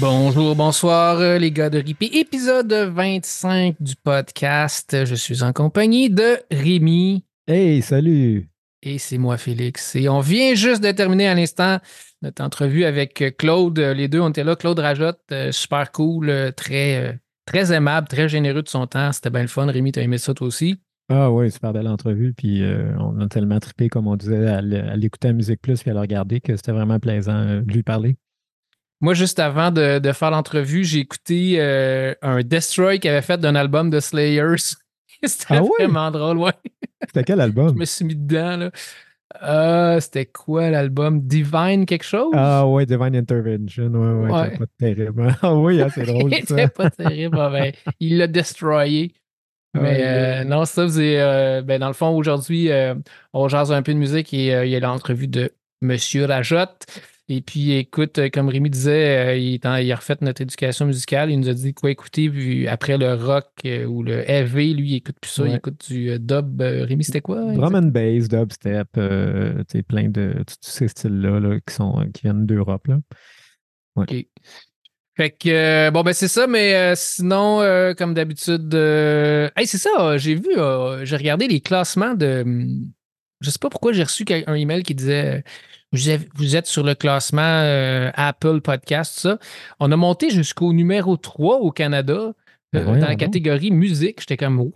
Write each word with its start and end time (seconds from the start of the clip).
Bonjour, 0.00 0.56
bonsoir 0.56 1.18
euh, 1.20 1.36
les 1.36 1.52
gars 1.52 1.68
de 1.68 1.78
Rippé, 1.78 2.06
épisode 2.14 2.72
25 2.72 3.76
du 3.80 3.96
podcast. 3.96 5.04
Je 5.04 5.14
suis 5.14 5.42
en 5.42 5.52
compagnie 5.52 6.08
de 6.08 6.38
Rémi. 6.50 7.22
Hey, 7.46 7.82
salut! 7.82 8.48
Et 8.82 8.96
c'est 8.96 9.18
moi, 9.18 9.36
Félix. 9.36 9.94
Et 9.96 10.08
on 10.08 10.20
vient 10.20 10.54
juste 10.54 10.82
de 10.82 10.90
terminer 10.90 11.28
à 11.28 11.34
l'instant 11.34 11.80
notre 12.22 12.42
entrevue 12.42 12.84
avec 12.84 13.36
Claude. 13.36 13.78
Les 13.78 14.08
deux, 14.08 14.20
on 14.20 14.30
était 14.30 14.42
là. 14.42 14.56
Claude 14.56 14.78
Rajotte, 14.78 15.20
euh, 15.32 15.52
super 15.52 15.92
cool, 15.92 16.30
euh, 16.30 16.50
très, 16.50 17.20
très 17.44 17.70
aimable, 17.70 18.08
très 18.08 18.26
généreux 18.26 18.62
de 18.62 18.68
son 18.68 18.86
temps. 18.86 19.12
C'était 19.12 19.28
bien 19.28 19.42
le 19.42 19.48
fun. 19.48 19.66
Rémi, 19.66 19.92
t'as 19.92 20.00
aimé 20.00 20.16
ça 20.16 20.32
toi 20.32 20.46
aussi? 20.46 20.80
Ah 21.10 21.30
oui, 21.30 21.50
super 21.50 21.74
belle 21.74 21.88
entrevue. 21.88 22.32
Puis 22.32 22.62
on 22.98 23.20
a 23.20 23.28
tellement 23.28 23.60
trippé, 23.60 23.90
comme 23.90 24.06
on 24.06 24.16
disait, 24.16 24.46
à 24.46 24.62
l'écouter 24.62 25.28
à 25.28 25.34
Musique 25.34 25.60
Plus 25.60 25.82
puis 25.82 25.90
à 25.90 25.94
le 25.94 26.00
regarder 26.00 26.40
que 26.40 26.56
c'était 26.56 26.72
vraiment 26.72 26.98
plaisant 26.98 27.44
de 27.60 27.70
lui 27.70 27.82
parler. 27.82 28.16
Moi, 29.00 29.14
juste 29.14 29.38
avant 29.38 29.70
de, 29.70 30.12
faire 30.12 30.30
l'entrevue, 30.30 30.84
j'ai 30.84 30.98
écouté 30.98 31.54
euh, 31.58 32.14
un 32.20 32.42
Destroy 32.42 32.98
qu'il 32.98 33.10
avait 33.10 33.22
fait 33.22 33.38
d'un 33.38 33.54
album 33.54 33.88
de 33.88 33.98
Slayers. 33.98 34.76
C'était 35.24 35.56
ah 35.56 35.62
vraiment 35.78 36.10
drôle, 36.10 36.38
ouais. 36.38 36.52
C'était 37.06 37.24
quel 37.24 37.40
album? 37.40 37.70
Je 37.70 37.74
me 37.74 37.84
suis 37.84 38.04
mis 38.04 38.16
dedans, 38.16 38.56
là. 38.56 38.70
Euh, 39.44 40.00
c'était 40.00 40.26
quoi 40.26 40.70
l'album? 40.70 41.20
Divine 41.20 41.86
quelque 41.86 42.04
chose? 42.04 42.32
Ah 42.34 42.66
ouais, 42.66 42.84
Divine 42.84 43.14
Intervention. 43.14 43.86
Ouais, 43.92 44.28
ouais, 44.28 44.32
ouais. 44.32 44.58
pas 44.58 44.64
terrible. 44.78 45.36
Ah 45.42 45.54
oui, 45.54 45.80
hein, 45.80 45.88
c'est 45.94 46.02
drôle. 46.06 46.34
c'était 46.34 46.68
pas 46.68 46.90
terrible. 46.90 47.38
Ah 47.38 47.48
ben, 47.48 47.72
il 48.00 48.18
l'a 48.18 48.26
destroyé. 48.26 49.14
Mais 49.72 50.00
euh, 50.02 50.44
non, 50.44 50.64
ça 50.64 50.82
faisait. 50.82 51.62
ben, 51.62 51.78
dans 51.78 51.86
le 51.86 51.94
fond, 51.94 52.08
aujourd'hui, 52.08 52.70
on 53.32 53.48
jase 53.48 53.70
un 53.72 53.82
peu 53.82 53.94
de 53.94 53.98
musique 53.98 54.34
et 54.34 54.46
il 54.64 54.68
y 54.68 54.74
a 54.74 54.80
l'entrevue 54.80 55.28
de 55.28 55.52
Monsieur 55.80 56.24
Rajotte. 56.24 56.86
Et 57.32 57.42
puis, 57.42 57.74
écoute, 57.74 58.18
euh, 58.18 58.28
comme 58.28 58.48
Rémi 58.48 58.70
disait, 58.70 59.36
euh, 59.36 59.36
il, 59.36 59.92
a 59.92 59.94
refait 59.94 60.16
notre 60.20 60.42
éducation 60.42 60.84
musicale. 60.84 61.30
Il 61.30 61.38
nous 61.38 61.48
a 61.48 61.54
dit 61.54 61.72
quoi 61.72 61.92
écouter. 61.92 62.28
Puis 62.28 62.66
après 62.66 62.98
le 62.98 63.14
rock 63.14 63.46
euh, 63.64 63.84
ou 63.84 64.02
le 64.02 64.28
heavy, 64.28 64.74
lui, 64.74 64.90
il 64.90 64.94
écoute 64.96 65.14
plus 65.20 65.30
ça. 65.30 65.46
Il 65.46 65.54
écoute 65.54 65.88
du 65.88 66.18
dub. 66.18 66.60
Rémi, 66.60 67.04
c'était 67.04 67.20
quoi? 67.20 67.40
Drum 67.52 67.76
and 67.76 67.92
bass, 67.92 68.26
dubstep, 68.28 68.88
sais, 69.68 69.82
plein 69.84 70.08
de 70.08 70.42
tous 70.44 70.70
ces 70.70 70.88
styles-là 70.88 71.60
qui, 71.64 71.72
sont, 71.72 72.04
qui 72.12 72.22
viennent 72.22 72.46
d'Europe. 72.46 72.88
OK. 73.94 74.12
Fait 75.16 75.30
que, 75.30 75.90
bon, 75.90 76.02
ben 76.02 76.12
c'est 76.12 76.28
ça, 76.28 76.48
mais 76.48 76.94
sinon, 76.96 77.60
comme 77.96 78.14
d'habitude, 78.14 78.74
hey, 78.74 79.66
c'est 79.66 79.78
ça, 79.78 80.18
j'ai 80.18 80.34
vu, 80.34 80.50
j'ai 81.04 81.16
regardé 81.16 81.46
les 81.46 81.60
classements 81.60 82.14
de. 82.14 82.44
Je 83.40 83.50
sais 83.50 83.58
pas 83.60 83.70
pourquoi 83.70 83.92
j'ai 83.92 84.02
reçu 84.02 84.24
un 84.46 84.54
email 84.54 84.82
qui 84.82 84.94
disait 84.94 85.44
vous 85.92 86.56
êtes 86.56 86.66
sur 86.66 86.84
le 86.84 86.94
classement 86.94 87.42
euh, 87.42 88.10
Apple 88.14 88.60
Podcast, 88.60 89.18
ça. 89.18 89.38
On 89.80 89.90
a 89.90 89.96
monté 89.96 90.30
jusqu'au 90.30 90.72
numéro 90.72 91.16
3 91.16 91.58
au 91.58 91.72
Canada 91.72 92.12
euh, 92.12 92.32
ben 92.72 92.84
dans 92.84 93.08
la 93.08 93.16
catégorie 93.16 93.72
musique. 93.72 94.20
J'étais 94.20 94.36
comme, 94.36 94.60
what? 94.60 94.70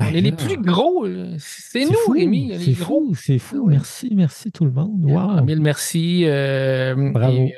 Ben 0.00 0.06
on 0.10 0.14
est 0.14 0.20
les 0.20 0.32
plus 0.32 0.56
gros. 0.58 1.06
C'est 1.38 1.84
nous, 1.84 2.12
Rémi. 2.12 2.52
C'est 2.60 2.74
fou, 2.74 3.14
c'est 3.14 3.38
fou. 3.38 3.66
Merci, 3.66 4.12
merci 4.14 4.50
tout 4.50 4.64
le 4.64 4.72
monde. 4.72 5.04
Wow. 5.04 5.44
Mille 5.44 5.60
merci. 5.60 6.24
Euh, 6.26 6.94
Bravo. 7.12 7.48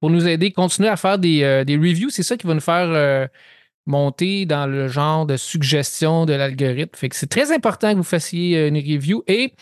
pour 0.00 0.08
nous 0.08 0.26
aider, 0.26 0.52
continuer 0.52 0.88
à 0.88 0.96
faire 0.96 1.18
des, 1.18 1.64
des 1.66 1.76
reviews. 1.76 2.08
C'est 2.08 2.22
ça 2.22 2.38
qui 2.38 2.46
va 2.46 2.54
nous 2.54 2.60
faire 2.60 3.28
monter 3.84 4.46
dans 4.46 4.66
le 4.66 4.88
genre 4.88 5.26
de 5.26 5.36
suggestion 5.36 6.24
de 6.24 6.32
l'algorithme. 6.32 6.96
Fait 6.96 7.10
que 7.10 7.14
c'est 7.14 7.28
très 7.28 7.52
important 7.52 7.92
que 7.92 7.98
vous 7.98 8.02
fassiez 8.02 8.68
une 8.68 8.76
review. 8.78 9.22
Et 9.26 9.52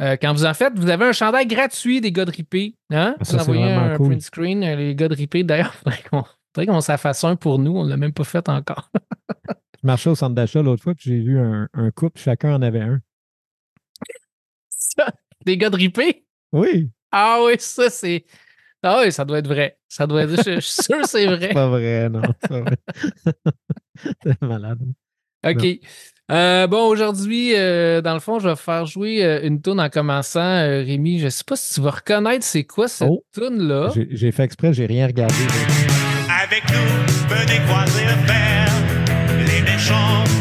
euh, 0.00 0.16
quand 0.20 0.32
vous 0.32 0.46
en 0.46 0.54
faites, 0.54 0.78
vous 0.78 0.88
avez 0.88 1.04
un 1.04 1.12
chandail 1.12 1.46
gratuit 1.46 2.00
des 2.00 2.12
gars 2.12 2.24
de 2.24 2.30
Ripé. 2.30 2.74
Hein? 2.90 3.16
Ah, 3.18 3.22
vous 3.22 3.34
envoyez 3.36 3.70
un 3.70 3.96
print 3.96 4.22
screen, 4.22 4.62
euh, 4.64 4.76
les 4.76 4.94
gars 4.94 5.08
de 5.08 5.14
Ripé. 5.14 5.42
D'ailleurs, 5.42 5.74
il 5.86 5.92
faudrait 6.12 6.66
qu'on 6.66 6.80
s'en 6.80 6.96
fasse 6.96 7.22
un 7.24 7.36
pour 7.36 7.58
nous. 7.58 7.76
On 7.76 7.84
ne 7.84 7.90
l'a 7.90 7.96
même 7.96 8.12
pas 8.12 8.24
fait 8.24 8.48
encore. 8.48 8.90
Je 9.82 9.86
marchais 9.86 10.10
au 10.10 10.14
centre 10.14 10.34
d'achat 10.34 10.62
l'autre 10.62 10.82
fois, 10.82 10.94
puis 10.94 11.08
j'ai 11.08 11.20
vu 11.20 11.38
un, 11.38 11.90
couple, 11.94 12.20
chacun 12.20 12.54
en 12.54 12.60
avait 12.60 12.82
un. 12.82 13.00
Ça, 14.68 15.10
des 15.46 15.56
gars 15.56 15.70
de 15.70 15.76
Ripé? 15.76 16.26
Oui. 16.52 16.90
Ah 17.10 17.40
oui, 17.42 17.54
ça, 17.58 17.88
c'est. 17.88 18.26
Ah 18.82 19.00
oui, 19.02 19.10
ça 19.10 19.24
doit 19.24 19.38
être 19.38 19.48
vrai. 19.48 19.78
Ça 19.88 20.06
doit 20.06 20.24
être. 20.24 20.36
Je, 20.36 20.60
suis 20.60 20.82
sûr 20.82 21.00
que 21.00 21.08
c'est 21.08 21.24
vrai. 21.34 21.48
c'est 21.48 21.54
pas 21.54 21.68
vrai, 21.68 22.10
non. 22.10 22.20
C'est 24.22 24.42
malade. 24.42 24.80
OK. 25.46 25.80
Euh, 26.30 26.68
bon, 26.68 26.86
aujourd'hui, 26.86 27.54
euh, 27.56 28.02
dans 28.02 28.14
le 28.14 28.20
fond, 28.20 28.38
je 28.38 28.48
vais 28.48 28.56
faire 28.56 28.86
jouer 28.86 29.24
euh, 29.24 29.40
une 29.42 29.60
tune 29.60 29.80
en 29.80 29.88
commençant. 29.88 30.60
Rémi, 30.60 31.18
je 31.18 31.24
ne 31.24 31.30
sais 31.30 31.42
pas 31.44 31.56
si 31.56 31.74
tu 31.74 31.80
vas 31.80 31.90
reconnaître 31.90 32.44
c'est 32.44 32.64
quoi 32.64 32.86
cette 32.86 33.08
oh, 33.10 33.24
tune-là. 33.34 33.90
J'ai 34.10 34.30
fait 34.30 34.44
exprès, 34.44 34.72
j'ai 34.72 34.86
rien 34.86 35.08
regardé. 35.08 35.34
Avec 36.44 36.62
nous, 36.70 37.34
venez 37.34 37.58
croiser 37.66 38.04
le 38.04 38.26
fer. 38.26 38.68
Les 39.38 39.62
méchants 39.62 40.39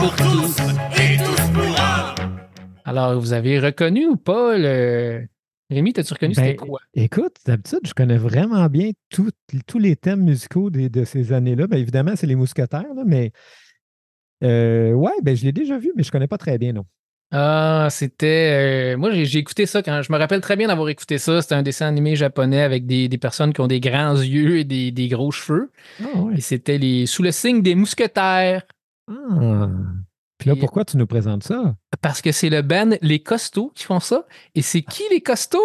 pour 0.00 0.16
tous 0.16 0.56
et 0.98 1.18
tous 1.18 1.50
pour 1.52 1.78
un. 1.78 2.14
Alors, 2.86 3.20
vous 3.20 3.34
avez 3.34 3.60
reconnu 3.60 4.06
ou 4.06 4.16
pas 4.16 4.56
le. 4.56 5.26
Rémi, 5.68 5.92
t'as-tu 5.92 6.14
reconnu 6.14 6.34
c'était 6.34 6.54
ben, 6.54 6.68
quoi? 6.68 6.80
Écoute, 6.94 7.36
d'habitude, 7.46 7.80
je 7.84 7.92
connais 7.92 8.16
vraiment 8.16 8.66
bien 8.66 8.90
tous 9.10 9.78
les 9.78 9.96
thèmes 9.96 10.22
musicaux 10.22 10.70
de, 10.70 11.04
ces 11.04 11.32
années-là. 11.32 11.66
Bien, 11.66 11.78
évidemment, 11.78 12.12
c'est 12.16 12.26
les 12.26 12.34
mousquetaires, 12.34 12.86
mais 13.06 13.30
euh, 14.42 14.92
ouais, 14.92 15.12
ben, 15.22 15.36
je 15.36 15.44
l'ai 15.44 15.52
déjà 15.52 15.78
vu, 15.78 15.92
mais 15.94 16.02
je 16.02 16.08
ne 16.08 16.12
connais 16.12 16.26
pas 16.26 16.38
très 16.38 16.56
bien, 16.56 16.72
non. 16.72 16.86
Ah, 17.30 17.88
c'était. 17.90 18.94
Euh, 18.94 18.96
moi, 18.96 19.10
j'ai 19.12 19.38
écouté 19.38 19.66
ça 19.66 19.82
quand. 19.82 20.00
Je 20.00 20.10
me 20.10 20.18
rappelle 20.18 20.40
très 20.40 20.56
bien 20.56 20.68
d'avoir 20.68 20.88
écouté 20.88 21.18
ça. 21.18 21.42
C'était 21.42 21.54
un 21.54 21.62
dessin 21.62 21.86
animé 21.86 22.16
japonais 22.16 22.62
avec 22.62 22.86
des, 22.86 23.08
personnes 23.18 23.52
qui 23.52 23.60
ont 23.60 23.68
des 23.68 23.80
grands 23.80 24.16
yeux 24.16 24.58
et 24.58 24.64
des, 24.64 25.08
gros 25.08 25.30
cheveux. 25.30 25.70
Ah, 26.02 26.06
et 26.34 26.40
c'était 26.40 26.78
les 26.78 27.04
sous 27.04 27.22
le 27.22 27.32
signe 27.32 27.60
des 27.60 27.74
mousquetaires. 27.74 28.62
Ah. 29.10 29.68
Puis 30.38 30.48
là, 30.48 30.56
pourquoi 30.56 30.84
tu 30.84 30.96
nous 30.96 31.06
présentes 31.06 31.44
ça? 31.44 31.76
Parce 32.00 32.22
que 32.22 32.32
c'est 32.32 32.48
le 32.48 32.62
band 32.62 32.90
Les 33.02 33.22
Costauds 33.22 33.72
qui 33.74 33.84
font 33.84 34.00
ça. 34.00 34.26
Et 34.54 34.62
c'est 34.62 34.82
qui 34.82 35.02
les 35.10 35.20
Costauds? 35.20 35.58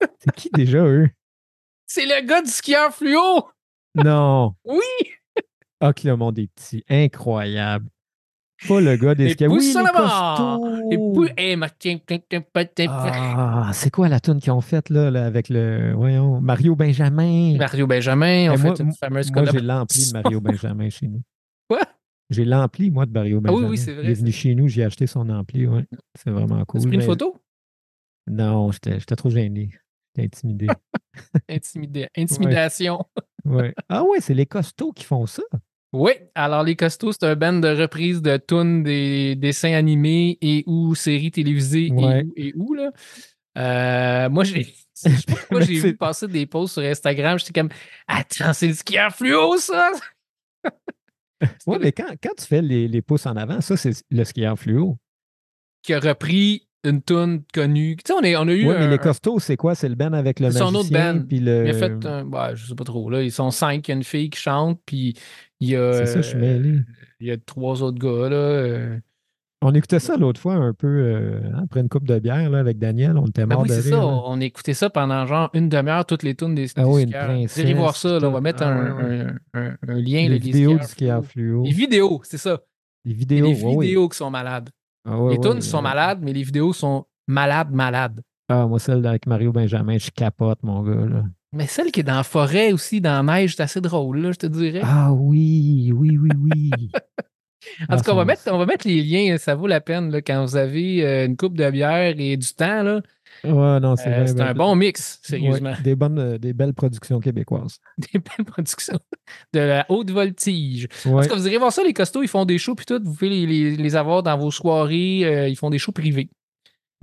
c'est 0.18 0.34
qui 0.34 0.50
déjà, 0.50 0.84
eux? 0.84 1.08
C'est 1.86 2.06
le 2.06 2.26
gars 2.26 2.42
du 2.42 2.50
skieur 2.50 2.92
fluo! 2.92 3.48
Non! 3.94 4.54
oui! 4.64 4.80
Ah, 5.80 5.92
que 5.92 6.08
le 6.08 6.16
monde 6.16 6.38
est 6.38 6.48
petit. 6.48 6.84
Incroyable. 6.88 7.88
Pas 8.68 8.80
le 8.80 8.96
gars 8.96 9.14
des 9.14 9.30
skieurs. 9.30 9.52
Oui, 9.52 9.72
les 9.72 9.74
Ah, 12.88 13.70
c'est 13.72 13.90
quoi 13.90 14.08
la 14.08 14.20
tune 14.20 14.40
qu'ils 14.40 14.52
ont 14.52 14.60
faite 14.60 14.90
là, 14.90 15.06
avec 15.24 15.48
le 15.48 15.94
voyons 15.94 16.40
Mario 16.40 16.74
Benjamin? 16.76 17.56
Mario 17.56 17.86
Benjamin, 17.86 18.52
on 18.52 18.56
fait 18.56 18.80
une 18.80 18.92
fameuse 18.92 19.32
Moi, 19.32 19.44
j'ai 19.46 19.60
l'ampli 19.60 20.08
de 20.08 20.12
Mario 20.20 20.40
Benjamin 20.42 20.90
chez 20.90 21.06
nous. 21.08 21.22
J'ai 22.30 22.44
l'ampli, 22.44 22.90
moi, 22.90 23.06
de 23.06 23.12
Mario 23.12 23.40
Benjamin. 23.40 23.62
Ah 23.62 23.64
oui, 23.64 23.70
oui, 23.72 23.78
c'est 23.78 23.92
vrai. 23.92 24.04
Il 24.04 24.10
est 24.10 24.14
venu 24.14 24.32
chez 24.32 24.54
nous, 24.54 24.68
j'ai 24.68 24.84
acheté 24.84 25.06
son 25.06 25.28
ampli, 25.28 25.66
ouais. 25.66 25.84
C'est 26.14 26.30
vraiment 26.30 26.64
cool. 26.64 26.80
Tu 26.80 26.86
as 26.86 26.90
pris 26.90 26.96
une 26.98 27.02
photo? 27.02 27.36
Non, 28.28 28.70
j'étais 28.70 29.16
trop 29.16 29.30
gêné. 29.30 29.70
J'étais 30.14 30.26
intimidé. 30.26 30.68
intimidé. 31.48 32.08
Intimidation. 32.16 33.04
ouais. 33.44 33.74
Ah 33.88 34.04
ouais, 34.04 34.20
c'est 34.20 34.34
les 34.34 34.46
costauds 34.46 34.92
qui 34.92 35.04
font 35.04 35.26
ça. 35.26 35.42
Oui, 35.92 36.12
alors 36.36 36.62
les 36.62 36.76
costauds, 36.76 37.10
c'est 37.10 37.24
un 37.24 37.34
band 37.34 37.54
de 37.54 37.68
reprise 37.68 38.22
de 38.22 38.36
tunes 38.36 38.84
des 38.84 39.34
dessins 39.34 39.72
animés 39.72 40.38
et 40.40 40.62
ou 40.68 40.94
séries 40.94 41.32
télévisées 41.32 41.90
et, 42.36 42.52
où, 42.54 42.74
là. 42.74 42.92
Euh, 43.58 44.30
moi, 44.30 44.44
j'ai 44.44 44.72
moi, 45.50 45.60
j'ai 45.62 45.80
vu 45.80 45.96
passer 45.96 46.28
des 46.28 46.46
posts 46.46 46.74
sur 46.74 46.82
Instagram, 46.82 47.38
j'étais 47.38 47.60
comme 47.60 47.70
Attends, 48.06 48.52
c'est 48.52 48.68
le 48.68 48.74
skieur 48.74 49.12
fluo, 49.12 49.56
ça! 49.56 49.90
oui, 51.66 51.78
mais 51.80 51.92
quand, 51.92 52.12
quand, 52.22 52.34
tu 52.36 52.44
fais 52.44 52.62
les, 52.62 52.88
les 52.88 53.02
pouces 53.02 53.26
en 53.26 53.36
avant, 53.36 53.60
ça, 53.60 53.76
c'est 53.76 53.92
le 54.10 54.24
skieur 54.24 54.58
fluo. 54.58 54.98
Qui 55.82 55.94
a 55.94 56.00
repris 56.00 56.68
une 56.84 57.02
tune 57.02 57.42
connue. 57.52 57.96
Tu 57.96 58.02
sais, 58.06 58.18
on, 58.18 58.22
est, 58.22 58.36
on 58.36 58.48
a 58.48 58.52
eu. 58.52 58.68
Oui, 58.68 58.74
mais 58.78 58.88
les 58.88 58.98
costauds, 58.98 59.38
c'est 59.38 59.56
quoi? 59.56 59.74
C'est 59.74 59.88
le 59.88 59.94
band 59.94 60.12
avec 60.12 60.40
le 60.40 60.46
magicien. 60.46 60.66
C'est 60.66 60.72
son 60.72 60.78
autre 60.78 60.90
band. 60.90 61.22
Puis 61.26 61.40
le... 61.40 61.66
Il 61.66 61.70
a 61.70 61.74
fait, 61.74 62.06
un, 62.06 62.24
bah, 62.24 62.54
je 62.54 62.66
sais 62.66 62.74
pas 62.74 62.84
trop, 62.84 63.10
là. 63.10 63.22
Ils 63.22 63.32
sont 63.32 63.50
cinq, 63.50 63.88
il 63.88 63.90
y 63.90 63.92
a 63.92 63.96
une 63.96 64.04
fille 64.04 64.30
qui 64.30 64.40
chante, 64.40 64.80
puis 64.86 65.14
il 65.60 65.68
y 65.70 65.76
a. 65.76 65.92
C'est 65.92 66.06
ça, 66.06 66.22
je 66.22 66.28
suis 66.28 66.38
mêlé. 66.38 66.80
Il 67.20 67.26
y 67.26 67.30
a 67.30 67.36
trois 67.36 67.82
autres 67.82 67.98
gars, 67.98 68.28
là. 68.28 68.98
On 69.62 69.74
écoutait 69.74 69.98
ça 69.98 70.16
l'autre 70.16 70.40
fois 70.40 70.54
un 70.54 70.72
peu 70.72 70.86
euh, 70.86 71.40
après 71.62 71.80
une 71.80 71.90
coupe 71.90 72.06
de 72.06 72.18
bière 72.18 72.48
là, 72.48 72.60
avec 72.60 72.78
Daniel. 72.78 73.18
On 73.18 73.26
était 73.26 73.44
ben 73.44 73.56
mort 73.56 73.64
oui, 73.64 73.68
c'est 73.68 73.90
ça. 73.90 74.06
On 74.06 74.40
écoutait 74.40 74.72
ça 74.72 74.88
pendant 74.88 75.26
genre 75.26 75.50
une 75.52 75.68
demi-heure, 75.68 76.06
toutes 76.06 76.22
les 76.22 76.34
tunes 76.34 76.54
des 76.54 76.66
Ah 76.76 76.88
oui, 76.88 77.02
une 77.02 77.14
Allez 77.14 77.74
voir 77.74 77.94
ça. 77.94 78.18
Là, 78.18 78.28
on 78.28 78.32
va 78.32 78.40
mettre 78.40 78.62
ah 78.62 78.70
un, 78.70 79.36
un, 79.52 79.76
un, 79.86 79.94
lien. 79.94 80.28
Les 80.28 80.38
vidéos 80.38 80.78
du 80.78 80.86
skieur 80.86 81.22
fluo. 81.22 81.64
Les 81.64 81.72
vidéos, 81.72 82.22
c'est 82.24 82.38
ça. 82.38 82.60
Les 83.04 83.12
vidéos, 83.12 83.46
les 83.46 83.62
ouais, 83.62 83.74
ouais. 83.74 83.86
vidéos 83.86 84.08
qui 84.08 84.16
sont 84.16 84.30
malades. 84.30 84.70
Ah, 85.06 85.18
ouais, 85.18 85.32
les 85.34 85.40
tunes 85.40 85.60
sont 85.60 85.82
malades, 85.82 86.20
mais 86.22 86.32
les 86.32 86.42
vidéos 86.42 86.72
sont 86.72 87.06
malades, 87.26 87.70
malades. 87.70 88.20
Ah, 88.48 88.66
moi, 88.66 88.78
celle 88.78 89.06
avec 89.06 89.26
Mario 89.26 89.52
Benjamin, 89.52 89.98
je 89.98 90.10
capote, 90.10 90.62
mon 90.62 90.82
gars. 90.82 91.06
Là. 91.06 91.24
Mais 91.52 91.66
celle 91.66 91.90
qui 91.90 92.00
est 92.00 92.04
dans 92.04 92.16
la 92.16 92.22
forêt 92.22 92.72
aussi, 92.72 93.00
dans 93.00 93.24
la 93.24 93.40
neige, 93.40 93.56
c'est 93.56 93.62
assez 93.62 93.80
drôle, 93.80 94.18
là, 94.20 94.32
je 94.32 94.38
te 94.38 94.46
dirais. 94.46 94.80
Ah 94.84 95.12
oui, 95.12 95.92
oui, 95.94 96.18
oui, 96.18 96.30
oui. 96.38 96.70
en 97.88 97.96
tout 97.96 98.02
cas, 98.02 98.12
on 98.12 98.16
va, 98.16 98.24
mettre, 98.24 98.42
on 98.46 98.58
va 98.58 98.66
mettre 98.66 98.86
les 98.88 99.02
liens, 99.02 99.36
ça 99.38 99.54
vaut 99.54 99.66
la 99.66 99.80
peine 99.80 100.10
là, 100.10 100.22
quand 100.22 100.44
vous 100.44 100.56
avez 100.56 101.04
euh, 101.06 101.26
une 101.26 101.36
coupe 101.36 101.56
de 101.56 101.70
bière 101.70 102.14
et 102.18 102.36
du 102.36 102.54
temps. 102.54 102.82
là. 102.82 103.02
Ouais, 103.44 103.80
non, 103.80 103.96
c'est 103.96 104.08
Euh, 104.12 104.26
c'est 104.26 104.34
ben, 104.34 104.48
un 104.48 104.54
bon 104.54 104.74
mix, 104.74 105.20
ouais, 105.22 105.28
sérieusement. 105.38 105.74
des, 105.82 105.94
bonnes, 105.94 106.18
euh, 106.18 106.38
des 106.38 106.52
belles 106.52 106.74
productions 106.74 107.20
québécoises. 107.20 107.78
Des 108.12 108.18
belles 108.18 108.44
productions 108.44 108.98
de 109.54 109.60
la 109.60 109.86
haute 109.88 110.10
voltige. 110.10 110.88
En 111.06 111.10
Ouais. 111.14 111.22
tout 111.22 111.30
cas, 111.30 111.36
vous 111.36 111.46
irez 111.46 111.56
voir 111.58 111.72
ça, 111.72 111.82
les 111.84 111.92
costauds, 111.94 112.22
ils 112.22 112.28
font 112.28 112.44
des 112.44 112.58
shows, 112.58 112.74
puis 112.74 112.84
tout. 112.86 113.00
Vous 113.02 113.14
pouvez 113.14 113.28
les, 113.30 113.46
les- 113.46 113.76
les 113.76 113.96
avoir 113.96 114.22
dans 114.22 114.36
vos 114.36 114.50
soirées. 114.50 115.20
euh, 115.24 115.48
ils 115.48 115.56
font 115.56 115.70
des 115.70 115.78
shows 115.78 115.92
privés. 115.92 116.28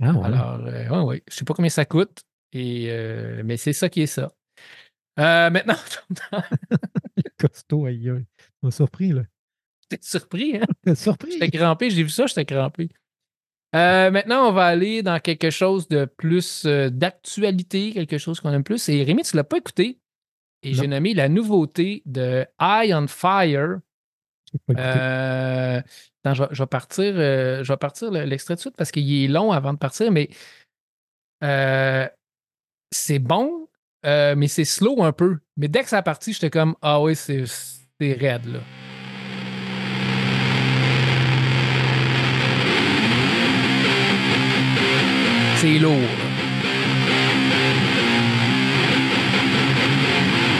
Ah, 0.00 0.12
ouais. 0.12 0.24
Alors, 0.26 0.60
ouais, 0.64 1.00
ouais. 1.06 1.22
Je 1.30 1.34
sais 1.36 1.44
pas 1.44 1.54
combien 1.54 1.70
ça 1.70 1.84
coûte, 1.84 2.20
et, 2.52 2.88
mais 3.44 3.56
c'est 3.56 3.72
ça 3.72 3.88
qui 3.88 4.02
est 4.02 4.06
ça. 4.06 4.30
Maintenant, 5.16 5.74
Costaud, 7.38 7.86
aïe, 7.86 8.10
aïe. 8.10 8.24
Ça 8.38 8.46
m'a 8.62 8.70
surpris, 8.70 9.12
là. 9.12 9.22
j'étais 9.90 10.02
surpris, 10.06 10.56
hein? 10.56 10.66
T'es 10.84 10.94
surpris? 10.94 11.32
J'étais 11.32 11.50
crampé, 11.50 11.90
j'ai 11.90 12.02
vu 12.02 12.10
ça, 12.10 12.26
j'étais 12.26 12.44
crampé. 12.44 12.88
Euh, 13.76 14.10
maintenant, 14.10 14.48
on 14.48 14.52
va 14.52 14.64
aller 14.66 15.02
dans 15.02 15.20
quelque 15.20 15.50
chose 15.50 15.88
de 15.88 16.06
plus 16.06 16.64
euh, 16.64 16.88
d'actualité, 16.88 17.92
quelque 17.92 18.16
chose 18.16 18.40
qu'on 18.40 18.52
aime 18.52 18.64
plus. 18.64 18.88
Et 18.88 19.02
Rémi, 19.02 19.22
tu 19.22 19.36
l'as 19.36 19.44
pas 19.44 19.58
écouté. 19.58 19.98
Et 20.62 20.72
j'ai 20.74 20.86
nommé 20.88 21.14
la 21.14 21.28
nouveauté 21.28 22.02
de 22.06 22.46
Eye 22.60 22.94
on 22.94 23.06
Fire. 23.06 23.78
Euh, 24.76 25.80
attends, 26.24 26.34
je, 26.34 26.42
vais, 26.42 26.48
je 26.52 26.62
vais 26.62 26.66
partir, 26.66 27.04
je 27.14 27.68
vais 27.68 27.76
partir 27.76 28.10
le- 28.10 28.24
l'extrait 28.24 28.54
de 28.54 28.60
suite 28.60 28.74
parce 28.76 28.90
qu'il 28.90 29.24
est 29.24 29.28
long 29.28 29.52
avant 29.52 29.72
de 29.74 29.78
partir, 29.78 30.10
mais 30.10 30.30
c'est 32.90 33.18
bon, 33.18 33.68
mais 34.04 34.48
c'est 34.48 34.64
slow 34.64 35.02
un 35.02 35.12
peu. 35.12 35.38
Mais 35.58 35.68
dès 35.68 35.82
que 35.82 35.88
ça 35.90 35.98
a 35.98 36.02
parti, 36.02 36.32
j'étais 36.32 36.50
comme 36.50 36.74
Ah 36.80 37.00
oui, 37.02 37.14
c'est 37.14 37.44
raide 38.00 38.46
là. 38.46 38.60
C'est 45.60 45.80
lourd. 45.80 45.96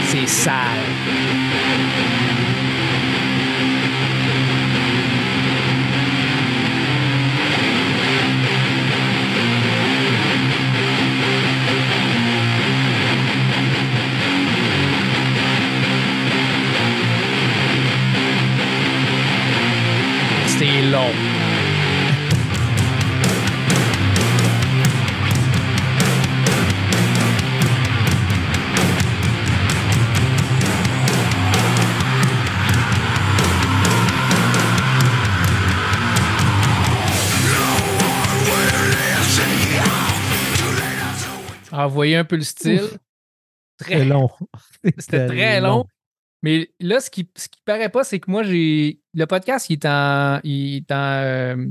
C'est 0.09 0.27
sale. 0.27 0.57
C'est 20.47 20.83
long. 20.91 21.38
Voyez 41.87 42.17
un 42.17 42.25
peu 42.25 42.37
le 42.37 42.43
style. 42.43 42.83
Ouf. 42.83 42.99
Très 43.79 44.05
long. 44.05 44.29
C'était 44.99 45.27
très 45.27 45.61
long. 45.61 45.87
Mais 46.43 46.71
là, 46.81 47.01
ce 47.01 47.11
qui, 47.11 47.29
ce 47.37 47.49
qui 47.49 47.61
paraît 47.65 47.89
pas, 47.89 48.05
c'est 48.05 48.21
que 48.21 48.31
moi, 48.31 48.43
j'ai. 48.43 49.01
Le 49.15 49.27
podcast, 49.27 49.71
il 49.71 49.75
est 49.75 49.87
en. 49.87 50.41
Il 50.45 50.77
est 50.77 50.93
en. 50.93 51.23
euh, 51.23 51.67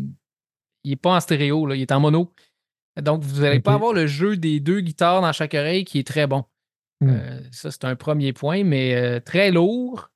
il 0.84 0.94
est 0.94 0.98
pas 0.98 1.16
en 1.16 1.20
stéréo, 1.20 1.66
là, 1.66 1.76
il 1.76 1.82
est 1.82 1.92
en 1.92 2.00
mono. 2.00 2.34
Donc, 3.02 3.22
vous 3.24 3.42
n'allez 3.42 3.60
pas 3.60 3.74
avoir 3.74 3.94
le 3.94 4.08
jeu 4.08 4.38
des 4.38 4.60
deux 4.60 4.80
guitares 4.80 5.22
dans 5.22 5.32
chaque 5.34 5.54
oreille 5.54 5.84
qui 5.86 6.00
est 6.00 6.08
très 6.08 6.28
bon. 6.28 6.46
Hmm. 7.02 7.10
Euh, 7.10 7.42
ça, 7.52 7.72
c'est 7.72 7.86
un 7.86 7.96
premier 7.96 8.34
point, 8.34 8.64
mais 8.64 8.96
euh, 8.96 9.20
très 9.20 9.52
lourd. 9.52 10.10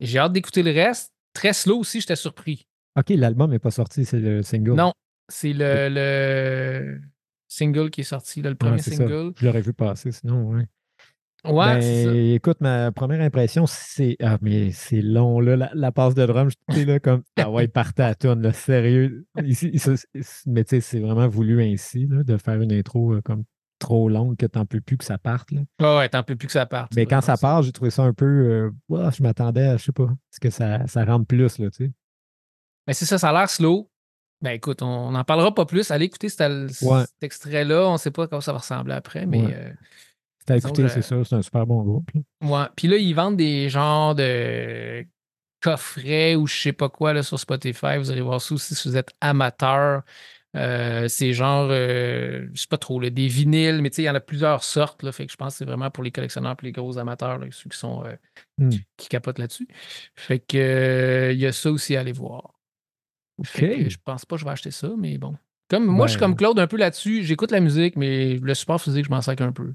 J'ai 0.00 0.18
hâte 0.18 0.32
d'écouter 0.32 0.62
le 0.62 0.72
reste. 0.72 1.14
Très 1.32 1.52
slow 1.52 1.78
aussi, 1.78 2.00
j'étais 2.00 2.16
surpris. 2.16 2.66
OK, 2.98 3.10
l'album 3.10 3.50
n'est 3.50 3.58
pas 3.58 3.70
sorti, 3.70 4.04
c'est 4.04 4.20
le 4.20 4.42
single. 4.42 4.74
Non, 4.74 4.92
c'est 5.28 5.52
le, 5.52 5.88
le 5.88 7.00
single 7.54 7.90
qui 7.90 8.02
est 8.02 8.04
sorti, 8.04 8.42
là, 8.42 8.50
le 8.50 8.54
Ouais, 8.54 8.58
premier 8.58 8.82
ça. 8.82 8.90
single. 8.90 9.32
Je 9.36 9.46
l'aurais 9.46 9.60
vu 9.62 9.72
passer, 9.72 10.12
sinon, 10.12 10.48
ouais. 10.50 10.66
Ouais, 11.46 11.78
Ben, 11.78 12.16
écoute, 12.34 12.58
ma 12.62 12.90
première 12.90 13.20
impression, 13.20 13.66
c'est. 13.66 14.16
Ah, 14.22 14.38
mais 14.40 14.70
c'est 14.72 15.02
long, 15.02 15.40
là. 15.40 15.56
La, 15.56 15.70
la 15.74 15.92
passe 15.92 16.14
de 16.14 16.24
drum, 16.24 16.48
j'étais 16.48 16.86
là 16.86 16.98
comme. 17.00 17.22
Ah 17.36 17.50
ouais, 17.50 17.68
partait 17.68 18.02
à 18.02 18.14
tonne, 18.14 18.40
là. 18.40 18.52
Sérieux. 18.54 19.26
Ici, 19.44 19.70
il 19.74 19.80
mais 20.46 20.64
tu 20.64 20.70
sais, 20.76 20.80
c'est 20.80 21.00
vraiment 21.00 21.28
voulu 21.28 21.62
ainsi, 21.62 22.06
là, 22.06 22.22
de 22.22 22.36
faire 22.38 22.60
une 22.62 22.72
intro 22.72 23.14
euh, 23.14 23.20
comme 23.20 23.44
trop 23.78 24.08
longue 24.08 24.36
que 24.38 24.46
t'en 24.46 24.64
peux 24.64 24.80
plus 24.80 24.96
que 24.96 25.04
ça 25.04 25.18
parte, 25.18 25.50
là. 25.50 25.60
Ouais, 25.80 25.96
ouais, 25.98 26.08
t'en 26.08 26.22
peux 26.22 26.34
plus 26.36 26.46
que 26.46 26.52
ça 26.52 26.64
parte. 26.64 26.94
Mais 26.96 27.04
quand 27.04 27.20
ça 27.20 27.36
part 27.36 27.62
j'ai 27.62 27.72
trouvé 27.72 27.90
ça 27.90 28.04
un 28.04 28.14
peu. 28.14 28.24
euh, 28.24 29.10
je 29.10 29.22
m'attendais 29.22 29.64
à, 29.64 29.76
je 29.76 29.84
sais 29.84 29.92
pas, 29.92 30.04
est-ce 30.32 30.40
que 30.40 30.48
ça, 30.48 30.86
ça 30.86 31.04
rentre 31.04 31.26
plus, 31.26 31.58
là, 31.58 31.68
tu 31.70 31.84
sais. 31.84 31.92
Mais 32.86 32.94
c'est 32.94 33.04
ça, 33.04 33.18
ça 33.18 33.28
a 33.28 33.32
l'air 33.34 33.50
slow. 33.50 33.90
Ben 34.44 34.50
écoute, 34.50 34.82
on 34.82 35.10
n'en 35.10 35.24
parlera 35.24 35.54
pas 35.54 35.64
plus. 35.64 35.90
Allez 35.90 36.04
écouter 36.04 36.28
cet, 36.28 36.42
al- 36.42 36.68
Ouais. 36.82 37.00
cet 37.00 37.22
extrait-là. 37.22 37.88
On 37.88 37.94
ne 37.94 37.98
sait 37.98 38.10
pas 38.10 38.28
comment 38.28 38.42
ça 38.42 38.52
va 38.52 38.58
ressembler 38.58 38.92
après, 38.94 39.24
mais 39.26 39.40
Ouais. 39.46 39.54
euh, 39.56 39.72
C'est 40.46 40.52
à 40.52 40.56
écouter, 40.58 40.86
c'est 40.88 41.00
ça. 41.02 41.16
C'est 41.24 41.34
un 41.34 41.40
super 41.42 41.66
bon 41.66 41.82
groupe, 41.82 42.10
là. 42.14 42.20
ouais. 42.42 42.66
Puis 42.76 42.86
là, 42.86 42.96
ils 42.98 43.14
vendent 43.14 43.38
des 43.38 43.70
genres 43.70 44.14
de 44.14 45.04
coffrets 45.62 46.34
ou 46.34 46.46
je 46.46 46.54
sais 46.54 46.72
pas 46.74 46.90
quoi 46.90 47.14
là, 47.14 47.22
sur 47.22 47.40
Spotify. 47.40 47.96
Vous 47.96 48.10
allez 48.10 48.20
voir 48.20 48.40
ça 48.42 48.54
aussi 48.54 48.74
si 48.74 48.86
vous 48.86 48.96
êtes 48.98 49.10
amateur. 49.22 50.02
Euh, 50.56 51.08
c'est 51.08 51.32
genre, 51.32 51.68
euh, 51.70 52.46
je 52.52 52.60
sais 52.60 52.66
pas 52.68 52.76
trop, 52.78 53.00
là, 53.00 53.10
des 53.10 53.26
vinyles, 53.26 53.80
mais 53.82 53.90
tu 53.90 53.96
sais, 53.96 54.02
il 54.02 54.04
y 54.04 54.10
en 54.10 54.14
a 54.14 54.20
plusieurs 54.20 54.62
sortes. 54.62 55.02
Là, 55.02 55.10
fait 55.10 55.26
que 55.26 55.32
je 55.32 55.36
pense 55.36 55.54
que 55.54 55.58
c'est 55.58 55.64
vraiment 55.64 55.90
pour 55.90 56.04
les 56.04 56.12
collectionneurs 56.12 56.54
et 56.62 56.66
les 56.66 56.70
gros 56.72 56.96
amateurs, 56.98 57.38
là, 57.38 57.46
ceux 57.50 57.68
qui 57.70 57.78
sont 57.78 58.04
euh, 58.04 58.14
Hmm. 58.58 58.70
qui 58.96 59.08
capotent 59.08 59.38
là-dessus. 59.40 59.66
Fait 60.14 60.38
que 60.38 61.30
il 61.32 61.40
y 61.40 61.46
a 61.46 61.50
ça 61.52 61.72
aussi 61.72 61.96
à 61.96 62.00
aller 62.00 62.12
voir. 62.12 62.53
Que 63.82 63.88
je 63.90 63.98
pense 64.04 64.24
pas 64.24 64.36
que 64.36 64.40
je 64.40 64.44
vais 64.44 64.52
acheter 64.52 64.70
ça, 64.70 64.90
mais 64.98 65.18
bon. 65.18 65.34
Comme, 65.68 65.86
moi, 65.86 66.06
je 66.06 66.12
suis 66.12 66.20
Ben, 66.20 66.26
comme 66.26 66.36
Claude 66.36 66.58
un 66.58 66.66
peu 66.66 66.76
là-dessus. 66.76 67.24
J'écoute 67.24 67.50
la 67.50 67.60
musique, 67.60 67.96
mais 67.96 68.36
le 68.36 68.54
support 68.54 68.80
physique, 68.80 69.06
je 69.06 69.10
m'en 69.10 69.22
sac 69.22 69.40
un 69.40 69.50
peu. 69.52 69.72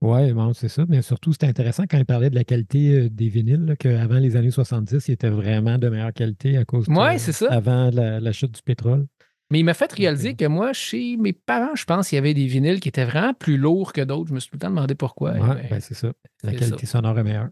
Ouais, 0.00 0.32
bon, 0.32 0.52
c'est 0.52 0.68
ça. 0.68 0.84
Mais 0.88 1.02
surtout, 1.02 1.32
c'était 1.32 1.46
intéressant 1.46 1.84
quand 1.88 1.98
il 1.98 2.04
parlait 2.04 2.30
de 2.30 2.34
la 2.34 2.44
qualité 2.44 2.92
euh, 2.92 3.08
des 3.10 3.28
vinyles, 3.28 3.74
qu'avant 3.78 4.18
les 4.18 4.36
années 4.36 4.50
70, 4.50 5.08
ils 5.08 5.12
étaient 5.12 5.30
vraiment 5.30 5.78
de 5.78 5.88
meilleure 5.88 6.12
qualité 6.12 6.56
à 6.56 6.64
cause 6.64 6.86
de, 6.86 6.92
Ouais, 6.92 7.18
c'est 7.18 7.32
ça. 7.32 7.50
avant 7.52 7.90
la, 7.92 8.20
la 8.20 8.32
chute 8.32 8.54
du 8.54 8.62
pétrole. 8.62 9.06
Mais 9.50 9.60
il 9.60 9.64
m'a 9.64 9.74
fait 9.74 9.90
réaliser 9.92 10.34
que 10.34 10.44
moi, 10.44 10.72
chez 10.72 11.16
mes 11.16 11.32
parents, 11.32 11.74
je 11.74 11.84
pense 11.84 12.08
qu'il 12.10 12.16
y 12.16 12.18
avait 12.18 12.34
des 12.34 12.46
vinyles 12.46 12.80
qui 12.80 12.88
étaient 12.90 13.06
vraiment 13.06 13.32
plus 13.32 13.56
lourds 13.56 13.92
que 13.92 14.02
d'autres. 14.02 14.28
Je 14.28 14.34
me 14.34 14.40
suis 14.40 14.50
tout 14.50 14.56
le 14.56 14.60
temps 14.60 14.70
demandé 14.70 14.94
pourquoi. 14.94 15.32
Ouais, 15.32 15.40
ben, 15.40 15.66
ben, 15.70 15.80
c'est 15.80 15.94
ça. 15.94 16.12
La 16.42 16.52
qualité 16.52 16.84
sonore 16.86 17.18
est 17.18 17.24
meilleure. 17.24 17.48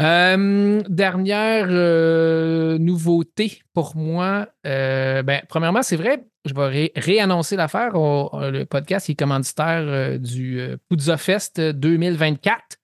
Euh, 0.00 0.82
dernière 0.88 1.66
euh, 1.68 2.78
nouveauté 2.78 3.60
pour 3.74 3.96
moi. 3.96 4.48
euh, 4.66 5.22
ben, 5.22 5.42
premièrement, 5.48 5.82
c'est 5.82 5.96
vrai, 5.96 6.24
je 6.46 6.54
vais 6.54 6.66
ré- 6.68 6.92
réannoncer 6.96 7.56
l'affaire. 7.56 7.92
Le 7.94 8.64
podcast 8.64 9.10
est 9.10 9.14
commanditaire 9.14 10.18
du 10.18 10.60
Puzza 10.88 11.16
Fest 11.18 11.60
2024. 11.60 12.78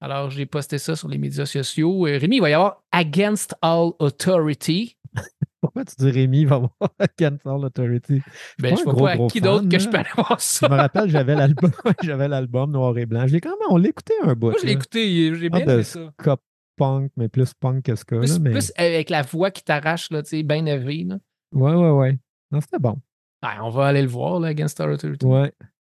Alors, 0.00 0.30
j'ai 0.30 0.46
posté 0.46 0.78
ça 0.78 0.96
sur 0.96 1.08
les 1.08 1.16
médias 1.18 1.46
sociaux. 1.46 2.02
Rémi, 2.02 2.36
il 2.36 2.42
va 2.42 2.50
y 2.50 2.54
avoir 2.54 2.82
Against 2.92 3.54
All 3.62 3.92
Authority. 3.98 4.96
Pourquoi 5.62 5.84
tu 5.84 5.94
dis 5.96 6.10
Rémi 6.10 6.44
va 6.44 6.58
voir 6.58 6.90
Cancel 7.18 7.64
Authority? 7.64 8.20
Ben, 8.58 8.76
je 8.76 8.80
ne 8.84 8.90
vois 8.92 9.14
pas 9.16 9.24
à 9.24 9.28
qui 9.28 9.40
d'autre 9.40 9.68
que 9.68 9.78
je 9.78 9.88
peux 9.88 9.96
aller 9.96 10.10
voir 10.16 10.36
Je 10.40 10.44
ça. 10.44 10.68
me 10.68 10.74
rappelle, 10.74 11.08
j'avais 11.08 11.34
l'album, 11.36 11.70
j'avais 12.02 12.26
l'album 12.26 12.72
noir 12.72 12.98
et 12.98 13.06
blanc. 13.06 13.26
Je 13.28 13.32
l'ai 13.34 13.40
quand 13.40 13.50
même, 13.50 13.68
on 13.70 13.76
l'écoutait 13.76 14.16
un 14.24 14.34
bout. 14.34 14.50
Moi, 14.50 14.58
je 14.60 14.66
l'ai 14.66 14.72
écouté, 14.72 15.34
j'ai 15.36 15.48
bien 15.48 15.60
aimé 15.60 15.84
ça. 15.84 16.00
ska 16.20 16.36
punk, 16.76 17.12
mais 17.16 17.28
plus 17.28 17.54
punk 17.54 17.84
que 17.84 17.94
ska. 17.94 18.18
Plus, 18.18 18.32
là, 18.32 18.38
mais... 18.40 18.50
plus 18.50 18.72
avec 18.76 19.08
la 19.08 19.22
voix 19.22 19.52
qui 19.52 19.62
t'arrache, 19.62 20.10
là, 20.10 20.22
tu 20.24 20.30
sais, 20.30 20.42
bien 20.42 20.66
élevé. 20.66 21.04
là. 21.04 21.18
Ouais, 21.54 21.74
ouais, 21.74 21.90
ouais. 21.90 22.18
Non, 22.50 22.60
c'était 22.60 22.80
bon. 22.80 22.96
Ben, 23.40 23.54
on 23.62 23.70
va 23.70 23.86
aller 23.86 24.02
le 24.02 24.08
voir, 24.08 24.40
là, 24.40 24.48
Against 24.48 24.80
All 24.80 24.90
Authority. 24.92 25.24
Ouais. 25.24 25.52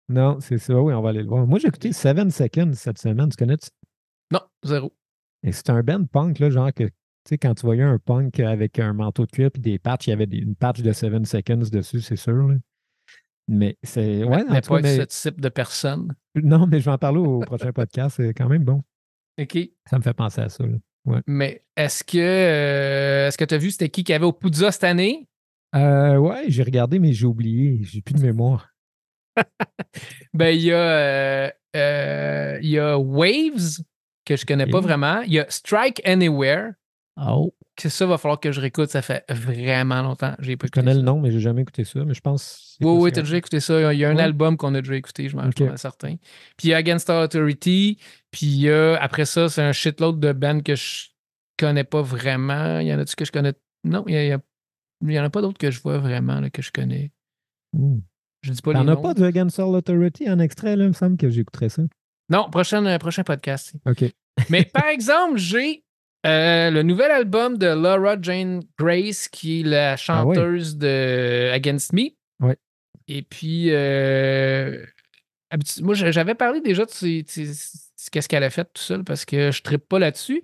Non, 0.08 0.38
c'est 0.38 0.58
ça. 0.58 0.80
Oui, 0.80 0.94
on 0.94 1.02
va 1.02 1.08
aller 1.08 1.22
le 1.22 1.28
voir. 1.28 1.44
Moi, 1.44 1.58
j'ai 1.58 1.66
écouté 1.68 1.92
Seven 1.92 2.30
Seconds 2.30 2.74
cette 2.74 2.98
semaine. 2.98 3.28
Tu 3.30 3.36
connais? 3.36 3.56
Non, 4.30 4.40
zéro. 4.64 4.92
Et 5.42 5.50
c'est 5.50 5.70
un 5.70 5.82
band 5.82 6.04
punk, 6.04 6.38
là, 6.38 6.50
genre 6.50 6.72
que, 6.72 6.84
tu 7.26 7.30
sais, 7.30 7.38
quand 7.38 7.54
tu 7.54 7.66
voyais 7.66 7.82
un 7.82 7.98
punk 7.98 8.38
avec 8.40 8.78
un 8.78 8.92
manteau 8.92 9.26
de 9.26 9.30
cuir 9.32 9.50
et 9.54 9.58
des 9.58 9.78
patchs, 9.78 10.06
il 10.06 10.10
y 10.10 10.12
avait 10.12 10.26
des- 10.26 10.38
une 10.38 10.54
patch 10.54 10.80
de 10.80 10.92
Seven 10.92 11.24
Seconds 11.24 11.68
dessus, 11.72 12.00
c'est 12.00 12.16
sûr. 12.16 12.48
là. 12.48 12.54
Mais 13.48 13.76
c'est. 13.82 14.24
Ouais, 14.24 14.44
mais 14.50 14.60
pas 14.60 14.80
mais- 14.80 14.96
ce 14.96 15.02
type 15.28 15.40
de 15.40 15.48
personne. 15.48 16.14
Non, 16.34 16.66
mais 16.66 16.80
je 16.80 16.84
vais 16.86 16.90
en 16.92 16.98
parler 16.98 17.18
au 17.18 17.40
prochain 17.40 17.72
podcast. 17.72 18.16
C'est 18.16 18.32
quand 18.34 18.48
même 18.48 18.64
bon. 18.64 18.82
OK. 19.40 19.58
Ça 19.90 19.98
me 19.98 20.02
fait 20.02 20.14
penser 20.14 20.40
à 20.40 20.48
ça. 20.48 20.64
là. 20.66 20.76
Ouais. 21.04 21.20
Mais 21.28 21.62
est-ce 21.76 22.02
que 22.02 22.18
euh, 22.18 23.28
est-ce 23.28 23.38
que 23.38 23.44
tu 23.44 23.54
as 23.54 23.58
vu 23.58 23.70
c'était 23.70 23.88
qui 23.88 24.02
qui 24.02 24.12
avait 24.12 24.24
au 24.24 24.32
Poudza 24.32 24.72
cette 24.72 24.82
année? 24.84 25.28
Euh, 25.76 26.16
ouais, 26.16 26.44
j'ai 26.48 26.62
regardé, 26.64 26.98
mais 26.98 27.12
j'ai 27.12 27.26
oublié. 27.26 27.80
J'ai 27.82 28.00
plus 28.02 28.14
de 28.14 28.22
mémoire. 28.22 28.70
Ben, 30.34 30.48
il 30.48 30.62
y 30.62 30.72
a 30.72 31.52
euh, 31.76 32.58
il 32.62 32.68
y 32.70 32.78
a 32.78 32.98
Waves, 32.98 33.82
que 34.24 34.36
je 34.36 34.44
connais 34.44 34.66
pas 34.66 34.80
vraiment. 34.80 35.20
Il 35.22 35.32
y 35.32 35.38
a 35.38 35.46
Strike 35.48 36.02
Anywhere. 36.04 36.72
Oh. 37.16 37.54
Que 37.76 37.88
ça, 37.88 38.06
va 38.06 38.18
falloir 38.18 38.40
que 38.40 38.52
je 38.52 38.60
réécoute. 38.60 38.90
Ça 38.90 39.02
fait 39.02 39.24
vraiment 39.30 40.02
longtemps. 40.02 40.34
J'ai 40.38 40.56
pas 40.56 40.66
Je 40.66 40.70
connais 40.72 40.94
le 40.94 41.02
nom, 41.02 41.20
mais 41.20 41.30
j'ai 41.30 41.40
jamais 41.40 41.62
écouté 41.62 41.84
ça. 41.84 42.04
Mais 42.04 42.14
je 42.14 42.20
pense. 42.20 42.76
Oui, 42.80 42.90
oui, 42.90 43.10
t'as 43.10 43.16
grave. 43.16 43.24
déjà 43.24 43.36
écouté 43.36 43.60
ça. 43.60 43.92
Il 43.92 43.98
y 43.98 44.04
a 44.04 44.10
un 44.10 44.16
Ouais. 44.16 44.22
album 44.22 44.56
qu'on 44.56 44.74
a 44.74 44.80
déjà 44.80 44.96
écouté, 44.96 45.28
je 45.28 45.36
m'en 45.36 45.42
je 45.44 45.46
suis 45.48 45.62
Ok. 45.62 45.66
pas 45.68 45.72
mal 45.72 45.78
certain. 45.78 46.16
Puis 46.56 46.68
il 46.68 46.70
y 46.70 46.74
a 46.74 46.78
Against 46.78 47.08
All 47.10 47.24
Authority. 47.24 47.98
Puis 48.30 48.68
a, 48.70 48.96
après 48.96 49.24
ça, 49.26 49.48
c'est 49.48 49.62
un 49.62 49.72
shitload 49.72 50.20
de 50.20 50.32
bands 50.32 50.60
que 50.60 50.74
je 50.74 51.06
connais 51.58 51.84
pas 51.84 52.02
vraiment. 52.02 52.80
Il 52.80 52.86
y 52.86 52.94
en 52.94 52.98
a-tu 52.98 53.14
que 53.16 53.24
je 53.24 53.32
connais? 53.32 53.54
Non, 53.84 54.04
il 54.08 54.14
y, 54.14 54.32
a- 54.32 54.38
il 55.02 55.18
en 55.20 55.24
a 55.24 55.30
pas 55.30 55.40
d'autres 55.42 55.58
que 55.58 55.70
je 55.70 55.80
vois 55.80 55.98
vraiment 55.98 56.40
là, 56.40 56.50
que 56.50 56.62
je 56.62 56.70
connais. 56.72 57.12
Hmm. 57.72 57.98
Je 58.42 58.52
dis 58.52 58.62
pas 58.62 58.72
les 58.72 58.78
T'en 58.78 58.88
as 58.88 58.96
pas 58.96 59.14
de 59.14 59.24
Against 59.24 59.58
All 59.58 59.74
Authority 59.74 60.30
en 60.30 60.38
extrait, 60.38 60.76
là? 60.76 60.84
Il 60.84 60.88
me 60.88 60.92
semble 60.92 61.16
que 61.16 61.28
j'écouterais 61.30 61.68
ça. 61.68 61.82
Non, 62.30 62.48
prochain, 62.50 62.84
euh, 62.86 62.98
prochain 62.98 63.22
podcast. 63.22 63.74
OK. 63.86 64.04
Mais 64.50 64.64
par 64.64 64.86
exemple, 64.86 65.38
j'ai 65.38 65.84
euh, 66.26 66.70
le 66.70 66.82
nouvel 66.82 67.10
album 67.10 67.56
de 67.58 67.66
Laura 67.66 68.16
Jane 68.20 68.62
Grace, 68.78 69.28
qui 69.28 69.60
est 69.60 69.64
la 69.64 69.96
chanteuse 69.96 70.76
de 70.76 71.50
Against 71.52 71.92
Me. 71.92 72.08
Ah 72.42 72.46
Ouais. 72.46 72.56
Et 73.08 73.22
puis, 73.22 73.68
euh, 73.70 74.84
moi, 75.80 75.94
j'avais 75.94 76.34
parlé 76.34 76.60
déjà 76.60 76.84
de 76.84 76.90
ce 76.90 78.10
qu'est-ce 78.10 78.28
qu'elle 78.28 78.44
a 78.44 78.50
fait 78.50 78.64
tout 78.64 78.82
seul 78.82 79.04
parce 79.04 79.24
que 79.24 79.50
je 79.50 79.62
ne 79.70 79.76
pas 79.76 79.98
là-dessus. 79.98 80.42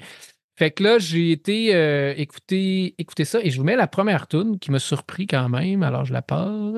Fait 0.59 0.71
que 0.71 0.83
là, 0.83 0.99
j'ai 0.99 1.33
été 1.33 1.75
euh, 1.75 2.15
écouter, 2.17 2.95
écouter 2.99 3.25
ça 3.25 3.41
et 3.43 3.51
je 3.51 3.59
vous 3.59 3.65
mets 3.65 3.77
la 3.77 3.87
première 3.87 4.29
tune 4.29 4.59
qui 4.59 4.71
m'a 4.71 4.79
surpris 4.79 5.27
quand 5.27 5.49
même. 5.49 5.83
Alors, 5.83 6.05
je 6.05 6.13
la 6.13 6.23
pars. 6.23 6.75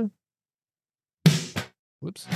Oups. 2.02 2.28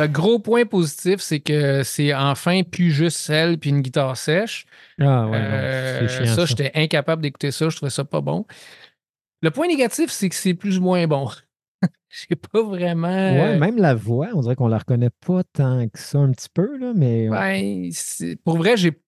Le 0.00 0.08
gros 0.08 0.38
point 0.38 0.64
positif, 0.66 1.20
c'est 1.20 1.40
que 1.40 1.82
c'est 1.82 2.12
enfin 2.14 2.62
plus 2.62 2.90
juste 2.90 3.16
celle 3.18 3.58
puis 3.58 3.70
une 3.70 3.80
guitare 3.82 4.16
sèche. 4.16 4.66
Ah, 5.00 5.26
ouais, 5.28 5.36
Euh, 5.36 6.08
chiant. 6.08 6.26
ça, 6.26 6.34
Ça, 6.34 6.44
j'étais 6.46 6.70
incapable 6.74 7.22
d'écouter 7.22 7.50
ça. 7.50 7.68
Je 7.68 7.76
trouvais 7.76 7.90
ça 7.90 8.04
pas 8.04 8.20
bon. 8.20 8.46
Le 9.42 9.50
point 9.50 9.68
négatif, 9.68 10.10
c'est 10.10 10.28
que 10.28 10.34
c'est 10.34 10.54
plus 10.54 10.78
ou 10.78 10.82
moins 10.82 11.06
bon. 11.06 11.28
Je 12.10 12.26
sais 12.28 12.36
pas 12.36 12.62
vraiment. 12.62 13.06
Ouais, 13.08 13.58
même 13.58 13.78
la 13.78 13.94
voix, 13.94 14.28
on 14.34 14.40
dirait 14.40 14.56
qu'on 14.56 14.68
la 14.68 14.78
reconnaît 14.78 15.10
pas 15.24 15.42
tant 15.52 15.88
que 15.88 15.98
ça, 15.98 16.18
un 16.18 16.30
petit 16.32 16.48
peu, 16.52 16.76
là, 16.76 16.92
mais. 16.94 17.28
Ben, 17.28 17.90
pour 18.44 18.58
vrai, 18.58 18.76
j'ai 18.76 18.92
tu 18.92 18.98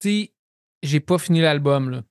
sais, 0.00 0.32
j'ai 0.82 1.00
pas 1.00 1.18
fini 1.18 1.40
l'album. 1.40 1.90
là. 1.90 2.02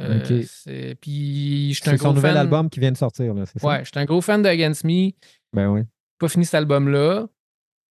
Euh, 0.00 0.42
c'est- 0.46 0.96
Puis, 1.00 1.72
j'étais 1.74 1.88
un 1.88 1.92
C'est 1.92 1.98
son 1.98 2.04
gros 2.08 2.14
nouvel 2.14 2.32
fan. 2.32 2.40
album 2.40 2.70
qui 2.70 2.80
vient 2.80 2.92
de 2.92 2.96
sortir, 2.96 3.34
là, 3.34 3.44
c'est 3.46 3.58
ça? 3.58 3.66
Ouais, 3.66 3.84
j'étais 3.84 3.98
un 4.00 4.04
gros 4.06 4.20
fan 4.20 4.40
de 4.42 4.48
Against 4.48 4.84
Me. 4.84 5.10
Ben 5.52 5.68
oui. 5.70 5.82
pas 6.18 6.28
fini 6.28 6.44
cet 6.44 6.54
album-là. 6.54 7.26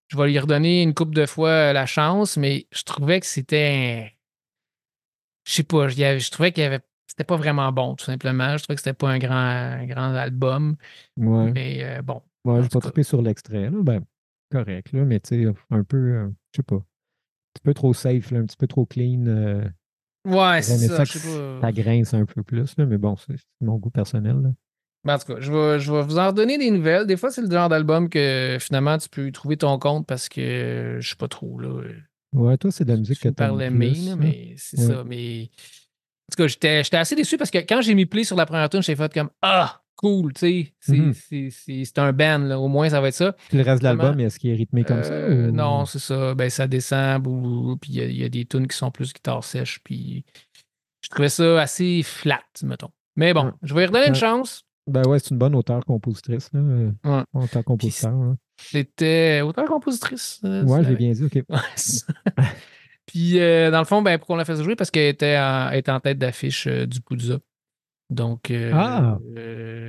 Je 0.09 0.17
vais 0.17 0.27
lui 0.27 0.39
redonner 0.39 0.81
une 0.83 0.93
couple 0.93 1.13
de 1.15 1.25
fois 1.25 1.49
euh, 1.49 1.73
la 1.73 1.85
chance, 1.85 2.35
mais 2.35 2.67
je 2.71 2.83
trouvais 2.83 3.19
que 3.19 3.25
c'était. 3.25 4.15
Je 5.45 5.53
sais 5.53 5.63
pas, 5.63 5.87
je 5.87 6.29
trouvais 6.31 6.51
qu'il 6.51 6.63
y 6.63 6.65
avait. 6.65 6.81
C'était 7.07 7.23
pas 7.23 7.37
vraiment 7.37 7.71
bon, 7.71 7.95
tout 7.95 8.05
simplement. 8.05 8.55
Je 8.57 8.63
trouvais 8.63 8.75
que 8.75 8.81
c'était 8.81 8.93
pas 8.93 9.09
un 9.09 9.17
grand, 9.19 9.33
un 9.35 9.85
grand 9.85 10.13
album. 10.13 10.75
Ouais. 11.17 11.51
Mais 11.51 11.83
euh, 11.83 12.01
bon. 12.01 12.21
Ouais, 12.45 12.61
pas 12.61 12.67
cas. 12.67 12.79
trippé 12.79 13.03
sur 13.03 13.21
l'extrait, 13.21 13.69
là. 13.69 13.77
Ben, 13.81 14.01
correct, 14.51 14.91
là, 14.93 15.05
mais 15.05 15.19
tu 15.19 15.43
sais, 15.43 15.53
un 15.71 15.83
peu, 15.83 15.97
euh, 15.97 16.29
je 16.53 16.57
sais 16.57 16.63
pas. 16.63 16.75
Un 16.75 16.83
petit 17.53 17.63
peu 17.63 17.73
trop 17.73 17.93
safe, 17.93 18.31
là, 18.31 18.39
un 18.39 18.45
petit 18.45 18.57
peu 18.57 18.67
trop 18.67 18.85
clean. 18.85 19.25
euh, 19.27 19.63
Ouais, 20.25 20.61
c'est 20.61 20.77
ça. 20.77 20.97
ça 20.97 21.03
Je 21.03 21.11
sais 21.13 21.19
que 21.19 21.59
pas. 21.59 21.67
Ça 21.67 21.71
grince 21.71 22.13
un 22.13 22.25
peu 22.25 22.43
plus, 22.43 22.77
là, 22.77 22.85
mais 22.85 22.97
bon, 22.97 23.15
c'est 23.15 23.37
c'est 23.37 23.65
mon 23.65 23.77
goût 23.77 23.89
personnel, 23.89 24.37
là. 24.41 24.49
Ben, 25.05 25.15
en 25.15 25.19
tout 25.19 25.33
cas, 25.33 25.39
je 25.39 25.51
vais, 25.51 25.79
je 25.79 25.91
vais 25.93 26.01
vous 26.03 26.17
en 26.19 26.27
redonner 26.27 26.57
des 26.57 26.71
nouvelles. 26.71 27.05
Des 27.07 27.15
fois, 27.17 27.31
c'est 27.31 27.41
le 27.41 27.49
genre 27.49 27.69
d'album 27.69 28.09
que 28.09 28.57
finalement, 28.59 28.97
tu 28.97 29.07
peux 29.09 29.27
y 29.27 29.31
trouver 29.31 29.55
ton 29.57 29.79
compte 29.79 30.05
parce 30.05 30.27
que 30.27 30.41
euh, 30.41 31.01
je 31.01 31.09
sais 31.09 31.15
pas 31.15 31.27
trop. 31.29 31.57
Là, 31.59 31.81
Ouais, 32.33 32.57
toi, 32.57 32.69
c'est 32.71 32.83
de 32.85 32.91
la 32.91 32.97
musique 32.97 33.15
que 33.17 33.21
finis 33.21 33.33
par 33.33 33.49
t'aimes 33.49 33.59
l'aimer, 33.59 33.91
plus, 33.91 34.05
là, 34.05 34.09
là. 34.11 34.15
mais 34.17 34.53
c'est 34.57 34.79
Ouais. 34.79 34.85
ça. 34.87 35.03
Mais 35.05 35.43
en 35.43 36.31
tout 36.35 36.43
cas, 36.43 36.47
j'étais 36.47 36.97
assez 36.97 37.15
déçu 37.15 37.37
parce 37.37 37.49
que 37.49 37.57
quand 37.59 37.81
j'ai 37.81 37.95
mis 37.95 38.05
play 38.05 38.23
sur 38.23 38.35
la 38.35 38.45
première 38.45 38.69
tune, 38.69 38.83
j'ai 38.83 38.95
fait 38.95 39.11
comme 39.13 39.29
Ah, 39.41 39.81
cool, 39.95 40.31
tu 40.33 40.39
sais, 40.39 40.73
c'est 40.79 40.97
Mhm. 40.97 41.49
c'est- 41.49 41.97
un 41.99 42.13
band, 42.13 42.37
là, 42.39 42.59
au 42.59 42.67
moins 42.67 42.89
ça 42.89 43.01
va 43.01 43.07
être 43.07 43.13
ça. 43.15 43.33
Puis 43.49 43.57
le 43.57 43.63
reste 43.63 43.79
de 43.81 43.85
l'album, 43.87 44.19
est-ce 44.19 44.37
qu'il 44.37 44.51
est 44.51 44.55
rythmé 44.55 44.83
comme 44.83 45.03
ça? 45.03 45.11
Euh, 45.11 45.49
ou- 45.49 45.51
Non, 45.51 45.85
c'est 45.85 45.99
ça. 45.99 46.35
Ben, 46.35 46.49
ça 46.49 46.67
descend, 46.67 47.23
bou, 47.23 47.31
bou, 47.37 47.61
bou, 47.63 47.77
puis 47.77 47.93
il 47.93 48.11
y 48.11 48.17
y, 48.21 48.23
a 48.25 48.29
des 48.29 48.45
tunes 48.45 48.67
qui 48.67 48.77
sont 48.77 48.91
plus 48.91 49.11
guitare 49.13 49.43
sèche, 49.43 49.79
puis 49.83 50.23
je 51.01 51.09
trouvais 51.09 51.29
ça 51.29 51.59
assez 51.61 52.03
flat, 52.03 52.43
mettons. 52.63 52.91
Mais 53.15 53.33
bon, 53.33 53.45
Ouais. 53.45 53.51
je 53.63 53.73
vais 53.73 53.81
lui 53.81 53.87
redonner 53.87 54.07
une 54.09 54.15
chance. 54.15 54.63
Ben 54.89 55.05
ouais, 55.07 55.19
c'est 55.19 55.31
une 55.31 55.37
bonne 55.37 55.55
auteure-compositrice, 55.55 56.49
Ouais. 56.53 57.23
Auteur-compositeur. 57.33 58.35
C'était 58.61 59.41
auteur-compositrice. 59.41 60.41
euh, 60.43 60.63
Ouais, 60.65 60.83
j'ai 60.83 60.95
bien 60.95 61.11
dit, 61.11 61.23
OK. 61.23 61.43
Puis, 63.05 63.39
euh, 63.39 63.71
dans 63.71 63.79
le 63.79 63.85
fond, 63.85 64.01
ben, 64.01 64.17
pourquoi 64.17 64.35
on 64.35 64.37
l'a 64.37 64.45
fait 64.45 64.61
jouer? 64.61 64.75
Parce 64.75 64.91
qu'elle 64.91 65.07
était, 65.09 65.37
était 65.73 65.91
en 65.91 65.99
tête 65.99 66.17
d'affiche 66.19 66.67
euh, 66.67 66.85
du 66.85 67.01
Poudza. 67.01 67.39
Donc, 68.09 68.51
euh, 68.51 68.71
Ah! 68.73 69.17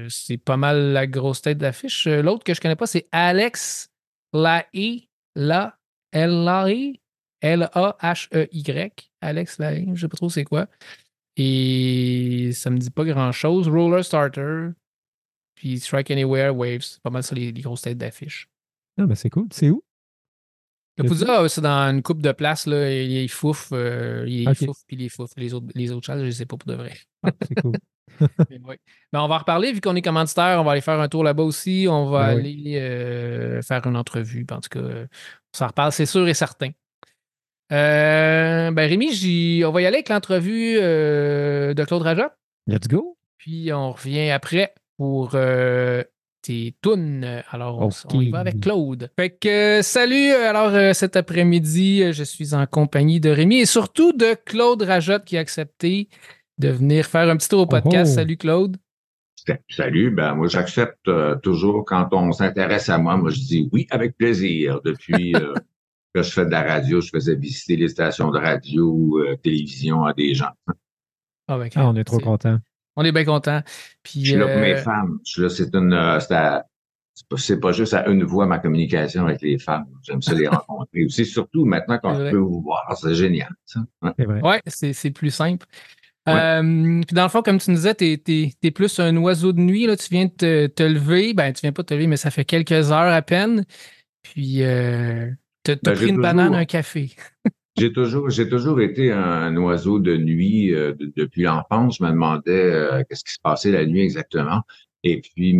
c'est 0.08 0.36
pas 0.38 0.56
mal 0.56 0.92
la 0.92 1.06
grosse 1.06 1.42
tête 1.42 1.58
d'affiche. 1.58 2.06
L'autre 2.06 2.44
que 2.44 2.54
je 2.54 2.60
connais 2.60 2.76
pas, 2.76 2.86
c'est 2.86 3.08
Alex 3.12 3.88
Lae. 4.32 5.08
La, 5.36 5.76
L-A-E, 6.12 6.94
L-A-H-E-Y. 7.40 9.10
Alex 9.20 9.58
Lae, 9.58 9.86
je 9.94 10.00
sais 10.00 10.08
pas 10.08 10.16
trop 10.16 10.28
c'est 10.28 10.44
quoi. 10.44 10.66
Et 11.36 12.50
ça 12.52 12.68
me 12.70 12.78
dit 12.78 12.90
pas 12.90 13.04
grand-chose. 13.04 13.68
Roller 13.68 14.04
Starter, 14.04 14.68
puis 15.60 15.78
Strike 15.78 16.10
Anywhere, 16.10 16.56
Waves. 16.56 16.80
C'est 16.82 17.02
pas 17.02 17.10
mal 17.10 17.22
ça 17.22 17.34
les, 17.34 17.52
les 17.52 17.60
grosses 17.60 17.82
têtes 17.82 17.98
d'affiche. 17.98 18.48
Ah, 18.98 19.04
ben 19.04 19.14
c'est 19.14 19.28
cool. 19.28 19.46
C'est 19.52 19.68
où? 19.68 19.82
Poudza, 20.96 21.42
euh, 21.42 21.48
c'est 21.48 21.60
dans 21.60 21.90
une 21.90 22.02
coupe 22.02 22.22
de 22.22 22.32
place, 22.32 22.66
là. 22.66 22.90
Il 22.90 23.14
est 23.18 23.28
fouf, 23.28 23.68
euh, 23.72 24.24
il 24.26 24.48
est 24.48 24.54
fouf, 24.54 24.78
puis 24.86 24.96
il 24.96 25.04
est 25.04 25.08
fouf. 25.10 25.30
Les 25.36 25.52
autres, 25.52 25.66
les 25.74 25.92
autres 25.92 26.06
choses, 26.06 26.20
je 26.20 26.26
ne 26.26 26.30
sais 26.30 26.46
pas 26.46 26.56
pour 26.56 26.66
de 26.66 26.74
vrai. 26.74 26.94
Ah, 27.22 27.30
c'est 27.46 27.60
cool. 27.60 27.72
Mais. 28.50 28.58
Ben, 28.58 28.76
on 29.20 29.28
va 29.28 29.34
en 29.34 29.38
reparler, 29.38 29.72
vu 29.72 29.80
qu'on 29.80 29.96
est 29.96 30.02
commanditaire, 30.02 30.58
on 30.60 30.64
va 30.64 30.72
aller 30.72 30.80
faire 30.80 30.98
un 30.98 31.08
tour 31.08 31.24
là-bas 31.24 31.42
aussi. 31.42 31.86
On 31.88 32.06
va 32.10 32.34
Ben 32.34 32.42
oui. 32.42 32.76
aller 32.76 32.80
euh, 32.80 33.62
faire 33.62 33.86
une 33.86 33.96
entrevue. 33.96 34.44
Puis 34.46 34.56
En 34.56 34.60
tout 34.60 34.68
cas, 34.70 34.80
euh, 34.80 35.06
on 35.54 35.58
s'en 35.58 35.66
reparle, 35.68 35.92
c'est 35.92 36.06
sûr 36.06 36.26
et 36.26 36.34
certain. 36.34 36.70
Euh, 37.72 38.70
ben 38.72 38.88
Rémi, 38.88 39.62
on 39.64 39.70
va 39.70 39.80
y 39.82 39.86
aller 39.86 39.98
avec 39.98 40.08
l'entrevue 40.08 40.76
euh, 40.80 41.72
de 41.72 41.84
Claude 41.84 42.02
Rajat. 42.02 42.36
Let's 42.66 42.88
go. 42.88 43.16
Puis 43.38 43.72
on 43.72 43.92
revient 43.92 44.30
après 44.30 44.74
pour 45.00 45.30
euh, 45.32 46.04
tes 46.42 46.74
tunes. 46.82 47.42
Alors, 47.50 47.88
on, 48.12 48.20
y 48.20 48.28
va 48.28 48.40
avec 48.40 48.60
Claude. 48.60 49.10
Fait 49.16 49.30
que 49.30 49.78
euh, 49.78 49.82
salut. 49.82 50.30
Alors, 50.30 50.74
euh, 50.74 50.92
cet 50.92 51.16
après-midi, 51.16 52.12
je 52.12 52.22
suis 52.22 52.52
en 52.52 52.66
compagnie 52.66 53.18
de 53.18 53.30
Rémi 53.30 53.60
et 53.60 53.66
surtout 53.66 54.12
de 54.12 54.36
Claude 54.44 54.82
Rajotte 54.82 55.24
qui 55.24 55.38
a 55.38 55.40
accepté 55.40 56.10
de 56.58 56.68
venir 56.68 57.06
faire 57.06 57.30
un 57.30 57.38
petit 57.38 57.48
tour 57.48 57.60
au 57.60 57.66
podcast. 57.66 58.12
Oh. 58.12 58.16
Salut 58.16 58.36
Claude. 58.36 58.76
Salut, 59.70 60.10
ben 60.10 60.34
moi 60.34 60.48
j'accepte 60.48 61.08
euh, 61.08 61.34
toujours 61.36 61.86
quand 61.86 62.08
on 62.12 62.30
s'intéresse 62.30 62.90
à 62.90 62.98
moi, 62.98 63.16
moi 63.16 63.30
je 63.30 63.38
dis 63.38 63.70
oui 63.72 63.86
avec 63.88 64.18
plaisir. 64.18 64.80
Depuis 64.84 65.34
euh, 65.34 65.54
que 66.14 66.22
je 66.22 66.30
fais 66.30 66.44
de 66.44 66.50
la 66.50 66.62
radio, 66.62 67.00
je 67.00 67.08
faisais 67.08 67.36
visiter 67.36 67.76
les 67.76 67.88
stations 67.88 68.30
de 68.30 68.38
radio, 68.38 69.18
euh, 69.18 69.36
télévision 69.36 70.04
à 70.04 70.12
des 70.12 70.34
gens. 70.34 70.52
Ah, 71.48 71.56
ben, 71.56 71.70
Ah, 71.74 71.88
on 71.88 71.96
est 71.96 72.04
trop 72.04 72.18
contents. 72.18 72.58
On 73.00 73.04
est 73.04 73.12
bien 73.12 73.24
content. 73.24 73.62
Puis, 74.02 74.24
Je 74.24 74.30
suis 74.32 74.36
là 74.38 74.46
pour 74.48 74.60
mes 74.60 74.76
femmes. 74.76 75.18
Je 75.24 75.30
suis 75.32 75.42
là, 75.42 75.48
c'est 75.48 75.74
une, 75.74 76.18
c'est 76.20 76.34
à- 76.34 76.66
c'est 77.14 77.28
pas, 77.28 77.36
c'est 77.36 77.60
pas 77.60 77.72
juste 77.72 77.92
à 77.94 78.06
une 78.08 78.24
voix 78.24 78.46
ma 78.46 78.58
communication 78.58 79.26
avec 79.26 79.42
les 79.42 79.58
femmes. 79.58 79.86
J'aime 80.02 80.22
ça 80.22 80.32
les 80.34 80.46
rencontrer. 80.48 81.06
C'est 81.08 81.24
surtout 81.24 81.64
maintenant 81.64 81.98
qu'on 81.98 82.14
peut 82.16 82.36
vous 82.36 82.62
voir, 82.62 82.96
c'est 83.00 83.14
génial. 83.14 83.50
Ça. 83.64 83.80
Ouais. 84.02 84.10
C'est 84.18 84.24
vrai. 84.24 84.40
Ouais, 84.42 84.60
c'est 84.66 84.92
c'est 84.92 85.10
plus 85.10 85.30
simple. 85.30 85.66
Ouais. 86.26 86.34
Euh, 86.34 87.00
puis 87.06 87.14
dans 87.14 87.22
le 87.24 87.28
fond, 87.30 87.42
comme 87.42 87.58
tu 87.58 87.70
nous 87.70 87.76
disais, 87.76 87.94
t'es 87.94 88.22
es, 88.62 88.70
plus 88.70 88.98
un 89.00 89.16
oiseau 89.16 89.52
de 89.52 89.60
nuit. 89.60 89.86
Là. 89.86 89.96
Tu 89.96 90.06
viens 90.10 90.26
de 90.26 90.30
te, 90.30 90.66
te 90.66 90.82
lever. 90.82 91.32
Ben, 91.34 91.52
tu 91.52 91.60
viens 91.62 91.72
pas 91.72 91.82
de 91.82 91.86
te 91.88 91.94
lever, 91.94 92.06
mais 92.06 92.16
ça 92.18 92.30
fait 92.30 92.44
quelques 92.44 92.90
heures 92.92 93.12
à 93.12 93.22
peine. 93.22 93.64
Puis, 94.22 94.62
euh, 94.62 95.30
t'as 95.62 95.76
t'as 95.76 95.92
Ben, 95.92 95.96
pris 95.96 96.08
une 96.10 96.20
banane, 96.20 96.54
un 96.54 96.64
café. 96.66 97.10
J'ai 97.80 97.92
toujours, 97.92 98.28
j'ai 98.30 98.48
toujours 98.48 98.80
été 98.82 99.10
un 99.10 99.56
oiseau 99.56 99.98
de 99.98 100.16
nuit 100.16 100.74
euh, 100.74 100.92
de- 100.94 101.10
depuis 101.16 101.42
l'enfance. 101.42 101.96
Je 101.98 102.04
me 102.04 102.10
demandais 102.10 102.50
euh, 102.72 103.02
qu'est-ce 103.08 103.24
qui 103.24 103.32
se 103.32 103.40
passait 103.42 103.70
la 103.70 103.86
nuit 103.86 104.02
exactement. 104.02 104.60
Et 105.02 105.20
puis, 105.22 105.56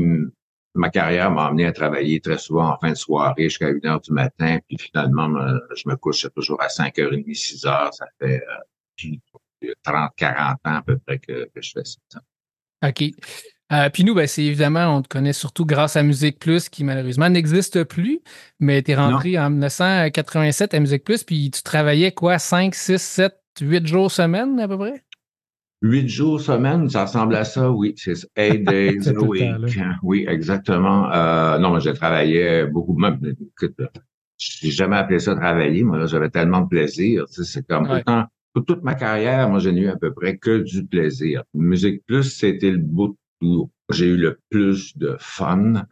ma 0.75 0.91
carrière 0.91 1.31
m'a 1.31 1.47
amené 1.47 1.65
à 1.65 1.73
travailler 1.73 2.21
très 2.21 2.37
souvent 2.37 2.69
en 2.73 2.79
fin 2.79 2.91
de 2.91 2.95
soirée 2.97 3.45
jusqu'à 3.45 3.69
1 3.69 3.87
heure 3.87 4.01
du 4.01 4.13
matin. 4.13 4.59
Puis 4.69 4.77
finalement, 4.79 5.29
me- 5.29 5.61
je 5.75 5.89
me 5.89 5.97
couche 5.97 6.27
toujours 6.35 6.61
à 6.63 6.69
5h30, 6.69 7.35
6 7.35 7.65
heures. 7.65 7.93
Ça 7.95 8.07
fait 8.21 8.43
euh, 9.03 9.07
30, 9.83 10.11
40 10.17 10.59
ans 10.67 10.75
à 10.77 10.83
peu 10.83 10.99
près 10.99 11.19
que, 11.19 11.45
que 11.55 11.63
je 11.63 11.73
fais 11.73 11.85
ça. 11.85 12.21
OK. 12.87 13.03
Euh, 13.73 13.89
puis 13.89 14.03
nous, 14.05 14.15
ben, 14.15 14.27
c'est 14.27 14.43
évidemment, 14.45 14.97
on 14.97 15.03
te 15.03 15.09
connaît 15.09 15.33
surtout 15.33 15.65
grâce 15.65 15.97
à 15.97 16.03
Musique 16.03 16.39
Plus, 16.41 16.69
qui 16.69 16.83
malheureusement 16.83 17.29
n'existe 17.29 17.85
plus, 17.85 18.21
mais 18.59 18.83
tu 18.83 18.91
es 18.91 18.95
rentré 18.97 19.39
en 19.39 19.49
1987 19.51 20.75
à 20.75 20.81
Musique 20.81 21.05
Plus, 21.05 21.23
puis 21.23 21.51
tu 21.53 21.63
travaillais 21.63 22.11
quoi, 22.13 22.39
5, 22.39 22.75
6, 22.75 23.01
7, 23.01 23.33
8 23.61 23.87
jours 23.87 24.11
semaine 24.11 24.59
à 24.59 24.67
peu 24.67 24.77
près? 24.77 25.05
Huit 25.83 26.09
jours 26.09 26.41
semaine, 26.41 26.91
ça 26.91 27.05
ressemble 27.07 27.35
à 27.37 27.45
ça, 27.45 27.71
oui. 27.71 27.95
C'est 27.97 28.15
ça. 28.15 28.27
eight 28.37 28.65
days 28.69 28.99
C'est 29.03 29.17
a 29.17 29.21
week. 29.21 29.41
temps, 29.41 29.83
Oui, 30.03 30.27
exactement. 30.29 31.11
Euh, 31.13 31.59
non, 31.59 31.73
mais 31.73 31.81
je 31.81 31.91
travaillais 31.91 32.67
beaucoup. 32.67 32.99
Même, 32.99 33.19
écoute, 33.25 33.81
j'ai 34.37 34.71
jamais 34.71 34.97
appelé 34.97 35.21
ça 35.21 35.35
travailler. 35.35 35.83
Moi, 35.85 35.97
là, 35.99 36.07
j'avais 36.07 36.29
tellement 36.29 36.61
de 36.61 36.69
plaisir. 36.69 37.25
Tu 37.29 37.45
sais, 37.45 37.45
c'est 37.45 37.67
comme 37.67 37.89
Ouais. 37.89 38.01
autant 38.01 38.25
toute, 38.55 38.67
toute 38.67 38.83
ma 38.83 38.95
carrière, 38.95 39.49
moi, 39.49 39.59
j'ai 39.59 39.71
eu 39.71 39.89
à 39.89 39.97
peu 39.97 40.13
près 40.13 40.37
que 40.37 40.59
du 40.59 40.85
plaisir. 40.85 41.45
Musique 41.55 42.05
Plus, 42.07 42.25
c'était 42.25 42.73
le 42.73 42.79
bout 42.79 43.17
où 43.43 43.71
j'ai 43.91 44.07
eu 44.07 44.17
le 44.17 44.39
plus 44.51 44.97
de 44.97 45.17
fun. 45.19 45.85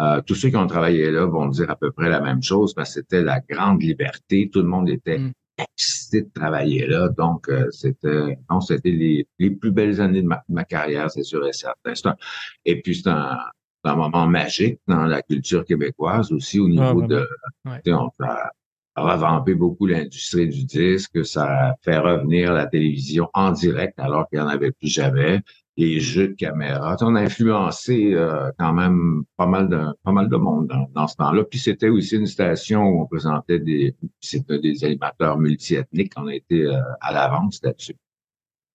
Euh, 0.00 0.20
tous 0.22 0.34
ceux 0.34 0.48
qui 0.50 0.56
ont 0.56 0.66
travaillé 0.66 1.10
là 1.10 1.24
vont 1.26 1.46
dire 1.48 1.70
à 1.70 1.76
peu 1.76 1.92
près 1.92 2.08
la 2.08 2.20
même 2.20 2.42
chose 2.42 2.74
parce 2.74 2.88
que 2.90 2.94
c'était 3.00 3.22
la 3.22 3.40
grande 3.40 3.82
liberté. 3.82 4.50
Tout 4.52 4.60
le 4.62 4.68
monde 4.68 4.88
était 4.88 5.18
Mm. 5.18 5.32
excité 5.56 6.22
de 6.22 6.30
travailler 6.34 6.86
là. 6.88 7.08
Donc, 7.16 7.48
euh, 7.48 7.70
c'était, 7.70 8.38
non, 8.50 8.60
c'était 8.60 8.90
les, 8.90 9.28
les 9.38 9.50
plus 9.50 9.70
belles 9.70 10.00
années 10.00 10.22
de 10.22 10.26
ma, 10.26 10.42
de 10.48 10.54
ma 10.54 10.64
carrière, 10.64 11.08
c'est 11.12 11.22
sûr 11.22 11.46
et 11.46 11.52
certain. 11.52 11.92
Un- 12.10 12.16
et 12.64 12.80
puis, 12.82 12.96
c'est 12.96 13.08
un, 13.08 13.38
un 13.84 13.94
moment 13.96 14.26
magique 14.26 14.80
dans 14.88 15.04
la 15.04 15.22
culture 15.22 15.64
québécoise 15.64 16.32
aussi 16.32 16.58
au 16.58 16.68
niveau 16.68 16.82
vraiment. 17.00 17.06
de, 17.06 17.28
Ouais. 17.66 17.80
tu 17.84 17.90
sais, 17.92 17.92
on 17.92 18.10
a 18.24 18.50
revampé 18.96 19.54
beaucoup 19.54 19.86
l'industrie 19.86 20.48
du 20.48 20.64
disque, 20.64 21.24
ça 21.24 21.68
a 21.70 21.74
fait 21.82 21.98
revenir 21.98 22.52
la 22.52 22.66
télévision 22.66 23.28
en 23.34 23.50
direct 23.52 23.98
alors 23.98 24.28
qu'il 24.28 24.38
n'y 24.40 24.44
en 24.44 24.48
avait 24.48 24.70
plus 24.72 24.88
jamais, 24.88 25.40
les 25.76 26.00
jeux 26.00 26.28
de 26.28 26.34
caméra. 26.34 26.96
On 27.00 27.14
a 27.16 27.20
influencé 27.20 28.12
euh, 28.14 28.50
quand 28.58 28.72
même 28.72 29.24
pas 29.36 29.46
mal 29.46 29.68
de 29.68 29.86
pas 30.04 30.12
mal 30.12 30.28
de 30.28 30.36
monde 30.36 30.68
dans, 30.68 30.88
dans 30.94 31.06
ce 31.06 31.16
temps-là. 31.16 31.44
Puis 31.44 31.58
c'était 31.58 31.88
aussi 31.88 32.16
une 32.16 32.26
station 32.26 32.82
où 32.82 33.02
on 33.02 33.06
présentait 33.06 33.58
des 33.58 33.94
c'était 34.20 34.58
des 34.58 34.84
animateurs 34.84 35.38
multiethniques. 35.38 36.12
On 36.16 36.28
a 36.28 36.34
été 36.34 36.62
euh, 36.62 36.80
à 37.00 37.12
l'avance 37.12 37.60
là-dessus. 37.62 37.96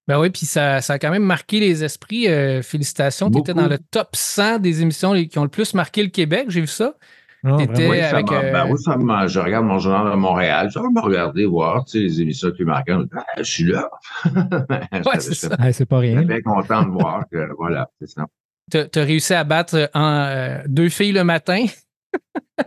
Ben 0.07 0.19
oui, 0.19 0.31
puis 0.31 0.47
ça, 0.47 0.81
ça 0.81 0.93
a 0.93 0.99
quand 0.99 1.11
même 1.11 1.23
marqué 1.23 1.59
les 1.59 1.83
esprits. 1.83 2.27
Euh, 2.27 2.63
félicitations. 2.63 3.29
Tu 3.29 3.39
étais 3.39 3.53
dans 3.53 3.67
le 3.67 3.77
top 3.77 4.15
100 4.15 4.57
des 4.57 4.81
émissions 4.81 5.13
qui 5.25 5.37
ont 5.37 5.43
le 5.43 5.49
plus 5.49 5.75
marqué 5.75 6.01
le 6.01 6.09
Québec. 6.09 6.45
J'ai 6.49 6.61
vu 6.61 6.67
ça. 6.67 6.95
Non. 7.43 7.55
Oui, 7.57 7.99
ça 7.99 8.09
avec, 8.17 8.31
euh, 8.31 8.51
ben 8.51 8.67
oui, 8.69 8.77
ça 8.83 8.97
m'a- 8.97 9.27
je 9.27 9.39
regarde 9.39 9.65
mon 9.65 9.79
journal 9.79 10.11
de 10.11 10.17
Montréal. 10.17 10.69
Je 10.73 10.79
vais 10.79 10.89
me 10.89 10.99
regarder, 11.01 11.45
voir 11.45 11.85
tu 11.85 11.91
sais, 11.91 11.99
les 11.99 12.21
émissions 12.21 12.51
qui 12.51 12.63
marquent. 12.65 12.87
Ben, 12.87 13.07
je 13.37 13.43
suis 13.43 13.63
là. 13.63 13.89
Ouais, 14.25 15.19
c'est 15.19 15.85
pas 15.85 16.01
Je 16.01 16.07
suis 16.07 16.15
rien. 16.15 16.21
bien 16.23 16.41
content 16.41 16.83
de 16.83 16.89
voir 16.91 17.23
que, 17.31 17.49
voilà, 17.57 17.87
c'est 18.01 18.09
ça. 18.09 18.25
Tu 18.71 18.99
as 18.99 19.03
réussi 19.03 19.33
à 19.33 19.43
battre 19.43 19.89
en, 19.93 20.25
euh, 20.27 20.57
deux 20.67 20.89
filles 20.89 21.13
le 21.13 21.23
matin? 21.23 21.65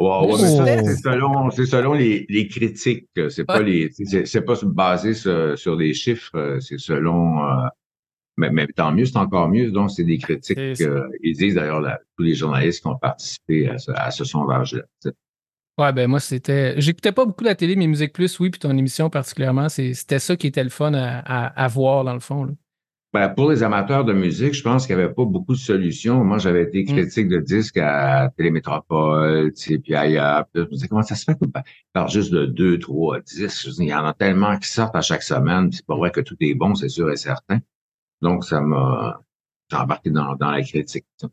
Ouais, 0.01 0.09
ouais, 0.09 0.27
mais 0.41 0.49
ça, 0.49 0.63
Oh. 0.65 0.83
c'est 0.87 0.97
selon, 0.97 1.51
c'est 1.51 1.67
selon 1.67 1.93
les, 1.93 2.25
les 2.29 2.49
critiques. 2.49 3.09
C'est 3.29 3.45
pas 3.45 3.61
les, 3.61 3.91
c'est, 4.25 4.41
pas 4.41 4.55
basé 4.65 5.13
sur, 5.15 5.59
sur 5.59 5.77
des 5.77 5.93
chiffres. 5.93 6.31
euh, 6.35 6.61
C'est 6.61 6.79
selon, 6.79 7.45
euh, 7.45 7.67
mais, 8.37 8.51
mais 8.51 8.67
tant 8.69 8.93
mieux, 8.93 9.05
c'est 9.05 9.17
encore 9.19 9.49
mieux. 9.49 9.71
Donc, 9.71 9.91
c'est 9.91 10.05
des 10.05 10.19
critiques. 10.19 10.57
C'est 10.59 10.75
ça. 10.77 10.85
euh, 10.85 11.09
ils 11.23 11.37
disent 11.37 11.55
d'ailleurs 11.57 11.83
tous 12.17 12.23
les 12.25 12.35
journalistes 12.35 12.81
qui 12.83 12.87
ont 12.89 12.97
participé 12.97 13.69
à 13.69 13.79
ce, 13.79 13.91
à 13.95 14.11
ce 14.11 14.25
sondage-là. 14.25 14.83
Ouais, 15.79 15.93
ben 15.93 16.07
moi, 16.09 16.21
c'était. 16.21 16.79
J'écoutais 16.81 17.13
pas 17.13 17.25
beaucoup 17.25 17.45
la 17.45 17.55
télé, 17.55 17.77
mais 17.77 17.87
Musique 17.87 18.13
Plus, 18.13 18.39
oui, 18.41 18.51
puis 18.51 18.59
ton 18.61 18.77
émission 18.77 19.09
particulièrement, 19.11 19.69
c'était 19.69 20.19
ça 20.19 20.37
qui 20.37 20.47
était 20.47 20.63
le 20.65 20.71
fun 20.71 20.93
à, 20.95 21.19
à- 21.21 21.65
à 21.65 21.69
voir, 21.69 22.05
dans 22.05 22.13
le 22.15 22.21
fond. 22.21 22.45
là. 22.45 22.53
Ben, 23.15 23.29
pour 23.29 23.51
les 23.51 23.63
amateurs 23.63 24.07
de 24.07 24.15
musique, 24.15 24.55
je 24.55 24.63
pense 24.63 24.87
qu'il 24.87 24.97
n'y 24.97 25.03
avait 25.03 25.13
pas 25.13 25.27
beaucoup 25.27 25.53
de 25.53 25.59
solutions. 25.59 26.25
Moi, 26.25 26.39
j'avais 26.39 26.63
été 26.63 26.83
Mm. 26.83 26.87
critique 26.97 27.29
de 27.29 27.39
disques 27.41 27.77
à 27.77 28.31
Télémétropole, 28.39 29.53
tu 29.53 29.63
sais, 29.75 29.79
puis 29.79 29.95
ailleurs. 29.95 30.47
Puis 30.47 30.63
je 30.63 30.67
me 30.67 30.71
disais, 30.73 30.89
comment 30.89 31.03
ça 31.03 31.15
se 31.15 31.25
fait 31.25 31.39
qu'on 31.39 31.49
par- 31.49 31.63
parle 31.93 32.11
juste 32.11 32.33
de 32.33 32.47
deux, 32.47 32.79
trois 32.79 33.21
disques? 33.21 33.69
Il 33.79 33.85
y 33.89 33.95
en 33.95 34.05
a 34.07 34.15
tellement 34.15 34.57
qui 34.59 34.69
sortent 34.69 34.97
à 34.97 35.03
chaque 35.03 35.23
semaine, 35.23 35.69
puis 35.69 35.77
c'est 35.79 35.87
pas 35.87 35.97
vrai 35.97 36.11
que 36.11 36.21
tout 36.23 36.37
est 36.41 36.55
bon, 36.55 36.75
c'est 36.75 36.89
sûr 36.89 37.11
et 37.11 37.17
certain. 37.17 37.59
Donc, 38.23 38.45
ça 38.45 38.61
m'a, 38.61 39.21
embarqué 39.73 40.11
dans, 40.11 40.35
dans 40.37 40.51
la 40.51 40.63
critique. 40.63 41.05
ça. 41.17 41.29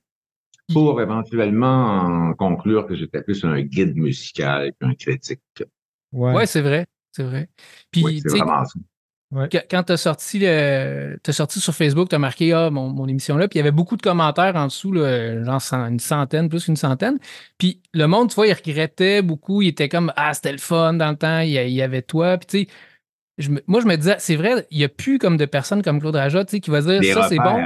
Pour 0.74 1.02
éventuellement 1.02 1.98
en 2.02 2.34
conclure 2.34 2.86
que 2.86 2.96
j'étais 2.96 3.24
plus 3.24 3.44
un 3.44 3.62
guide 3.62 3.96
musical 3.96 4.72
qu'un 4.80 4.94
critique. 4.94 5.42
Ouais. 6.12 6.34
Ouais, 6.34 6.46
c'est 6.46 6.62
vrai. 6.62 6.86
C'est 7.12 7.24
vrai. 7.24 7.50
Puis, 7.92 8.04
Oui, 8.04 8.20
c'est 8.22 8.30
sais, 8.30 8.38
vraiment 8.38 8.66
ça. 8.66 8.80
Qu- 9.48 9.60
Quand 9.70 9.84
tu 9.84 9.94
as 9.94 9.98
sorti, 9.98 10.40
le- 10.40 11.20
sorti 11.30 11.60
sur 11.60 11.74
Facebook, 11.76 12.10
tu 12.10 12.16
as 12.16 12.20
marqué 12.20 12.52
ah, 12.52 12.72
mon, 12.72 12.90
mon 12.90 13.08
émission 13.08 13.38
là, 13.38 13.48
puis 13.48 13.58
il 13.58 13.60
y 13.60 13.62
avait 13.62 13.72
beaucoup 13.72 13.96
de 13.96 14.02
commentaires 14.02 14.56
en 14.56 14.66
dessous, 14.66 14.92
là, 14.92 15.44
genre 15.44 15.62
une 15.74 16.00
centaine, 16.00 16.50
plus 16.50 16.66
qu'une 16.66 16.76
centaine. 16.76 17.20
Puis 17.60 17.82
le 17.94 18.08
monde, 18.08 18.30
tu 18.30 18.36
vois, 18.36 18.48
il 18.48 18.54
regrettait 18.54 19.22
beaucoup, 19.22 19.62
il 19.62 19.68
était 19.68 19.88
comme 19.88 20.12
Ah, 20.16 20.34
c'était 20.34 20.52
le 20.52 20.58
fun 20.58 20.94
dans 20.94 21.12
le 21.12 21.16
temps, 21.16 21.42
il 21.42 21.52
y, 21.52 21.58
a- 21.60 21.66
il 21.66 21.74
y 21.74 21.82
avait 21.84 22.02
toi. 22.02 22.38
Puis 22.40 22.48
tu 22.48 22.58
sais, 22.60 22.68
je 23.40 23.50
me- 23.50 23.62
moi 23.68 23.82
je 23.82 23.88
me 23.88 23.96
disais, 23.96 24.16
c'est 24.20 24.36
vrai, 24.36 24.68
il 24.70 24.78
n'y 24.78 24.84
a 24.84 24.90
plus 24.90 25.18
comme 25.18 25.38
de 25.38 25.46
personnes 25.46 25.82
comme 25.82 26.00
Claude 26.00 26.16
Raja, 26.16 26.46
tu 26.46 26.52
sais, 26.52 26.60
qui 26.60 26.70
va 26.70 26.82
dire 26.82 27.00
Des 27.00 27.14
ça, 27.14 27.24
c'est 27.30 27.38
bon. 27.38 27.58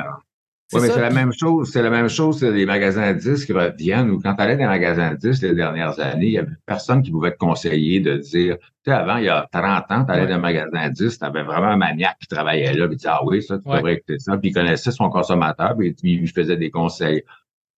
Oui, 0.76 0.80
mais 0.82 0.88
c'est 0.88 1.02
la 1.02 1.12
même 1.12 1.32
chose. 1.34 1.70
C'est 1.72 1.84
la 1.84 1.92
même 1.92 2.08
chose. 2.10 2.40
C'est 2.40 2.50
les 2.52 2.66
magasins 2.66 3.04
à 3.04 3.14
disques 3.14 3.46
qui 3.48 3.54
reviennent 3.54 4.10
ou 4.10 4.20
quand 4.20 4.34
tu 4.34 4.42
allais 4.42 4.54
dans 4.56 4.62
les 4.62 4.66
magasins 4.68 5.10
à 5.10 5.14
disques 5.14 5.44
les 5.44 5.54
dernières 5.54 6.00
années, 6.00 6.26
il 6.26 6.32
y 6.32 6.38
avait 6.40 6.48
personne 6.66 7.04
qui 7.04 7.12
pouvait 7.12 7.32
te 7.32 7.38
conseiller 7.38 8.00
de 8.00 8.18
dire, 8.18 8.58
tu 8.58 8.66
sais, 8.86 8.92
avant, 8.92 9.18
il 9.18 9.26
y 9.26 9.30
a 9.30 9.48
30 9.52 9.92
ans, 9.92 10.04
tu 10.06 10.12
allais 10.12 10.24
Ouais. 10.24 10.28
dans 10.30 10.36
un 10.36 10.40
magasin 10.40 10.78
à 10.80 10.90
disques, 10.90 11.20
tu 11.20 11.26
avais 11.26 11.44
vraiment 11.44 11.68
un 11.68 11.78
maniaque 11.78 12.18
qui 12.20 12.28
travaillait 12.28 12.74
là, 12.74 12.88
puis 12.88 12.96
il 12.96 12.98
disait, 12.98 13.10
ah 13.12 13.20
oui, 13.24 13.44
ça, 13.44 13.60
tu 13.60 13.70
Ouais. 13.70 13.78
devrais 13.78 13.94
écouter 13.96 14.18
ça. 14.18 14.36
Puis 14.38 14.50
il 14.50 14.54
connaissait 14.54 14.90
son 14.92 15.10
consommateur, 15.10 15.76
puis 15.78 15.96
il 16.02 16.20
lui 16.22 16.28
faisait 16.28 16.58
des 16.58 16.72
conseils. 16.72 17.24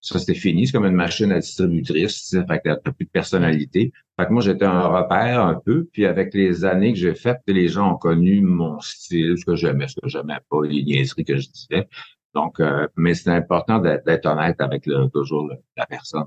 Ça, 0.05 0.19
c'était 0.19 0.35
fini. 0.35 0.67
C'est 0.67 0.73
comme 0.73 0.85
une 0.85 0.93
machine 0.93 1.31
à 1.31 1.39
distributrice, 1.39 2.27
sais, 2.27 2.45
fait 2.45 2.59
que 2.59 2.75
t'as 2.75 2.91
plus 2.91 3.05
de 3.05 3.09
personnalité. 3.09 3.91
Fait 4.19 4.27
que 4.27 4.31
moi, 4.31 4.43
j'étais 4.43 4.65
un 4.65 4.87
repère 4.87 5.41
un 5.41 5.55
peu, 5.55 5.85
puis 5.91 6.05
avec 6.05 6.35
les 6.35 6.63
années 6.63 6.93
que 6.93 6.99
j'ai 6.99 7.15
faites, 7.15 7.39
les 7.47 7.67
gens 7.67 7.93
ont 7.93 7.97
connu 7.97 8.41
mon 8.41 8.79
style, 8.81 9.35
ce 9.35 9.43
que 9.43 9.55
j'aimais, 9.55 9.87
ce 9.87 9.95
que 9.99 10.07
j'aimais 10.07 10.37
pas, 10.47 10.61
les 10.63 10.83
niaiseries 10.83 11.25
que 11.25 11.37
je 11.37 11.49
disais. 11.49 11.87
Donc, 12.35 12.59
euh, 12.59 12.87
mais 12.95 13.15
c'est 13.15 13.31
important 13.31 13.79
d'être 13.79 14.27
honnête 14.27 14.61
avec 14.61 14.85
le, 14.85 15.07
toujours 15.09 15.49
la 15.75 15.85
personne 15.87 16.25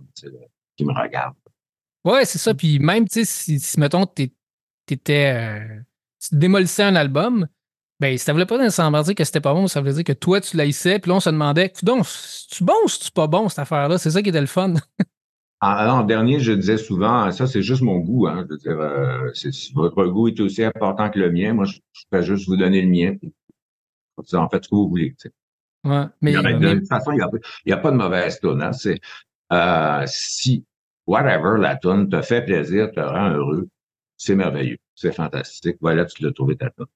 qui 0.77 0.85
me 0.85 0.93
regarde. 0.93 1.35
Ouais, 2.05 2.25
c'est 2.25 2.39
ça. 2.39 2.55
Puis 2.55 2.81
même, 2.81 3.07
tu 3.07 3.21
sais, 3.21 3.25
si, 3.25 3.61
si, 3.61 3.79
mettons, 3.79 4.07
t'étais. 4.07 5.33
euh, 5.35 5.81
tu 6.21 6.35
démolissais 6.35 6.83
un 6.83 6.97
album, 6.97 7.47
ben, 8.01 8.17
ça 8.19 8.33
voulait 8.33 8.47
pas 8.47 8.59
nécessairement 8.59 9.03
dire 9.03 9.15
que 9.15 9.25
c'était 9.25 9.41
pas 9.41 9.55
bon, 9.55 9.67
ça 9.67 9.81
voulait 9.81 9.93
dire 9.95 10.05
que 10.05 10.13
toi, 10.13 10.41
tu 10.41 10.57
l'haïssais, 10.57 10.99
puis 10.99 11.09
là, 11.11 11.17
on 11.17 11.21
se 11.21 11.31
demandait, 11.31 11.73
donc, 11.83 12.07
c'est-tu 12.07 12.65
bon 12.65 12.75
ou 12.85 12.89
c'est-tu 12.89 13.11
pas 13.11 13.27
bon, 13.27 13.49
cette 13.49 13.59
affaire-là? 13.59 13.99
C'est 13.99 14.11
ça 14.11 14.23
qui 14.23 14.29
était 14.29 14.41
le 14.41 14.47
fun. 14.47 14.75
En, 15.61 15.69
en 15.89 16.05
dernier, 16.05 16.39
je 16.41 16.53
disais 16.53 16.77
souvent, 16.77 17.31
ça 17.33 17.47
c'est 17.47 17.63
juste 17.63 17.83
mon 17.83 17.99
goût. 17.99 18.29
Hein, 18.29 18.47
je 18.49 18.53
veux 18.55 18.59
dire, 18.59 18.81
euh, 18.81 19.31
votre 19.75 20.07
goût 20.07 20.29
est 20.29 20.41
aussi 20.41 20.63
important 20.63 21.11
que 21.11 21.19
le 21.19 21.31
mien, 21.33 21.53
moi, 21.55 21.65
je, 21.65 21.79
je 21.93 22.03
peux 22.11 22.23
juste 22.23 22.47
vous 22.47 22.57
donner 22.57 22.83
le 22.83 22.89
mien. 22.89 23.17
puis 23.21 23.33
En 24.35 24.49
faites 24.49 24.65
ce 24.65 24.69
que 24.69 24.75
vous 24.75 24.89
voulez. 24.89 25.11
tu 25.21 25.29
sais. 25.29 25.33
Ouais. 25.85 26.05
Mais, 26.21 26.33
de 26.33 26.75
toute 26.75 26.89
façon, 26.89 27.13
il 27.13 27.17
n'y 27.17 27.73
a, 27.73 27.77
pas- 27.79 27.89
a 27.89 27.93
de 27.93 27.97
mauvaise 27.97 28.39
tune. 28.41 28.63
Hein, 28.63 28.73
c'est 28.73 29.01
euh, 29.53 30.03
si 30.07 30.65
whatever 31.07 31.59
la 31.61 31.77
tune 31.77 32.09
te 32.09 32.21
fait 32.21 32.45
plaisir, 32.45 32.91
te 32.93 33.01
rend 33.01 33.31
heureux, 33.31 33.69
c'est 34.17 34.35
merveilleux, 34.35 34.79
c'est 34.95 35.13
fantastique. 35.13 35.77
Voilà, 35.81 36.05
tu 36.05 36.23
l'as 36.23 36.33
trouvé 36.33 36.57
ta 36.57 36.71
tune. 36.71 36.87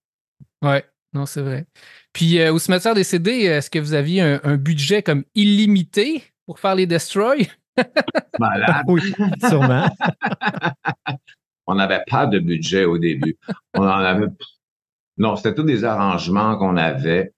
Ouais, 0.63 0.85
non, 1.13 1.27
c'est 1.27 1.43
vrai. 1.43 1.67
Puis 2.13 2.39
euh, 2.39 2.53
au 2.53 2.59
cimetière 2.59 2.95
des 2.95 3.05
CD, 3.05 3.43
est-ce 3.43 3.71
que 3.71 3.79
vous 3.79 3.95
aviez 3.95 4.23
un, 4.23 4.41
un 4.45 4.57
budget 4.57 5.03
comme 5.03 5.25
illimité 5.35 6.23
pour 6.47 6.59
faire 6.59 6.75
les 6.75 6.87
Destroy? 6.87 7.49
Malade. 8.39 8.85
Oui, 8.87 9.15
sûrement. 9.49 9.89
On 11.67 11.75
n'avait 11.77 12.03
pas 12.09 12.27
de 12.27 12.39
budget 12.39 12.85
au 12.85 12.99
début. 12.99 13.39
On 13.75 13.85
en 13.85 13.89
avait. 13.89 14.27
Non, 15.17 15.37
c'était 15.37 15.55
tous 15.55 15.63
des 15.63 15.85
arrangements 15.85 16.57
qu'on 16.57 16.77
avait. 16.77 17.33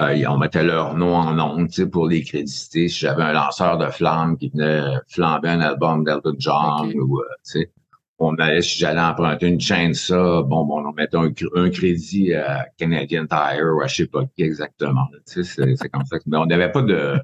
Euh, 0.00 0.24
on 0.28 0.36
mettait 0.36 0.64
leur 0.64 0.94
nom 0.94 1.14
en 1.14 1.38
ondes, 1.38 1.68
tu 1.68 1.82
sais, 1.82 1.88
pour 1.88 2.06
les 2.06 2.22
créditer. 2.22 2.88
Si 2.88 2.98
j'avais 2.98 3.22
un 3.22 3.32
lanceur 3.32 3.78
de 3.78 3.88
flammes 3.88 4.36
qui 4.36 4.50
venait 4.50 4.82
flamber 5.08 5.48
un 5.48 5.60
album 5.60 6.04
d'Elton 6.04 6.34
John, 6.38 6.92
ou, 6.94 7.20
euh, 7.20 7.24
tu 7.44 7.60
sais, 7.60 7.72
on 8.18 8.34
allait, 8.36 8.62
si 8.62 8.78
j'allais 8.78 9.00
emprunter 9.00 9.46
une 9.48 9.60
chaîne 9.60 9.94
ça, 9.94 10.42
bon, 10.42 10.64
bon, 10.64 10.84
on 10.86 10.92
mettait 10.92 11.16
un, 11.16 11.28
cr- 11.28 11.50
un 11.54 11.68
crédit 11.70 12.32
à 12.34 12.66
Canadian 12.78 13.26
Tire 13.26 13.74
ou 13.76 13.82
à 13.82 13.86
je 13.86 13.96
sais 13.96 14.06
pas 14.06 14.22
qui 14.34 14.42
exactement. 14.42 15.06
Tu 15.30 15.44
sais, 15.44 15.64
c'est 15.76 15.88
comme 15.90 16.04
ça. 16.06 16.18
que- 16.18 16.24
Mais 16.26 16.36
on 16.38 16.46
n'avait 16.46 16.72
pas 16.72 16.82
de, 16.82 17.20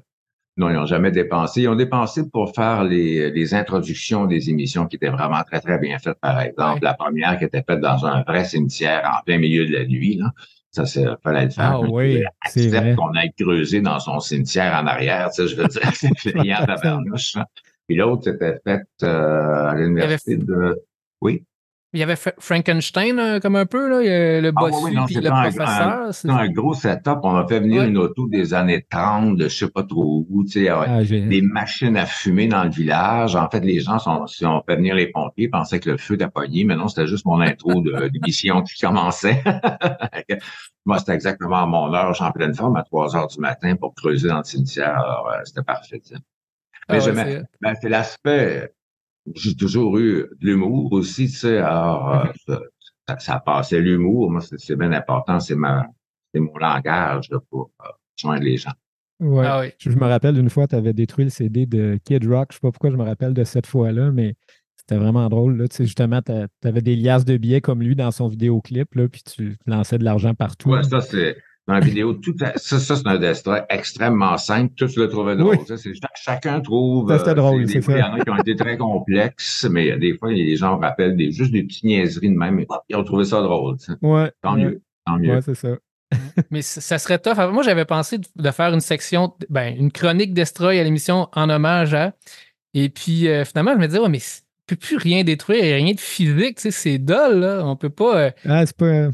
Non, 0.55 0.69
ils 0.69 0.75
n'ont 0.75 0.85
jamais 0.85 1.09
dépensé. 1.09 1.63
Ils 1.63 1.67
ont 1.67 1.75
dépensé 1.75 2.29
pour 2.29 2.53
faire 2.53 2.83
les, 2.83 3.31
les 3.31 3.53
introductions 3.55 4.27
des 4.27 4.51
émissions 4.51 4.85
qui 4.85 4.97
étaient 4.97 5.09
vraiment 5.09 5.41
très, 5.43 5.59
très 5.59 5.79
bien 5.79 5.97
faites, 5.97 6.19
par 6.21 6.39
exemple. 6.41 6.75
Ouais. 6.75 6.79
La 6.83 6.93
première 6.93 7.39
qui 7.39 7.45
était 7.45 7.63
faite 7.67 7.79
dans 7.79 8.05
un 8.05 8.21
vrai 8.21 8.45
cimetière 8.45 9.01
en 9.19 9.23
plein 9.23 9.39
milieu 9.39 9.65
de 9.65 9.73
la 9.73 9.85
nuit, 9.85 10.17
là. 10.17 10.31
Ça, 10.69 10.85
c'est, 10.85 11.05
fallait 11.23 11.45
le 11.45 11.49
faire. 11.51 11.71
Ah 11.73 11.79
oui, 11.81 12.23
c'est 12.47 12.67
Accepte 12.67 12.95
qu'on 12.95 13.11
aille 13.15 13.31
creuser 13.39 13.81
dans 13.81 13.99
son 13.99 14.19
cimetière 14.19 14.73
en 14.79 14.85
arrière, 14.87 15.29
tu 15.31 15.41
sais, 15.41 15.47
je 15.47 15.55
veux 15.55 15.67
dire, 15.67 15.81
c'est 15.93 16.33
payant. 16.33 16.57
Puis 17.87 17.97
l'autre, 17.97 18.23
c'était 18.25 18.59
faite 18.65 18.87
euh, 19.03 19.69
à 19.69 19.75
l'université 19.75 20.37
de... 20.37 20.81
Oui? 21.21 21.43
Il 21.95 21.99
y 21.99 22.03
avait 22.03 22.15
Fra- 22.15 22.33
Frankenstein 22.39 23.19
euh, 23.19 23.39
comme 23.39 23.55
un 23.55 23.67
peu, 23.67 23.87
là, 23.87 24.01
le 24.41 24.51
Ah 24.55 24.63
oui, 24.63 24.71
bossu 24.71 24.83
oui, 24.85 24.95
non, 24.95 25.05
puis 25.05 25.13
le 25.15 25.31
un- 25.31 25.41
professeur. 25.43 26.11
c'est- 26.11 26.27
un 26.27 26.49
gros 26.49 26.73
setup. 26.73 27.19
On 27.21 27.35
a 27.35 27.47
fait 27.47 27.59
venir 27.59 27.83
Ouais. 27.83 27.87
une 27.87 27.99
auto 27.99 28.27
des 28.27 28.55
années 28.55 28.83
30, 28.89 29.37
de 29.37 29.47
je 29.47 29.55
sais 29.55 29.69
pas 29.69 29.83
trop 29.83 30.25
où, 30.27 30.43
tu 30.43 30.51
sais, 30.65 30.69
Ah, 30.69 31.03
j'ai- 31.03 31.21
des 31.21 31.43
machines 31.43 31.95
à 31.95 32.07
fumer 32.07 32.47
dans 32.47 32.63
le 32.63 32.71
village. 32.71 33.35
En 33.35 33.47
fait, 33.47 33.59
les 33.59 33.79
gens 33.79 33.99
sont, 33.99 34.25
si 34.25 34.43
on 34.43 34.63
fait 34.63 34.75
venir 34.77 34.95
les 34.95 35.11
pompiers, 35.11 35.49
pensaient 35.49 35.79
que 35.79 35.91
le 35.91 35.97
feu 35.97 36.15
était 36.15 36.27
pogné, 36.27 36.63
mais 36.63 36.75
non, 36.75 36.87
c'était 36.87 37.05
juste 37.05 37.25
mon 37.27 37.39
intro 37.41 37.81
de 37.81 38.09
l'émission 38.11 38.63
qui 38.63 38.81
commençait. 38.81 39.43
Moi, 40.85 40.97
c'était 40.99 41.13
exactement 41.13 41.61
à 41.63 41.65
mon 41.67 41.93
heure, 41.93 42.13
j'en 42.15 42.31
pleine 42.31 42.53
forme, 42.55 42.75
à 42.75 42.83
3 42.83 43.15
heures 43.15 43.27
du 43.27 43.39
matin 43.39 43.75
pour 43.75 43.93
creuser 43.93 44.29
dans 44.29 44.39
le 44.39 44.43
cimetière. 44.43 44.97
Alors, 44.97 45.29
euh, 45.31 45.41
c'était 45.45 45.61
parfait. 45.63 46.01
tu 46.05 46.15
Ah 46.87 46.93
Mais 46.93 46.99
ouais, 46.99 47.15
c'est- 47.15 47.43
ben, 47.61 47.75
c'est 47.81 47.89
l'aspect, 47.89 48.73
j'ai 49.35 49.55
toujours 49.55 49.97
eu 49.99 50.27
de 50.41 50.45
l'humour 50.47 50.91
aussi, 50.93 51.27
tu 51.27 51.33
sais, 51.33 51.57
alors, 51.59 52.25
euh, 52.49 52.57
ça, 53.19 53.39
passait 53.39 53.79
l'humour. 53.81 54.31
Moi, 54.31 54.41
c'est 54.41 54.59
c'est 54.59 54.75
bien 54.75 54.91
important, 54.91 55.39
c'est 55.39 55.55
ma, 55.55 55.85
c'est 56.33 56.39
mon 56.41 56.57
langage, 56.57 57.29
là, 57.29 57.39
pour 57.49 57.71
euh, 57.83 57.89
joindre 58.17 58.43
les 58.43 58.57
gens. 58.57 58.73
Ouais. 59.19 59.45
Ah 59.45 59.61
oui. 59.61 59.67
Je, 59.77 59.91
je 59.91 59.97
me 59.97 60.05
rappelle 60.05 60.37
une 60.37 60.49
fois, 60.49 60.67
tu 60.67 60.75
avais 60.75 60.93
détruit 60.93 61.25
le 61.25 61.31
CD 61.31 61.65
de 61.65 61.97
Kid 62.03 62.25
Rock. 62.27 62.49
Je 62.51 62.55
sais 62.55 62.59
pas 62.61 62.71
pourquoi 62.71 62.91
je 62.91 62.97
me 62.97 63.03
rappelle 63.03 63.33
de 63.33 63.43
cette 63.43 63.67
fois-là, 63.67 64.11
mais 64.11 64.35
c'était 64.75 64.97
vraiment 64.97 65.29
drôle. 65.29 65.57
Là. 65.57 65.67
Tu 65.69 65.77
sais, 65.77 65.85
justement, 65.85 66.21
tu 66.21 66.33
avais 66.67 66.81
des 66.81 66.95
liasses 66.97 67.23
de 67.23 67.37
billets 67.37 67.61
comme 67.61 67.81
lui 67.81 67.95
dans 67.95 68.11
son 68.11 68.27
vidéoclip, 68.27 68.95
là, 68.95 69.07
puis 69.07 69.23
tu 69.23 69.55
lançais 69.65 69.97
de 69.97 70.03
l'argent 70.03 70.33
partout. 70.33 70.71
Ouais, 70.71 70.83
ça, 70.83 70.99
c'est, 70.99 71.37
dans 71.67 71.75
la 71.75 71.79
vidéo, 71.79 72.13
tout, 72.13 72.35
à- 72.41 72.57
ça, 72.57 72.77
ça, 72.79 72.95
c'est 72.95 73.07
un 73.07 73.17
destroy 73.17 73.61
extrêmement 73.69 74.37
simple. 74.37 74.73
Tous 74.75 74.95
le 74.97 75.07
trouvaient 75.07 75.35
drôle. 75.37 75.57
Oui. 75.59 75.65
Ça, 75.67 75.77
c'est, 75.77 75.93
chaque- 75.93 76.11
chacun 76.15 76.59
trouve. 76.61 77.09
Ça, 77.09 77.19
c'était 77.19 77.31
euh, 77.31 77.33
drôle, 77.35 77.65
des 77.65 77.71
c'est 77.73 77.81
fois, 77.81 77.93
ça. 77.93 77.99
Il 77.99 78.01
y 78.01 78.03
en 78.03 78.13
a 78.15 78.19
qui 78.23 78.29
ont 78.29 78.37
été 78.37 78.55
très 78.55 78.77
complexes, 78.77 79.65
mais 79.71 79.85
il 79.85 79.87
y 79.87 79.91
a 79.91 79.97
des 79.97 80.17
fois, 80.17 80.31
les 80.31 80.55
gens 80.57 80.77
rappellent 80.77 81.15
des, 81.15 81.31
juste 81.31 81.51
des 81.51 81.63
petites 81.63 81.83
niaiseries 81.85 82.29
de 82.29 82.35
même, 82.37 82.55
mais 82.55 82.65
hop, 82.69 82.81
ils 82.89 82.95
ont 82.95 83.03
trouvé 83.03 83.23
ça 83.25 83.41
drôle. 83.41 83.77
Ouais, 84.01 84.31
Tant 84.41 84.55
ouais, 84.55 84.63
mieux. 84.65 84.81
Tant 85.05 85.17
mieux. 85.17 85.35
ouais, 85.35 85.41
c'est 85.41 85.55
ça. 85.55 85.69
Mais 86.51 86.61
ça 86.61 86.99
serait 86.99 87.17
tough. 87.17 87.37
Moi, 87.51 87.63
j'avais 87.63 87.85
pensé 87.85 88.17
de- 88.19 88.51
faire 88.51 88.73
une 88.73 88.81
section, 88.81 89.33
ben, 89.49 89.75
une 89.75 89.91
chronique 89.91 90.33
Destroy 90.33 90.79
à 90.79 90.83
l'émission 90.83 91.27
en 91.33 91.49
hommage 91.49 91.93
à. 91.95 92.13
Et 92.75 92.89
puis, 92.89 93.27
euh, 93.27 93.45
finalement, 93.45 93.73
je 93.73 93.77
me 93.79 93.87
disais, 93.87 93.99
ouais, 93.99 94.09
mais 94.09 94.19
on 94.19 94.65
peut 94.67 94.75
plus 94.75 94.97
rien 94.97 95.23
détruire, 95.23 95.63
il 95.63 95.69
y 95.69 95.73
a 95.73 95.75
rien 95.75 95.93
de 95.93 95.99
physique, 95.99 96.57
tu 96.57 96.61
sais, 96.63 96.71
c'est 96.71 96.97
dol, 96.99 97.39
là. 97.39 97.61
On 97.65 97.75
peut 97.75 97.89
pas, 97.89 98.17
euh, 98.17 98.31
Ah, 98.45 98.65
c'est 98.65 98.75
pas. 98.77 99.09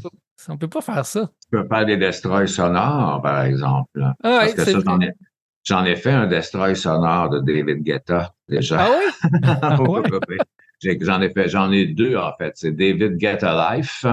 On 0.48 0.56
peut 0.56 0.68
pas 0.68 0.80
faire 0.80 1.04
ça. 1.06 1.30
Tu 1.42 1.48
peux 1.50 1.66
faire 1.68 1.86
des 1.86 1.96
destroys 1.96 2.46
sonores, 2.46 3.20
par 3.22 3.42
exemple. 3.44 4.00
Ah, 4.00 4.14
Parce 4.22 4.54
que 4.54 4.64
ça, 4.64 4.78
j'en 4.84 5.00
ai, 5.00 5.10
j'en 5.64 5.84
ai 5.84 5.96
fait 5.96 6.10
un 6.12 6.26
destroy 6.26 6.74
sonore 6.76 7.30
de 7.30 7.40
David 7.40 7.82
Guetta, 7.82 8.32
déjà. 8.48 8.86
Ah 8.86 8.90
oui? 8.90 9.30
Ouais? 10.28 10.38
J'ai- 10.82 10.98
J'en 11.00 11.20
ai 11.20 11.28
fait, 11.30 11.48
j'en 11.48 11.70
ai 11.72 11.86
deux, 11.86 12.16
en 12.16 12.32
fait. 12.38 12.52
C'est 12.54 12.72
David 12.72 13.16
Guetta 13.18 13.76
Life. 13.76 14.06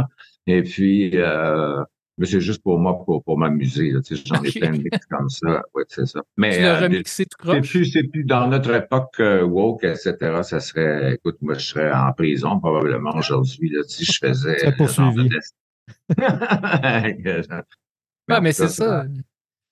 Et 0.47 0.63
puis, 0.63 1.11
euh, 1.15 1.81
mais 2.17 2.25
c'est 2.25 2.41
juste 2.41 2.61
pour 2.61 2.77
moi, 2.79 3.03
pour, 3.05 3.23
pour 3.23 3.37
m'amuser, 3.37 3.91
là, 3.91 3.99
J'en 4.25 4.43
ai 4.43 4.47
Ok. 4.49 4.53
fait 4.53 4.67
un 4.67 4.71
mix 4.73 4.97
comme 5.09 5.29
ça. 5.29 5.61
Oui, 5.73 5.83
c'est 5.87 6.05
ça. 6.05 6.21
Mais, 6.35 6.55
Tu 6.57 6.61
l'as 6.63 6.75
euh, 6.77 6.79
remixé 6.81 7.25
tout 7.25 7.37
c'est 7.39 7.47
croche. 7.51 7.69
plus, 7.69 7.85
c'est 7.85 8.03
plus 8.03 8.23
dans 8.25 8.47
notre 8.47 8.73
époque 8.73 9.15
euh, 9.21 9.43
woke, 9.43 9.83
etc. 9.85 10.41
Ça 10.43 10.59
serait, 10.59 11.13
écoute, 11.15 11.37
moi, 11.41 11.53
je 11.53 11.65
serais 11.67 11.91
en 11.93 12.11
prison 12.11 12.59
probablement 12.59 13.15
aujourd'hui 13.15 13.69
là, 13.69 13.83
si 13.87 14.03
je 14.03 14.17
faisais. 14.19 14.57
Genre 14.59 15.13
de 15.13 15.29
test. 16.15 17.51
Ah, 18.29 18.41
mais 18.41 18.51
c'est 18.51 18.67
ça. 18.67 19.05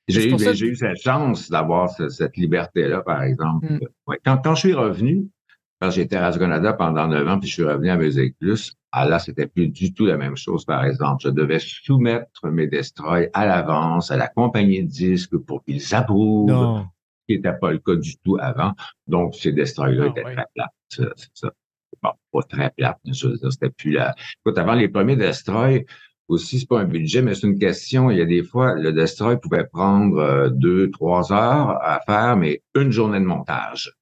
J'ai 0.07 0.29
eu, 0.29 0.35
que- 0.37 0.63
eu 0.63 0.75
cette 0.77 1.01
chance 1.01 1.49
d'avoir 1.49 1.89
ce- 1.89 2.07
cette 2.07 2.37
liberté-là, 2.37 3.01
par 3.01 3.21
exemple. 3.23 3.65
Mm. 3.69 3.79
Ouais. 4.07 4.17
Quand, 4.23 4.37
quand 4.37 4.55
je 4.55 4.59
suis 4.67 4.73
revenu, 4.73 5.27
quand 5.81 5.89
j'étais 5.91 6.15
à 6.15 6.21
Radio-Canada 6.21 6.71
pendant 6.71 7.05
neuf 7.07 7.27
ans, 7.27 7.37
puis 7.37 7.49
je 7.49 7.53
suis 7.55 7.63
revenu 7.65 7.89
à 7.89 7.97
Musique 7.97 8.37
Plus, 8.39 8.73
ah 8.93 9.05
là, 9.09 9.19
c'était 9.19 9.47
plus 9.47 9.67
du 9.67 9.93
tout 9.93 10.05
la 10.05 10.15
même 10.15 10.37
chose, 10.37 10.63
par 10.63 10.85
exemple. 10.85 11.21
Je 11.25 11.29
devais 11.29 11.59
soumettre 11.59 12.47
mes 12.47 12.67
destroys 12.67 13.25
à 13.33 13.45
l'avance 13.45 14.09
à 14.09 14.15
la 14.15 14.29
compagnie 14.29 14.81
de 14.83 14.87
disques 14.89 15.35
pour 15.35 15.61
qu'ils 15.65 15.93
approuvent, 15.93 16.49
Non. 16.49 16.83
ce 16.83 17.33
qui 17.33 17.35
n'était 17.41 17.57
pas 17.59 17.73
le 17.73 17.79
cas 17.79 17.95
du 17.97 18.15
tout 18.19 18.37
avant. 18.39 18.73
Donc, 19.07 19.35
ces 19.35 19.51
destroys-là 19.51 20.05
Ah, 20.05 20.09
étaient 20.11 20.23
ouais. 20.23 20.33
très 20.35 20.45
plates. 20.55 20.71
C'est 20.87 21.09
c'est 21.17 21.29
ça. 21.33 21.51
Bon, 22.01 22.11
pas 22.31 22.43
très 22.43 22.69
plates, 22.71 22.99
mais 23.05 23.13
je 23.13 23.27
veux 23.27 23.35
dire, 23.37 23.51
c'était 23.51 23.69
plus 23.69 23.91
la... 23.91 24.13
Écoute, 24.45 24.57
avant 24.57 24.73
les 24.75 24.87
premiers 24.89 25.15
destroys, 25.15 25.79
aussi, 26.27 26.59
c'est 26.59 26.67
pas 26.67 26.79
un 26.79 26.85
budget, 26.85 27.21
mais 27.21 27.35
c'est 27.35 27.47
une 27.47 27.59
question. 27.59 28.09
Il 28.11 28.17
y 28.17 28.21
a 28.21 28.25
des 28.25 28.43
fois, 28.43 28.75
le 28.75 28.91
destroy 28.91 29.37
pouvait 29.39 29.65
prendre 29.65 30.17
euh, 30.17 30.49
deux, 30.49 30.89
trois 30.91 31.31
heures 31.31 31.77
à 31.83 31.99
faire, 32.05 32.35
mais 32.37 32.61
une 32.75 32.91
journée 32.91 33.19
de 33.19 33.25
montage. 33.25 33.93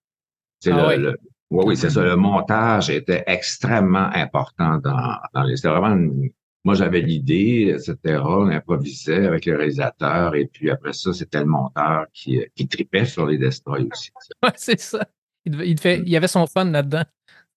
C'est 0.60 0.72
Ah 0.72 0.96
le, 0.96 1.18
oui, 1.52 1.64
oui, 1.68 1.78
c'est 1.78 1.90
ça. 1.90 2.02
Le 2.04 2.16
montage 2.16 2.90
était 2.90 3.24
extrêmement 3.28 4.10
important 4.14 4.78
dans, 4.78 5.18
dans 5.34 5.44
les. 5.44 5.58
C'était 5.58 5.70
vraiment 5.70 5.96
une- 5.96 6.30
moi, 6.66 6.76
j'avais 6.76 7.02
l'idée, 7.02 7.76
etc. 7.78 8.22
On 8.26 8.48
improvisait 8.48 9.26
avec 9.28 9.46
le 9.46 9.58
réalisateur, 9.58 10.34
et 10.36 10.46
puis 10.46 10.72
après 10.72 10.94
ça, 10.94 11.12
c'était 11.12 11.40
le 11.40 11.46
monteur 11.46 12.06
qui, 12.14 12.40
qui 12.56 12.68
tripait 12.70 13.04
sur 13.06 13.26
les 13.26 13.38
destroys 13.38 13.80
aussi. 13.92 14.12
Ouais, 14.44 14.52
c'est 14.56 14.80
ça. 14.80 15.06
Il, 15.46 15.52
devait- 15.52 15.68
il 15.70 15.76
devait- 15.76 16.00
il 16.00 16.10
y 16.10 16.16
avait 16.16 16.30
son 16.30 16.48
fun 16.48 16.64
là-dedans. 16.72 17.04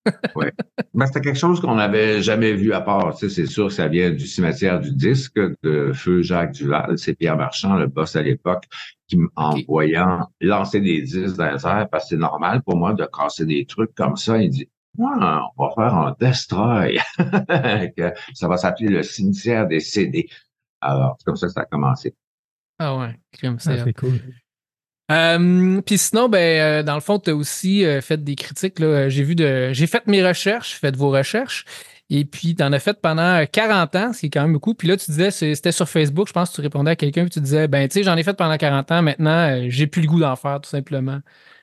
Ben, 0.95 1.07
c'était 1.07 1.21
quelque 1.21 1.39
chose 1.39 1.61
qu'on 1.61 1.75
n'avait 1.75 2.23
jamais 2.23 2.55
vu 2.55 2.73
à 2.73 2.81
part. 2.81 3.15
Tu 3.15 3.29
sais, 3.29 3.35
c'est 3.35 3.47
sûr 3.47 3.69
que 3.69 3.73
ça 3.73 3.89
vient 3.89 4.11
du 4.11 4.27
cimetière 4.27 4.81
du 4.81 4.93
disque 4.93 5.39
de 5.63 5.93
Feu 5.93 6.23
Jacques 6.23 6.53
Duval. 6.53 6.99
C'est 6.99 7.15
Pierre 7.15 7.37
Marchand, 7.37 7.77
le 7.77 7.87
boss 7.87 8.17
à 8.17 8.23
l'époque, 8.23 8.65
qui, 9.07 9.19
en 9.35 9.57
voyant 9.69 10.27
lancer 10.41 10.81
des 10.81 11.03
disques 11.03 11.37
dans 11.37 11.51
les 11.53 11.67
airs, 11.67 11.89
parce 11.91 12.05
que 12.05 12.09
c'est 12.11 12.17
normal 12.17 12.63
pour 12.63 12.77
moi 12.77 12.95
de 12.95 13.05
casser 13.05 13.45
des 13.45 13.67
trucs 13.67 13.95
comme 13.95 14.17
ça, 14.17 14.39
il 14.39 14.49
dit 14.49 14.69
Ah, 15.03 15.43
on 15.57 15.67
va 15.67 15.75
faire 15.75 15.95
un 15.95 16.17
destroy. 16.19 16.99
Ça 18.35 18.49
va 18.49 18.57
s'appeler 18.57 18.89
le 18.89 19.03
cimetière 19.03 19.67
des 19.67 19.81
CD. 19.81 20.29
Alors, 20.81 21.17
c'est 21.19 21.25
comme 21.25 21.37
ça 21.37 21.47
que 21.47 21.53
ça 21.53 21.63
a 21.63 21.67
commencé. 21.67 22.15
Ah 22.79 22.97
ouais, 22.99 23.19
crime, 23.33 23.57
Ah, 23.57 23.59
c'est 23.61 23.85
c'est 23.85 23.93
cool. 23.93 24.21
Euh, 25.11 25.81
Puis 25.83 25.99
sinon, 25.99 26.29
ben, 26.29 26.39
euh, 26.39 26.83
dans 26.83 26.95
le 26.95 27.01
fond, 27.01 27.19
tu 27.19 27.31
as 27.31 27.37
aussi 27.37 27.85
euh, 27.85 28.01
fait 28.01 28.23
des 28.23 28.35
critiques. 28.35 28.79
là. 28.79 29.09
J'ai 29.09 29.23
vu 29.23 29.35
de. 29.35 29.73
J'ai 29.73 29.87
fait 29.87 30.07
mes 30.07 30.27
recherches, 30.27 30.79
faites 30.81 30.97
vos 30.97 31.11
recherches. 31.11 31.65
Et 32.09 32.25
puis, 32.25 32.55
tu 32.55 32.63
en 32.63 32.73
as 32.73 32.79
fait 32.79 33.01
pendant 33.01 33.45
40 33.47 33.97
ans, 33.97 34.13
ce 34.13 34.21
qui 34.21 34.27
est 34.27 34.31
quand 34.31 34.43
même 34.43 34.53
beaucoup. 34.53 34.75
Puis 34.75 34.87
là, 34.87 34.97
tu 34.97 35.11
disais, 35.11 35.31
c'était 35.31 35.73
sur 35.73 35.89
Facebook, 35.89 36.29
je 36.29 36.33
pense 36.33 36.51
que 36.51 36.57
tu 36.57 36.61
répondais 36.61 36.93
à 36.93 36.97
quelqu'un, 36.97 37.23
puis 37.23 37.31
tu 37.31 37.41
disais, 37.41 37.67
ben, 37.67 37.89
tu 37.89 37.95
sais, 37.95 38.03
j'en 38.05 38.17
ai 38.17 38.23
fait 38.23 38.37
pendant 38.37 38.57
40 38.57 38.93
ans, 38.93 39.03
maintenant, 39.03 39.51
euh, 39.51 39.67
j'ai 39.69 39.89
plus 39.89 40.03
le 40.03 40.09
goût 40.09 40.21
d'en 40.21 40.37
faire, 40.37 40.61
tout 40.61 40.71
simplement. 40.71 41.19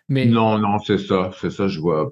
Mais 0.10 0.26
Non, 0.26 0.58
non, 0.58 0.80
c'est 0.80 0.98
ça. 0.98 1.32
C'est 1.40 1.50
ça, 1.50 1.68
je 1.70 1.80
vois. 1.80 2.12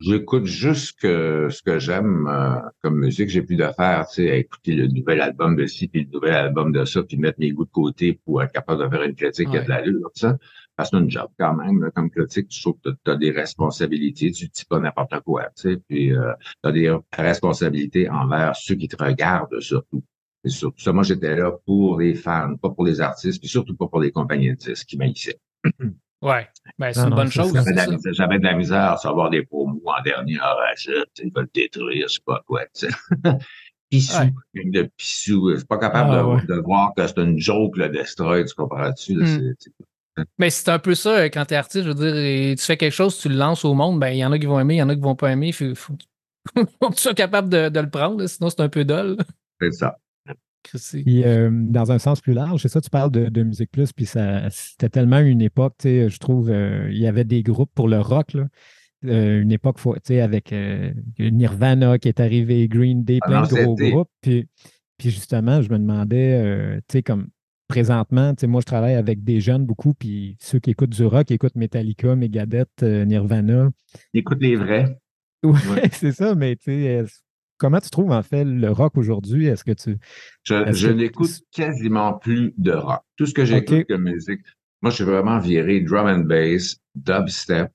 J'écoute 0.00 0.44
juste 0.44 1.00
que, 1.00 1.48
ce 1.50 1.62
que 1.62 1.78
j'aime 1.80 2.28
euh, 2.28 2.60
comme 2.82 2.98
musique. 2.98 3.28
J'ai 3.28 3.42
plus 3.42 3.56
de 3.56 3.66
faire, 3.76 4.06
tu 4.08 4.22
sais, 4.22 4.30
à 4.30 4.36
écouter 4.36 4.74
le 4.74 4.86
nouvel 4.86 5.20
album 5.20 5.56
de 5.56 5.66
ci, 5.66 5.88
puis 5.88 6.04
le 6.04 6.10
nouvel 6.12 6.34
album 6.34 6.72
de 6.72 6.84
ça, 6.84 7.02
puis 7.02 7.16
mettre 7.16 7.40
mes 7.40 7.50
goûts 7.50 7.64
de 7.64 7.70
côté 7.70 8.20
pour 8.24 8.42
être 8.42 8.52
capable 8.52 8.84
de 8.84 8.88
faire 8.88 9.02
une 9.02 9.14
critique 9.14 9.50
qui 9.50 9.56
a 9.56 9.62
de 9.62 9.68
l'allure, 9.68 10.10
ça. 10.14 10.36
Parce 10.76 10.90
que 10.90 10.96
c'est 10.96 11.02
une 11.04 11.10
job 11.10 11.28
quand 11.38 11.54
même, 11.54 11.82
là, 11.82 11.90
comme 11.92 12.10
critique, 12.10 12.48
tu 12.48 12.60
trouves 12.60 12.78
que 12.84 12.90
tu 13.04 13.10
as 13.10 13.16
des 13.16 13.30
responsabilités, 13.30 14.32
tu 14.32 14.46
dis 14.48 14.64
pas 14.68 14.80
n'importe 14.80 15.20
quoi, 15.20 15.44
tu 15.56 15.70
sais, 15.70 15.76
puis 15.88 16.12
euh, 16.12 16.32
tu 16.62 16.68
as 16.68 16.72
des 16.72 16.96
responsabilités 17.12 18.08
envers 18.10 18.56
ceux 18.56 18.74
qui 18.74 18.88
te 18.88 18.96
regardent 19.02 19.60
surtout. 19.60 20.02
C'est 20.44 20.50
surtout 20.50 20.80
ça. 20.80 20.92
Moi, 20.92 21.04
j'étais 21.04 21.36
là 21.36 21.52
pour 21.64 22.00
les 22.00 22.14
fans, 22.14 22.56
pas 22.56 22.70
pour 22.70 22.84
les 22.84 23.00
artistes, 23.00 23.40
puis 23.40 23.48
surtout 23.48 23.76
pas 23.76 23.86
pour 23.88 24.00
les 24.00 24.10
compagnies 24.10 24.50
de 24.50 24.56
disques 24.56 24.86
qui 24.88 24.96
m'haïssaient. 24.98 25.38
ouais, 26.22 26.48
ben, 26.78 26.92
c'est 26.92 27.00
Non, 27.00 27.04
une 27.06 27.10
non, 27.10 27.16
bonne 27.16 27.30
chose. 27.30 27.52
J'avais 27.54 27.70
de, 27.72 27.76
la 27.76 27.86
misère- 27.86 28.12
j'avais 28.12 28.38
de 28.38 28.44
la 28.44 28.54
misère 28.54 28.92
à 28.92 28.96
savoir 28.98 29.30
des 29.30 29.42
promos 29.44 29.80
en 29.86 30.02
dernière 30.02 30.54
recette. 30.72 31.08
Ils 31.22 31.32
veulent 31.34 31.48
détruire, 31.54 32.08
je 32.08 32.14
sais 32.14 32.20
pas 32.26 32.42
quoi. 32.46 32.62
tu 32.74 32.88
sais. 32.88 32.92
Pissou, 33.90 34.18
Ouais. 34.54 34.64
de 34.70 34.82
pissou. 34.96 35.56
C'est 35.56 35.68
pas 35.68 35.78
capable 35.78 36.10
Ah, 36.12 36.22
de, 36.22 36.26
ouais. 36.26 36.46
de 36.46 36.60
voir 36.62 36.92
que 36.96 37.06
c'est 37.06 37.18
une 37.18 37.38
joke, 37.38 37.76
le 37.76 37.88
Destroy, 37.90 38.44
tu 38.44 38.54
comprends-tu? 38.54 39.24
c'est- 39.24 39.70
Mais 40.38 40.50
c'est 40.50 40.68
un 40.68 40.78
peu 40.78 40.94
ça 40.94 41.18
euh, 41.18 41.24
quand 41.24 41.44
t'es 41.44 41.56
artiste, 41.56 41.84
je 41.84 41.88
veux 41.90 41.94
dire, 41.94 42.16
et 42.16 42.54
tu 42.56 42.64
fais 42.64 42.76
quelque 42.76 42.92
chose, 42.92 43.18
tu 43.18 43.28
le 43.28 43.36
lances 43.36 43.64
au 43.64 43.74
monde, 43.74 43.98
ben 43.98 44.10
il 44.10 44.18
y 44.18 44.24
en 44.24 44.32
a 44.32 44.38
qui 44.38 44.46
vont 44.46 44.60
aimer, 44.60 44.74
il 44.74 44.78
y 44.78 44.82
en 44.82 44.88
a 44.88 44.94
qui 44.94 45.00
vont 45.00 45.16
pas 45.16 45.32
aimer. 45.32 45.52
Faut, 45.52 45.74
faut, 45.74 45.94
faut 46.54 46.90
que 46.90 46.94
tu 46.94 47.00
sois 47.02 47.14
capable 47.14 47.48
de, 47.48 47.68
de 47.68 47.80
le 47.80 47.90
prendre, 47.90 48.24
sinon 48.26 48.48
c'est 48.50 48.60
un 48.60 48.68
peu 48.68 48.84
dol. 48.84 49.16
C'est 49.60 49.72
ça. 49.72 49.98
Puis, 51.02 51.24
euh, 51.24 51.50
dans 51.52 51.92
un 51.92 51.98
sens 51.98 52.20
plus 52.22 52.32
large, 52.32 52.62
c'est 52.62 52.68
ça, 52.68 52.80
tu 52.80 52.88
parles 52.88 53.10
de, 53.10 53.28
de 53.28 53.42
Musique 53.42 53.70
Plus, 53.70 53.92
puis 53.92 54.06
ça, 54.06 54.48
c'était 54.50 54.88
tellement 54.88 55.18
une 55.18 55.42
époque, 55.42 55.74
tu 55.78 55.88
sais, 55.88 56.08
je 56.08 56.18
trouve, 56.18 56.50
euh, 56.50 56.88
il 56.90 56.98
y 56.98 57.06
avait 57.06 57.24
des 57.24 57.42
groupes 57.42 57.70
pour 57.74 57.86
le 57.88 58.00
rock, 58.00 58.32
là. 58.32 58.46
Euh, 59.04 59.42
une 59.42 59.52
époque, 59.52 59.78
faut- 59.78 59.94
tu 59.96 60.00
sais, 60.04 60.20
avec 60.22 60.52
euh, 60.54 60.90
Nirvana 61.18 61.98
qui 61.98 62.08
est 62.08 62.20
arrivé, 62.20 62.66
Green 62.68 63.04
Day, 63.04 63.18
Ah 63.20 63.26
plein 63.28 63.42
de 63.42 63.48
gros 63.64 63.76
groupes. 63.90 64.10
Puis, 64.22 64.48
puis 64.96 65.10
justement, 65.10 65.60
je 65.60 65.68
me 65.70 65.78
demandais, 65.78 66.40
euh, 66.42 66.76
tu 66.88 66.92
sais, 66.92 67.02
comme 67.02 67.28
présentement, 67.74 68.32
moi, 68.46 68.60
je 68.60 68.66
travaille 68.66 68.94
avec 68.94 69.24
des 69.24 69.40
jeunes 69.40 69.66
beaucoup, 69.66 69.94
puis 69.94 70.36
ceux 70.40 70.60
qui 70.60 70.70
écoutent 70.70 70.90
du 70.90 71.04
rock 71.04 71.32
écoutent 71.32 71.56
Metallica, 71.56 72.14
Megadeth, 72.14 72.68
euh, 72.84 73.04
Nirvana. 73.04 73.70
Écoute 74.12 74.38
les 74.40 74.54
vrais. 74.56 74.96
Ouais. 75.42 75.90
c'est 75.92 76.12
ça, 76.12 76.34
mais 76.36 76.56
comment 77.58 77.78
tu 77.80 77.90
trouves 77.90 78.12
en 78.12 78.22
fait 78.22 78.44
le 78.44 78.70
rock 78.70 78.96
aujourd'hui? 78.96 79.46
Est-ce 79.46 79.62
que 79.64 79.72
tu. 79.72 79.98
Je, 80.44 80.54
Est-ce 80.54 80.78
je 80.78 80.88
que- 80.88 80.92
n'écoute 80.94 81.30
quasiment 81.52 82.14
plus 82.14 82.54
de 82.56 82.70
rock. 82.72 83.02
Tout 83.16 83.26
ce 83.26 83.34
que 83.34 83.44
j'écoute 83.44 83.80
Ok. 83.80 83.86
comme 83.88 84.04
musique, 84.04 84.40
moi, 84.80 84.90
je 84.90 84.94
suis 84.96 85.04
vraiment 85.04 85.38
viré 85.40 85.80
drum 85.80 86.06
and 86.06 86.20
bass, 86.26 86.78
dubstep. 86.94 87.70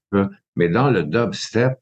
Mais 0.56 0.70
dans 0.70 0.90
le 0.90 1.04
dubstep, 1.04 1.74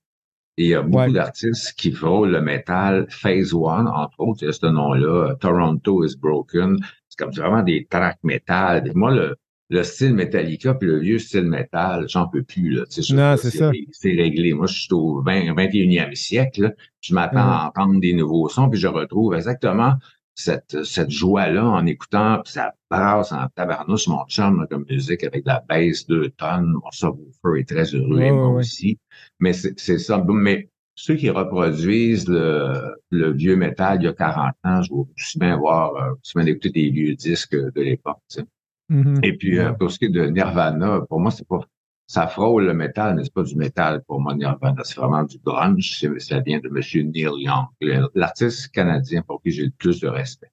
il 0.58 0.68
y 0.70 0.74
a 0.76 0.82
beaucoup 0.82 0.98
Ouais. 1.04 1.12
d'artistes 1.14 1.74
qui 1.78 1.92
frôlent 1.92 2.32
le 2.32 2.42
métal 2.42 3.06
Phase 3.10 3.54
One, 3.54 3.88
entre 3.88 4.20
autres, 4.20 4.40
il 4.42 4.46
y 4.48 4.50
a 4.50 4.54
ce 4.54 4.66
nom-là, 4.66 5.36
Toronto 5.40 6.04
is 6.04 6.18
Broken. 6.20 6.78
C'est 7.18 7.26
comme 7.26 7.34
vraiment 7.34 7.64
des 7.64 7.88
tracks 7.90 8.20
métal. 8.24 8.92
Moi, 8.94 9.12
le, 9.12 9.36
le 9.70 9.84
style 9.84 10.14
Metallica 10.14 10.74
puis 10.74 10.88
le 10.88 11.00
vieux 11.00 11.20
style 11.20 11.46
métal, 11.46 12.06
j'en 12.08 12.28
peux 12.28 12.44
plus. 12.44 12.72
Là, 12.72 12.84
je 12.90 13.16
Non, 13.16 13.36
c'est 13.38 13.52
ça. 13.52 13.72
C'est 13.92 14.12
réglé. 14.12 14.54
Moi, 14.54 14.68
je 14.68 14.82
suis 14.82 14.94
au 14.94 15.22
20, 15.22 15.54
21e 15.56 16.16
siècle. 16.16 16.62
là. 16.64 16.72
Je 17.02 17.14
m'attends 17.14 17.40
à 17.40 17.68
entendre 17.68 18.00
des 18.00 18.14
nouveaux 18.14 18.50
sons, 18.50 18.70
puis 18.70 18.80
je 18.80 18.88
retrouve 18.88 19.36
exactement 19.36 19.96
cette, 20.36 20.84
cette 20.84 21.10
joie-là 21.10 21.66
en 21.66 21.86
écoutant, 21.88 22.42
puis 22.44 22.54
ça 22.54 22.74
brasse 22.92 23.32
en 23.32 23.48
tabarnouche 23.56 24.08
mon 24.08 24.24
chum 24.28 24.60
là, 24.60 24.68
comme 24.68 24.86
musique 24.88 25.24
avec 25.24 25.44
de 25.44 25.50
la 25.50 25.64
baisse 25.68 26.06
deux 26.06 26.30
tonnes. 26.30 26.74
Mon 26.74 26.92
subwoofer 26.92 27.60
est 27.60 27.68
très 27.68 27.86
heureux 27.96 28.22
et 28.22 28.32
moi 28.32 28.50
ouais, 28.50 28.60
aussi. 28.60 29.00
Mais 29.40 29.54
c'est 29.54 29.80
c'est 29.80 29.98
ça. 29.98 30.24
Mais 30.28 30.70
ceux 30.98 31.16
qui 31.16 31.30
reproduisent 31.30 32.28
le, 32.28 32.96
le 33.12 33.32
vieux 33.32 33.56
métal 33.56 34.00
il 34.02 34.06
y 34.06 34.08
a 34.08 34.14
40 34.14 34.56
ans, 34.64 34.82
je 34.82 34.90
vais 34.92 35.00
aussi 35.16 35.38
bien 35.38 35.56
voir, 35.56 35.96
euh, 35.96 36.14
aussi 36.14 36.34
bien 36.36 36.48
écouter 36.48 36.72
des 36.72 36.90
vieux 36.90 37.14
disques 37.14 37.56
de 37.56 37.82
l'époque. 37.82 38.18
tu 38.30 38.40
sais. 38.40 38.46
Mhm. 38.90 39.20
Et 39.22 39.38
puis, 39.38 39.60
euh, 39.60 39.74
pour 39.74 39.92
ce 39.92 40.00
qui 40.00 40.06
est 40.06 40.10
de 40.10 40.26
Nirvana, 40.26 41.02
pour 41.08 41.20
moi, 41.20 41.30
c'est 41.30 41.48
pas, 41.48 41.60
ça 42.08 42.26
frôle 42.26 42.66
le 42.66 42.74
métal, 42.74 43.16
mais 43.16 43.24
c'est 43.24 43.34
pas 43.34 43.44
du 43.44 43.56
métal 43.56 44.02
pour 44.08 44.20
moi, 44.20 44.34
Nirvana. 44.34 44.82
C'est 44.84 44.96
vraiment 44.96 45.24
du 45.24 45.38
grunge. 45.38 46.04
Ça 46.18 46.40
vient 46.40 46.60
de 46.60 46.70
Monsieur 46.70 47.04
Neil 47.04 47.30
Young, 47.44 47.68
l'artiste 48.16 48.70
canadien 48.70 49.22
pour 49.22 49.40
qui 49.44 49.52
j'ai 49.52 49.66
le 49.66 49.72
plus 49.78 50.00
de 50.00 50.08
respect. 50.08 50.50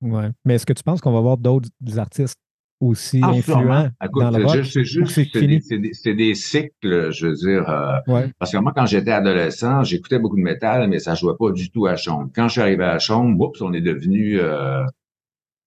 Ouais. 0.00 0.30
Mais 0.46 0.54
est-ce 0.54 0.64
que 0.64 0.72
tu 0.72 0.82
penses 0.82 1.02
qu'on 1.02 1.12
va 1.12 1.20
voir 1.20 1.36
d'autres 1.36 1.68
artistes 1.98 2.38
aussi 2.80 3.20
Ah. 3.22 3.32
Écoute, 4.04 4.22
dans 4.22 4.30
le 4.30 4.44
rock? 4.44 4.56
je- 4.56 4.62
c'est 4.62 4.84
juste, 4.84 5.12
c'est 5.12 6.14
des, 6.14 6.34
cycles, 6.34 7.10
je 7.10 7.26
veux 7.26 7.34
dire, 7.34 7.68
euh, 7.70 7.96
Ouais. 8.06 8.30
parce 8.38 8.52
que 8.52 8.58
moi, 8.58 8.72
quand 8.76 8.86
j'étais 8.86 9.12
adolescent, 9.12 9.82
j'écoutais 9.82 10.18
beaucoup 10.18 10.36
de 10.36 10.42
métal, 10.42 10.88
mais 10.88 10.98
ça 10.98 11.14
jouait 11.14 11.36
pas 11.38 11.50
du 11.52 11.70
tout 11.70 11.86
à 11.86 11.96
Chambre. 11.96 12.30
Quand 12.34 12.48
je 12.48 12.52
suis 12.52 12.60
arrivé 12.60 12.84
à 12.84 12.98
Chambre, 12.98 13.40
oups, 13.48 13.60
on 13.62 13.72
est 13.72 13.80
devenu, 13.80 14.38
euh, 14.40 14.84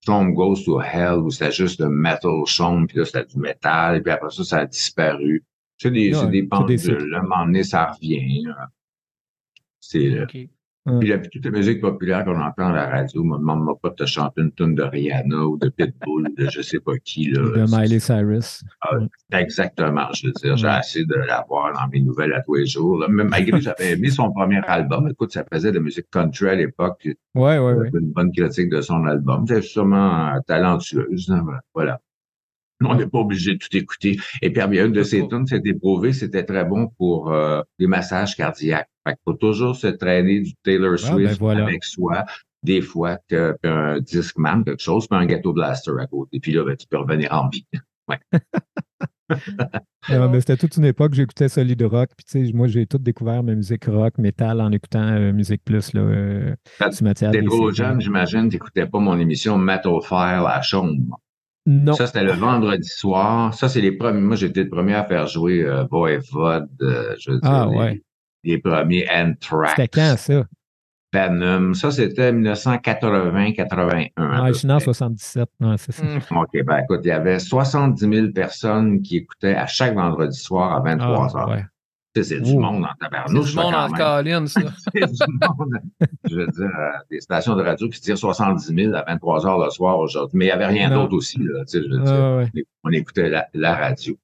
Chambre 0.05 0.31
Goes 0.33 0.63
to 0.65 0.81
Hell, 0.81 1.15
où 1.19 1.29
c'était 1.31 1.51
juste 1.51 1.81
le 1.81 1.89
metal 1.89 2.31
Chambre, 2.45 2.87
puis 2.87 2.97
là, 2.99 3.05
c'était 3.05 3.25
du 3.25 3.37
métal, 3.37 3.97
et 3.97 4.01
puis 4.01 4.11
après 4.11 4.29
ça, 4.29 4.43
ça 4.43 4.57
a 4.59 4.65
disparu. 4.65 5.43
C'est 5.77 5.91
des, 5.91 6.13
Ouais, 6.13 6.19
c'est 6.21 6.29
des 6.29 6.43
pendules. 6.43 7.13
À 7.15 7.19
un 7.19 7.21
moment 7.23 7.45
donné, 7.45 7.63
ça 7.63 7.85
revient. 7.87 8.45
euh. 8.47 8.53
C'est, 9.79 10.07
euh, 10.19 10.25
Puis 10.99 11.09
la, 11.09 11.19
toute 11.19 11.45
la 11.45 11.51
musique 11.51 11.81
populaire 11.81 12.25
qu'on 12.25 12.39
entend 12.39 12.67
à 12.67 12.73
la 12.73 12.89
radio, 12.89 13.23
me 13.23 13.37
demande 13.37 13.67
pas 13.81 13.89
de 13.89 13.95
te 13.95 14.05
chanter 14.05 14.41
une 14.41 14.51
tune 14.53 14.75
de 14.75 14.81
Rihanna 14.83 15.45
ou 15.45 15.57
de 15.57 15.69
Pitbull, 15.69 16.29
de 16.35 16.49
je 16.49 16.61
sais 16.61 16.79
pas 16.79 16.97
qui, 17.03 17.29
là. 17.29 17.41
De 17.41 17.65
Miley 17.77 17.99
Cyrus. 17.99 18.63
Exactement, 19.31 20.07
je 20.13 20.27
veux 20.27 20.33
dire, 20.33 20.57
j'ai 20.57 20.67
assez 20.67 21.05
de 21.05 21.15
l'avoir 21.15 21.73
dans 21.73 21.87
mes 21.91 21.99
nouvelles 21.99 22.33
à 22.33 22.41
tous 22.41 22.55
les 22.55 22.65
jours. 22.65 22.97
Là. 22.99 23.07
Même 23.07 23.29
malgré 23.29 23.51
que 23.51 23.59
j'avais 23.63 23.91
aimé 23.91 24.09
son 24.09 24.31
premier 24.31 24.61
album, 24.65 25.07
écoute, 25.09 25.31
ça 25.31 25.45
faisait 25.51 25.71
de 25.71 25.77
la 25.77 25.83
musique 25.83 26.09
country 26.11 26.47
à 26.49 26.55
l'époque, 26.55 27.07
Ouais, 27.35 27.59
ouais, 27.59 27.73
ouais. 27.73 27.89
une 27.93 28.11
bonne 28.11 28.31
critique 28.31 28.69
de 28.69 28.81
son 28.81 29.05
album. 29.05 29.45
C'est 29.47 29.61
sûrement 29.61 30.29
euh, 30.29 30.39
talentueuse, 30.47 31.29
hein, 31.29 31.45
voilà. 31.73 31.99
On 32.81 32.95
n'est 32.95 33.07
pas 33.07 33.19
obligé 33.19 33.53
de 33.53 33.57
tout 33.57 33.75
écouter. 33.75 34.17
Et 34.41 34.51
puis, 34.51 34.63
il 34.69 34.75
y 34.75 34.79
a 34.79 34.85
une 34.85 34.93
de 34.93 35.03
ces 35.03 35.27
tunes, 35.27 35.45
c'était 35.45 35.73
prouvé, 35.73 36.13
c'était 36.13 36.43
très 36.45 36.63
bon 36.63 36.87
pour 36.97 37.31
euh, 37.31 37.61
les 37.77 37.87
massages 37.87 38.35
cardiaques. 38.37 38.89
Fait 39.09 39.15
qu'il 39.15 39.23
faut 39.25 39.37
toujours 39.37 39.75
se 39.75 39.87
traîner 39.87 40.41
du 40.41 40.53
Taylor 40.63 40.95
Ah, 41.03 41.07
ben 41.07 41.13
Swift 41.15 41.39
voilà. 41.39 41.63
avec 41.63 41.83
soi, 41.83 42.25
des 42.63 42.81
fois, 42.81 43.17
que, 43.27 43.55
un 43.63 43.99
Discman, 43.99 44.63
quelque 44.63 44.81
chose, 44.81 45.07
puis 45.07 45.19
un 45.19 45.25
gâteau 45.25 45.53
blaster 45.53 45.91
à 45.99 46.07
côté. 46.07 46.39
Puis 46.39 46.51
là, 46.53 46.63
ben, 46.63 46.75
tu 46.75 46.87
peux 46.87 46.97
revenir 46.97 47.31
en 47.31 47.49
vie. 47.49 47.65
Non, 50.09 50.27
mais 50.27 50.39
c'était 50.39 50.57
toute 50.57 50.75
une 50.77 50.85
époque, 50.85 51.13
j'écoutais 51.13 51.49
Solid 51.49 51.79
Rock. 51.83 52.09
Puis, 52.17 52.25
tu 52.25 52.47
sais, 52.47 52.53
moi, 52.53 52.65
j'ai 52.65 52.87
tout 52.87 52.97
découvert 52.97 53.43
ma 53.43 53.53
musique 53.53 53.85
rock, 53.85 54.17
métal 54.17 54.59
en 54.59 54.71
écoutant 54.71 55.03
euh, 55.03 55.31
Musique 55.31 55.63
Plus, 55.63 55.93
là, 55.93 56.01
euh, 56.01 56.55
T'es 56.79 57.43
trop 57.43 57.71
jeune, 57.71 58.01
j'imagine, 58.01 58.49
t'écoutais 58.49 58.87
pas 58.87 58.97
mon 58.97 59.19
émission 59.19 59.59
Metal 59.59 59.93
File 60.01 60.45
à 60.47 60.61
Chambre. 60.63 61.19
Non. 61.67 61.93
Ça, 61.93 62.07
c'était 62.07 62.23
le 62.23 62.31
vendredi 62.31 62.87
soir. 62.87 63.53
Ça, 63.53 63.69
c'est 63.69 63.81
les 63.81 63.91
premiers. 63.91 64.21
Moi, 64.21 64.35
j'étais 64.35 64.63
le 64.63 64.69
premier 64.69 64.95
à 64.95 65.03
faire 65.03 65.27
jouer 65.27 65.63
euh, 65.63 65.83
Voivode, 65.91 66.67
euh, 66.81 67.15
je 67.19 67.31
veux 67.31 67.39
dire, 67.39 67.49
Ah, 67.51 67.67
les, 67.69 67.77
ouais. 67.77 68.03
Les 68.43 68.57
premiers 68.57 69.07
Anthrax, 69.13 69.71
C'était 69.75 69.87
quand, 69.87 70.15
ça? 70.17 70.43
Venom. 71.13 71.73
Ça, 71.73 71.89
c'était 71.91 72.31
1980-81. 72.31 74.11
à 74.15 74.41
Ouais, 74.43 74.47
peu 74.47 74.53
je 74.53 74.57
suis 74.59 74.67
né 74.67 74.73
en 74.73 74.77
près. 74.77 74.85
77. 74.85 75.49
Non, 75.59 75.75
c'est 75.77 75.91
ça. 75.91 76.03
Hmm. 76.03 76.37
OK, 76.37 76.49
ben 76.65 76.77
écoute, 76.83 76.99
il 77.03 77.07
y 77.07 77.11
avait 77.11 77.39
70 77.39 77.99
000 77.99 78.27
personnes 78.31 79.01
qui 79.01 79.17
écoutaient 79.17 79.55
à 79.55 79.65
chaque 79.65 79.95
vendredi 79.95 80.37
soir 80.37 80.73
à 80.75 80.79
23 80.81 81.31
Ah, 81.35 81.49
ouais. 81.49 81.65
Sais, 82.15 82.23
C'est 82.23 82.39
du 82.41 82.51
Ouh. 82.53 82.59
monde 82.59 82.83
en 82.83 82.89
C'est 82.99 83.05
tabarnouche. 83.09 83.45
du 83.47 83.51
ça, 83.53 83.61
monde 83.61 83.73
en 83.75 83.89
caline, 83.91 84.47
ça. 84.47 84.61
C'est 84.93 85.05
du 85.05 85.33
monde. 85.47 85.79
Je 86.29 86.35
veux 86.35 86.47
dire, 86.47 86.65
euh, 86.65 86.89
des 87.09 87.21
stations 87.21 87.55
de 87.55 87.63
radio 87.63 87.87
qui 87.89 88.01
tirent 88.01 88.17
70 88.17 88.65
000 88.75 88.93
à 88.95 89.03
23 89.07 89.45
heures 89.47 89.63
le 89.63 89.69
soir 89.71 89.97
aujourd'hui. 89.99 90.37
Mais 90.37 90.45
il 90.45 90.47
n'y 90.49 90.51
avait 90.53 90.65
rien 90.67 90.89
Non. 90.89 91.01
d'autre 91.03 91.15
aussi, 91.15 91.37
là, 91.39 91.63
je 91.71 91.79
veux 91.79 92.01
Ah, 92.01 92.05
dire. 92.05 92.51
ouais. 92.55 92.65
On 92.83 92.89
écoutait 92.91 93.29
la, 93.29 93.47
la 93.53 93.75
radio. 93.75 94.15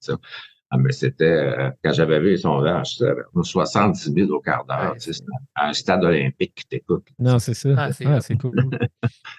Ah, 0.72 0.78
mais 0.78 0.92
c'était, 0.92 1.26
euh, 1.26 1.70
quand 1.84 1.94
j'avais 1.94 2.20
vu 2.20 2.32
les 2.32 2.38
sondages, 2.38 2.96
c'était 2.98 3.12
70 3.44 4.14
000 4.14 4.32
au 4.32 4.40
quart 4.42 4.66
d'heure, 4.66 4.92
Ouais, 4.94 4.98
tu 4.98 5.06
sais, 5.06 5.14
c'était 5.14 5.32
un 5.56 5.74
stade 5.74 6.04
olympique 6.04 6.54
qui 6.56 6.66
t'écoute. 6.66 7.08
Non, 7.20 7.38
c'est 7.40 7.54
ça. 7.54 7.70
Ah, 7.78 7.92
c'est 7.94 8.06
Ah, 8.08 8.20
c'est 8.20 8.36
cool. 8.36 8.52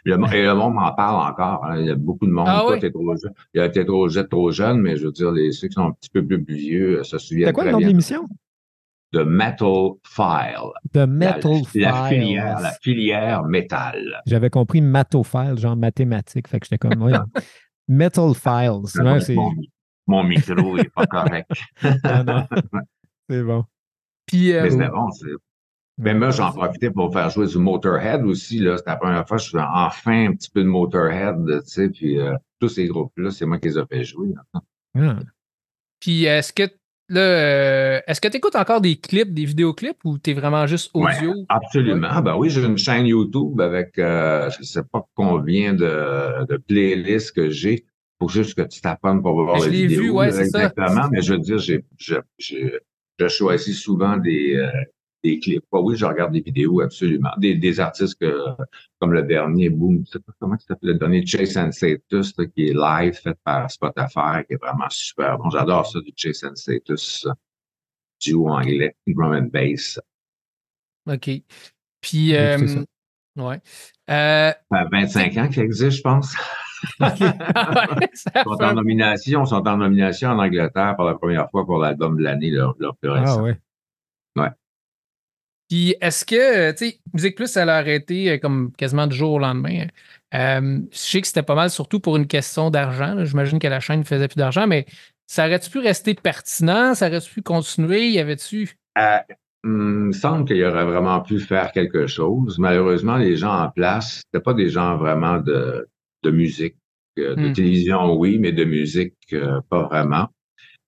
Le, 0.04 0.14
et 0.34 0.42
le 0.44 0.54
monde 0.54 0.74
m'en 0.74 0.92
parle 0.94 1.28
encore. 1.32 1.64
hein. 1.64 1.80
Il 1.80 1.86
y 1.86 1.90
a 1.90 1.96
beaucoup 1.96 2.26
de 2.26 2.30
monde. 2.30 2.46
Ah 2.48 2.62
Toi, 2.64 2.74
oui? 2.74 2.80
t'es 2.80 2.90
trop 2.92 3.16
jeune. 3.16 3.32
Il 3.54 3.58
y 3.58 3.60
a 3.60 3.68
t'es 3.68 3.84
trop 3.84 4.08
jeune, 4.08 4.28
trop 4.28 4.50
jeune, 4.52 4.80
mais 4.80 4.96
je 4.96 5.06
veux 5.06 5.12
dire, 5.12 5.32
les, 5.32 5.50
ceux 5.50 5.66
qui 5.68 5.74
sont 5.74 5.86
un 5.88 5.92
petit 5.92 6.10
peu 6.10 6.24
plus 6.24 6.42
vieux 6.46 7.00
euh, 7.00 7.02
se 7.04 7.18
souviennent 7.18 7.48
C'était 7.48 7.52
quoi 7.54 7.64
le 7.64 7.72
nom 7.72 7.80
de 7.80 7.86
l'émission? 7.86 8.26
de 9.12 9.22
Metal 9.22 9.68
File. 10.04 10.70
The 10.92 11.06
Metal 11.08 11.52
la, 11.74 11.90
la 11.90 12.08
Files. 12.08 12.20
filière, 12.20 12.60
la 12.60 12.70
filière 12.82 13.44
métal. 13.44 14.22
J'avais 14.26 14.50
compris 14.50 14.80
matophile, 14.80 15.54
genre 15.56 15.76
mathématique. 15.76 16.48
Fait 16.48 16.60
que 16.60 16.66
j'étais 16.66 16.78
comme. 16.78 17.10
Metal 17.88 18.34
Files. 18.34 19.02
Ouais, 19.02 19.20
c'est 19.20 19.36
mon, 20.06 20.24
micro 20.24 20.76
est 20.78 20.88
pas 20.94 21.06
correct. 21.06 21.50
Ah, 22.04 22.22
non. 22.24 22.46
C'est 23.28 23.42
bon. 23.42 23.64
Puis, 24.26 24.52
euh, 24.52 24.62
Mais 24.62 24.70
c'était 24.70 24.88
bon. 24.88 25.10
c'est- 25.10 25.26
Mais 25.98 26.14
moi, 26.14 26.30
j'en 26.30 26.52
profitais 26.52 26.90
pour 26.90 27.12
faire 27.12 27.30
jouer 27.30 27.46
du 27.46 27.58
Motorhead 27.58 28.22
aussi. 28.24 28.58
Là. 28.58 28.76
C'était 28.76 28.90
la 28.90 28.96
première 28.96 29.26
fois 29.26 29.36
que 29.38 29.42
je 29.44 29.48
faisais 29.50 29.64
enfin 29.68 30.26
un 30.28 30.34
petit 30.34 30.50
peu 30.50 30.62
de 30.62 30.68
Motorhead. 30.68 31.36
Tu 31.46 31.60
sais, 31.70 31.88
puis 31.88 32.18
euh, 32.20 32.34
tous 32.60 32.68
ces 32.68 32.86
groupes-là, 32.86 33.30
c'est 33.30 33.46
moi 33.46 33.58
qui 33.58 33.68
les 33.68 33.78
ai 33.78 33.82
fait 33.90 34.04
jouer. 34.04 34.28
là. 34.34 34.60
Ah. 34.98 35.18
puis 36.00 36.24
est-ce 36.24 36.52
que 36.52 36.62
là, 37.08 37.20
euh, 37.20 38.00
est-ce 38.06 38.20
que 38.20 38.28
tu 38.28 38.36
écoutes 38.36 38.56
encore 38.56 38.80
des 38.80 38.96
clips, 38.96 39.32
des 39.32 39.44
vidéoclips 39.44 39.98
ou 40.04 40.18
tu 40.18 40.30
es 40.30 40.34
vraiment 40.34 40.66
juste 40.66 40.90
audio? 40.94 41.32
Absolument. 41.48 42.08
Ah, 42.10 42.20
Ben 42.22 42.36
oui, 42.36 42.50
j'ai 42.50 42.64
une 42.64 42.78
chaîne 42.78 43.06
YouTube 43.06 43.60
avec 43.60 43.98
euh, 43.98 44.50
je 44.50 44.64
sais 44.64 44.82
pas 44.84 45.06
combien 45.14 45.72
de, 45.74 46.44
de 46.46 46.56
playlists 46.58 47.32
que 47.32 47.48
j'ai. 47.50 47.84
Faut 48.20 48.28
juste 48.28 48.54
que 48.54 48.62
tu 48.62 48.80
t'apprennes 48.80 49.20
pour 49.22 49.34
voir 49.34 49.60
je 49.60 49.68
les 49.68 49.76
l'ai 49.82 49.86
vidéos. 49.88 50.02
vu, 50.02 50.10
ouais, 50.10 50.30
c'est 50.32 50.46
ça. 50.46 50.64
Exactement. 50.66 51.08
Mais 51.12 51.20
je 51.22 51.32
veux 51.34 51.38
dire, 51.38 51.58
j'ai, 51.58 51.84
je, 51.98 52.14
je, 52.38 52.78
je 53.18 53.28
choisis 53.28 53.78
souvent 53.78 54.16
des, 54.16 54.56
euh, 54.56 54.70
des 55.22 55.38
clips. 55.38 55.64
Ah 55.72 55.80
oui, 55.80 55.96
je 55.96 56.06
regarde 56.06 56.32
des 56.32 56.40
vidéos, 56.40 56.80
absolument. 56.80 57.30
Des, 57.38 57.54
des 57.56 57.78
artistes 57.80 58.18
que, 58.18 58.34
comme 58.98 59.12
le 59.12 59.22
dernier, 59.22 59.68
boom, 59.68 60.02
je 60.06 60.12
sais 60.12 60.18
pas 60.20 60.32
comment 60.38 60.56
ça 60.58 60.68
s'appelle, 60.68 60.90
le 60.90 60.94
dernier 60.94 61.26
Chase 61.26 61.56
and 61.58 61.72
Status, 61.72 62.32
là, 62.38 62.46
qui 62.46 62.68
est 62.68 62.72
live, 62.74 63.12
fait 63.14 63.36
par 63.44 63.70
Spotify, 63.70 64.44
qui 64.46 64.54
est 64.54 64.62
vraiment 64.62 64.88
super 64.88 65.36
bon. 65.36 65.50
J'adore 65.50 65.86
ça, 65.86 66.00
du 66.00 66.12
Chase 66.16 66.42
and 66.44 66.54
Status, 66.56 67.26
duo 68.24 68.48
anglais, 68.48 68.96
drum 69.06 69.32
and 69.32 69.50
bass. 69.52 70.00
OK. 71.06 71.30
Puis, 72.00 72.34
euh, 72.34 72.56
ouais. 73.36 73.60
Euh, 74.08 74.52
Ça 74.52 74.54
fait 74.70 74.88
25 74.90 75.36
ans 75.36 75.48
qu'il 75.48 75.62
existe, 75.62 75.98
je 75.98 76.02
pense. 76.02 76.34
Ils 77.00 77.06
sont 78.44 78.58
fait 78.58 78.64
en 78.64 78.74
nomination, 78.74 79.44
sont 79.44 79.66
en 79.66 79.76
nomination 79.76 80.30
en 80.30 80.38
Angleterre 80.38 80.94
pour 80.96 81.04
la 81.04 81.14
première 81.14 81.50
fois 81.50 81.64
pour 81.64 81.78
l'album 81.78 82.16
de 82.18 82.22
l'année, 82.22 82.50
leur, 82.50 82.74
leur 82.78 82.96
plus 82.96 83.10
Ah 83.10 83.42
ouais. 83.42 83.58
Puis 85.68 85.96
est-ce 86.00 86.24
que, 86.24 86.70
tu 86.72 86.90
sais, 86.90 87.00
Musique 87.12 87.36
Plus, 87.36 87.56
elle 87.56 87.70
a 87.70 87.76
arrêté 87.76 88.30
euh, 88.30 88.38
comme 88.38 88.72
quasiment 88.76 89.06
du 89.06 89.16
jour 89.16 89.32
au 89.32 89.38
lendemain. 89.38 89.86
Euh, 90.34 90.80
je 90.92 90.96
sais 90.96 91.20
que 91.20 91.26
c'était 91.26 91.42
pas 91.42 91.54
mal, 91.54 91.70
surtout 91.70 91.98
pour 91.98 92.16
une 92.16 92.26
question 92.26 92.70
d'argent. 92.70 93.24
J'imagine 93.24 93.58
que 93.58 93.66
la 93.66 93.80
chaîne 93.80 94.00
ne 94.00 94.04
faisait 94.04 94.28
plus 94.28 94.36
d'argent, 94.36 94.66
mais 94.66 94.86
ça 95.26 95.46
aurait-tu 95.46 95.70
pu 95.70 95.78
rester 95.78 96.14
pertinent? 96.14 96.94
Ça 96.94 97.08
aurait-tu 97.08 97.32
pu 97.32 97.42
continuer? 97.42 98.10
Y 98.10 98.20
avait-tu? 98.20 98.76
Euh, 98.98 99.18
hum, 99.64 100.02
il 100.02 100.06
me 100.08 100.12
semble 100.12 100.44
qu'il 100.44 100.64
aurait 100.64 100.84
vraiment 100.84 101.20
pu 101.20 101.40
faire 101.40 101.72
quelque 101.72 102.06
chose. 102.06 102.58
Malheureusement, 102.58 103.16
les 103.16 103.36
gens 103.36 103.64
en 103.64 103.70
place, 103.70 104.22
c'était 104.24 104.42
pas 104.42 104.54
des 104.54 104.68
gens 104.68 104.96
vraiment 104.96 105.38
de, 105.38 105.88
de 106.22 106.30
musique. 106.30 106.76
Euh, 107.18 107.34
De 107.34 107.48
Hmm. 107.48 107.52
télévision, 107.54 108.14
oui, 108.16 108.38
mais 108.38 108.52
de 108.52 108.64
musique, 108.64 109.14
euh, 109.32 109.60
pas 109.70 109.84
vraiment. 109.84 110.28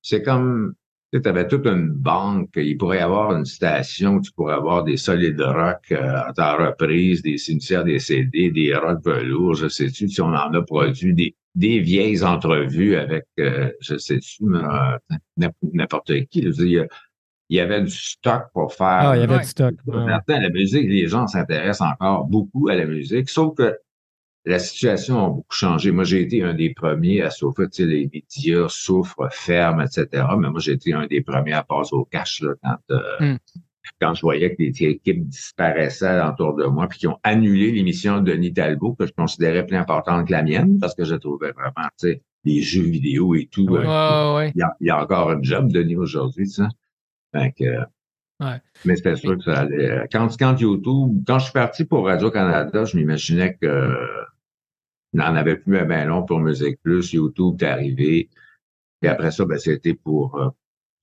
C'est 0.02 0.22
comme, 0.22 0.74
tu 1.12 1.20
avais 1.24 1.46
toute 1.48 1.66
une 1.66 1.88
banque. 1.90 2.50
Il 2.56 2.76
pourrait 2.76 2.98
y 2.98 3.00
avoir 3.00 3.34
une 3.34 3.46
station 3.46 4.16
où 4.16 4.20
tu 4.20 4.30
pourrais 4.32 4.54
avoir 4.54 4.84
des 4.84 4.98
solides 4.98 5.40
rock 5.40 5.90
euh, 5.92 6.20
en 6.38 6.56
reprise, 6.66 7.22
des 7.22 7.38
cimetières, 7.38 7.84
des 7.84 7.98
CD, 7.98 8.50
des 8.50 8.74
rock 8.74 8.98
velours, 9.04 9.54
je 9.54 9.68
sais-tu, 9.68 10.08
si 10.08 10.20
on 10.20 10.26
en 10.26 10.52
a 10.52 10.62
produit, 10.62 11.14
des, 11.14 11.34
des 11.54 11.80
vieilles 11.80 12.22
entrevues 12.22 12.96
avec, 12.96 13.24
euh, 13.40 13.70
je 13.80 13.96
sais-tu, 13.96 14.44
euh, 14.44 14.98
n'im- 15.38 15.50
n'importe 15.72 16.12
qui. 16.26 16.42
Je 16.42 16.48
veux 16.48 16.66
dire, 16.66 16.86
il 17.48 17.56
y 17.56 17.60
avait 17.60 17.80
du 17.80 17.90
stock 17.90 18.48
pour 18.52 18.74
faire. 18.74 18.86
Ah, 18.86 19.16
il 19.16 19.20
y 19.20 19.22
avait 19.22 19.36
Ouais. 19.36 19.40
du 19.40 19.46
stock. 19.48 19.74
Ouais. 19.86 20.04
La 20.28 20.50
musique, 20.50 20.86
les 20.88 21.06
gens 21.08 21.26
s'intéressent 21.26 21.88
encore 21.90 22.26
beaucoup 22.26 22.68
à 22.68 22.74
la 22.74 22.84
musique, 22.84 23.30
sauf 23.30 23.56
que 23.56 23.74
la 24.48 24.58
situation 24.58 25.24
a 25.24 25.28
beaucoup 25.28 25.54
changé. 25.54 25.90
Moi, 25.92 26.04
j'ai 26.04 26.22
été 26.22 26.42
un 26.42 26.54
des 26.54 26.72
premiers 26.74 27.22
à 27.22 27.30
souffrir, 27.30 27.68
tu 27.70 27.82
sais, 27.82 27.88
les 27.88 28.08
médias 28.12 28.66
souffrent, 28.68 29.28
ferment, 29.30 29.82
etc. 29.82 30.06
Mais 30.38 30.50
moi, 30.50 30.61
j'ai 30.61 30.72
été 30.72 30.92
un 30.92 31.06
des 31.06 31.20
premiers 31.20 31.52
à 31.52 31.62
passer 31.62 31.94
au 31.94 32.04
cash 32.04 32.40
là, 32.42 32.52
quand, 32.62 32.94
euh, 32.96 33.00
Hmm. 33.20 33.37
quand 34.00 34.14
je 34.14 34.20
voyais 34.22 34.50
que 34.54 34.62
les 34.62 34.82
équipes 34.84 35.26
disparaissaient 35.28 36.20
autour 36.22 36.54
de 36.54 36.64
moi, 36.66 36.87
puis 36.88 36.98
qui 37.00 37.06
ont 37.06 37.18
annulé 37.22 37.72
l'émission 37.72 38.20
de 38.20 38.32
Denis 38.32 38.52
Talbot, 38.52 38.94
que 38.94 39.06
je 39.06 39.12
considérais 39.12 39.66
plus 39.66 39.76
importante 39.76 40.26
que 40.26 40.32
la 40.32 40.42
mienne, 40.42 40.78
parce 40.80 40.94
que 40.94 41.04
je 41.04 41.14
trouvais 41.16 41.52
vraiment, 41.52 41.88
tu 42.00 42.08
sais, 42.08 42.22
les 42.44 42.61
jeux 42.62 42.82
vidéo 42.84 43.34
et 43.34 43.46
tout. 43.50 43.66
Ouais, 43.68 43.84
euh, 43.84 44.37
ouais, 44.37 44.52
il 44.54 44.58
y, 44.58 44.62
a, 44.62 44.74
il 44.80 44.87
y 44.87 44.90
a 44.90 45.02
encore 45.02 45.30
un 45.30 45.42
job, 45.42 45.70
Denis, 45.72 45.96
aujourd'hui, 45.96 46.46
tu 46.46 46.54
sais. 46.54 46.68
Fait 47.34 47.52
que, 47.58 47.64
Ouais. 48.40 48.61
Mais 48.84 48.94
c'était 48.94 49.16
sûr 49.16 49.37
que 49.37 49.42
ça 49.42 49.61
allait. 49.62 49.90
euh, 49.90 50.04
Quand, 50.12 50.28
quand 50.38 50.61
YouTube, 50.61 51.24
quand 51.26 51.40
je 51.40 51.44
suis 51.46 51.52
parti 51.52 51.84
pour 51.84 52.06
Radio-Canada, 52.06 52.84
je 52.84 52.96
m'imaginais 52.96 53.58
que 53.61 53.92
il 55.12 55.18
n'en 55.21 55.35
avait 55.37 55.57
plus 55.57 55.79
un 55.79 56.05
long 56.05 56.25
pour 56.25 56.38
Musique 56.40 56.79
Plus. 56.83 57.12
YouTube 57.12 57.62
est 57.62 57.66
arrivé. 57.66 58.29
Et 59.03 59.09
après 59.09 59.31
ça, 59.31 59.44
ben, 59.44 59.59
c'était 59.59 59.94
pour 59.94 60.37
euh, 60.40 60.49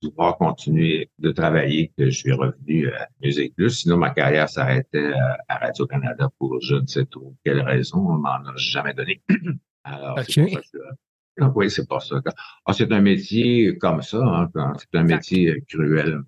pouvoir 0.02 0.36
continuer 0.36 1.10
de 1.18 1.30
travailler 1.32 1.92
que 1.96 2.04
je 2.06 2.10
suis 2.18 2.32
revenu 2.32 2.88
à 2.92 3.08
Musique 3.22 3.54
Plus. 3.56 3.70
Sinon, 3.70 3.96
ma 3.96 4.10
carrière 4.10 4.48
s'arrêtait 4.48 5.12
à 5.48 5.56
Radio-Canada 5.58 6.28
pour 6.38 6.60
je 6.60 6.76
ne 6.76 6.86
sais 6.86 7.06
trop 7.06 7.34
quelle 7.44 7.60
raison. 7.62 7.98
On 7.98 8.18
m'en 8.18 8.28
a 8.34 8.52
jamais 8.56 8.94
donné. 8.94 9.22
Alors, 9.84 10.18
c'est 10.28 10.42
Ok. 10.42 10.50
pour 10.52 10.58
ça 10.58 10.68
que 10.72 10.78
ah 11.38 11.52
oui, 11.54 11.70
c'est 11.70 11.86
pas 11.86 12.00
ça. 12.00 12.16
Ah, 12.64 12.72
c'est 12.72 12.90
un 12.92 13.00
métier 13.02 13.76
comme 13.76 14.00
ça, 14.00 14.18
hein, 14.24 14.48
quand- 14.54 14.72
c'est 14.78 14.98
un 14.98 15.02
métier 15.04 15.50
euh, 15.50 15.60
cruel. 15.68 16.20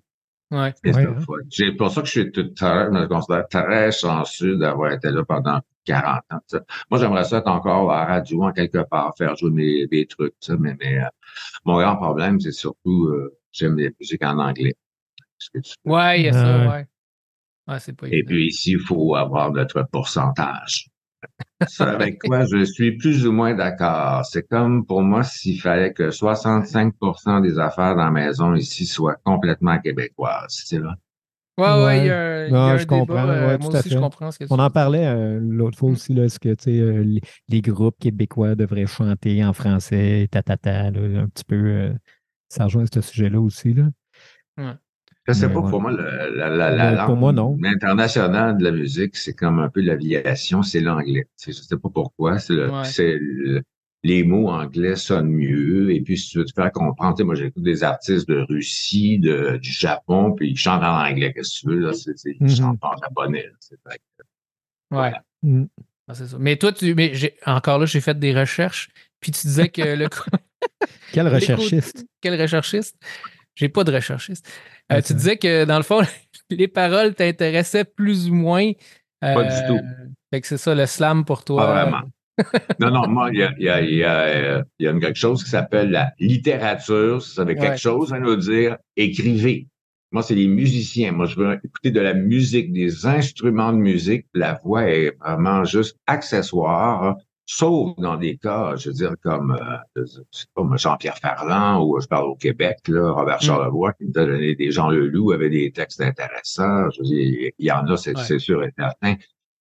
Ouais. 0.51 0.57
Ouais, 0.59 0.73
c'est 0.83 0.95
hein. 0.95 1.15
C'est 1.49 1.71
pour 1.73 1.89
ça 1.91 2.01
que 2.01 2.07
je 2.07 2.11
suis 2.11 2.31
tout- 2.31 2.49
très, 2.55 2.85
je 2.85 2.89
me 2.91 3.07
considère 3.07 3.47
très 3.47 3.91
chanceux 3.91 4.55
d'avoir 4.57 4.91
été 4.93 5.09
là 5.11 5.23
pendant 5.25 5.61
40 5.93 6.23
ans. 6.31 6.59
Moi, 6.91 6.99
j'aimerais 6.99 7.23
ça 7.23 7.37
être 7.39 7.47
encore 7.47 7.91
à 7.91 7.99
la 8.01 8.05
radio, 8.05 8.43
en 8.43 8.51
quelque 8.51 8.79
part, 8.89 9.13
faire 9.17 9.35
jouer 9.35 9.51
mes, 9.51 9.87
mes 9.91 10.05
trucs, 10.05 10.33
mais, 10.59 10.75
mais 10.79 10.99
euh, 10.99 11.05
mon 11.65 11.79
grand 11.79 11.95
problème, 11.97 12.39
c'est 12.39 12.51
surtout, 12.51 13.05
euh, 13.07 13.37
j'aime 13.51 13.77
les 13.77 13.91
musiques 13.99 14.23
en 14.23 14.37
anglais. 14.39 14.75
Que 15.53 15.59
tu- 15.59 15.73
Ouais, 15.85 16.19
il 16.21 16.25
y 16.25 16.29
a 16.29 16.33
ça, 16.33 16.69
ouais. 16.69 16.87
Ouais, 17.67 17.79
c'est 17.79 17.93
pas 17.93 18.07
Et 18.07 18.13
évident. 18.13 18.27
puis 18.27 18.47
ici, 18.47 18.71
il 18.71 18.79
faut 18.79 19.15
avoir 19.15 19.51
notre 19.51 19.83
pourcentage. 19.91 20.87
Avec 21.79 22.19
quoi 22.21 22.45
je 22.45 22.63
suis 22.63 22.95
plus 22.97 23.27
ou 23.27 23.31
moins 23.33 23.53
d'accord. 23.53 24.25
C'est 24.25 24.47
comme 24.47 24.85
pour 24.85 25.01
moi 25.01 25.23
s'il 25.23 25.59
fallait 25.61 25.93
que 25.93 26.11
65% 26.11 27.41
des 27.41 27.59
affaires 27.59 27.95
dans 27.95 28.05
la 28.05 28.11
maison 28.11 28.55
ici 28.55 28.85
soient 28.85 29.17
complètement 29.25 29.79
québécoises. 29.79 30.55
Tu 30.55 30.65
sais, 30.65 30.79
là. 30.79 30.95
Ouais, 31.59 31.83
ouais, 31.85 31.99
il 31.99 32.05
y 32.07 32.09
a, 32.09 32.19
un- 32.19 32.45
il 32.45 32.49
y 32.49 32.51
Non, 32.53 32.59
a 32.59 32.61
un 32.73 32.77
je 32.77 32.85
comprends, 32.85 33.05
débat, 33.05 33.25
euh, 33.29 33.47
ouais, 33.47 33.57
moi 33.57 33.69
tout 33.69 33.75
à 33.75 33.79
aussi, 33.79 33.89
je 33.89 33.97
comprends 33.99 34.31
ce 34.31 34.39
que 34.39 34.43
tu 34.45 34.53
On 34.53 34.59
en 34.59 34.69
parlait 34.69 35.05
euh, 35.07 35.39
l'autre 35.41 35.77
fois 35.77 35.89
aussi, 35.91 36.13
là, 36.13 36.25
est-ce 36.25 36.39
que 36.39 36.49
tu 36.55 36.63
sais, 36.63 36.79
euh, 36.79 37.03
les, 37.03 37.21
les 37.49 37.61
groupes 37.61 37.97
québécois 37.99 38.55
devraient 38.55 38.87
chanter 38.87 39.43
en 39.45 39.53
français, 39.53 40.27
tatata, 40.31 40.91
là, 40.91 41.21
un 41.21 41.27
petit 41.27 41.43
peu. 41.45 41.55
euh, 41.55 41.93
ça 42.49 42.65
rejoint 42.65 42.85
ce 42.91 43.01
sujet-là 43.01 43.39
aussi. 43.41 43.73
Là. 43.73 43.85
Je 45.27 45.33
sais 45.33 45.47
Mais 45.47 45.53
pas, 45.53 45.59
ouais. 45.59 45.69
pour 45.69 45.81
moi, 45.81 45.91
le- 45.91 46.35
la, 46.35 46.49
la, 46.49 46.71
la 46.71 46.91
Mais 46.91 46.95
langue 46.95 47.05
pour 47.07 47.15
moi, 47.17 47.31
non. 47.31 47.57
internationale 47.63 48.57
de 48.57 48.63
la 48.63 48.71
musique, 48.71 49.15
c'est 49.15 49.33
comme 49.33 49.59
un 49.59 49.69
peu 49.69 49.81
l'aviation, 49.81 50.63
c'est 50.63 50.79
l'anglais. 50.79 51.27
Je 51.45 51.51
sais 51.51 51.77
pas 51.77 51.89
pourquoi. 51.89 52.39
C'est 52.39 52.53
le, 52.53 52.69
Ouais. 52.71 52.83
c'est 52.85 53.17
le- 53.19 53.63
les 54.03 54.23
mots 54.23 54.47
anglais 54.49 54.95
sonnent 54.95 55.29
mieux. 55.31 55.91
Et 55.93 56.01
puis, 56.01 56.17
si 56.17 56.29
tu 56.29 56.37
veux 56.39 56.45
te 56.45 56.53
faire 56.53 56.71
comprendre, 56.71 57.15
tu 57.15 57.21
sais, 57.21 57.25
moi, 57.25 57.35
j'écoute 57.35 57.63
des 57.63 57.83
artistes 57.83 58.27
de 58.29 58.45
Russie, 58.49 59.19
de, 59.19 59.57
du 59.57 59.71
Japon, 59.71 60.31
puis 60.33 60.51
ils 60.51 60.57
chantent 60.57 60.83
en 60.83 61.05
anglais, 61.05 61.33
qu'est-ce 61.33 61.55
que 61.55 61.59
tu 61.61 61.67
veux, 61.67 61.79
là. 61.79 61.93
C'est, 61.93 62.13
ils 62.25 62.37
Mhm. 62.43 62.49
chantent 62.49 62.83
en 62.83 62.95
japonais. 62.97 63.43
là. 63.43 63.51
Fait 63.61 63.75
Ouais. 63.91 63.97
voilà. 64.91 65.23
Mm. 65.43 65.65
Ah, 66.07 66.13
c'est 66.15 66.27
ça. 66.27 66.37
Mais 66.39 66.55
toi, 66.55 66.71
tu, 66.71 66.95
mais 66.95 67.13
j'ai, 67.13 67.35
encore 67.45 67.77
là, 67.77 67.85
j'ai 67.85 68.01
fait 68.01 68.17
des 68.17 68.33
recherches, 68.33 68.89
puis 69.19 69.31
tu 69.31 69.45
disais 69.45 69.69
que 69.69 69.81
le. 69.81 70.07
Quel 71.11 71.27
recherchiste. 71.27 72.05
Quel 72.21 72.39
recherchiste? 72.41 72.95
J'ai 73.55 73.69
pas 73.69 73.83
de 73.83 73.91
recherchiste. 73.91 74.47
Euh, 74.91 75.01
tu 75.01 75.13
disais 75.13 75.37
que 75.37 75.65
dans 75.65 75.77
le 75.77 75.83
fond, 75.83 76.01
les 76.49 76.67
paroles 76.67 77.13
t'intéressaient 77.15 77.83
plus 77.85 78.29
ou 78.29 78.33
moins. 78.33 78.71
Pas 79.19 79.37
euh, 79.43 79.43
du 79.43 79.67
tout. 79.67 79.85
Fait 80.33 80.39
que 80.41 80.47
c'est 80.47 80.57
ça, 80.57 80.73
le 80.73 80.85
slam 80.85 81.25
pour 81.25 81.43
toi. 81.43 81.65
Pas 81.65 81.73
vraiment. 81.83 82.01
Non, 82.79 82.91
non, 82.91 83.07
moi, 83.07 83.29
il 83.31 83.39
y 83.39 83.43
a, 83.43 83.53
y 83.59 83.69
a, 83.69 83.81
y 83.81 84.03
a, 84.03 84.63
il 84.79 84.85
y 84.85 84.87
a 84.87 84.91
une- 84.91 84.99
quelque 84.99 85.17
chose 85.17 85.43
qui 85.43 85.49
s'appelle 85.49 85.91
la 85.91 86.11
littérature. 86.19 87.21
Ça 87.21 87.43
veut 87.43 87.53
Ouais. 87.53 87.59
quelque 87.59 87.79
chose 87.79 88.13
à 88.13 88.19
nous 88.19 88.35
dire 88.35 88.77
écrivez. 88.95 89.67
Moi, 90.11 90.23
c'est 90.23 90.35
les 90.35 90.47
musiciens. 90.47 91.11
Moi, 91.11 91.25
je 91.27 91.35
veux 91.35 91.59
écouter 91.63 91.91
de 91.91 91.99
la 91.99 92.13
musique, 92.15 92.71
des 92.73 93.05
instruments 93.05 93.71
de 93.71 93.77
musique. 93.77 94.25
La 94.33 94.59
voix 94.63 94.89
est 94.89 95.15
vraiment 95.19 95.63
juste 95.65 95.97
accessoire, 96.07 97.03
hein, 97.03 97.15
sauf 97.45 97.95
dans 97.97 98.15
des 98.17 98.37
cas, 98.37 98.75
je 98.75 98.89
veux 98.89 98.95
dire, 98.95 99.13
comme 99.21 99.51
euh, 99.95 100.03
pas, 100.55 100.77
Jean-Pierre 100.77 101.17
Ferland, 101.17 101.83
ou 101.85 101.99
je 101.99 102.07
parle 102.07 102.25
au 102.25 102.35
Québec, 102.35 102.77
là, 102.87 103.11
Robert 103.11 103.37
Mm. 103.37 103.45
Charlevoix, 103.45 103.93
qui 103.93 104.05
nous 104.05 104.19
a 104.21 104.25
donné 104.25 104.55
des 104.55 104.71
gens 104.71 104.89
le 104.89 105.07
loup, 105.07 105.31
avait 105.31 105.49
des 105.51 105.71
textes 105.71 106.01
intéressants. 106.01 106.89
Je 106.91 106.99
veux 107.01 107.05
dire, 107.07 107.51
il 107.59 107.65
y 107.65 107.71
en 107.71 107.85
a, 107.87 107.95
c'est 107.97 108.15
Ouais. 108.17 108.23
c'est 108.23 108.39
sûr 108.39 108.63
et 108.63 108.71
certain. 108.77 109.15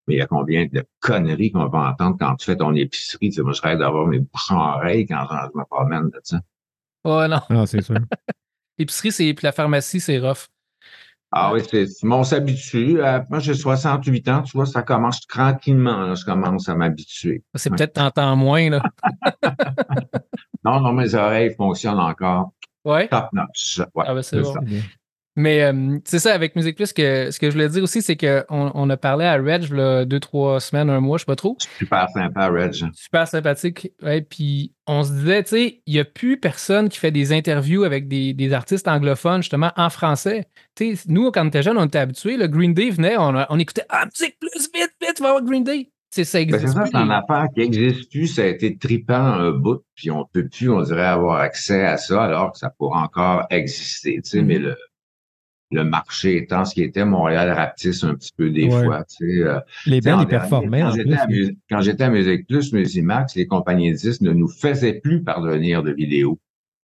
Mais 0.08 0.14
il 0.14 0.18
y 0.18 0.22
a 0.22 0.26
combien 0.26 0.66
de 0.66 0.84
conneries 1.00 1.52
qu'on 1.52 1.66
va 1.68 1.90
entendre 1.90 2.16
quand 2.18 2.34
tu 2.36 2.46
fais 2.46 2.56
ton 2.56 2.74
épicerie? 2.74 3.28
Tu 3.28 3.36
sais, 3.36 3.42
moi, 3.42 3.52
je 3.52 3.60
rêve 3.62 3.78
d'avoir 3.78 4.06
mes 4.06 4.18
bouchons 4.18 4.58
à 4.58 4.76
oreilles 4.78 5.06
quand 5.06 5.24
je 5.30 5.58
me 5.58 5.64
promène. 5.64 6.04
là, 6.12 6.20
tu 6.26 6.36
sais. 6.36 6.42
Oh 7.04 7.24
non. 7.28 7.40
Ah, 7.50 7.66
c'est 7.66 7.82
sûr. 7.82 7.94
L'épicerie, 8.78 9.12
c'est, 9.12 9.34
puis 9.34 9.44
la 9.44 9.52
pharmacie, 9.52 10.00
c'est 10.00 10.18
rough. 10.18 10.46
Ah 11.30 11.52
oui, 11.52 11.60
c'est, 11.70 11.84
on 12.04 12.24
s'habitue. 12.24 13.02
Euh, 13.02 13.20
moi, 13.28 13.38
j'ai 13.38 13.52
68 13.52 14.28
ans, 14.28 14.42
tu 14.42 14.56
vois, 14.56 14.64
ça 14.64 14.82
commence 14.82 15.26
tranquillement. 15.26 16.06
Là, 16.06 16.14
je 16.14 16.24
commence 16.24 16.70
à 16.70 16.74
m'habituer. 16.74 17.42
C'est 17.54 17.70
Ouais. 17.70 17.76
peut-être 17.76 17.92
t'entends 17.94 18.34
moins, 18.34 18.70
là. 18.70 18.82
Non, 20.64 20.80
non, 20.80 20.92
mes 20.92 21.14
oreilles 21.14 21.54
fonctionnent 21.54 21.98
encore 22.00 22.52
Ouais. 22.84 23.08
top 23.08 23.28
notch. 23.32 23.80
Ouais, 23.94 24.04
Ah 24.06 24.14
ben, 24.14 24.22
c'est 24.22 24.36
c'est 24.36 24.42
bon. 24.42 24.54
ça. 24.54 24.60
C'est. 25.38 25.42
Mais 25.42 25.62
euh, 25.62 25.98
c'est 26.04 26.18
ça, 26.18 26.34
avec 26.34 26.56
Musique 26.56 26.76
Plus, 26.76 26.92
que, 26.92 27.30
ce 27.30 27.38
que 27.38 27.46
je 27.48 27.52
voulais 27.52 27.68
dire 27.68 27.82
aussi, 27.82 28.02
c'est 28.02 28.16
qu'on 28.16 28.44
on 28.74 28.90
a 28.90 28.96
parlé 28.96 29.24
à 29.24 29.34
Reg, 29.36 29.70
là, 29.72 30.04
deux, 30.04 30.20
trois 30.20 30.60
semaines, 30.60 30.90
un 30.90 31.00
mois, 31.00 31.16
je 31.18 31.22
sais 31.22 31.26
pas 31.26 31.36
trop. 31.36 31.56
Super 31.78 32.08
sympa, 32.10 32.48
Reg. 32.48 32.74
Super 32.94 33.26
sympathique. 33.28 33.92
Ouais, 34.02 34.20
puis 34.22 34.72
on 34.86 35.02
se 35.04 35.12
disait, 35.12 35.42
tu 35.44 35.50
sais, 35.50 35.82
il 35.86 35.94
n'y 35.94 36.00
a 36.00 36.04
plus 36.04 36.38
personne 36.38 36.88
qui 36.88 36.98
fait 36.98 37.10
des 37.10 37.32
interviews 37.32 37.84
avec 37.84 38.08
des, 38.08 38.34
des 38.34 38.52
artistes 38.52 38.88
anglophones, 38.88 39.42
justement, 39.42 39.72
en 39.76 39.90
français. 39.90 40.46
Tu 40.74 40.96
sais, 40.96 41.02
nous, 41.08 41.30
quand 41.30 41.44
on 41.44 41.48
était 41.48 41.62
jeunes, 41.62 41.78
on 41.78 41.86
était 41.86 41.98
habitués. 41.98 42.36
Le 42.36 42.48
Green 42.48 42.74
Day 42.74 42.90
venait, 42.90 43.16
on, 43.16 43.36
a- 43.36 43.46
on 43.50 43.58
écoutait 43.58 43.84
Ah, 43.88 44.04
musique 44.06 44.36
plus, 44.40 44.50
vite, 44.74 44.92
vite, 45.00 45.14
tu 45.16 45.22
vas 45.22 45.30
voir 45.32 45.42
Green 45.44 45.62
Day. 45.64 45.90
Tu 46.10 46.24
sais, 46.24 46.24
ça 46.24 46.38
Ben, 46.38 46.42
existe 46.44 46.66
c'est 46.68 46.72
ça, 46.72 46.80
plus. 46.82 46.90
c'est 46.90 46.98
une 46.98 47.08
les- 47.08 47.14
affaire 47.14 47.46
qui 47.54 47.60
n'existe 47.60 48.10
plus. 48.10 48.26
Ça 48.28 48.42
a 48.42 48.46
été 48.46 48.78
tripant 48.78 49.14
un 49.14 49.50
bout, 49.50 49.82
puis 49.94 50.10
on 50.10 50.24
peut 50.32 50.48
plus, 50.48 50.70
on 50.70 50.80
dirait, 50.80 51.04
avoir 51.04 51.40
accès 51.40 51.84
à 51.84 51.98
ça, 51.98 52.24
alors 52.24 52.52
que 52.52 52.58
ça 52.58 52.70
pourrait 52.70 53.00
encore 53.00 53.46
exister. 53.50 54.14
Tu 54.24 54.30
sais, 54.30 54.40
Mhm. 54.40 54.46
mais 54.46 54.58
le, 54.58 54.76
le 55.70 55.84
marché 55.84 56.36
étant 56.38 56.64
ce 56.64 56.74
qui 56.74 56.82
était, 56.82 57.04
Montréal 57.04 57.50
rapetisse 57.50 58.02
un 58.04 58.14
petit 58.14 58.32
peu 58.36 58.50
des 58.50 58.64
Ouais. 58.66 58.84
fois. 58.84 59.04
Tu 59.04 59.16
sais, 59.38 59.42
euh, 59.42 59.60
Les 59.86 60.00
en 60.08 60.20
ils 60.20 60.26
performaient 60.26 60.82
quand 61.70 61.80
j'étais 61.80 62.04
à 62.04 62.10
Musique 62.10 62.46
Plus, 62.46 62.72
Musimax, 62.72 63.34
les 63.36 63.46
compagnies 63.46 63.92
de 63.92 63.96
disques 63.96 64.22
ne 64.22 64.32
nous 64.32 64.48
faisaient 64.48 64.94
plus 64.94 65.22
parvenir 65.22 65.82
de 65.82 65.92
vidéos. 65.92 66.38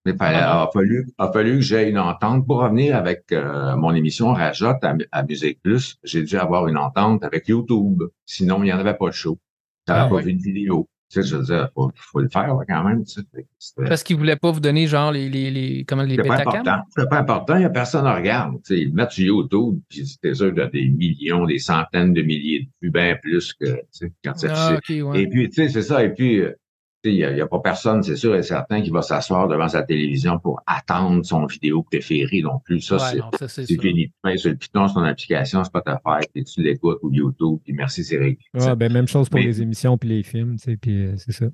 Il 0.06 0.16
Ah 0.20 0.64
a, 0.64 0.70
fallu, 0.74 1.08
a 1.18 1.32
fallu 1.32 1.54
que 1.56 1.62
j'aie 1.62 1.90
une 1.90 1.98
entente 1.98 2.46
pour 2.46 2.58
revenir 2.58 2.98
avec 2.98 3.32
euh, 3.32 3.78
mon 3.78 3.94
émission 3.96 4.34
Rajotte 4.34 4.84
à, 4.84 4.96
à 5.14 5.24
Musique 5.24 5.62
Plus. 5.62 5.98
J'ai 6.04 6.24
dû 6.24 6.36
avoir 6.36 6.68
une 6.68 6.78
entente 6.78 7.24
avec 7.24 7.48
YouTube. 7.48 8.04
Sinon, 8.26 8.58
il 8.64 8.66
n'y 8.66 8.74
en 8.74 8.80
avait 8.80 8.96
pas 8.96 9.08
de 9.08 9.14
show. 9.14 9.40
Tu 9.88 9.94
Ah 9.94 10.08
pas 10.10 10.20
vu 10.20 10.34
de 10.34 10.42
vidéo. 10.42 10.90
Tu 11.14 11.22
sais, 11.22 11.30
je 11.30 11.38
veux 11.38 11.44
dire, 11.44 11.70
faut, 11.76 11.92
faut 11.96 12.20
le 12.22 12.28
faire 12.30 12.48
là, 12.56 12.62
quand 12.68 12.84
même. 12.84 13.04
tu 13.06 13.22
sais. 13.22 13.46
C'était- 13.60 13.88
Parce 13.88 14.02
qu'ils 14.02 14.16
ne 14.16 14.22
voulaient 14.22 14.36
pas 14.36 14.50
vous 14.52 14.60
donner, 14.60 14.88
genre, 14.88 15.12
les, 15.12 15.30
les, 15.30 15.52
les, 15.52 15.86
comment, 15.86 16.02
les 16.04 16.16
C'est 16.16 16.24
pas 16.24 16.40
important. 16.40 16.78
C'est 16.98 17.08
pas 17.10 17.20
important. 17.20 17.56
Il 17.56 17.60
n'y 17.60 17.66
a 17.66 17.70
personne 17.70 18.06
à 18.08 18.16
regarder. 18.16 18.58
Tu 18.58 18.76
sais, 18.76 18.82
ils 18.82 18.94
mettent 18.94 19.12
sur 19.12 19.26
YouTube, 19.26 19.80
puis 19.90 20.06
c'est 20.22 20.34
sûr 20.34 20.50
qu'il 20.50 20.58
y 20.58 20.66
a 20.66 20.68
des 20.70 20.88
millions, 20.90 21.46
des 21.46 21.60
centaines 21.60 22.14
de 22.14 22.22
milliers 22.24 22.62
de 22.62 22.68
vues, 22.82 22.90
bien 22.92 23.16
plus 23.22 23.54
que, 23.54 23.66
tu 23.66 23.82
sais, 23.92 24.12
quand 24.24 24.34
c'est 24.36 24.50
Ah, 24.52 24.76
ok, 24.78 24.90
ouais. 25.12 25.22
Et 25.22 25.28
puis, 25.28 25.50
tu 25.50 25.56
sais, 25.56 25.70
c'est 25.70 25.84
ça. 25.84 26.04
Et 26.04 26.10
puis, 26.14 26.40
euh, 26.40 26.52
il 27.10 27.34
n'y 27.36 27.42
a, 27.42 27.48
pas 27.48 27.60
personne, 27.60 28.02
c'est 28.04 28.16
sûr 28.16 28.36
et 28.36 28.44
certain, 28.44 28.82
qui 28.82 28.90
va 28.90 29.02
s'asseoir 29.02 29.48
devant 29.48 29.68
sa 29.68 29.84
télévision 29.84 30.40
pour 30.40 30.62
attendre 30.66 31.24
son 31.26 31.46
vidéo 31.46 31.84
préférée 31.84 32.42
non 32.42 32.60
plus. 32.64 32.82
Ça, 32.82 32.96
Ouais, 32.96 33.22
c'est 33.48 33.66
fini. 33.66 34.12
Tu 34.26 34.38
sur 34.38 34.50
le 34.52 34.56
piton, 34.58 34.88
son 34.88 35.02
application 35.04 35.64
Spotify, 35.64 36.26
puis 36.34 36.44
tu 36.44 36.62
l'écoutes 36.62 37.00
ou 37.02 37.12
YouTube, 37.12 37.60
puis 37.64 37.74
merci, 37.74 38.04
c'est 38.04 38.18
réglé. 38.18 38.40
Ben, 38.54 38.92
même 38.92 39.08
chose 39.08 39.30
pour 39.30 39.40
Mais- 39.40 39.46
les 39.46 39.62
émissions 39.62 39.98
puis 39.98 40.10
les 40.10 40.24
films, 40.24 40.56
tu 40.58 40.64
sais, 40.72 40.78
puis 40.78 41.06
euh, 41.08 41.14
c'est 41.18 41.32
ça. 41.34 41.46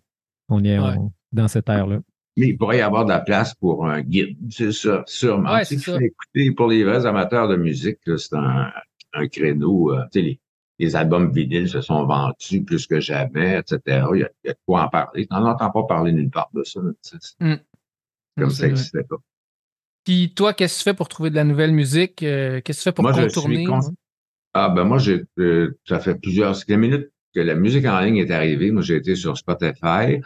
On 0.50 0.64
y 0.64 0.70
est 0.70 0.80
Ouais. 0.80 0.96
on- 0.98 1.12
dans 1.32 1.48
cette 1.48 1.70
ère-là. 1.70 2.00
Mais 2.38 2.48
il 2.50 2.58
pourrait 2.58 2.78
y 2.78 2.82
avoir 2.82 3.04
de 3.06 3.10
la 3.10 3.20
place 3.20 3.54
pour 3.56 3.86
un 3.88 4.02
guide, 4.02 4.38
c'est 4.50 4.72
ça, 4.72 5.04
sûrement. 5.08 5.54
Ouais, 5.54 5.66
Tu 5.66 5.78
sais, 5.80 5.92
ça. 5.92 5.98
écouter 5.98 6.52
pour 6.56 6.68
les 6.68 6.84
vrais 6.84 7.06
amateurs 7.06 7.48
de 7.48 7.56
musique, 7.56 7.98
c'est 8.06 8.36
un, 8.36 8.72
un 9.14 9.28
créneau. 9.28 9.94
euh, 9.94 10.04
sais, 10.14 10.40
les, 10.80 10.96
albums 10.96 11.32
vinyles 11.32 11.70
se 11.70 11.82
sont 11.82 12.06
vendus 12.06 12.64
plus 12.64 12.88
que 12.88 13.00
jamais, 13.00 13.60
etc. 13.60 14.06
Il 14.14 14.20
y 14.20 14.24
a, 14.24 14.30
il 14.44 14.48
y 14.48 14.50
a 14.50 14.54
de 14.54 14.60
quoi 14.66 14.84
en 14.84 14.90
parler. 14.90 15.28
On 15.30 15.42
n'entend 15.42 15.70
pas 15.70 15.84
parler 15.84 16.12
nulle 16.12 16.30
part 16.30 16.50
de 16.54 16.64
ça. 16.64 16.80
Mm. 17.40 17.56
Comme 18.38 18.50
ça 18.50 18.68
n'existait 18.68 19.04
pas. 19.04 19.18
Puis 20.06 20.34
toi, 20.34 20.54
qu'est-ce 20.54 20.76
que 20.76 20.80
tu 20.80 20.84
fais 20.86 20.94
pour 20.94 21.10
trouver 21.10 21.30
de 21.30 21.36
la 21.36 21.44
nouvelle 21.44 21.72
musique? 21.72 22.24
Euh, 22.24 22.62
qu'est-ce 22.62 22.80
que 22.80 22.84
tu 22.84 22.90
fais 22.90 22.94
pour 22.94 23.04
Moi, 23.04 23.14
contourner? 23.14 23.68
Ah 24.54 24.70
ben 24.70 24.84
moi, 24.84 24.98
j'ai 24.98 25.26
euh, 25.38 25.78
ça 25.88 26.00
fait 26.00 26.16
plusieurs 26.16 26.56
la 26.68 26.78
minute 26.78 27.12
que 27.36 27.40
la 27.40 27.54
musique 27.54 27.86
en 27.86 28.00
ligne 28.00 28.18
est 28.18 28.32
arrivée. 28.32 28.72
Moi, 28.72 28.82
j'ai 28.82 28.96
été 28.96 29.16
sur 29.16 29.38
Spotify 29.38 30.20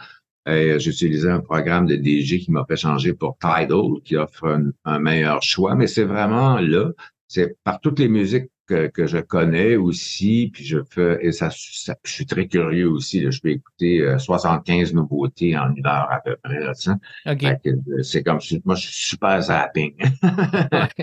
et 0.46 0.78
j'ai 0.78 0.90
utilisé 0.90 1.28
un 1.28 1.40
programme 1.40 1.86
de 1.86 1.96
DJ 1.96 2.42
qui 2.42 2.50
m'a 2.50 2.64
fait 2.66 2.76
changer 2.76 3.12
pour 3.12 3.36
Tidal, 3.38 4.00
qui 4.04 4.16
offre 4.16 4.46
un, 4.46 4.70
un 4.84 4.98
meilleur 4.98 5.42
choix. 5.42 5.74
Mais 5.74 5.86
c'est 5.86 6.04
vraiment 6.04 6.58
là, 6.58 6.90
c'est 7.28 7.56
par 7.64 7.80
toutes 7.80 7.98
les 7.98 8.08
musiques 8.08 8.50
que, 8.66 8.86
que 8.88 9.06
je 9.06 9.18
connais 9.18 9.76
aussi, 9.76 10.50
puis 10.52 10.64
je 10.64 10.78
fais 10.90 11.18
et 11.22 11.32
ça, 11.32 11.50
ça- 11.52 11.96
je 12.04 12.10
suis 12.12 12.26
très 12.26 12.46
curieux 12.48 12.88
aussi. 12.90 13.20
là. 13.20 13.30
je 13.30 13.40
peux 13.40 13.50
écouter 13.50 14.00
euh, 14.02 14.18
75 14.18 14.94
nouveautés 14.94 15.56
en 15.58 15.74
une 15.74 15.86
heure 15.86 16.08
à 16.10 16.20
peu 16.24 16.36
près. 16.42 16.60
Là, 16.60 16.74
tu 16.74 16.82
sais. 16.90 16.90
OK. 17.30 17.40
Fait 17.42 17.60
que, 17.64 17.70
euh, 17.70 18.02
c'est 18.02 18.22
comme 18.22 18.40
si- 18.40 18.62
moi, 18.64 18.74
je 18.74 18.86
suis 18.88 19.08
super 19.16 19.40
zapping. 19.42 19.94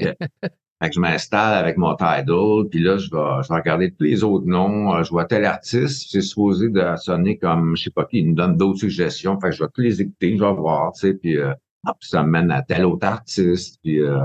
Fait 0.83 0.89
que 0.89 0.95
je 0.95 0.99
m'installe 0.99 1.53
avec 1.63 1.77
mon 1.77 1.95
Tidal, 1.95 2.67
puis 2.71 2.79
là, 2.79 2.97
je 2.97 3.09
vais, 3.11 3.43
je 3.43 3.49
vais 3.49 3.55
regarder 3.59 3.91
tous 3.91 4.03
les 4.03 4.23
autres 4.23 4.47
noms. 4.47 4.95
Euh, 4.95 5.03
Je 5.03 5.11
vois 5.11 5.25
tel 5.25 5.45
artiste, 5.45 6.09
c'est 6.11 6.21
supposé 6.21 6.69
de 6.69 6.83
sonner 6.97 7.37
comme, 7.37 7.75
je 7.77 7.83
sais 7.83 7.89
pas 7.91 8.05
qui, 8.05 8.17
il 8.19 8.29
me 8.31 8.35
donne 8.35 8.57
d'autres 8.57 8.79
suggestions. 8.79 9.39
Fait 9.39 9.49
que 9.49 9.55
je 9.55 9.63
vais 9.63 9.69
tous 9.73 9.81
les 9.81 10.01
écouter, 10.01 10.35
je 10.37 10.43
vais 10.43 10.53
voir, 10.53 10.91
tu 10.93 11.01
sais, 11.01 11.13
puis 11.13 11.37
hop, 11.39 11.97
ça 11.99 12.23
me 12.23 12.29
mène 12.29 12.49
à 12.51 12.63
tel 12.63 12.85
autre 12.85 13.05
artiste. 13.05 13.79
Puis, 13.83 13.99
euh, 14.01 14.21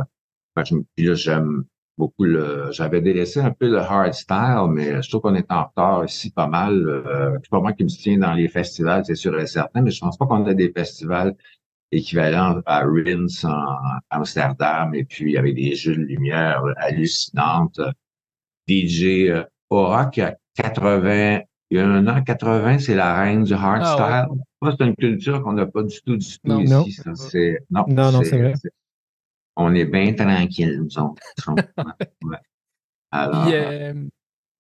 fait 0.57 0.63
que 0.63 0.69
je 0.71 0.75
me- 0.77 0.85
puis 0.97 1.05
là, 1.07 1.15
j'aime 1.15 1.65
beaucoup 1.97 2.25
le... 2.25 2.69
J'avais 2.73 3.01
délaissé 3.01 3.41
un 3.41 3.51
peu 3.51 3.69
le 3.69 3.79
hard 3.79 4.13
style, 4.15 4.67
mais 4.71 5.03
je 5.03 5.09
trouve 5.09 5.23
qu'on 5.23 5.35
est 5.35 5.51
en 5.51 5.65
retard 5.65 6.05
ici 6.05 6.31
pas 6.31 6.47
mal. 6.47 6.75
Euh, 6.89 7.39
c'est 7.43 7.51
pas 7.51 7.61
moi 7.61 7.73
qui 7.73 7.85
me 7.85 7.89
tiens 7.89 8.19
dans 8.19 8.35
les 8.35 8.49
festivals, 8.49 9.05
c'est 9.05 9.15
sûr 9.15 9.39
et 9.39 9.47
certain, 9.47 9.83
mais 9.83 9.91
je 9.91 10.01
pense 10.01 10.17
pas 10.17 10.27
qu'on 10.27 10.45
a 10.47 10.55
des 10.55 10.73
festivals 10.73 11.35
équivalents 11.93 12.61
à 12.67 12.81
Rins 12.81 13.45
en 13.45 13.99
Amsterdam, 14.11 14.95
et 14.95 15.05
puis 15.05 15.37
avec 15.37 15.55
des 15.55 15.75
jeux 15.75 15.97
de 15.97 16.03
lumière 16.03 16.63
hallucinantes. 16.77 17.81
DJ 18.69 19.29
euh, 19.29 19.45
Aura 19.71 20.07
qui 20.07 20.21
a 20.21 20.37
81 20.57 22.07
ans, 22.07 22.23
80, 22.23 22.79
c'est 22.79 22.95
la 22.95 23.15
reine 23.15 23.45
du 23.45 23.55
hardstyle. 23.55 24.27
Ça, 24.63 24.75
c'est 24.79 24.87
une 24.87 24.97
culture 24.97 25.43
qu'on 25.43 25.53
n'a 25.53 25.67
pas 25.67 25.83
du 25.83 26.01
tout, 26.03 26.17
du 26.17 26.27
tout 26.27 26.39
Non. 26.45 26.63
Non. 26.63 26.85
ici. 26.85 26.93
ça, 26.93 27.15
c'est, 27.15 27.59
non, 27.71 27.85
Non, 27.89 28.11
non, 28.13 28.23
c'est 28.25 28.39
vrai. 28.39 28.55
On 29.57 29.75
est 29.75 29.85
bien 29.85 30.13
tranquille, 30.15 30.81
nous 30.83 30.99
autres. 30.99 31.23
Ouais. 32.23 32.39
Alors, 33.11 33.47
Puis, 33.47 33.55
euh, 33.55 33.95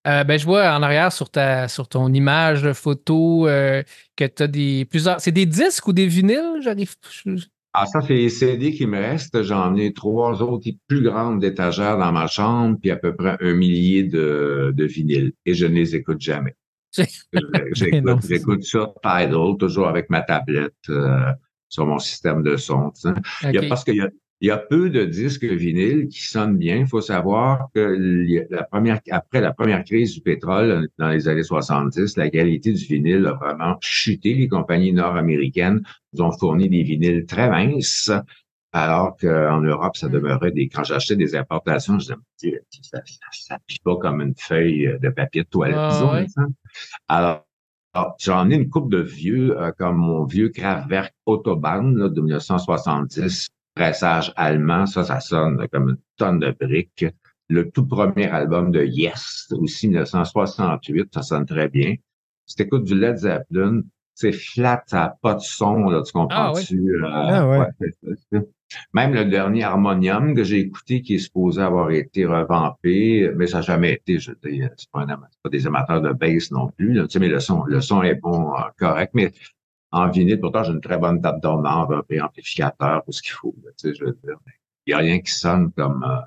euh, 0.07 0.25
ben, 0.25 0.39
je 0.39 0.45
vois 0.45 0.73
en 0.73 0.83
arrière 0.83 1.13
sur, 1.13 1.29
ta, 1.31 1.69
sur 1.69 1.89
ton 1.89 2.13
image 2.13 2.73
photo 2.73 3.49
euh, 3.49 3.83
que 4.15 4.25
tu 4.25 4.43
as 4.43 4.47
des 4.47 4.85
plusieurs. 4.85 5.21
C'est 5.21 5.33
des 5.33 5.47
disques 5.47 5.89
ou 5.89 5.93
des 5.93 6.07
vinyles? 6.07 6.61
J'arrive. 6.61 6.95
Ah, 7.75 7.87
ça, 7.87 8.01
c'est 8.01 8.15
les 8.15 8.31
CD 8.31 8.73
qui 8.73 8.87
me 8.87 8.99
restent. 8.99 9.43
J'en 9.43 9.75
ai 9.77 9.93
trois 9.93 10.43
autres 10.43 10.71
plus 10.87 11.03
grandes 11.03 11.41
d'étagères 11.41 11.99
dans 11.99 12.13
ma 12.13 12.27
chambre, 12.27 12.79
puis 12.81 12.91
à 12.91 12.97
peu 12.97 13.15
près 13.15 13.37
un 13.41 13.53
millier 13.53 14.05
de, 14.05 14.73
de 14.75 14.85
vinyles. 14.85 15.33
Et 15.45 15.55
je 15.55 15.67
ne 15.67 15.75
les 15.75 15.97
écoute 15.97 16.21
jamais. 16.21 16.55
J'écoute, 17.75 18.65
ça 18.65 18.95
Tidal, 19.03 19.57
toujours 19.59 19.89
avec 19.89 20.09
ma 20.09 20.23
tablette 20.23 20.73
euh, 20.89 21.33
sur 21.69 21.85
mon 21.85 21.99
système 21.99 22.43
de 22.43 22.57
son. 22.57 22.91
tu 22.93 23.03
sais. 23.03 23.15
Il 23.43 23.55
y 23.55 23.59
a, 23.59 23.63
OK. 23.63 23.69
parce 23.69 23.85
qu'il 23.85 23.97
y 23.97 24.01
a, 24.01 24.09
il 24.41 24.49
y 24.49 24.51
a 24.51 24.59
peu 24.59 24.91
de 24.91 25.05
disques 25.05 25.45
vinyles 25.45 26.09
qui 26.09 26.23
sonnent 26.23 26.59
bien. 26.59 26.77
Il 26.77 26.87
faut 26.87 27.01
savoir 27.01 27.69
que 27.75 28.47
la 28.51 28.65
première, 28.65 29.01
après 29.11 29.41
la 29.41 29.53
première 29.53 29.83
crise 29.83 30.15
du 30.15 30.21
pétrole 30.21 30.89
dans 30.99 31.09
les 31.09 31.27
années 31.29 31.43
70, 31.43 32.17
la 32.17 32.29
qualité 32.29 32.73
du 32.73 32.85
vinyle 32.85 33.27
a 33.27 33.33
vraiment 33.33 33.77
chuté. 33.81 34.35
Les 34.35 34.49
compagnies 34.49 34.93
nord-américaines 34.93 35.83
nous 36.13 36.23
ont 36.23 36.33
fourni 36.33 36.69
des 36.69 36.83
vinyles 36.83 37.25
très 37.25 37.49
minces, 37.49 38.11
alors 38.73 39.17
qu'en 39.17 39.63
Europe, 39.63 39.97
ça 39.97 40.09
demeurait 40.09 40.53
des. 40.53 40.69
Quand 40.69 40.85
j'achetais 40.85 41.17
des 41.17 41.35
importations, 41.35 41.99
je 41.99 42.13
disais, 42.39 42.61
ça, 42.83 43.01
ça, 43.07 43.27
ça 43.33 43.59
plie 43.67 43.81
pas 43.83 43.97
comme 43.97 44.21
une 44.21 44.35
feuille 44.37 44.99
de 45.01 45.09
papier 45.09 45.45
de 45.45 45.49
toilette. 45.49 45.79
Ah, 45.79 45.89
disons, 45.93 46.13
ouais. 46.13 46.29
ça. 46.29 46.43
Alors, 47.09 47.47
alors, 47.95 48.15
j'en 48.21 48.51
ai 48.51 48.57
une 48.57 48.69
coupe 48.69 48.93
de 48.93 49.01
vieux, 49.01 49.59
euh, 49.59 49.73
comme 49.73 49.97
mon 49.97 50.27
vieux 50.27 50.51
Kraftwerk 50.51 51.15
Autobahn 51.25 51.97
là, 51.97 52.11
de 52.11 52.21
1970, 52.21 53.49
pressage 53.77 54.33
allemand, 54.37 54.87
ça, 54.87 55.05
ça 55.05 55.21
sonne 55.21 55.65
comme 55.71 55.91
une 55.91 55.99
tonne 56.17 56.41
de 56.41 56.51
briques. 56.59 57.07
Le 57.49 57.71
tout 57.71 57.87
premier 57.87 58.27
album 58.29 58.73
de 58.73 58.85
Yes, 58.85 59.47
aussi 59.53 59.87
1968, 59.89 61.09
ça 61.15 61.23
sonne 61.23 61.47
très 61.47 61.69
bien. 61.69 61.95
Si 62.47 62.57
t'écoutes 62.57 62.85
du 62.85 62.99
Led 62.99 63.17
Zeppelin, 63.19 63.83
c'est 64.15 64.33
flat, 64.33 64.83
ça 64.87 64.97
n'a 64.97 65.17
pas 65.23 65.35
de 65.35 65.41
son, 65.41 65.91
là, 65.91 66.03
tu 66.03 66.11
comprends-tu? 66.13 66.79
Euh, 67.05 67.07
Ah 67.13 67.47
ouais. 67.49 67.67
c'est 67.79 67.93
ça. 68.33 68.41
Même 68.95 69.15
le 69.15 69.27
dernier 69.27 69.63
harmonium 69.63 70.35
que 70.35 70.43
j'ai 70.43 70.59
écouté, 70.59 71.03
qui 71.03 71.15
est 71.17 71.19
supposé 71.19 71.61
avoir 71.63 71.91
été 71.93 72.25
revampé, 72.27 73.31
mais 73.37 73.47
ça 73.47 73.59
n'a 73.59 73.63
jamais 73.63 73.93
été, 73.93 74.19
je 74.19 74.33
c'est 74.43 74.91
pas, 74.91 75.03
ama- 75.03 75.29
c'est 75.31 75.43
pas 75.43 75.51
des 75.51 75.67
amateurs 75.69 76.01
de 76.01 76.13
bass 76.13 76.51
non 76.51 76.69
plus, 76.77 76.95
là, 76.95 77.03
tu 77.05 77.11
sais, 77.13 77.19
mais 77.21 77.29
le 77.29 77.39
son, 77.39 77.63
le 77.67 77.81
son 77.81 78.03
est 78.03 78.17
bon, 78.17 78.53
euh, 78.55 78.59
correct, 78.79 79.13
mais 79.15 79.33
en 79.93 80.09
vinyle, 80.11 80.41
pourtant, 80.41 80.65
j'ai 80.65 80.73
une 80.73 80.81
très 80.81 80.99
bonne 80.99 81.21
table 81.21 81.41
d'honneur, 81.41 81.91
un 81.91 82.03
préamplificateur, 82.03 83.03
tout 83.05 83.13
ce 83.13 83.23
qu'il 83.23 83.33
faut, 83.33 83.55
là, 83.65 83.71
tu 83.79 83.89
sais, 83.89 83.95
je 83.95 84.05
veux 84.05 84.19
dire. 84.25 84.37
Il 84.87 84.91
n'y 84.91 84.95
a 84.95 84.99
rien 84.99 85.21
qui 85.21 85.33
sonne 85.33 85.73
comme 85.73 86.05
euh, 86.05 86.21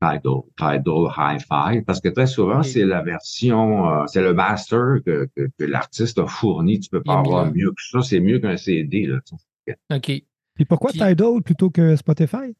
Tidal, 0.00 0.42
Tidal 0.56 1.08
Hi-Fi, 1.16 1.82
parce 1.82 2.00
que 2.00 2.08
très 2.08 2.26
souvent, 2.26 2.62
c'est 2.62 2.84
la 2.84 3.02
version, 3.02 3.90
euh, 4.02 4.06
c'est 4.06 4.22
le 4.22 4.32
master 4.32 4.98
que, 5.04 5.28
que, 5.34 5.48
que 5.58 5.64
l'artiste 5.64 6.18
a 6.18 6.26
fourni. 6.26 6.78
Tu 6.78 6.88
peux 6.88 7.02
pas 7.02 7.18
avoir 7.18 7.50
mieux 7.52 7.70
que 7.70 7.82
ça. 7.90 8.00
C'est 8.02 8.20
mieux 8.20 8.38
qu'un 8.38 8.56
CD, 8.56 9.06
là. 9.06 9.18
tu 9.26 9.34
sais. 9.66 9.76
OK. 9.94 10.22
Puis 10.54 10.64
pourquoi 10.64 10.90
Puis- 10.90 11.00
Tidal 11.00 11.42
plutôt 11.44 11.70
que 11.70 11.96
Spotify? 11.96 12.54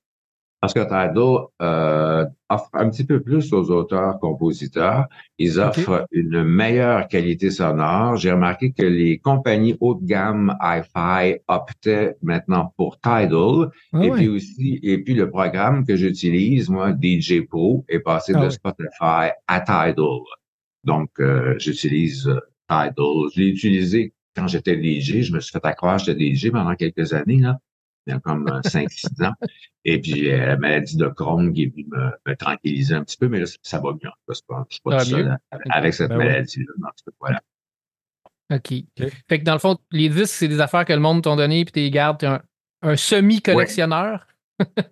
Parce 0.61 0.75
que 0.75 0.81
Tidal 0.81 1.47
euh, 1.63 2.25
offre 2.49 2.71
un 2.73 2.91
petit 2.91 3.05
peu 3.05 3.21
plus 3.23 3.53
aux 3.53 3.71
auteurs-compositeurs. 3.71 5.07
Ils 5.39 5.61
offrent 5.61 6.07
une 6.11 6.43
meilleure 6.43 7.07
qualité 7.07 7.51
sonore. 7.51 8.17
J'ai 8.17 8.33
remarqué 8.33 8.73
que 8.73 8.85
les 8.85 9.19
compagnies 9.19 9.77
haut 9.81 9.95
de 9.95 10.05
gamme 10.05 10.57
hi-fi 10.61 11.39
optaient 11.47 12.17
maintenant 12.23 12.75
pour 12.77 12.99
Tidal. 13.01 13.71
Ah 13.93 14.05
et 14.05 14.11
puis 14.11 14.29
aussi, 14.29 14.81
et 14.83 14.99
puis 14.99 15.15
le 15.15 15.31
programme 15.31 15.87
que 15.87 15.95
j'utilise, 15.95 16.69
moi, 16.69 16.93
DJ 16.93 17.47
Pro, 17.47 17.85
est 17.89 18.01
passé 18.01 18.33
Ah 18.35 18.45
de. 18.45 18.51
Spotify 18.51 19.31
à 19.47 19.61
Tidal. 19.61 19.95
Donc, 20.83 21.11
euh, 21.21 21.55
j'utilise 21.59 22.27
euh, 22.27 22.41
Tidal. 22.69 23.31
Je 23.33 23.41
l'ai 23.41 23.49
utilisé 23.49 24.13
quand 24.35 24.49
j'étais 24.49 24.75
DJ. 24.75 25.23
Je 25.23 25.33
me 25.33 25.39
suis 25.39 25.53
fait 25.53 25.65
accroire, 25.65 25.99
j'étais 25.99 26.35
DJ 26.35 26.51
pendant 26.51 26.75
quelques 26.75 27.13
années, 27.13 27.39
là. 27.39 27.61
Il 28.09 28.13
y 28.13 28.17
a 28.17 28.21
comme 28.21 28.45
5-6 28.65 29.23
ans. 29.27 29.35
Et 29.85 30.01
puis, 30.01 30.31
euh, 30.31 30.47
la 30.47 30.57
maladie 30.57 30.97
de 30.97 31.07
Crohn 31.09 31.53
qui 31.53 31.65
est 31.65 31.67
venue 31.67 31.87
me, 31.91 32.11
me 32.27 32.35
tranquilliser 32.37 32.95
un 32.95 33.05
petit 33.05 33.19
peu, 33.19 33.29
mais 33.29 33.41
là, 33.41 33.47
ça 33.63 33.79
va 33.81 33.93
bien. 33.93 34.11
Je 34.29 34.35
suis 34.35 34.43
pas, 34.49 34.65
je 34.69 34.75
suis 34.75 34.83
pas 34.83 34.91
va 34.97 35.05
tout 35.05 35.11
seul 35.11 35.39
avec- 35.71 35.93
cette 35.95 36.09
Ben 36.09 36.17
ouais. 36.19 36.25
maladie-là. 36.25 36.73
Donc, 36.79 36.93
Voilà. 37.21 37.41
OK. 38.51 38.73
Fait 39.29 39.39
que 39.39 39.45
dans 39.45 39.53
le 39.53 39.59
fond, 39.59 39.77
les 39.91 40.09
disques, 40.09 40.35
c'est 40.35 40.49
des 40.49 40.61
affaires 40.61 40.85
que 40.87 40.93
le 40.95 41.01
monde 41.01 41.23
t'ont 41.23 41.37
donné, 41.37 41.65
puis 41.67 41.73
tu 41.73 41.81
les 41.81 41.91
gardes. 41.91 42.19
T'es 42.19 42.27
un, 42.27 42.41
un 42.83 42.97
semi-collectionneur? 42.97 44.27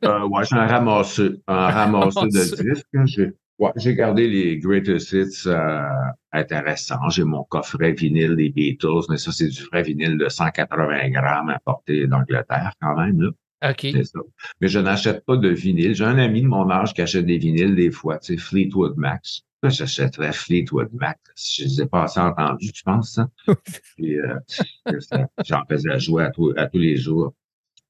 Euh, 0.05 0.27
ouais, 0.29 0.45
j'ai 0.45 0.57
un 0.57 0.67
ramasseux, 0.67 1.41
un 1.49 1.55
ramasseux 1.71 2.21
Ramasseux. 2.21 2.57
de 2.57 2.75
disques. 2.75 3.35
J'ai, 3.59 3.65
ouais, 3.65 3.73
j'ai 3.77 3.95
gardé 3.95 4.29
les 4.29 4.59
greatest 4.59 5.13
hits 5.13 5.47
euh, 5.49 5.83
intéressants. 6.33 7.09
J'ai 7.11 7.25
mon 7.25 7.45
coffret 7.45 7.93
vinyle 7.93 8.37
des 8.37 8.51
Beatles, 8.51 9.07
mais 9.09 9.17
ça, 9.19 9.33
c'est 9.33 9.49
du 9.49 9.63
vrai 9.65 9.83
vinyle 9.83 10.19
de 10.19 10.29
180 10.29 11.11
grammes 11.11 11.51
importé 11.51 12.07
d'Angleterre 12.07 12.73
quand 12.81 12.97
même. 12.97 13.21
Là. 13.21 13.31
OK. 13.71 13.81
C'est 13.93 14.05
ça. 14.05 14.21
Mais 14.61 14.69
je 14.69 14.79
n'achète 14.79 15.25
pas 15.25 15.37
de 15.37 15.49
vinyle. 15.49 15.95
J'ai 15.95 16.05
un 16.05 16.19
ami 16.19 16.43
de 16.43 16.47
mon 16.47 16.71
âge 16.71 16.93
qui 16.93 17.01
achète 17.03 17.25
des 17.27 17.39
vinyles 17.39 17.75
des 17.75 17.91
fois, 17.91 18.19
tu 18.19 18.35
sais, 18.35 18.41
Fleetwood 18.43 18.97
Max. 18.97 19.41
Moi, 19.63 19.71
j'achèterais 19.71 20.33
Fleetwood 20.35 20.91
Mac. 20.93 21.19
Je 21.37 21.65
les 21.65 21.83
ai 21.83 21.87
pas 21.87 22.03
assez 22.05 22.21
entendus, 22.21 22.71
tu 22.73 22.83
penses, 22.85 23.15
ça? 23.15 23.29
Puis, 23.97 24.19
euh, 24.21 24.39
j'en 25.45 25.63
faisais 25.69 25.99
jouer 25.99 26.25
à, 26.25 26.31
tous- 26.31 26.53
à 26.57 26.67
tous 26.67 26.79
les 26.79 26.97
jours. 26.97 27.35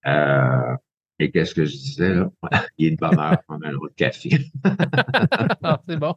Euh, 0.07 0.77
et 1.19 1.31
qu'est-ce 1.31 1.55
que 1.55 1.65
je 1.65 1.73
disais, 1.77 2.15
là? 2.15 2.31
Il 2.79 2.87
est 2.89 2.91
de 2.93 2.97
bonne 2.97 3.19
heure 3.19 3.43
prendre 3.47 3.67
un 3.67 3.75
autre 3.75 3.95
café. 3.97 4.31
Ah, 5.63 5.81
c'est 5.89 5.97
bon. 5.99 6.15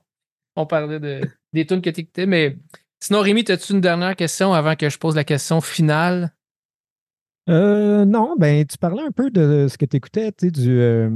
On 0.55 0.65
parlait 0.65 0.99
de, 0.99 1.21
des 1.53 1.65
tunes 1.65 1.81
que 1.81 1.89
tu 1.89 2.01
écoutais, 2.01 2.25
mais 2.25 2.57
sinon, 2.99 3.21
Rémi, 3.21 3.43
as-tu 3.47 3.73
une 3.73 3.81
dernière 3.81 4.15
question 4.15 4.53
avant 4.53 4.75
que 4.75 4.89
je 4.89 4.97
pose 4.97 5.15
la 5.15 5.23
question 5.23 5.61
finale? 5.61 6.33
Euh, 7.49 8.05
non, 8.05 8.35
ben 8.37 8.65
tu 8.65 8.77
parlais 8.77 9.01
un 9.01 9.11
peu 9.11 9.31
de 9.31 9.67
ce 9.67 9.77
que 9.77 9.85
tu 9.85 9.97
écoutais, 9.97 10.31
tu 10.31 10.47
sais, 10.47 10.51
du. 10.51 10.79
euh, 10.79 11.09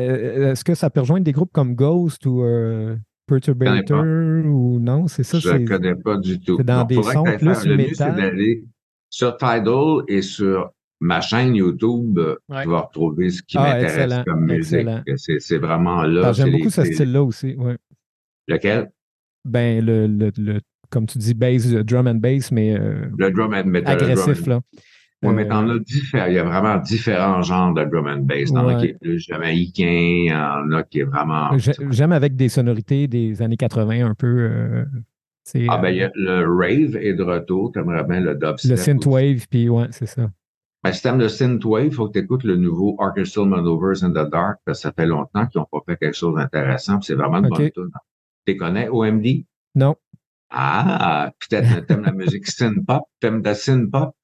euh, 0.00 0.52
Est-ce 0.52 0.64
que 0.64 0.74
ça 0.74 0.88
peut 0.88 1.00
rejoindre 1.00 1.24
des 1.24 1.32
groupes 1.32 1.52
comme 1.52 1.74
Ghost 1.74 2.24
ou 2.24 2.42
euh, 2.44 2.96
Perturbator 3.26 4.02
ou 4.02 4.78
non? 4.80 5.08
C'est 5.08 5.24
ça, 5.24 5.38
je 5.38 5.50
ne 5.50 5.66
connais 5.66 5.94
pas 5.96 6.16
du 6.16 6.40
tout. 6.40 6.56
c'est 6.56 6.64
dans 6.64 6.78
Non, 6.80 6.84
des 6.84 7.02
sons 7.02 7.24
plus 7.24 7.38
faire- 7.38 7.66
Le 7.66 7.76
mieux, 7.76 7.84
c'est 7.92 8.06
métal. 8.06 8.16
d'aller 8.16 8.64
sur 9.10 9.36
Tidal 9.36 10.04
et 10.08 10.22
sur 10.22 10.70
ma 11.02 11.20
chaîne 11.20 11.54
YouTube, 11.54 12.18
euh, 12.18 12.36
Ouais. 12.48 12.62
tu 12.62 12.68
vas 12.70 12.80
retrouver 12.82 13.30
ce 13.30 13.42
qui 13.42 13.58
Ah, 13.58 13.74
m'intéresse 13.74 14.24
comme 14.26 14.44
musique. 14.46 14.86
C'est 15.16 15.58
vraiment 15.58 16.02
là. 16.04 16.22
Ah, 16.26 16.32
J'aime 16.32 16.52
beaucoup 16.52 16.64
les- 16.64 16.70
ce 16.70 16.84
style-là 16.84 17.22
aussi. 17.22 17.54
Ouais. 17.56 17.76
Lequel? 18.48 18.90
Ben, 19.44 19.84
le, 19.84 20.06
le, 20.06 20.30
le- 20.38 20.60
comme 20.90 21.06
tu 21.06 21.18
dis, 21.18 21.34
bass, 21.34 21.66
drum 21.68 22.06
and 22.06 22.16
bass, 22.16 22.52
mais 22.52 22.78
euh, 22.78 23.06
Le 23.18 23.30
drum 23.30 23.52
and 23.54 23.64
metal. 23.64 23.96
drum 23.96 24.10
agressif, 24.10 24.46
and- 24.46 24.50
là. 24.50 24.60
Ouais, 25.24 25.32
mais 25.32 25.44
Euh, 25.46 25.48
t'en 25.48 25.68
as 25.68 25.78
différents. 25.78 26.26
Il 26.26 26.34
y 26.34 26.38
a 26.38 26.44
vraiment 26.44 26.76
différents 26.78 27.42
genres 27.42 27.74
de 27.74 27.84
drum 27.84 28.06
and 28.08 28.22
bass. 28.22 28.52
T'en 28.52 28.66
as 28.68 28.74
qui 28.76 28.86
Ouais. 28.86 28.90
est 28.90 28.98
plus 29.00 29.18
jamaïcain, 29.20 29.84
il 29.86 30.26
y 30.26 30.32
en 30.34 30.70
a 30.72 30.82
qui 30.82 31.00
est 31.00 31.04
vraiment. 31.04 31.56
j'ai- 31.58 31.72
J'aime 31.90 32.12
avec 32.12 32.34
des 32.36 32.48
sonorités 32.48 33.06
des 33.08 33.40
années 33.42 33.56
80 33.56 34.06
un 34.06 34.14
peu. 34.14 34.26
euh, 34.50 34.84
Ah, 35.68 35.78
ben, 35.78 35.90
il 35.90 35.96
y 35.96 36.02
euh, 36.02 36.06
a 36.08 36.10
le 36.14 36.46
rave 36.56 36.96
est 36.96 37.14
de 37.14 37.22
retour, 37.24 37.72
t'aimerais 37.72 38.04
bien 38.04 38.20
le 38.20 38.34
dubstep. 38.36 38.70
le 38.70 38.76
synthwave, 38.76 39.46
puis 39.50 39.68
ouais, 39.68 39.86
c'est 39.90 40.06
ça. 40.06 40.30
Ben, 40.84 40.92
si 40.92 41.00
t'aimes 41.02 41.18
le 41.20 41.28
synthwave, 41.28 41.86
il 41.86 41.92
faut 41.92 42.08
que 42.08 42.18
tu 42.18 42.24
écoutes 42.24 42.42
le 42.42 42.56
nouveau 42.56 42.96
Orchestral 42.98 43.46
Maneuvers 43.46 44.02
in 44.02 44.10
the 44.10 44.28
Dark, 44.28 44.58
parce 44.64 44.78
que 44.78 44.82
ça 44.82 44.92
fait 44.92 45.06
longtemps 45.06 45.46
qu'ils 45.46 45.60
n'ont 45.60 45.68
pas 45.70 45.78
fait 45.86 45.96
quelque 45.96 46.16
chose 46.16 46.34
d'intéressant, 46.34 47.00
c'est 47.00 47.14
vraiment 47.14 47.38
une 47.38 47.46
Ok. 47.46 47.58
bonne 47.58 47.70
tune. 47.70 47.90
Tu 48.46 48.56
connais, 48.56 48.88
OMD? 48.88 49.44
Non. 49.76 49.94
Ah, 50.50 51.30
peut-être 51.38 51.86
t'aimes 51.86 52.02
la 52.02 52.12
musique 52.12 52.46
synth-pop, 52.48 53.04
t'aimes 53.20 53.42
la 53.44 53.54
synth-pop? 53.54 54.16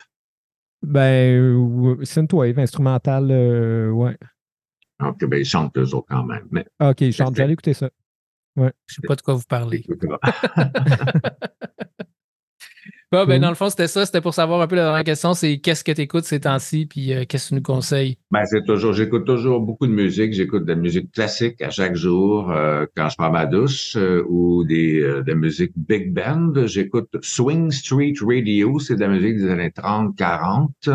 Ben, 0.82 2.04
synthwave, 2.04 2.58
instrumental, 2.58 3.28
euh, 3.30 3.90
ouais. 3.90 4.16
Donc, 4.98 5.24
ben, 5.24 5.38
ils 5.40 5.44
chantent 5.44 5.76
eux 5.78 5.94
autres 5.94 6.06
quand 6.08 6.24
même. 6.24 6.48
Mais, 6.50 6.66
Ok, 6.80 7.08
chante, 7.12 7.36
j'allais 7.36 7.52
écouter 7.52 7.74
ça. 7.74 7.88
Je 8.56 8.64
sais 8.88 9.02
pas 9.06 9.14
de 9.14 9.22
quoi 9.22 9.34
vous 9.34 9.44
parlez. 9.48 9.84
Bon, 13.10 13.24
ben, 13.24 13.36
Cool. 13.36 13.40
dans 13.40 13.48
le 13.48 13.54
fond, 13.54 13.70
c'était 13.70 13.88
ça. 13.88 14.04
C'était 14.04 14.20
pour 14.20 14.34
savoir 14.34 14.60
un 14.60 14.66
peu 14.66 14.76
la 14.76 14.84
dernière 14.84 15.04
question 15.04 15.32
c'est 15.32 15.60
qu'est-ce 15.60 15.82
que 15.82 15.92
tu 15.92 16.02
écoutes 16.02 16.24
ces 16.24 16.40
temps-ci, 16.40 16.84
puis 16.84 17.14
euh, 17.14 17.24
qu'est-ce 17.26 17.44
que 17.46 17.48
tu 17.50 17.54
nous 17.54 17.62
conseilles? 17.62 18.18
Ben, 18.30 18.44
c'est 18.44 18.62
toujours, 18.66 18.92
j'écoute 18.92 19.24
toujours 19.24 19.60
beaucoup 19.60 19.86
de 19.86 19.92
musique. 19.92 20.34
J'écoute 20.34 20.64
de 20.66 20.72
la 20.72 20.78
musique 20.78 21.10
classique 21.12 21.62
à 21.62 21.70
chaque 21.70 21.94
jour 21.96 22.50
euh, 22.50 22.84
quand 22.94 23.08
je 23.08 23.16
prends 23.16 23.30
ma 23.30 23.46
douche 23.46 23.96
euh, 23.96 24.22
ou 24.28 24.62
des 24.64 25.00
euh, 25.00 25.22
de 25.22 25.30
la 25.30 25.36
musique 25.36 25.72
big 25.74 26.12
band. 26.12 26.52
J'écoute 26.66 27.08
Swing 27.22 27.70
Street 27.70 28.12
Radio, 28.20 28.78
c'est 28.78 28.96
de 28.96 29.00
la 29.00 29.08
musique 29.08 29.38
des 29.38 29.48
années 29.48 29.72
30, 29.72 30.14
40. 30.14 30.90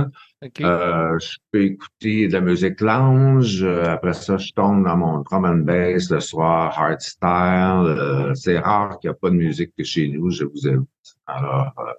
Euh, 0.61 1.19
je 1.19 1.37
peux 1.51 1.63
écouter 1.63 2.27
de 2.27 2.33
la 2.33 2.41
musique 2.41 2.81
lounge. 2.81 3.63
Euh, 3.63 3.85
après 3.85 4.13
ça, 4.13 4.37
je 4.37 4.51
tombe 4.53 4.83
dans 4.83 4.97
mon 4.97 5.19
drum 5.19 5.45
and 5.45 5.63
bass 5.65 6.09
le 6.09 6.19
soir, 6.19 6.77
hardstyle. 6.77 7.85
Euh, 7.85 8.33
c'est 8.35 8.59
rare 8.59 8.99
qu'il 8.99 9.09
n'y 9.09 9.15
a 9.15 9.17
pas 9.17 9.29
de 9.29 9.35
musique 9.35 9.71
que 9.77 9.83
chez 9.83 10.07
nous, 10.09 10.29
je 10.29 10.45
vous 10.45 10.67
avoue. 10.67 10.87
Alors, 11.27 11.73
euh, 11.79 11.93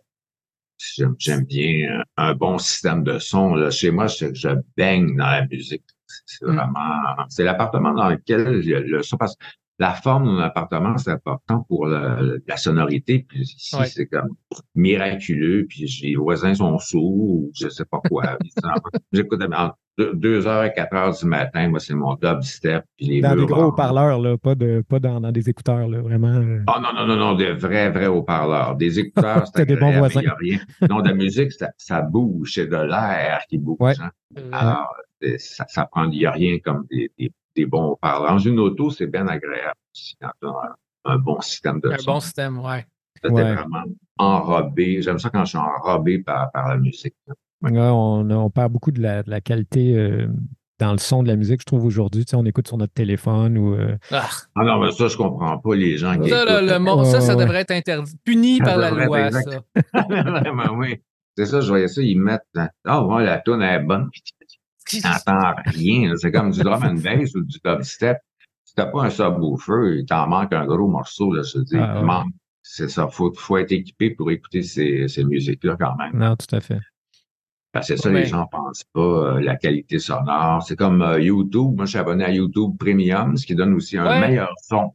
j'aime, 0.78 1.14
j'aime 1.18 1.44
bien 1.44 2.02
un 2.16 2.34
bon 2.34 2.58
système 2.58 3.02
de 3.04 3.18
son. 3.18 3.54
Là. 3.54 3.70
Chez 3.70 3.90
moi, 3.90 4.06
je, 4.06 4.32
je 4.34 4.48
baigne 4.76 5.16
dans 5.16 5.26
la 5.26 5.46
musique. 5.46 5.84
C'est 6.26 6.44
Mm. 6.44 6.54
vraiment, 6.56 7.26
c'est 7.28 7.44
l'appartement 7.44 7.92
dans 7.92 8.08
lequel 8.08 8.60
il 8.62 8.68
y 8.68 8.74
a 8.74 8.80
le 8.80 9.02
son. 9.02 9.16
Parce 9.16 9.36
la 9.78 9.92
forme 9.92 10.26
d'un 10.26 10.38
appartement, 10.42 10.96
c'est 10.98 11.10
important 11.10 11.64
pour 11.68 11.86
la, 11.86 12.18
la 12.46 12.56
sonorité. 12.56 13.24
Puis 13.28 13.40
ici, 13.40 13.74
Ouais. 13.76 13.86
c'est 13.86 14.06
comme 14.06 14.28
miraculeux. 14.74 15.66
Puis 15.68 15.86
les 16.02 16.16
voisins 16.16 16.54
sont 16.54 16.78
sourds 16.78 17.02
ou 17.12 17.50
je 17.58 17.68
sais 17.68 17.84
pas 17.84 18.00
quoi. 18.08 18.38
J'écoute 19.12 19.42
entre 19.42 19.76
2 20.14 20.46
heures 20.46 20.64
et 20.64 20.72
4 20.72 20.94
heures 20.94 21.14
du 21.16 21.24
matin. 21.26 21.68
Moi, 21.68 21.78
c'est 21.80 21.94
mon 21.94 22.14
dubstep. 22.14 22.84
Puis 22.96 23.06
les 23.06 23.20
Dans 23.20 23.36
des 23.36 23.46
gros 23.46 23.64
haut-parleurs, 23.64 24.20
là, 24.20 24.36
pas, 24.36 24.54
de, 24.54 24.82
pas 24.88 24.98
dans, 24.98 25.20
dans 25.20 25.30
des 25.32 25.48
écouteurs, 25.48 25.88
là, 25.88 26.00
vraiment. 26.02 26.34
euh. 26.34 26.62
Oh 26.68 26.80
non, 26.80 26.92
non, 26.94 27.06
non, 27.06 27.16
non, 27.16 27.34
des 27.34 27.52
vrais, 27.52 27.90
vrais 27.90 28.06
haut-parleurs. 28.08 28.76
Des 28.76 28.98
écouteurs, 28.98 29.46
c'est 29.46 29.52
T'as 29.52 29.64
des 29.64 29.76
bons 29.76 29.96
voisins. 29.98 30.20
Il 30.20 30.24
n'y 30.24 30.30
a 30.30 30.34
rien. 30.34 30.58
Non, 30.88 31.00
de 31.00 31.08
la 31.08 31.14
musique, 31.14 31.52
ça, 31.52 31.70
ça 31.76 32.02
bouge. 32.02 32.52
C'est 32.54 32.66
de 32.66 32.76
l'air 32.76 33.40
qui 33.48 33.58
bouge. 33.58 33.76
Ouais. 33.80 33.94
hein. 34.00 34.10
Euh, 34.38 34.48
Alors, 34.52 34.94
c'est- 35.22 35.38
ça, 35.38 35.64
ça 35.68 35.86
prend, 35.86 36.04
il 36.10 36.18
n'y 36.18 36.26
a 36.26 36.32
rien 36.32 36.58
comme 36.58 36.86
des, 36.90 37.10
des, 37.18 37.30
des 37.56 37.66
bons 37.66 37.90
haut-parleurs. 37.92 38.30
Dans 38.32 38.38
une 38.38 38.58
auto, 38.60 38.90
c'est 38.90 39.06
bien 39.06 39.26
agréable 39.28 39.74
aussi 39.94 40.16
quand 40.20 40.30
tu 40.40 40.46
as 40.48 40.50
un, 41.10 41.12
un 41.14 41.18
bon 41.18 41.40
système 41.40 41.80
de 41.80 41.90
un 41.90 41.98
son. 41.98 42.12
bon 42.14 42.20
système, 42.20 42.58
ouais. 42.60 42.86
Ça, 43.22 43.28
t'es 43.28 43.34
Ouais. 43.34 43.54
vraiment 43.54 43.84
enrobé. 44.18 45.02
J'aime 45.02 45.18
ça 45.18 45.30
quand 45.30 45.44
je 45.44 45.50
suis 45.50 45.58
enrobé 45.58 46.18
par, 46.18 46.50
par 46.52 46.68
la 46.68 46.76
musique. 46.76 47.14
Ouais. 47.62 47.70
Ouais, 47.70 47.78
on, 47.80 48.28
on 48.30 48.50
perd 48.50 48.72
beaucoup 48.72 48.90
de 48.90 49.00
la, 49.00 49.22
de 49.22 49.30
la 49.30 49.40
qualité 49.40 49.96
euh, 49.96 50.26
dans 50.78 50.92
le 50.92 50.98
son 50.98 51.22
de 51.22 51.28
la 51.28 51.36
musique, 51.36 51.60
je 51.60 51.66
trouve, 51.66 51.84
aujourd'hui. 51.86 52.24
Tu 52.24 52.30
sais, 52.30 52.36
on 52.36 52.44
écoute 52.44 52.66
sur 52.68 52.76
notre 52.76 52.92
téléphone 52.92 53.56
ou. 53.56 53.74
euh, 53.74 53.96
Ah, 54.10 54.28
Ah 54.56 54.64
non, 54.64 54.80
mais 54.80 54.92
ça, 54.92 55.08
je 55.08 55.16
comprends 55.16 55.56
pas 55.58 55.74
les 55.74 55.96
gens 55.96 56.18
qui 56.20 56.28
ça, 56.28 56.60
le 56.60 56.78
monde, 56.78 57.06
ça, 57.06 57.34
devrait 57.36 57.60
être 57.60 57.70
interdit. 57.70 58.12
Puni 58.24 58.58
Ça 58.58 58.64
par 58.64 58.76
la 58.78 58.90
loi, 58.90 59.26
exact. 59.28 59.50
ça. 59.74 60.02
Vraiment, 60.08 60.74
oui. 60.74 61.00
C'est 61.38 61.46
ça, 61.46 61.60
je 61.60 61.68
voyais 61.68 61.88
ça, 61.88 62.00
ils 62.02 62.20
mettent. 62.20 62.42
hein, 62.56 62.68
Ah, 62.84 63.04
ouais, 63.04 63.24
la 63.24 63.38
tune 63.40 63.62
est 63.62 63.80
bonne. 63.80 64.08
Tu 65.02 65.08
n'entends 65.08 65.54
rien. 65.66 66.12
C'est 66.16 66.32
comme 66.32 66.50
du 66.50 66.60
drum 66.62 66.82
and 66.84 66.94
bass 66.94 67.34
ou 67.34 67.42
du 67.42 67.58
dubstep. 67.64 68.18
Si 68.64 68.74
t'as 68.74 68.86
pas 68.86 69.04
un 69.04 69.10
subwoofer, 69.10 69.98
il 70.00 70.06
t'en 70.06 70.26
manque 70.26 70.52
un 70.52 70.66
gros 70.66 70.88
morceau, 70.88 71.32
là, 71.32 71.42
je 71.42 71.58
veux 71.58 71.64
dire. 71.64 71.82
Ah, 71.82 71.92
il 71.96 72.00
ouais. 72.00 72.04
manque. 72.06 72.32
C'est 72.62 72.88
ça. 72.88 73.08
Faut, 73.08 73.32
faut 73.36 73.56
être 73.58 73.72
équipé 73.72 74.10
pour 74.10 74.30
écouter 74.30 74.62
ces, 74.62 75.06
ces 75.08 75.22
musiques-là 75.24 75.76
quand 75.78 75.96
même. 75.96 76.12
Non, 76.14 76.34
tout 76.36 76.54
à 76.56 76.60
fait. 76.60 76.80
Parce 77.72 77.88
que 77.88 77.96
ça, 77.96 78.08
Ouais. 78.08 78.20
les 78.20 78.26
gens 78.26 78.46
pensent 78.46 78.84
pas, 78.92 79.00
euh, 79.00 79.40
la 79.40 79.56
qualité 79.56 79.98
sonore. 79.98 80.62
C'est 80.66 80.76
comme 80.76 81.02
euh, 81.02 81.20
YouTube. 81.20 81.74
Moi, 81.76 81.84
je 81.86 81.90
suis 81.90 81.98
abonné 81.98 82.24
à 82.24 82.30
YouTube 82.30 82.76
Premium, 82.78 83.36
ce 83.36 83.44
qui 83.46 83.54
donne 83.54 83.74
aussi 83.74 83.98
un 83.98 84.06
Ouais. 84.06 84.20
meilleur 84.28 84.50
son. 84.62 84.94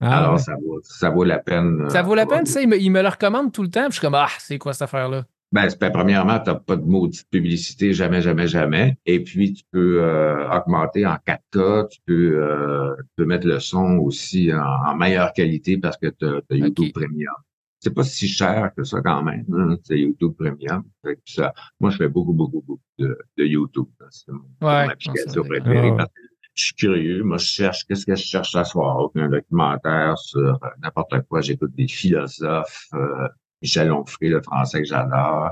Ah, 0.00 0.18
Alors, 0.18 0.32
ouais. 0.34 0.38
ça 0.40 0.52
vaut, 0.56 0.80
ça 0.82 1.08
vaut 1.10 1.24
la 1.24 1.38
peine. 1.38 1.88
Ça 1.88 2.00
euh, 2.00 2.02
vaut 2.02 2.14
la 2.14 2.26
peine, 2.26 2.44
ça. 2.44 2.60
Il 2.60 2.68
me, 2.68 2.78
il 2.78 2.90
me 2.90 3.00
le 3.00 3.08
recommande 3.08 3.50
tout 3.52 3.62
le 3.62 3.70
temps. 3.70 3.82
Puis 3.84 3.92
je 3.92 3.94
suis 3.94 4.00
comme, 4.02 4.14
ah, 4.16 4.28
c'est 4.38 4.58
quoi 4.58 4.72
cette 4.74 4.82
affaire-là? 4.82 5.24
Ben, 5.52 5.68
c'est- 5.70 5.80
ben, 5.80 5.90
premièrement, 5.90 6.38
tu 6.40 6.50
n'as 6.50 6.56
pas 6.56 6.76
de 6.76 6.84
maudite 6.84 7.28
publicité, 7.30 7.92
jamais, 7.92 8.20
jamais, 8.20 8.48
jamais. 8.48 8.98
Et 9.06 9.22
puis, 9.22 9.52
tu 9.52 9.64
peux 9.70 10.02
euh, 10.02 10.48
augmenter 10.50 11.06
en 11.06 11.16
4K, 11.24 11.88
tu 11.88 12.00
peux, 12.04 12.42
euh, 12.42 12.94
tu 12.98 13.04
peux 13.16 13.24
mettre 13.24 13.46
le 13.46 13.60
son 13.60 13.98
aussi 13.98 14.52
en, 14.52 14.58
en 14.60 14.96
meilleure 14.96 15.32
qualité 15.32 15.78
parce 15.78 15.96
que 15.96 16.08
tu 16.08 16.26
as, 16.26 16.40
YouTube. 16.56 16.92
Premium. 16.92 17.32
C'est 17.78 17.94
pas 17.94 18.02
si 18.02 18.26
cher 18.26 18.70
que 18.76 18.82
ça 18.82 19.00
quand 19.02 19.22
même, 19.22 19.44
hein, 19.54 19.76
c'est 19.84 19.98
YouTube 20.00 20.32
Premium. 20.36 20.82
Fait 21.04 21.14
que 21.14 21.20
ça, 21.26 21.52
moi, 21.78 21.90
je 21.90 21.98
fais 21.98 22.08
beaucoup, 22.08 22.32
beaucoup, 22.32 22.62
beaucoup 22.66 22.82
de, 22.98 23.16
de 23.38 23.44
YouTube. 23.44 23.86
C'est 24.10 24.32
mon, 24.32 24.40
Ouais, 24.66 24.88
application 24.90 25.42
préférée. 25.44 25.92
Parce 25.96 26.08
que 26.08 26.20
Je 26.54 26.64
suis 26.64 26.74
curieux. 26.74 27.22
Moi, 27.22 27.36
je 27.38 27.46
cherche, 27.46 27.84
qu'est-ce 27.86 28.04
que 28.06 28.16
je 28.16 28.24
cherche 28.24 28.54
à 28.56 28.64
soir? 28.64 29.10
Un 29.14 29.28
documentaire 29.28 30.18
sur 30.18 30.40
euh, 30.40 30.68
n'importe 30.82 31.20
quoi. 31.28 31.40
J'écoute 31.42 31.72
des 31.76 31.86
philosophes, 31.86 32.88
euh, 32.94 33.28
Michel 33.62 33.92
Onfray, 33.92 34.28
le 34.28 34.42
français 34.42 34.80
que 34.82 34.88
j'adore. 34.88 35.50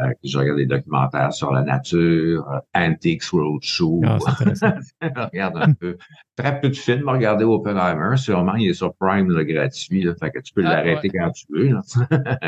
Euh, 0.00 0.08
je 0.24 0.38
regarde 0.38 0.56
des 0.56 0.66
documentaires 0.66 1.32
sur 1.32 1.52
la 1.52 1.60
nature, 1.62 2.48
euh, 2.50 2.58
Antiques 2.74 3.24
Roadshow. 3.24 4.00
Intéressant. 4.26 4.72
regarde 5.02 5.56
un 5.58 5.72
peu. 5.74 5.98
Très 6.36 6.58
peu 6.58 6.70
de 6.70 6.76
films 6.76 7.06
à 7.08 7.12
regarder 7.12 7.44
Oppenheimer. 7.44 8.16
Sûrement, 8.16 8.54
il 8.54 8.70
est 8.70 8.74
sur 8.74 8.94
Prime, 8.94 9.30
là, 9.30 9.44
gratuit. 9.44 10.02
Là, 10.02 10.14
fait 10.14 10.30
que 10.30 10.38
tu 10.38 10.54
peux 10.54 10.62
Ah, 10.64 10.76
l'arrêter 10.82 11.10
quand 11.10 11.30
tu 11.32 11.44
veux, 11.50 11.76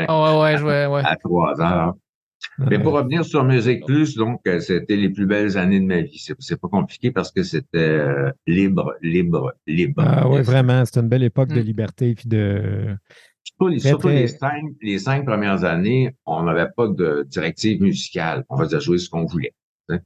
Ah, 0.07 0.35
ouais, 0.35 0.41
ouais, 0.41 0.57
je 0.57 0.63
vois, 0.63 0.87
ouais. 0.89 1.01
à 1.05 1.15
trois 1.17 1.61
heures. 1.61 1.93
Mais 2.57 2.77
pour 2.79 2.93
revenir 2.93 3.23
sur 3.23 3.43
Musique 3.43 3.85
Plus, 3.85 4.15
donc, 4.15 4.41
euh, 4.47 4.59
c'était 4.59 4.95
les 4.95 5.09
plus 5.09 5.25
belles 5.25 5.57
années 5.57 5.79
de 5.79 5.85
ma 5.85 6.01
vie. 6.01 6.21
C'est, 6.39 6.59
pas 6.59 6.67
compliqué 6.67 7.11
parce 7.11 7.31
que 7.31 7.41
c'était 7.43 7.77
euh, 7.77 8.31
libre, 8.47 8.95
libre, 9.01 9.53
libre. 9.67 10.03
Ah, 10.05 10.27
ouais, 10.27 10.41
vraiment. 10.41 10.83
C'est 10.85 10.99
une 10.99 11.07
belle 11.07 11.23
époque 11.23 11.49
de 11.49 11.61
Mm. 11.61 11.65
liberté 11.65 12.15
puis 12.15 12.27
de. 12.27 12.95
Surtout, 13.59 13.67
les, 13.67 13.79
Très, 13.79 13.89
surtout 13.89 14.07
très- 14.07 14.19
les 14.21 14.27
cinq, 14.27 14.63
les 14.81 14.99
cinq 14.99 15.25
premières 15.25 15.63
années, 15.63 16.15
on 16.25 16.43
n'avait 16.43 16.69
pas 16.75 16.87
de 16.87 17.25
directive 17.29 17.81
musicale. 17.81 18.43
On 18.49 18.57
faisait 18.57 18.79
jouer 18.79 18.97
ce 18.97 19.09
qu'on 19.09 19.25
voulait. 19.25 19.53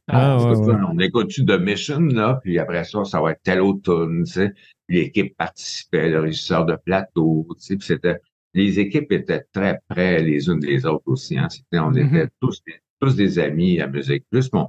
Ah, 0.07 0.37
On 0.37 0.45
ouais, 0.49 0.51
écoute 0.53 0.67
ouais. 0.67 0.73
ça, 0.73 0.81
On 0.91 0.99
écoute 0.99 1.39
de 1.41 1.57
Mission, 1.57 1.99
là, 2.01 2.39
puis 2.43 2.59
après 2.59 2.83
ça, 2.83 3.03
ça 3.05 3.21
va 3.21 3.31
être 3.31 3.41
tel 3.43 3.61
automne, 3.61 4.23
tu 4.25 4.33
sais. 4.33 4.53
Puis 4.87 4.97
L'équipe 4.97 5.35
participait, 5.37 6.09
le 6.09 6.19
régisseur 6.21 6.65
de 6.65 6.75
plateau, 6.75 7.47
tu 7.57 7.61
sais, 7.63 7.75
puis 7.77 7.85
c'était, 7.85 8.19
les 8.53 8.79
équipes 8.79 9.11
étaient 9.11 9.45
très 9.53 9.79
près 9.87 10.21
les 10.23 10.47
unes 10.49 10.59
des 10.59 10.85
autres 10.85 11.03
aussi, 11.05 11.37
hein. 11.37 11.47
C'était, 11.49 11.79
on 11.79 11.91
Mhm. 11.91 11.97
était 12.15 12.27
tous, 12.41 12.61
des- 12.65 12.81
tous 12.99 13.15
des 13.15 13.37
amis 13.39 13.79
à 13.79 13.87
Musique 13.87 14.25
Plus. 14.31 14.49
Bon, 14.49 14.67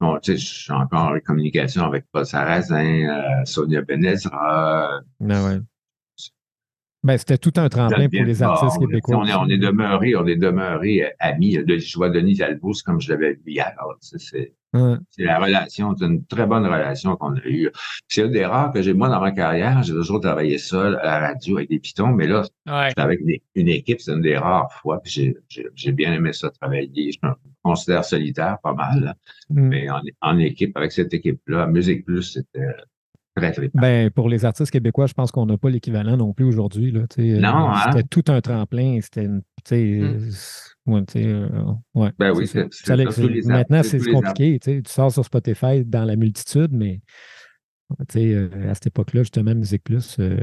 bon, 0.00 0.18
tu 0.20 0.32
sais, 0.32 0.38
je 0.38 0.46
suis 0.46 0.72
encore 0.72 1.12
en 1.14 1.20
communication 1.20 1.84
avec 1.84 2.06
Paul 2.10 2.24
Sarrazin, 2.24 3.06
euh, 3.06 3.44
Sonia 3.44 3.82
Benezra, 3.82 5.00
Ah, 5.00 5.00
ouais. 5.20 5.58
Ben, 7.04 7.16
c'était 7.16 7.38
tout 7.38 7.52
un 7.56 7.68
tremplin 7.68 8.08
pour 8.08 8.22
les 8.24 8.42
artistes 8.42 8.78
québécois. 8.80 9.18
On 9.18 9.24
est, 9.24 9.34
on 9.34 9.46
est 9.48 9.56
demeuré, 9.58 10.16
on 10.16 10.26
est 10.26 10.36
demeuré 10.36 11.04
euh, 11.04 11.08
amis. 11.20 11.56
De, 11.64 11.78
je 11.78 11.96
vois 11.96 12.10
Denis 12.10 12.42
Albous 12.42 12.74
comme 12.84 13.00
je 13.00 13.10
l'avais 13.12 13.34
vu 13.34 13.42
hier. 13.46 13.72
C'est- 14.00 14.52
la 15.16 15.38
relation, 15.38 15.94
c'est 15.96 16.04
une 16.04 16.26
très 16.26 16.44
bonne 16.46 16.66
relation 16.66 17.16
qu'on 17.16 17.36
a 17.36 17.40
eue. 17.46 17.70
C'est 18.08 18.22
une 18.26 18.32
des 18.32 18.44
rares 18.44 18.72
que 18.72 18.82
j'ai, 18.82 18.92
moi, 18.92 19.08
dans 19.08 19.20
ma 19.20 19.30
carrière, 19.30 19.82
j'ai 19.82 19.94
toujours 19.94 20.20
travaillé 20.20 20.58
seul 20.58 20.96
à 20.96 21.04
la 21.20 21.28
radio 21.28 21.56
avec 21.56 21.70
des 21.70 21.78
pitons, 21.78 22.08
mais 22.08 22.26
là, 22.26 22.42
Ouais. 22.66 22.90
avec 22.96 23.20
une, 23.20 23.36
une 23.54 23.68
équipe, 23.68 24.00
c'est 24.00 24.12
une 24.12 24.20
des 24.20 24.36
rares 24.36 24.70
fois, 24.72 25.00
j'ai- 25.06 25.36
bien 25.92 26.12
aimé 26.12 26.32
ça 26.34 26.50
travailler. 26.50 27.12
Je 27.12 27.26
me 27.26 27.32
considère 27.62 28.04
solitaire 28.04 28.58
pas 28.62 28.74
mal. 28.74 29.14
Mm. 29.50 29.68
mais 29.68 29.88
en, 29.90 30.02
en 30.20 30.38
équipe, 30.38 30.76
avec 30.76 30.92
cette 30.92 31.14
équipe-là, 31.14 31.66
Musique 31.68 32.04
Plus, 32.04 32.22
c'était 32.22 32.66
très, 33.40 33.52
très 33.52 33.70
Ben, 33.74 34.10
pour 34.10 34.28
les 34.28 34.44
artistes 34.44 34.70
québécois, 34.70 35.06
je 35.06 35.14
pense 35.14 35.30
qu'on 35.32 35.46
n'a 35.46 35.56
pas 35.58 35.70
l'équivalent 35.70 36.16
non 36.16 36.32
plus 36.32 36.44
aujourd'hui. 36.44 36.92
sais. 37.14 37.22
Non, 37.22 37.48
Euh, 37.48 37.72
hein? 37.72 37.90
C'était 37.92 38.02
tout 38.08 38.24
un 38.28 38.40
tremplin. 38.40 38.98
C'était 39.02 39.24
une- 39.24 39.42
tu 39.64 39.68
sais, 39.76 39.84
Mm. 40.00 40.04
euh, 40.04 40.18
Ouais, 40.86 41.04
tu 41.04 41.20
sais, 41.20 41.26
euh, 41.26 41.48
ouais, 41.94 42.10
Ben 42.18 42.32
oui, 42.34 42.46
c'est 42.46 42.62
ça. 42.62 42.66
c'est- 42.70 42.78
Ça 42.78 42.84
c'est 42.86 42.96
l'est- 42.96 43.10
ça, 43.10 43.20
tous 43.22 43.28
les 43.28 43.42
Maintenant, 43.42 43.82
c'est 43.82 43.98
compliqué. 44.10 44.58
tu 44.58 44.70
sais, 44.72 44.82
Tu 44.82 44.90
sors 44.90 45.12
sur 45.12 45.22
Spotify 45.24 45.84
dans 45.84 46.04
la 46.06 46.16
multitude, 46.16 46.70
mais 46.72 47.00
tu 48.08 48.20
sais, 48.20 48.32
euh, 48.32 48.48
à 48.70 48.74
cette 48.74 48.86
époque-là, 48.86 49.20
justement, 49.22 49.54
Musique 49.54 49.84
Plus, 49.84 50.16
euh, 50.18 50.38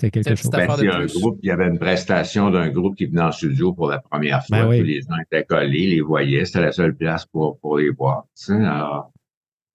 c'était 0.00 0.10
quelque 0.12 0.36
chose. 0.36 0.50
Ben, 0.52 0.70
un 0.70 1.06
groupe, 1.06 1.40
il 1.42 1.48
y 1.48 1.50
avait 1.50 1.66
une 1.66 1.78
prestation 1.80 2.50
d'un 2.52 2.68
groupe 2.68 2.94
qui 2.96 3.06
venait 3.06 3.20
en 3.22 3.32
studio 3.32 3.72
pour 3.72 3.88
la 3.88 3.98
première 3.98 4.46
fois. 4.46 4.60
Ben 4.62 4.68
oui. 4.68 4.78
Tous 4.78 4.84
les 4.84 5.00
gens 5.00 5.16
étaient 5.24 5.44
collés, 5.44 5.88
les 5.88 6.00
voyaient. 6.02 6.44
C'était 6.44 6.60
la 6.60 6.70
seule 6.72 6.94
place 6.94 7.26
pour, 7.26 7.58
pour 7.58 7.78
les 7.78 7.90
voir. 7.90 8.26
Alors, 8.48 9.10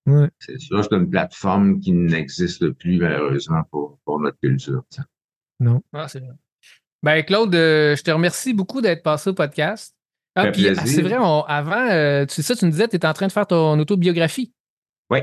Ouais. 0.06 0.28
c'est 0.40 0.60
sûr, 0.60 0.84
c'est 0.84 0.96
une 0.96 1.10
plateforme 1.10 1.80
qui 1.80 1.92
n'existe 1.94 2.70
plus, 2.72 2.98
malheureusement, 3.00 3.64
pour, 3.72 4.00
pour 4.04 4.20
notre 4.20 4.38
culture. 4.40 4.84
tu 4.92 5.02
sais. 5.02 5.70
Ah, 5.94 6.08
c'est 6.08 6.20
vrai. 6.20 6.34
Ben, 7.02 7.22
Claude, 7.24 7.54
euh, 7.56 7.96
je 7.96 8.04
te 8.04 8.12
remercie 8.12 8.54
beaucoup 8.54 8.82
d'être 8.82 9.02
passé 9.04 9.30
au 9.30 9.34
podcast. 9.34 9.96
Ah, 10.36 10.52
puis 10.52 10.68
ah, 10.68 10.76
c'est 10.86 11.02
vrai, 11.02 11.18
on- 11.20 11.44
avant, 11.44 11.88
euh, 11.92 12.26
tu 12.26 12.36
sais 12.36 12.42
ça, 12.42 12.56
tu 12.56 12.66
nous 12.66 12.72
disais, 12.72 12.88
tu 12.88 12.96
étais 12.96 13.08
en 13.08 13.14
train 13.14 13.28
de 13.28 13.32
faire 13.32 13.46
ton 13.48 13.78
autobiographie. 13.80 14.52
Oui. 15.10 15.20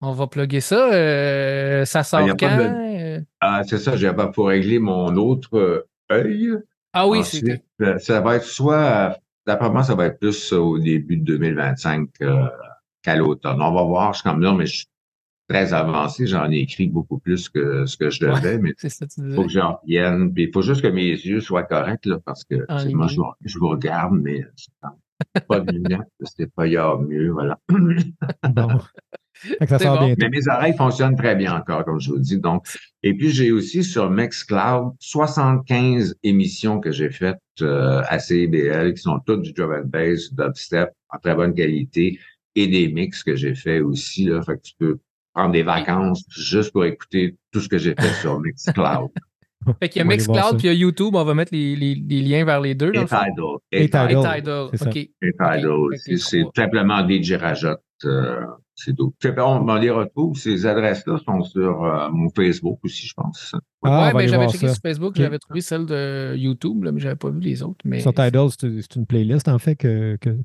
On 0.00 0.12
va 0.12 0.26
plugger 0.28 0.60
ça. 0.60 0.92
euh, 0.92 1.84
ça 1.84 2.04
sort 2.04 2.20
Ben, 2.24 2.36
pas 2.36 2.48
quand? 2.48 2.56
de- 2.58 2.62
euh? 2.62 3.20
Ah, 3.40 3.62
c'est 3.66 3.78
ça, 3.78 3.96
j'ai 3.96 4.12
pas 4.12 4.28
pour 4.28 4.48
régler 4.48 4.78
mon 4.78 5.14
autre 5.16 5.56
euh, 5.58 5.88
œil. 6.12 6.52
Ah 6.92 7.06
oui, 7.08 7.22
c'est. 7.24 7.62
ça 7.98 8.20
va 8.20 8.36
être 8.36 8.44
soit, 8.44 9.18
d'après 9.46 9.68
moi, 9.70 9.82
ça 9.82 9.94
va 9.94 10.06
être 10.06 10.18
plus 10.18 10.52
au 10.52 10.78
début 10.78 11.16
de 11.16 11.24
2025 11.24 12.08
euh, 12.22 12.46
qu'à 13.06 13.16
l'automne. 13.16 13.62
On 13.62 13.72
va 13.72 13.82
voir, 13.84 14.12
je 14.12 14.20
suis 14.20 14.28
comme 14.28 14.42
là, 14.42 14.52
mais 14.52 14.66
je 14.66 14.76
suis 14.78 14.86
très 15.48 15.72
avancé. 15.72 16.26
J'en 16.26 16.50
ai 16.50 16.58
écrit 16.58 16.88
beaucoup 16.88 17.18
plus 17.18 17.48
que 17.48 17.86
ce 17.86 17.96
que 17.96 18.10
je 18.10 18.20
devais, 18.20 18.58
mais 18.58 18.74
il 18.82 19.34
faut 19.34 19.44
que 19.44 19.48
j'en 19.48 19.76
revienne. 19.82 20.32
Puis 20.34 20.44
il 20.44 20.52
faut 20.52 20.62
juste 20.62 20.82
que 20.82 20.88
mes 20.88 21.04
yeux 21.10 21.40
soient 21.40 21.62
corrects, 21.62 22.04
là, 22.06 22.18
parce 22.24 22.44
que 22.44 22.56
moi, 22.94 23.06
je, 23.06 23.16
vous- 23.16 23.32
je 23.44 23.58
vous 23.58 23.68
regarde, 23.68 24.14
mais 24.20 24.44
pas 25.48 25.60
de 25.60 25.72
lunettes, 25.72 26.00
c'est 26.36 26.52
pas 26.52 26.66
y 26.66 26.76
a 26.76 26.96
mieux, 26.96 27.30
voilà. 27.30 27.58
Bon. 28.50 28.68
Ça 29.68 29.78
sort 29.78 29.98
bon. 30.00 30.14
Mais 30.18 30.30
mes 30.30 30.48
oreilles 30.48 30.74
fonctionnent 30.76 31.14
très 31.16 31.36
bien 31.36 31.54
encore, 31.54 31.84
comme 31.84 32.00
je 32.00 32.10
vous 32.10 32.18
dis. 32.18 32.38
Donc, 32.38 32.66
et 33.02 33.12
puis 33.14 33.30
j'ai 33.30 33.52
aussi 33.52 33.84
sur 33.84 34.10
Mixcloud 34.10 34.94
75 34.98 36.16
émissions 36.22 36.80
que 36.80 36.90
j'ai 36.90 37.10
faites 37.10 37.38
euh, 37.60 38.02
à 38.08 38.18
CIBL 38.18 38.94
qui 38.94 39.02
sont 39.02 39.20
toutes 39.26 39.42
du 39.42 39.52
drum 39.52 39.72
and 39.72 39.88
bass, 39.88 40.32
dubstep 40.32 40.88
en 41.10 41.18
très 41.18 41.34
bonne 41.34 41.52
qualité 41.54 42.18
et 42.56 42.66
des 42.66 42.88
mix 42.88 43.22
que 43.22 43.36
j'ai 43.36 43.54
fait 43.54 43.80
aussi. 43.80 44.24
Là, 44.24 44.42
fait 44.42 44.56
que 44.56 44.62
tu 44.62 44.72
peux 44.78 44.98
prendre 45.34 45.52
des 45.52 45.62
vacances 45.62 46.24
juste 46.30 46.72
pour 46.72 46.84
écouter 46.84 47.36
tout 47.52 47.60
ce 47.60 47.68
que 47.68 47.78
j'ai 47.78 47.94
fait 47.94 48.12
sur 48.20 48.40
Mixcloud. 48.40 49.10
Fait 49.80 49.88
qu'il 49.88 49.98
y 49.98 50.02
a 50.02 50.04
Mixcloud 50.04 50.58
puis 50.58 50.64
il 50.64 50.66
y 50.66 50.68
a 50.68 50.74
YouTube. 50.74 51.14
On 51.16 51.24
va 51.24 51.34
mettre 51.34 51.52
les, 51.52 51.74
les- 51.74 51.96
les 51.96 52.20
liens 52.22 52.44
vers 52.44 52.60
les 52.60 52.76
deux. 52.76 52.92
dans 52.92 53.00
Et 53.00 53.02
le. 53.02 53.08
Tidal. 53.08 53.56
Et 53.72 53.82
Et 53.82 53.86
Tidal. 53.86 54.10
Et 54.10 55.32
Tidal. 55.32 55.88
C'est 55.96 56.12
Tidal 56.18 56.50
simplement 56.54 57.08
DJ 57.08 57.32
Rajotte. 57.32 57.80
euh, 58.04 58.42
c'est 58.76 58.94
tout. 58.94 59.12
On, 59.38 59.74
les 59.74 59.90
retrouve. 59.90 60.36
Ces 60.38 60.66
adresses-là 60.66 61.18
sont 61.24 61.42
sur 61.42 61.82
euh, 61.84 62.08
mon 62.12 62.28
Facebook 62.30 62.78
aussi, 62.84 63.08
je 63.08 63.14
pense. 63.14 63.56
Ah, 63.82 64.06
ouais, 64.08 64.12
ben 64.12 64.18
aller 64.20 64.28
j'avais 64.28 64.46
checké 64.48 64.68
ça. 64.68 64.74
sur 64.74 64.82
Facebook, 64.82 65.10
Ok. 65.10 65.16
j'avais 65.16 65.38
trouvé 65.38 65.60
celle 65.62 65.86
de 65.86 66.36
YouTube, 66.36 66.84
là, 66.84 66.92
mais 66.92 67.00
j'avais 67.00 67.16
pas 67.16 67.30
vu 67.30 67.40
les 67.40 67.62
autres. 67.64 67.80
Mais... 67.84 67.98
Sur 68.00 68.12
Tidal, 68.14 68.48
c'est 68.56 68.70
c'est 68.82 68.94
une 68.96 69.06
playlist, 69.06 69.48
en 69.48 69.58
fait, 69.58 69.74
que, 69.74 70.16
que- 70.20 70.36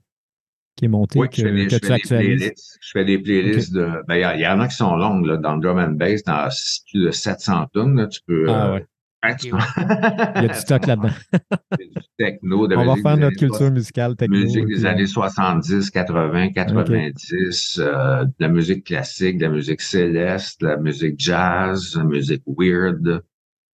qui 0.75 0.85
est 0.85 0.87
montée, 0.87 1.19
Oui, 1.19 1.29
que, 1.29 1.35
je 1.37 1.43
fais 1.43 1.51
des, 1.53 1.65
que 1.65 1.71
je 1.71 1.77
tu 1.77 1.87
fais 1.87 1.93
actualises? 1.93 2.37
playlists. 2.39 2.77
Je 2.81 2.89
fais 2.91 3.05
des 3.05 3.19
playlists 3.19 3.73
de. 3.73 3.89
Ben, 4.07 4.15
il 4.35 4.41
y, 4.41 4.47
en 4.47 4.59
a 4.59 4.67
qui 4.67 4.75
sont 4.75 4.95
longues, 4.95 5.25
là, 5.25 5.37
dans 5.37 5.55
le 5.55 5.61
drum 5.61 5.77
and 5.79 5.91
bass, 5.93 6.23
dans 6.23 6.49
plus 6.91 7.05
de 7.05 7.11
700 7.11 7.67
tonnes, 7.73 7.97
là, 7.97 8.07
tu 8.07 8.19
peux. 8.25 8.45
Ah 8.49 8.67
euh, 8.67 8.73
ouais. 8.75 8.85
hein, 9.23 9.35
tu 9.35 9.47
Il 9.47 10.41
y 10.43 10.45
a 10.45 10.47
du 10.47 10.53
stock 10.59 10.85
là-dedans. 10.87 11.09
Du 11.79 11.87
techno, 12.17 12.67
de 12.67 12.75
On 12.75 12.85
va 12.85 13.15
des 13.15 13.21
notre 13.21 13.37
culture 13.37 13.71
musicale 13.71 14.15
techno. 14.15 14.37
Musique 14.37 14.67
des 14.67 14.85
années 14.85 15.07
70, 15.07 15.89
80, 15.89 16.49
90, 16.51 17.79
euh, 17.79 18.25
de 18.25 18.31
la 18.39 18.47
musique 18.47 18.85
classique, 18.85 19.37
de 19.37 19.45
la 19.45 19.51
musique 19.51 19.81
céleste, 19.81 20.61
de 20.61 20.67
la 20.67 20.77
musique 20.77 21.15
jazz, 21.17 21.93
de 21.93 21.99
la 21.99 22.05
musique 22.05 22.43
weird. 22.45 23.23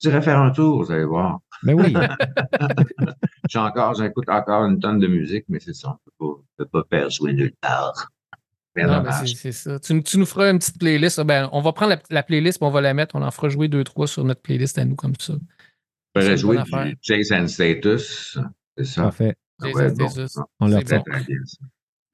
Tu 0.01 0.09
irais 0.09 0.23
faire 0.23 0.41
un 0.41 0.51
tour, 0.51 0.85
vous 0.85 0.93
allez 0.93 1.05
voir. 1.05 1.41
Ben 1.63 1.75
oui. 1.75 1.95
J'ai 3.49 3.59
encore, 3.59 3.95
j'écoute 3.95 4.29
encore 4.29 4.65
une 4.67 4.79
tonne 4.79 4.99
de 4.99 5.07
musique, 5.07 5.45
mais 5.49 5.61
c'est 5.61 5.75
ça, 5.75 5.99
on 6.21 6.27
on 6.27 6.43
peut 6.57 6.67
pas 6.67 6.83
faire 6.91 7.11
jouer 7.11 7.33
nulle 7.33 7.55
part. 7.61 8.11
Non, 8.77 9.01
ben, 9.03 9.13
c'est 9.13 9.53
ça. 9.53 9.79
Tu, 9.79 10.03
tu 10.03 10.19
nous 10.19 10.27
feras 10.27 10.51
une 10.51 10.59
petite 10.59 10.79
playlist. 10.79 11.21
Ben, 11.23 11.49
on 11.53 11.63
va 11.63 11.73
prendre 11.73 11.91
la, 11.91 12.01
la 12.11 12.23
playlist 12.23 12.61
et 12.61 12.65
on 12.65 12.71
va 12.71 12.81
la 12.81 12.93
mettre. 12.93 13.15
On 13.15 13.23
en 13.23 13.31
fera 13.31 13.49
jouer 13.49 13.69
deux, 13.69 13.85
trois 13.85 14.07
sur 14.07 14.23
notre 14.25 14.43
playlist 14.43 14.79
à 14.79 14.85
nous 14.85 14.97
comme 14.97 15.15
ça. 15.19 15.35
Je 15.35 16.21
pourrais 16.21 16.31
une 16.33 16.37
jouer 16.37 16.59
du 16.63 16.99
Chase 17.01 17.33
and 17.33 17.49
Status, 17.49 18.39
c'est 18.77 18.85
ça? 18.85 19.03
Parfait. 19.03 19.37
Ouais, 19.63 19.73
ça, 19.73 19.91
bon. 19.91 20.09
On 20.61 20.71
Très, 20.71 20.83
très 20.83 21.01
bien, 21.01 21.39
ça. 21.45 21.65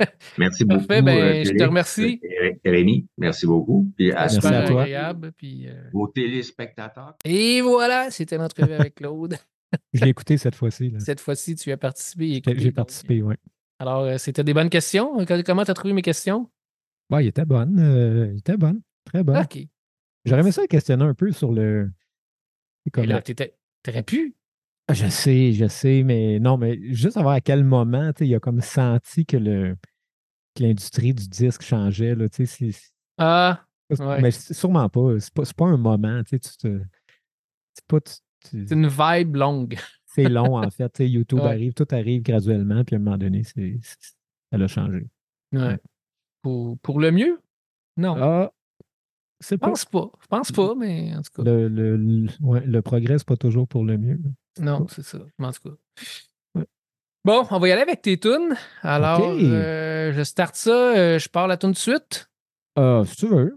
Merci 0.39 0.65
beaucoup. 0.65 0.87
Parfait, 0.87 1.03
ben, 1.03 1.19
euh, 1.19 1.45
je 1.45 1.53
te 1.53 1.63
remercie. 1.65 2.21
et 2.23 2.71
Rémi, 2.71 3.07
merci 3.19 3.47
beaucoup. 3.47 3.93
Puis 3.97 4.13
à 4.13 4.21
Merci 4.23 4.35
Super 4.37 4.63
à 4.63 4.67
toi. 4.69 4.83
agréable. 4.83 5.33
Puis, 5.37 5.69
euh, 5.69 5.89
vos 5.93 6.09
téléspectateurs. 6.09 7.15
Et 7.25 7.61
voilà, 7.61 8.11
c'était 8.11 8.37
l'entrevue 8.39 8.73
avec 8.75 8.97
Claude. 8.97 9.37
Je 9.93 10.05
l'ai 10.05 10.11
écouté 10.11 10.37
cette 10.39 10.55
fois-ci. 10.55 10.91
là. 10.91 11.01
Cette 11.01 11.21
fois-ci, 11.21 11.55
tu 11.55 11.73
as 11.73 11.77
participé. 11.77 12.43
J'ai 12.57 12.73
participé, 12.73 13.23
oui. 13.23 13.35
Alors, 13.79 14.01
euh, 14.03 14.19
c'était 14.19 14.45
des 14.45 14.55
bonnes 14.55 14.71
questions. 14.71 15.19
Euh, 15.21 15.43
Comment 15.45 15.65
tu 15.65 15.71
as 15.71 15.75
trouvé 15.75 15.93
mes 15.95 16.03
questions? 16.03 16.51
Bon, 17.11 17.19
il 17.19 17.29
était 17.29 17.45
bonne. 17.45 17.79
euh, 17.81 18.31
il 18.33 18.39
était 18.39 18.57
bonne. 18.57 18.81
Très 19.05 19.23
bonne. 19.25 19.39
OK. 19.39 19.59
J'aurais 20.25 20.43
aimé 20.43 20.53
ça 20.53 20.67
questionner 20.67 21.05
un 21.05 21.15
peu 21.15 21.33
sur 21.33 21.51
le. 21.53 21.91
comme 22.93 23.05
Et 23.05 23.07
là, 23.09 23.23
t'aurais 23.83 24.03
pu. 24.03 24.37
Ah, 24.89 24.95
Je 24.95 25.07
sais, 25.07 25.53
je 25.53 25.67
sais, 25.67 26.03
mais 26.05 26.39
non, 26.39 26.59
mais 26.59 26.79
juste 26.93 27.15
savoir 27.15 27.35
à 27.35 27.41
quel 27.41 27.65
moment, 27.65 28.11
il 28.21 28.35
a 28.35 28.41
comme 28.41 28.61
senti 28.61 29.25
que 29.27 29.37
le 29.37 29.77
que 30.55 30.63
l'industrie 30.63 31.15
du 31.15 31.29
disque 31.29 31.63
changeait. 31.63 32.15
Là, 32.15 32.27
Ah, 33.19 33.65
Ouais. 33.99 34.23
Mais 34.23 34.31
sûrement 34.31 34.89
pas. 34.89 35.21
C'est 35.21 35.35
pas, 35.35 35.43
pas 35.57 35.67
un 35.67 35.77
moment. 35.77 36.23
Tu 36.25 36.41
te- 36.41 36.81
pas. 37.87 38.01
tu- 38.01 38.15
tu- 38.49 38.67
c'est 38.67 38.75
une 38.75 38.89
vibe 38.89 39.37
longue. 39.37 39.77
c'est 40.07 40.29
long, 40.29 40.57
en 40.59 40.71
fait. 40.71 40.89
Tu 40.91 40.97
sais, 41.05 41.11
YouTube 41.11 41.41
Ouais. 41.41 41.51
arrive, 41.51 41.75
tout 41.75 41.87
arrive 41.91 42.23
graduellement, 42.23 42.85
puis 42.85 42.97
à 42.97 42.99
un 42.99 43.03
moment 43.03 43.19
donné, 43.19 43.43
c'est, 43.45 43.79
ça 43.83 44.59
a 44.59 44.67
changé. 44.67 45.07
Ouais. 45.53 45.79
Pour, 46.41 46.79
pour 46.79 47.01
le 47.01 47.11
mieux? 47.13 47.39
Non. 47.99 48.17
Ah, 48.19 48.53
Je 49.41 49.55
pense 49.57 49.85
pas. 49.85 50.11
Je 50.23 50.27
pense 50.27 50.53
pas, 50.53 50.75
mais 50.75 51.15
en 51.15 51.21
tout 51.23 51.31
cas. 51.37 51.43
Le, 51.43 51.69
le, 51.69 51.97
le- 51.99 52.29
ouais, 52.41 52.65
le 52.65 52.81
progrès, 52.83 53.19
c'est 53.19 53.27
pas 53.29 53.37
toujours 53.37 53.69
pour 53.69 53.85
le 53.85 53.99
mieux. 53.99 54.19
Non, 54.59 54.87
c'est 54.89 55.03
ça. 55.05 55.19
En 55.39 55.53
tout 55.53 55.69
cas. 55.71 55.77
Bon, 57.25 57.47
on 57.51 57.59
va 57.59 57.69
y 57.69 57.73
aller 57.73 57.83
avec 57.83 58.03
tes 58.03 58.19
tunes. 58.19 58.57
Alors, 58.83 59.21
euh, 59.23 60.13
je 60.13 60.23
starte 60.25 60.57
ça. 60.57 60.71
euh, 60.97 61.19
je 61.19 61.29
pars 61.29 61.47
la 61.47 61.57
tune 61.57 61.71
de 61.73 61.77
suite. 61.77 62.29
Ah, 62.75 63.03
si 63.07 63.17
tu 63.17 63.27
veux. 63.29 63.55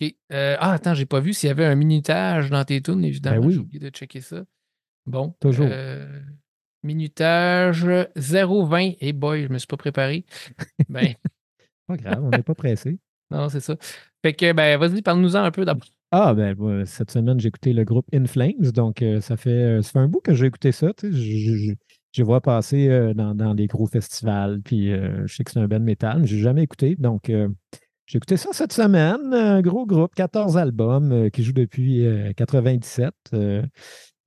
OK. 0.00 0.14
Euh, 0.32 0.56
ah, 0.60 0.72
attends, 0.72 0.94
j'ai 0.94 1.06
pas 1.06 1.18
vu 1.18 1.32
s'il 1.34 1.48
y 1.48 1.50
avait 1.50 1.64
un 1.64 1.74
minutage 1.74 2.50
dans 2.50 2.64
tes 2.64 2.80
tunes, 2.80 3.04
évidemment. 3.04 3.40
Ben 3.40 3.46
oui. 3.46 3.54
J'ai 3.54 3.58
oublié 3.60 3.80
de 3.80 3.90
checker 3.90 4.20
ça. 4.20 4.44
Bon. 5.06 5.34
Toujours. 5.40 5.66
euh, 5.68 6.06
minutage 6.84 7.84
0,20. 7.84 8.96
Et 9.00 9.12
boy, 9.12 9.44
je 9.44 9.48
me 9.48 9.58
suis 9.58 9.66
pas 9.66 9.76
préparé. 9.76 10.24
ben, 10.88 11.14
Pas 11.88 11.96
grave, 11.96 12.22
on 12.22 12.28
n'est 12.30 12.42
pas 12.44 12.54
pressé. 12.54 12.98
non, 13.32 13.48
c'est 13.48 13.60
ça. 13.60 13.74
Fait 14.24 14.32
que, 14.34 14.52
ben, 14.52 14.78
vas-y, 14.78 15.02
parle-nous-en 15.02 15.42
un 15.42 15.50
peu 15.50 15.64
d'abord. 15.64 15.88
Ah, 16.12 16.34
ben, 16.34 16.84
cette 16.86 17.10
semaine, 17.10 17.40
j'ai 17.40 17.48
écouté 17.48 17.72
le 17.72 17.82
groupe 17.84 18.06
In 18.14 18.26
Flames. 18.26 18.70
Donc, 18.72 19.02
euh, 19.02 19.20
ça, 19.20 19.36
fait, 19.36 19.50
euh, 19.50 19.82
ça 19.82 19.90
fait 19.92 19.98
un 19.98 20.08
bout 20.08 20.20
que 20.20 20.34
j'ai 20.34 20.46
écouté 20.46 20.70
ça. 20.70 20.92
tu 20.94 21.12
sais, 21.12 21.76
Je, 22.12 22.22
vois 22.22 22.40
passer 22.40 22.88
euh, 22.88 23.14
dans, 23.14 23.34
dans 23.34 23.54
des 23.54 23.66
gros 23.66 23.86
festivals. 23.86 24.60
Puis, 24.64 24.92
euh, 24.92 25.26
je 25.26 25.36
sais 25.36 25.44
que 25.44 25.50
c'est 25.50 25.60
un 25.60 25.68
band 25.68 25.80
métal, 25.80 26.20
mais 26.20 26.26
je 26.26 26.36
n'ai 26.36 26.42
jamais 26.42 26.62
écouté. 26.62 26.96
Donc, 26.96 27.30
euh, 27.30 27.48
j'ai 28.06 28.16
écouté 28.16 28.36
ça 28.36 28.50
cette 28.52 28.72
semaine. 28.72 29.34
Un 29.34 29.60
gros 29.60 29.84
groupe, 29.86 30.14
14 30.14 30.56
albums 30.56 31.30
qui 31.30 31.44
joue 31.44 31.52
depuis 31.52 32.06
euh, 32.06 32.32
97. 32.32 33.12
euh, 33.34 33.62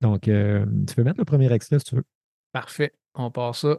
donc, 0.00 0.22
tu 0.22 0.94
peux 0.96 1.04
mettre 1.04 1.18
le 1.18 1.24
premier 1.24 1.52
extrait 1.52 1.78
si 1.78 1.84
tu 1.86 1.96
veux. 1.96 2.04
Parfait. 2.52 2.92
On 3.14 3.30
part 3.30 3.54
ça. 3.54 3.78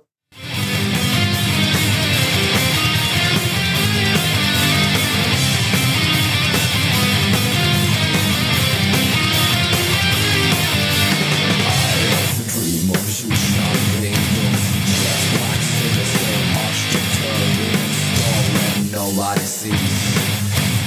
Nobody 19.15 19.41
sees. 19.45 20.83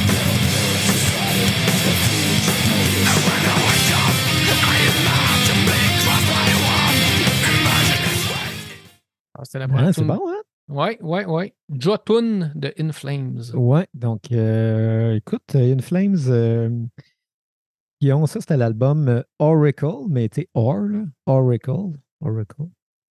Ah, 9.39 9.43
C'était 9.45 9.59
la 9.59 9.65
Ah, 9.67 9.69
première 9.69 9.95
c'est 9.95 10.01
tune. 10.01 10.07
bon, 10.09 10.21
hein? 10.29 10.43
Ouais, 10.69 10.99
ouais, 11.03 11.25
ouais. 11.27 11.55
Jotun 11.79 12.51
de 12.55 12.73
In 12.79 12.91
Flames. 12.93 13.41
Ouais, 13.55 13.87
donc 13.95 14.33
euh, 14.33 15.15
écoute, 15.15 15.55
In 15.55 15.79
Flames, 15.81 16.17
euh, 16.29 16.71
ils 18.01 18.13
ont 18.13 18.27
ça, 18.27 18.41
c'était 18.41 18.57
l'album 18.57 19.09
euh, 19.09 19.23
Oracle, 19.39 20.07
mais 20.09 20.29
tu 20.29 20.43
sais, 20.43 20.49
Or, 20.55 20.79
là, 20.81 21.05
Oracle, 21.27 21.93
Oracle. 22.21 22.63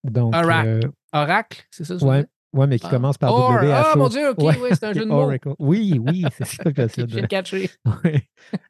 Donc, 0.04 0.34
Oracle. 0.36 0.68
euh, 0.86 0.92
Oracle, 1.14 1.64
c'est 1.70 1.84
ça? 1.86 2.00
ça? 2.00 2.06
Ouais, 2.54 2.68
mais 2.68 2.78
qui 2.78 2.86
Ah. 2.88 2.92
commence 2.92 3.18
par 3.18 3.34
Or- 3.34 3.54
W. 3.54 3.72
Ah, 3.74 3.94
mon 3.98 4.08
Dieu, 4.10 4.30
OK, 4.30 4.38
Ouais, 4.44 4.56
oui, 4.62 4.70
c'est 4.72 4.84
un 4.86 4.94
jeu 4.94 5.02
de 5.02 5.06
mots. 5.10 5.16
Oracle. 5.22 5.54
Oui, 5.60 6.00
oui, 6.06 6.24
c'est 6.38 6.46
ça 6.46 6.64
que 6.64 6.70
j'essaie 6.76 7.06
J'ai 7.08 7.22
de. 7.22 7.26
catché. 7.28 7.70
Ouais. 8.04 8.24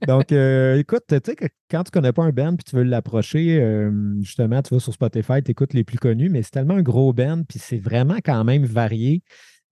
Donc, 0.08 0.32
euh, 0.32 0.78
écoute, 0.78 1.04
tu 1.10 1.18
sais 1.24 1.36
quand 1.70 1.84
tu 1.84 1.92
connais 1.92 2.14
pas 2.14 2.24
un 2.24 2.30
band 2.32 2.56
puis 2.56 2.64
tu 2.64 2.76
veux 2.76 2.84
l'approcher, 2.84 3.60
euh, 3.62 3.92
justement, 4.22 4.62
tu 4.62 4.74
vas 4.74 4.80
sur 4.80 4.94
Spotify, 4.94 5.44
tu 5.44 5.52
écoutes 5.52 5.74
les 5.74 5.84
plus 5.84 5.98
connus, 5.98 6.30
mais 6.30 6.44
c'est 6.44 6.52
tellement 6.52 6.76
un 6.76 6.82
gros 6.82 7.12
band 7.14 7.44
puis 7.48 7.60
c'est 7.60 7.78
vraiment 7.80 8.18
quand 8.24 8.44
même 8.44 8.64
varié. 8.66 9.22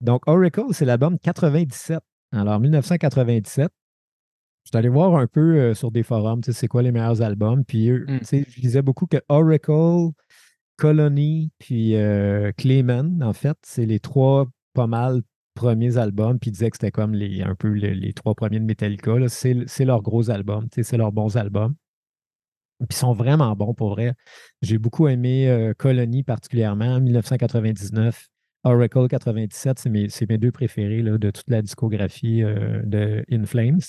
Donc, 0.00 0.22
Oracle, 0.26 0.62
c'est 0.72 0.84
l'album 0.84 1.18
97. 1.18 2.00
Alors, 2.32 2.58
1997. 2.60 3.70
Je 4.64 4.68
suis 4.70 4.76
allé 4.78 4.88
voir 4.88 5.16
un 5.16 5.26
peu 5.26 5.56
euh, 5.58 5.74
sur 5.74 5.90
des 5.90 6.02
forums, 6.02 6.40
tu 6.40 6.52
sais, 6.52 6.58
c'est 6.58 6.68
quoi 6.68 6.82
les 6.82 6.92
meilleurs 6.92 7.20
albums? 7.22 7.64
Puis, 7.64 7.88
eux, 7.90 8.04
Mm. 8.08 8.18
tu 8.20 8.24
sais, 8.24 8.44
je 8.48 8.60
disais 8.60 8.82
beaucoup 8.82 9.06
que 9.06 9.16
Oracle, 9.28 10.10
Colony, 10.76 11.50
puis 11.58 11.96
euh, 11.96 12.52
Clayman, 12.56 13.22
en 13.22 13.32
fait, 13.32 13.56
c'est 13.62 13.86
les 13.86 14.00
trois 14.00 14.46
pas 14.74 14.86
mal 14.86 15.22
premiers 15.54 15.96
albums. 15.96 16.38
Puis 16.38 16.50
ils 16.50 16.52
disaient 16.52 16.70
que 16.70 16.76
c'était 16.76 16.90
comme 16.90 17.14
les, 17.14 17.42
un 17.42 17.54
peu 17.54 17.68
les, 17.68 18.12
trois 18.12 18.34
premiers 18.34 18.60
de 18.60 18.64
Metallica. 18.64 19.12
C'est 19.28 19.84
leurs 19.84 20.02
gros 20.02 20.30
albums, 20.30 20.68
c'est 20.72 20.96
leurs 20.96 21.12
bons 21.12 21.36
albums. 21.36 21.74
Puis 22.78 22.88
ils 22.90 22.96
sont 22.96 23.12
vraiment 23.12 23.54
bons 23.54 23.74
pour 23.74 23.90
vrai. 23.90 24.14
J'ai 24.60 24.78
beaucoup 24.78 25.06
aimé 25.08 25.48
euh, 25.48 25.72
Colony 25.76 26.22
particulièrement, 26.24 27.00
1999. 27.00 28.28
Oracle 28.64 29.08
97, 29.08 29.78
c'est 29.78 29.90
mes, 30.28 30.38
deux 30.38 30.52
préférés 30.52 31.02
de 31.02 31.30
toute 31.30 31.48
la 31.48 31.62
discographie 31.62 32.44
euh, 32.44 32.80
de 32.84 33.24
In 33.30 33.44
Flames. 33.44 33.80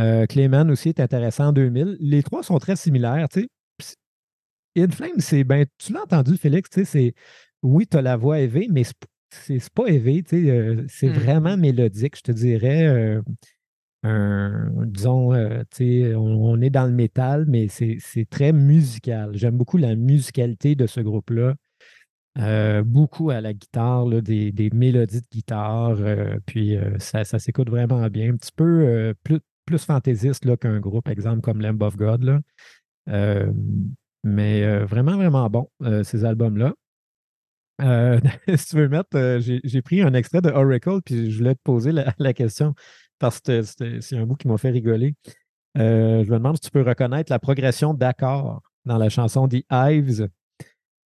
Euh, 0.00 0.26
Clayman 0.26 0.70
aussi 0.70 0.88
est 0.88 1.00
intéressant 1.00 1.48
en 1.48 1.52
2000. 1.52 1.98
Les 2.00 2.22
trois 2.22 2.42
sont 2.42 2.58
très 2.58 2.74
similaires, 2.74 3.28
tu 3.28 3.42
sais. 3.42 3.46
Puis, 3.46 3.50
In 4.76 4.88
Flames, 4.88 5.18
c'est 5.20 5.44
ben, 5.44 5.66
tu 5.78 5.92
l'as 5.92 6.02
entendu, 6.02 6.36
Félix, 6.36 6.70
tu 6.70 6.80
sais, 6.80 6.84
c'est 6.84 7.14
oui, 7.62 7.86
tu 7.86 7.96
as 7.96 8.02
la 8.02 8.16
voix 8.16 8.40
élevée, 8.40 8.68
mais 8.70 8.82
c'est- 8.84 9.70
pas 9.74 9.86
élevé, 9.86 10.22
tu 10.22 10.44
sais, 10.44 10.50
euh, 10.50 10.84
c'est 10.88 11.08
Mm. 11.08 11.12
vraiment 11.12 11.56
mélodique, 11.56 12.16
je 12.16 12.22
te 12.22 12.32
dirais. 12.32 12.86
euh, 12.86 13.22
un- 14.04 14.70
disons, 14.86 15.32
euh, 15.32 15.62
tu 15.70 16.02
sais, 16.02 16.14
on, 16.16 16.22
on 16.44 16.60
est 16.60 16.70
dans 16.70 16.86
le 16.86 16.92
métal, 16.92 17.44
mais 17.48 17.68
c'est 17.68 17.98
très 18.30 18.52
musical. 18.52 19.30
J'aime 19.34 19.56
beaucoup 19.56 19.76
la 19.76 19.94
musicalité 19.94 20.74
de 20.74 20.86
ce 20.88 21.00
groupe-là. 21.00 21.54
Euh, 22.38 22.82
beaucoup 22.82 23.30
à 23.30 23.40
la 23.40 23.52
guitare, 23.52 24.06
là, 24.06 24.20
des, 24.20 24.50
des 24.52 24.70
mélodies 24.70 25.20
de 25.20 25.26
guitare, 25.30 25.98
euh, 26.00 26.38
puis 26.46 26.76
ça, 26.98 27.22
ça 27.24 27.38
s'écoute 27.38 27.70
vraiment 27.70 28.08
bien. 28.08 28.32
Un 28.32 28.36
petit 28.36 28.50
peu 28.56 29.14
plus, 29.22 29.38
plus 29.66 29.84
fantaisiste 29.84 30.56
qu'un 30.56 30.80
groupe, 30.80 31.08
exemple 31.08 31.40
comme 31.42 31.60
Lamb 31.60 31.80
of 31.82 31.96
God. 31.96 32.24
Là. 32.24 32.40
Mais 34.24 34.62
euh, 34.62 34.84
vraiment, 34.84 35.16
vraiment 35.16 35.48
bon, 35.50 35.68
euh, 35.82 36.04
ces 36.04 36.24
albums-là. 36.24 36.74
Euh, 37.80 38.20
si 38.56 38.66
tu 38.66 38.76
veux 38.76 38.88
mettre, 38.88 39.38
j'ai 39.40 39.82
pris 39.82 40.02
un 40.02 40.14
extrait 40.14 40.40
de 40.40 40.50
Oracle, 40.50 41.00
puis 41.04 41.30
je 41.30 41.38
voulais 41.38 41.54
te 41.54 41.62
poser 41.62 41.92
la, 41.92 42.14
la 42.18 42.32
question 42.32 42.74
parce 43.18 43.40
que 43.40 43.62
c'est 43.62 44.16
un 44.16 44.26
bout 44.26 44.36
qui 44.36 44.48
m'a 44.48 44.58
fait 44.58 44.70
rigoler. 44.70 45.14
Je 45.76 45.80
me 46.30 46.38
demande 46.38 46.56
si 46.56 46.62
tu 46.62 46.70
peux 46.70 46.82
reconnaître 46.82 47.30
la 47.30 47.38
progression 47.38 47.94
d'accords 47.94 48.62
dans 48.84 48.98
la 48.98 49.08
chanson 49.08 49.48
The 49.48 49.64
Hives. 49.70 50.28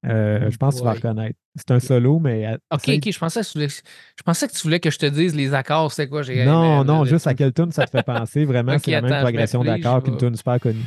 Euh, 0.06 0.50
je 0.50 0.56
pense 0.56 0.74
que 0.74 0.80
tu 0.80 0.84
vas 0.84 0.92
reconnaître. 0.92 1.38
C'est 1.56 1.70
un 1.72 1.80
solo, 1.80 2.18
mais. 2.18 2.54
OK, 2.70 2.88
OK, 2.88 3.10
je 3.10 3.18
pensais, 3.18 3.40
que 3.40 3.46
tu 3.46 3.52
voulais, 3.54 3.68
je 3.68 4.22
pensais 4.24 4.46
que 4.46 4.52
tu 4.52 4.62
voulais 4.62 4.80
que 4.80 4.90
je 4.90 4.98
te 4.98 5.06
dise 5.06 5.34
les 5.34 5.52
accords, 5.54 5.92
c'est 5.92 6.08
quoi? 6.08 6.22
Non, 6.44 6.84
non, 6.84 7.04
juste 7.04 7.26
à 7.26 7.34
quelle 7.34 7.52
tune 7.52 7.72
ça 7.72 7.86
te 7.86 7.90
fait 7.90 8.04
penser. 8.04 8.44
Vraiment, 8.44 8.76
c'est 8.82 8.90
la 8.90 9.02
même 9.02 9.22
progression 9.22 9.64
d'accords 9.64 10.02
qu'une 10.02 10.16
tune 10.16 10.36
super 10.36 10.60
connue. 10.60 10.84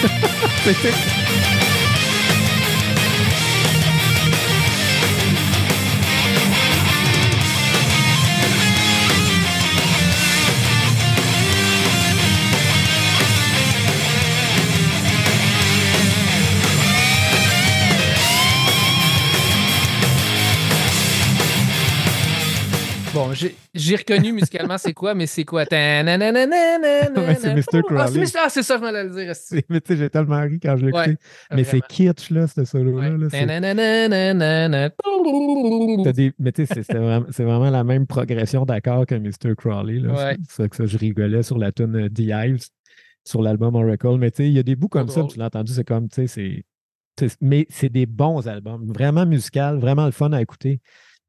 Perfecto. 0.00 1.10
Bon, 23.12 23.32
j'ai 23.74 23.96
reconnu 23.96 24.32
musicalement 24.32 24.78
c'est 24.78 24.92
quoi, 24.92 25.14
mais 25.14 25.26
c'est 25.26 25.44
quoi? 25.44 25.64
Ouais, 27.20 27.34
c'est 27.34 27.54
Mr. 27.56 27.64
Ah, 27.74 27.82
Crowley. 27.82 28.24
Ah, 28.36 28.48
c'est 28.48 28.62
ça, 28.62 28.76
je 28.76 28.80
m'allais 28.82 29.04
le 29.04 29.10
dire. 29.10 29.32
Mais 29.68 29.80
tu 29.80 29.92
sais, 29.92 29.98
j'ai 29.98 30.10
tellement 30.10 30.40
ri 30.40 30.60
quand 30.60 30.76
je 30.76 30.86
l'ai 30.86 30.92
écouté. 31.06 31.16
Mais 31.56 31.64
c'est 31.64 31.80
kitsch, 31.88 32.30
là, 32.30 32.46
ce 32.46 32.64
solo-là. 32.64 33.10
Mais 36.38 36.52
tu 36.52 36.66
sais, 36.66 36.82
c'est- 36.84 37.42
vraiment, 37.42 37.70
la 37.70 37.82
même 37.84 38.06
progression 38.06 38.64
d'accords 38.64 39.06
que 39.06 39.16
Mr. 39.16 39.56
Crowley. 39.56 40.00
C'est 40.48 40.52
ça 40.62 40.68
que 40.68 40.76
ça, 40.76 40.86
je 40.86 40.96
rigolais 40.96 41.42
sur 41.42 41.58
la 41.58 41.72
tune 41.72 41.96
euh, 41.96 42.08
The 42.08 42.20
Hives, 42.20 42.64
sur 43.24 43.42
l'album 43.42 43.74
Oracle. 43.74 44.18
Mais 44.18 44.30
tu 44.30 44.44
sais, 44.44 44.48
il 44.48 44.52
y 44.54 44.58
a 44.60 44.62
des 44.62 44.76
bouts 44.76 44.88
comme 44.88 45.08
ça, 45.08 45.20
drôle. 45.20 45.32
tu 45.32 45.38
l'as 45.40 45.46
entendu, 45.46 45.72
c'est 45.72 45.84
comme, 45.84 46.08
tu 46.08 46.14
sais, 46.14 46.26
c'est. 46.28 46.64
c'est- 47.18 47.36
Mais 47.40 47.66
c'est 47.70 47.88
des 47.90 48.06
bons 48.06 48.46
albums, 48.46 48.86
vraiment 48.92 49.26
musical, 49.26 49.78
vraiment 49.78 50.06
le 50.06 50.12
fun 50.12 50.32
à 50.32 50.40
écouter. 50.40 50.80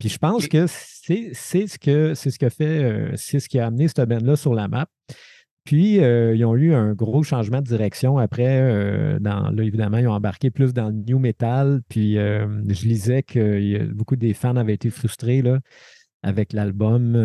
Puis 0.02 0.10
je 0.10 0.18
pense 0.18 0.48
que 0.48 0.66
c'est 0.68 1.34
ce 1.68 1.78
que 1.78 2.16
c'est 2.16 2.32
ce 2.32 2.40
que 2.40 2.50
fait, 2.50 2.84
euh, 2.84 3.12
c'est 3.16 3.40
ce 3.40 3.48
qui 3.48 3.60
a 3.60 3.68
amené 3.68 3.88
cette 3.88 4.02
band-là 4.10 4.36
sur 4.36 4.56
la 4.56 4.68
map. 4.68 4.88
Puis, 5.64 6.00
euh, 6.00 6.36
ils 6.36 6.44
ont 6.44 6.56
eu 6.56 6.74
un 6.74 6.94
gros 6.94 7.22
changement 7.22 7.62
de 7.62 7.68
direction 7.68 8.18
après. 8.18 8.60
euh, 8.60 9.20
dans, 9.20 9.52
là, 9.52 9.64
évidemment, 9.64 10.00
ils 10.00 10.08
ont 10.08 10.14
embarqué 10.14 10.50
plus 10.50 10.74
dans 10.74 10.88
le 10.88 10.96
new 10.96 11.20
metal. 11.20 11.82
Puis, 11.88 12.16
je 12.16 12.86
lisais 12.88 13.22
que 13.22 13.84
beaucoup 13.94 14.16
des 14.16 14.34
fans 14.34 14.56
avaient 14.56 14.74
été 14.74 14.90
frustrés 14.90 15.44
là, 15.44 15.60
avec 16.24 16.52
l'album 16.54 17.16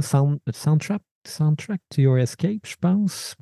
Sound- 0.00 0.38
Soundtrack, 0.50 1.02
Soundtrack 1.28 1.80
to 1.90 2.00
Your 2.00 2.16
Escape, 2.18 2.66
je 2.66 2.76
pense. 2.80 3.36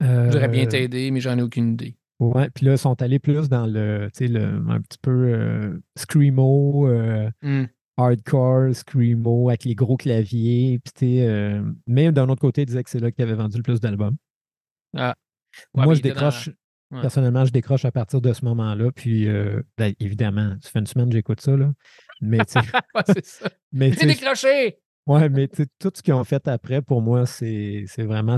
Je 0.00 0.06
voudrais 0.26 0.46
bien 0.48 0.62
t'aider, 0.66 1.10
mais 1.10 1.20
j'en 1.20 1.36
ai 1.36 1.42
aucune 1.42 1.72
idée. 1.72 1.96
Ouais, 2.20 2.50
puis 2.50 2.66
là, 2.66 2.72
ils 2.72 2.78
sont 2.78 3.00
allés 3.02 3.18
plus 3.18 3.48
dans 3.48 3.66
le, 3.66 4.08
tu 4.14 4.26
sais, 4.26 4.28
le, 4.28 4.44
un 4.68 4.80
petit 4.80 4.98
peu 5.00 5.10
euh, 5.10 5.78
screamo, 5.96 6.86
euh, 6.86 7.30
Hmm. 7.42 7.64
hardcore, 7.96 8.74
screamo, 8.74 9.48
avec 9.48 9.64
les 9.64 9.74
gros 9.74 9.96
claviers. 9.96 10.78
Puis, 10.94 11.20
euh, 11.22 11.62
mais 11.86 12.12
d'un 12.12 12.28
autre 12.28 12.40
côté, 12.42 12.62
ils 12.62 12.66
disaient 12.66 12.84
que 12.84 12.90
c'est 12.90 13.00
là 13.00 13.10
qu'ils 13.10 13.24
avaient 13.24 13.34
vendu 13.34 13.56
le 13.56 13.62
plus 13.62 13.80
d'albums. 13.80 14.16
Ah. 14.96 15.14
Ouais, 15.74 15.84
Moi, 15.84 15.94
je 15.94 16.02
décroche, 16.02 16.50
Ouais. 16.92 17.00
personnellement, 17.02 17.44
je 17.44 17.52
décroche 17.52 17.84
à 17.84 17.92
partir 17.92 18.20
de 18.20 18.32
ce 18.32 18.44
moment-là. 18.44 18.90
Puis, 18.92 19.28
euh, 19.28 19.62
ben, 19.78 19.94
évidemment, 20.00 20.56
ça 20.60 20.70
fait 20.70 20.80
une 20.80 20.86
semaine 20.86 21.08
que 21.08 21.14
j'écoute 21.14 21.40
ça, 21.40 21.56
là. 21.56 21.72
Mais, 22.20 22.44
tu 22.44 22.60
sais, 22.60 22.60
mais, 23.72 23.90
décroché! 23.92 24.78
ouais, 25.06 25.28
mais 25.28 25.48
tout 25.48 25.92
ce 25.94 26.02
qu'ils 26.02 26.14
ont 26.14 26.24
fait 26.24 26.46
après, 26.48 26.82
pour 26.82 27.00
moi, 27.00 27.26
c'est 27.26 27.84
vraiment 27.98 28.36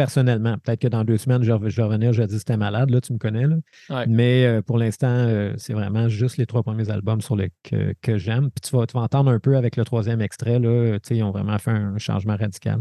personnellement. 0.00 0.56
Peut-être 0.56 0.80
que 0.80 0.88
dans 0.88 1.04
deux 1.04 1.18
semaines, 1.18 1.42
je, 1.42 1.52
vais 1.52 1.82
revenir, 1.82 2.14
je 2.14 2.22
vais 2.22 2.26
dire 2.26 2.38
c'était 2.38 2.56
malade, 2.56 2.88
là, 2.88 3.02
tu 3.02 3.12
me 3.12 3.18
connais, 3.18 3.46
là. 3.46 3.56
Ouais. 3.90 4.06
Mais 4.06 4.46
euh, 4.46 4.62
pour 4.62 4.78
l'instant, 4.78 5.08
euh, 5.08 5.52
c'est 5.58 5.74
vraiment 5.74 6.08
juste 6.08 6.38
les 6.38 6.46
trois 6.46 6.62
premiers 6.62 6.88
albums 6.88 7.20
sur 7.20 7.36
les 7.36 7.50
que, 7.62 7.92
que 8.00 8.16
j'aime. 8.16 8.50
Puis 8.50 8.70
tu 8.70 8.74
vas, 8.74 8.86
tu 8.86 8.94
vas 8.94 9.02
entendre 9.02 9.30
un 9.30 9.38
peu 9.38 9.58
avec 9.58 9.76
le 9.76 9.84
troisième 9.84 10.22
extrait, 10.22 10.58
là, 10.58 10.98
tu 11.00 11.08
sais, 11.08 11.16
ils 11.16 11.22
ont 11.22 11.32
vraiment 11.32 11.58
fait 11.58 11.72
un 11.72 11.98
changement 11.98 12.34
radical. 12.34 12.80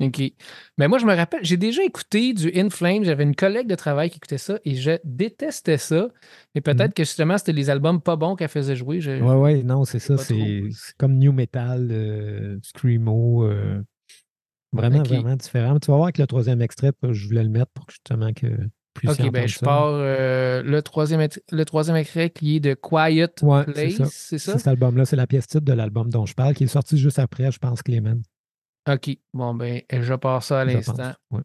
OK. 0.00 0.20
Mais 0.78 0.88
moi, 0.88 0.98
je 0.98 1.06
me 1.06 1.14
rappelle, 1.14 1.40
j'ai 1.42 1.56
déjà 1.56 1.82
écouté 1.84 2.34
du 2.34 2.50
In 2.54 2.68
Flames. 2.68 3.04
J'avais 3.04 3.22
une 3.22 3.36
collègue 3.36 3.68
de 3.68 3.74
travail 3.74 4.10
qui 4.10 4.16
écoutait 4.16 4.36
ça 4.36 4.58
et 4.64 4.74
je 4.74 4.98
détestais 5.04 5.78
ça. 5.78 6.08
Mais 6.54 6.60
peut-être 6.60 6.92
que 6.92 7.04
justement, 7.04 7.38
c'était 7.38 7.52
les 7.52 7.70
albums 7.70 8.00
pas 8.00 8.16
bons 8.16 8.34
qu'elle 8.34 8.48
faisait 8.48 8.76
jouer. 8.76 9.00
Je- 9.00 9.22
Ouais, 9.22 9.36
ouais, 9.36 9.62
non, 9.62 9.84
c'est 9.84 10.00
ça. 10.00 10.18
c'est 10.18 10.64
comme 10.98 11.16
New 11.18 11.32
Metal, 11.32 11.88
euh, 11.90 12.58
Screamo. 12.62 13.44
Vraiment, 14.72 15.00
Ok. 15.00 15.08
vraiment 15.08 15.36
différent. 15.36 15.78
Tu 15.78 15.90
vas 15.90 15.96
voir 15.96 16.04
avec 16.06 16.18
le 16.18 16.26
troisième 16.26 16.62
extrait, 16.62 16.92
je 17.10 17.26
voulais 17.26 17.42
le 17.42 17.48
mettre 17.48 17.70
pour 17.72 17.86
que 17.86 17.92
justement 17.92 18.32
que 18.32 18.46
plus 18.94 19.08
OK, 19.08 19.30
ben 19.30 19.48
je 19.48 19.58
pars 19.58 19.86
euh, 19.86 20.62
le, 20.62 20.82
troisième, 20.82 21.26
le 21.50 21.64
troisième 21.64 21.96
extrait 21.96 22.28
qui 22.28 22.56
est 22.56 22.60
de 22.60 22.74
Quiet 22.74 23.30
Ouais, 23.42 23.64
Place, 23.64 23.94
ça. 23.94 24.04
c'est 24.10 24.38
ça? 24.38 24.52
C'est 24.52 24.58
cet 24.58 24.66
album-là, 24.68 25.06
c'est 25.06 25.16
la 25.16 25.26
pièce 25.26 25.46
titre 25.46 25.64
de 25.64 25.72
l'album 25.72 26.10
dont 26.10 26.26
je 26.26 26.34
parle, 26.34 26.54
qui 26.54 26.64
est 26.64 26.68
sorti 26.68 26.98
juste 26.98 27.18
après, 27.18 27.50
je 27.50 27.58
pense, 27.58 27.82
Clément. 27.82 28.20
OK. 28.90 29.16
Bon, 29.32 29.54
ben, 29.54 29.80
je 29.90 30.14
pars 30.14 30.42
ça 30.42 30.60
à 30.60 30.64
l'instant. 30.64 31.12
Ouais. 31.30 31.40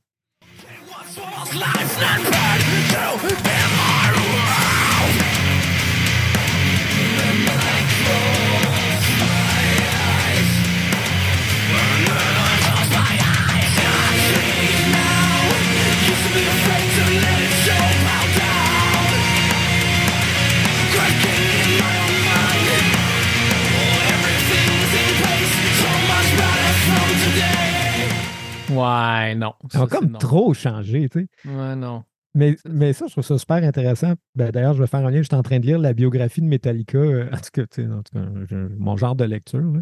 Non. 29.37 29.53
Ça, 29.71 29.79
c'est 29.89 29.89
comme 29.97 30.11
non. 30.11 30.19
trop 30.19 30.53
changé, 30.53 31.07
tu 31.09 31.27
sais. 31.43 31.49
Ouais, 31.49 31.75
non. 31.75 32.03
Mais, 32.33 32.55
mais 32.69 32.93
ça, 32.93 33.07
je 33.07 33.13
trouve 33.13 33.23
ça 33.23 33.37
super 33.37 33.57
intéressant. 33.63 34.13
Ben, 34.35 34.51
D'ailleurs, 34.51 34.73
je 34.73 34.81
vais 34.81 34.87
faire 34.87 35.05
un 35.05 35.09
lien. 35.09 35.21
J'étais 35.21 35.35
en 35.35 35.41
train 35.43 35.59
de 35.59 35.65
lire 35.65 35.79
la 35.79 35.93
biographie 35.93 36.41
de 36.41 36.45
Metallica, 36.45 36.97
euh, 36.97 37.27
en 37.31 37.37
tout 37.37 37.49
cas, 37.53 37.65
tu 37.65 37.81
sais, 37.83 37.87
en 37.91 38.03
tout 38.03 38.13
cas, 38.13 38.25
je- 38.47 38.67
mon 38.77 38.95
genre 38.97 39.15
de 39.15 39.23
lecture. 39.23 39.59
là. 39.59 39.79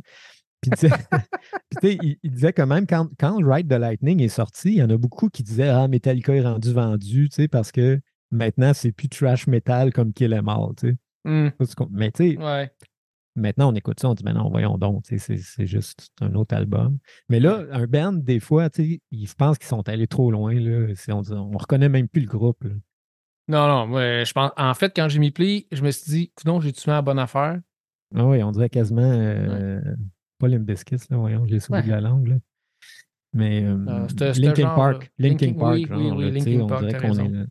Puis, 0.61 0.71
tu 1.71 1.79
sais, 1.81 1.97
il, 2.01 2.17
il 2.23 2.31
disait 2.31 2.53
quand 2.53 2.67
même, 2.67 2.87
quand, 2.87 3.09
quand 3.19 3.37
Ride 3.43 3.67
the 3.67 3.73
Lightning 3.79 4.21
est 4.21 4.29
sorti, 4.29 4.69
il 4.69 4.75
y 4.75 4.83
en 4.83 4.89
a 4.89 4.97
beaucoup 4.97 5.29
qui 5.29 5.43
disaient 5.43 5.67
Ah, 5.69 5.87
Metallica 5.87 6.33
est 6.33 6.41
rendu 6.41 6.71
vendu, 6.71 7.29
tu 7.29 7.35
sais, 7.35 7.47
parce 7.47 7.71
que 7.71 7.99
maintenant, 8.31 8.73
c'est 8.73 8.91
plus 8.93 9.09
trash 9.09 9.47
metal 9.47 9.91
comme 9.91 10.13
Kill 10.13 10.33
Em 10.33 10.47
All, 10.47 10.75
tu 10.77 10.89
sais. 10.89 10.95
Hmm, 11.25 11.49
Mais 11.91 12.11
tu 12.11 12.31
sais, 12.33 12.37
ouais. 12.37 12.71
Maintenant, 13.36 13.71
on 13.71 13.75
écoute 13.75 13.99
ça, 13.99 14.09
on 14.09 14.13
dit, 14.13 14.23
mais 14.23 14.33
non, 14.33 14.49
voyons 14.49 14.77
donc, 14.77 15.03
c'est 15.05 15.65
juste 15.67 16.09
un 16.21 16.33
autre 16.36 16.55
album. 16.55 16.97
Mais 17.27 17.39
là, 17.41 17.63
un 17.71 17.86
band, 17.86 18.13
des 18.13 18.39
fois, 18.39 18.69
ils 18.77 19.27
pensent 19.38 19.57
qu'ils 19.57 19.67
sont 19.67 19.88
allés 19.89 20.07
trop 20.07 20.31
loin. 20.31 20.53
Là. 20.53 20.93
On, 21.09 21.21
on 21.31 21.57
reconnaît 21.57 21.89
même 21.89 22.07
plus 22.07 22.21
le 22.21 22.27
groupe. 22.27 22.63
là. 22.63 22.71
Non, 23.47 23.67
non. 23.67 23.88
moi, 23.88 24.23
je 24.23 24.31
pense, 24.33 24.51
en 24.57 24.73
fait, 24.73 24.93
quand 24.95 25.09
j'ai 25.09 25.19
mis 25.19 25.31
play, 25.31 25.67
je 25.71 25.81
me 25.83 25.91
suis 25.91 26.11
dit, 26.11 26.31
non, 26.45 26.61
j'ai 26.61 26.71
tué 26.71 26.91
la 26.91 27.01
bonne 27.01 27.19
affaire? 27.19 27.59
Ah 28.15 28.25
oui, 28.25 28.41
on 28.41 28.51
dirait 28.51 28.69
quasiment 28.69 29.01
euh, 29.03 29.81
pas 30.39 30.47
Limp 30.47 30.65
Bizkit, 30.65 30.95
là, 31.09 31.17
voyons, 31.17 31.45
j'ai 31.45 31.59
sauvé 31.59 31.79
Ouais. 31.79 31.86
de 31.86 31.91
la 31.91 32.01
langue. 32.01 32.27
Là. 32.27 32.36
Mais 33.33 33.63
euh, 33.65 33.77
Euh, 34.21 34.33
Linkin 34.38 34.73
Park, 34.75 35.11
là. 35.19 35.27
Linkin 35.29 35.53
Park, 35.53 35.73
oui, 35.75 35.86
genre, 35.88 36.15
oui, 36.17 36.23
là, 36.23 36.31
Linkin 36.31 36.61
on 36.61 36.67
Park, 36.67 36.86
dirait 36.86 36.99
t'as 36.99 37.07
qu'on 37.09 37.17
est 37.17 37.27
là. 37.29 37.45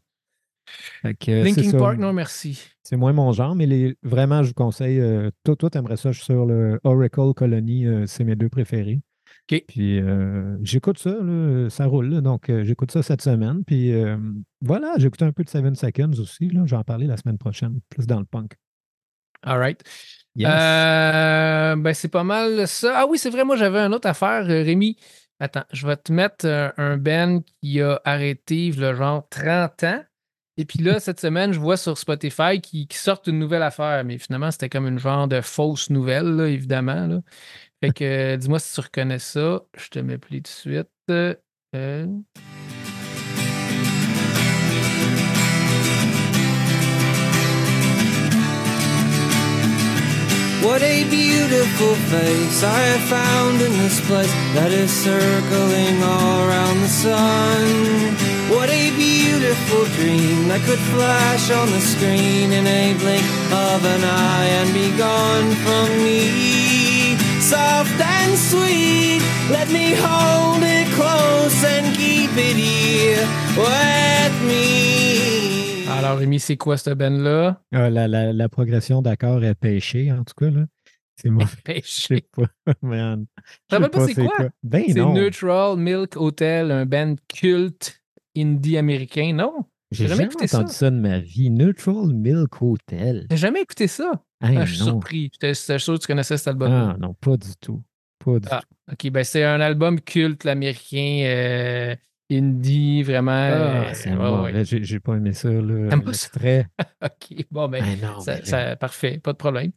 Que, 1.03 1.09
euh, 1.09 1.15
c'est 1.21 1.43
Linkin 1.43 1.71
ça. 1.71 1.79
Park, 1.79 1.99
non, 1.99 2.13
merci. 2.13 2.63
C'est 2.83 2.97
moins 2.97 3.13
mon 3.13 3.33
genre, 3.33 3.55
mais 3.55 3.67
les, 3.67 3.97
vraiment, 4.03 4.43
je 4.43 4.49
vous 4.49 4.55
conseille. 4.55 5.01
euh, 5.01 5.31
toi, 5.45 5.57
toi, 5.57 5.71
t'aimerais 5.71 5.97
ça, 5.97 6.13
je 6.13 6.19
suis 6.19 6.27
sur 6.27 6.47
le 6.47 6.81
Oracle 6.85 7.33
Colony, 7.35 7.87
euh, 7.87 8.07
c'est 8.07 8.25
mes 8.25 8.37
deux 8.37 8.49
préférés. 8.49 9.01
OK. 9.51 9.63
Puis 9.69 10.01
euh, 10.01 10.57
j'écoute 10.63 10.99
ça, 10.99 11.11
là, 11.11 11.69
ça 11.69 11.87
roule, 11.87 12.09
là, 12.09 12.21
donc 12.23 12.51
j'écoute 12.63 12.91
ça 12.91 13.03
cette 13.03 13.21
semaine. 13.21 13.63
Puis 13.65 13.93
voilà, 14.63 14.95
j'ai 14.97 15.07
écouté 15.07 15.25
un 15.25 15.33
peu 15.33 15.45
de 15.45 15.51
Seven 15.51 15.75
Seconds 15.75 16.19
aussi, 16.19 16.49
là, 16.49 16.63
j'en 16.65 16.83
parler 16.83 17.07
la 17.07 17.17
semaine 17.17 17.37
prochaine, 17.39 17.81
plus 17.91 18.07
dans 18.07 18.21
le 18.21 18.25
punk. 18.27 18.53
All 19.43 19.59
right. 19.59 19.83
Yes. 20.35 20.49
Ben, 20.49 21.93
c'est 21.93 22.09
pas 22.09 22.25
mal 22.25 22.67
ça. 22.67 23.01
Ah 23.01 23.07
oui, 23.07 23.19
c'est 23.19 23.29
vrai, 23.31 23.45
moi, 23.45 23.57
j'avais 23.57 23.81
une 23.81 23.93
autre 23.93 24.09
affaire, 24.09 24.47
Rémi. 24.47 24.97
Attends, 25.41 25.65
je 25.73 25.87
vais 25.87 25.97
te 25.97 26.13
mettre 26.13 26.47
un 26.79 26.97
band 26.97 27.43
qui 27.61 27.83
a 27.83 28.01
arrêté, 28.05 28.71
le 28.71 28.95
genre 28.95 29.29
30 29.29 29.85
ans. 29.85 30.03
Et 30.57 30.65
puis 30.65 30.79
là, 30.79 31.01
cette 31.01 31.21
semaine, 31.21 31.53
je 31.53 31.59
vois 31.59 31.77
sur 31.77 31.99
Spotify 31.99 32.61
qu'ils 32.61 32.87
qui 32.87 32.97
sortent 32.99 33.27
une 33.27 33.39
nouvelle 33.39 33.63
affaire. 33.63 34.05
Mais 34.05 34.19
finalement, 34.19 34.51
c'était 34.51 34.69
comme 34.69 34.87
une 34.87 34.99
genre 34.99 35.27
de 35.27 35.41
fausse 35.41 35.91
nouvelle, 35.91 36.41
évidemment. 36.47 37.07
là. 37.07 37.21
Fait 37.83 37.93
que 37.93 38.05
euh, 38.05 38.37
dis-moi 38.37 38.59
si 38.59 38.75
tu 38.75 38.81
reconnais 38.81 39.19
ça. 39.19 39.63
Je 39.77 39.89
te 39.89 39.99
mets 39.99 40.19
plus 40.19 40.41
de 40.41 40.47
suite. 40.47 40.89
Euh, 41.11 42.07
What 50.63 50.83
a 50.83 51.05
beautiful 51.11 51.95
face 52.09 52.63
I 52.65 52.81
have 52.81 53.03
found 53.03 53.61
in 53.61 53.71
this 53.73 54.01
place 54.07 54.33
that 54.55 54.73
is 54.73 54.91
circling 54.91 56.03
around 56.03 56.81
the 56.81 56.89
sun. 56.89 58.34
What 58.55 58.71
a 58.71 58.91
beautiful 58.97 59.85
dream 59.97 60.49
that 60.49 60.61
could 60.67 60.79
flash 60.95 61.51
on 61.51 61.67
the 61.73 61.81
screen 61.81 62.53
in 62.53 62.67
a 62.67 62.95
blink 62.95 63.25
of 63.53 63.85
an 63.85 64.03
eye 64.05 64.49
and 64.61 64.73
be 64.73 64.89
gone 64.97 65.51
from 65.65 65.89
me. 66.05 67.17
Soft 67.41 68.01
and 68.01 68.37
sweet, 68.39 69.21
let 69.51 69.69
me 69.71 69.95
hold 69.99 70.63
it 70.63 70.87
close 70.95 71.65
and 71.65 71.95
keep 71.97 72.31
it 72.37 72.57
here 72.57 73.27
with 73.57 74.35
me. 74.49 75.87
Alors, 75.89 76.19
Rémi, 76.19 76.39
c'est 76.41 76.57
quoi 76.57 76.77
ce 76.77 76.91
band-là? 76.91 77.61
Ah, 77.73 77.91
la, 77.91 78.09
la- 78.09 78.33
la 78.33 78.49
progression 78.49 79.03
d'accords 79.03 79.45
est 79.45 79.55
pêchée, 79.55 80.11
en 80.13 80.25
tout 80.25 80.35
cas. 80.39 80.51
là. 80.51 80.65
C'est 81.21 81.31
moi. 81.31 81.45
Je 81.57 81.61
Pêché. 81.63 81.83
sais 82.17 82.25
pas, 82.35 82.73
man. 82.83 83.27
Je 83.37 83.77
sais 83.77 83.83
rappelles 83.83 83.91
pas 83.91 84.07
c'est 84.07 84.15
quoi? 84.15 84.49
Ben 84.63 84.85
C'est 84.89 84.95
non. 85.01 85.13
Neutral 85.13 85.77
Milk 85.77 86.17
Hotel, 86.17 86.71
un 86.73 86.87
band 86.87 87.15
culte 87.29 88.01
indie 88.37 88.77
américain. 88.79 89.33
Non? 89.35 89.65
J'ai 89.91 90.05
jamais 90.09 90.17
jamais 90.23 90.25
écouté 90.27 90.47
ça. 90.49 90.59
entendu 90.59 90.73
ça. 90.73 90.91
de 90.91 90.97
ma 90.97 91.19
vie. 91.21 91.51
Neutral 91.51 92.13
Milk 92.15 92.61
Hotel. 92.61 93.27
J'ai 93.31 93.37
jamais 93.37 93.63
écouté 93.63 93.87
ça? 93.87 94.23
Hey, 94.43 94.57
Ah, 94.59 94.65
je 94.65 94.75
suis 94.75 94.81
non. 94.85 94.93
surpris. 94.93 95.31
J'étais 95.33 95.55
sûr 95.55 95.95
que 95.95 96.01
tu 96.01 96.07
connaissais 96.07 96.37
cet 96.37 96.49
album. 96.49 96.71
Ah 96.73 96.97
non, 96.99 97.15
pas 97.15 97.37
du 97.37 97.55
tout. 97.61 97.83
Pas 98.25 98.39
du 98.41 98.49
Ah. 98.51 98.61
tout. 98.63 98.93
OK, 98.93 99.13
ben 99.13 99.23
c'est 99.25 99.45
un 99.45 99.61
album 99.61 100.01
culte 100.01 100.47
américain, 100.47 101.23
euh, 101.27 101.95
indie, 102.31 103.03
vraiment. 103.03 103.31
Ah, 103.33 103.85
euh, 103.89 103.91
c'est 103.95 104.11
ouais, 104.11 104.17
moi. 104.17 104.43
ouais. 104.43 104.53
Là, 104.53 104.65
J'ai 104.65 104.83
j'ai 104.83 104.99
pas 105.01 105.15
aimé 105.17 105.33
ça. 105.33 105.51
là, 105.51 105.97
pas 105.99 106.13
ça? 106.13 106.29
OK, 107.05 107.47
bon, 107.51 107.69
ben, 107.69 107.83
Ben 107.85 108.01
non, 108.03 108.21
ça, 108.21 108.37
mais 108.37 108.45
ça- 108.45 108.77
parfait, 108.77 109.19
pas 109.23 109.33
de 109.33 109.39
problème. 109.39 109.71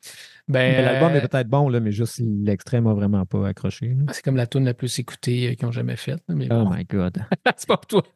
Ben, 0.48 0.84
L'album 0.86 1.12
est 1.14 1.18
euh, 1.24 1.28
peut-être 1.28 1.48
bon, 1.50 1.68
là, 1.68 1.80
mais 1.80 1.92
juste 1.92 2.22
l'extrait 2.24 2.80
m'a 2.80 2.94
vraiment 2.94 3.26
pas 3.26 3.48
accroché. 3.50 3.90
là. 3.90 4.14
c'est 4.14 4.24
comme 4.24 4.38
la 4.38 4.48
tune 4.48 4.64
la 4.66 4.74
plus 4.74 4.98
écoutée 5.00 5.50
euh, 5.50 5.54
qu'ils 5.56 5.68
ont 5.68 5.72
jamais 5.72 5.98
faite. 5.98 6.22
Mais 6.30 6.48
Oh 6.52 6.64
bon, 6.64 6.70
my 6.74 6.86
God. 6.86 7.18
c'est 7.58 7.68
pas 7.68 7.78
pour 7.78 7.88
toi. 7.88 8.04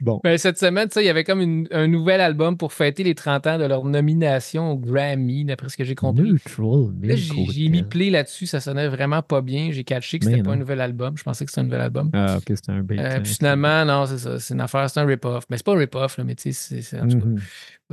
Bon. 0.00 0.20
Ben, 0.24 0.36
cette 0.36 0.58
semaine, 0.58 0.88
il 0.96 1.02
y 1.04 1.08
avait 1.08 1.22
comme 1.22 1.40
une- 1.40 1.68
un 1.70 1.86
nouvel 1.86 2.20
album 2.20 2.56
pour 2.56 2.72
fêter 2.72 3.04
les 3.04 3.14
30 3.14 3.46
ans 3.46 3.56
de 3.56 3.64
leur 3.64 3.84
nomination 3.84 4.72
au 4.72 4.76
Grammy, 4.76 5.44
d'après 5.44 5.68
ce 5.68 5.76
que 5.76 5.84
j'ai 5.84 5.94
compris. 5.94 6.32
J'ai 7.52 7.68
mis 7.68 7.84
play 7.84 8.10
là-dessus, 8.10 8.46
ça 8.46 8.58
sonnait 8.58 8.88
vraiment 8.88 9.22
pas 9.22 9.42
bien. 9.42 9.70
J'ai 9.70 9.84
catché 9.84 10.18
que 10.18 10.24
c'était 10.24 10.42
pas 10.42 10.54
un 10.54 10.56
nouvel 10.56 10.80
album. 10.80 11.16
Je 11.16 11.22
pensais 11.22 11.44
que 11.44 11.52
c'était 11.52 11.60
un 11.60 11.64
nouvel 11.64 11.82
album. 11.82 12.10
Ah, 12.14 12.38
ok, 12.38 12.42
c'était 12.48 12.72
un 12.72 12.82
bait. 12.82 12.98
Euh, 12.98 13.10
hein. 13.16 13.20
puis 13.22 13.34
finalement, 13.34 13.84
non, 13.84 14.06
c'est 14.06 14.18
ça. 14.18 14.40
C'est 14.40 14.54
une 14.54 14.60
affaire, 14.60 14.90
c'est 14.90 14.98
un 14.98 15.06
rip-off. 15.06 15.44
Mais 15.50 15.56
c'est 15.56 15.66
pas 15.66 15.74
un 15.74 15.78
rip-off, 15.78 16.18
mais 16.18 16.34
tu 16.34 16.52
sais, 16.52 16.82
c'est- 16.82 16.96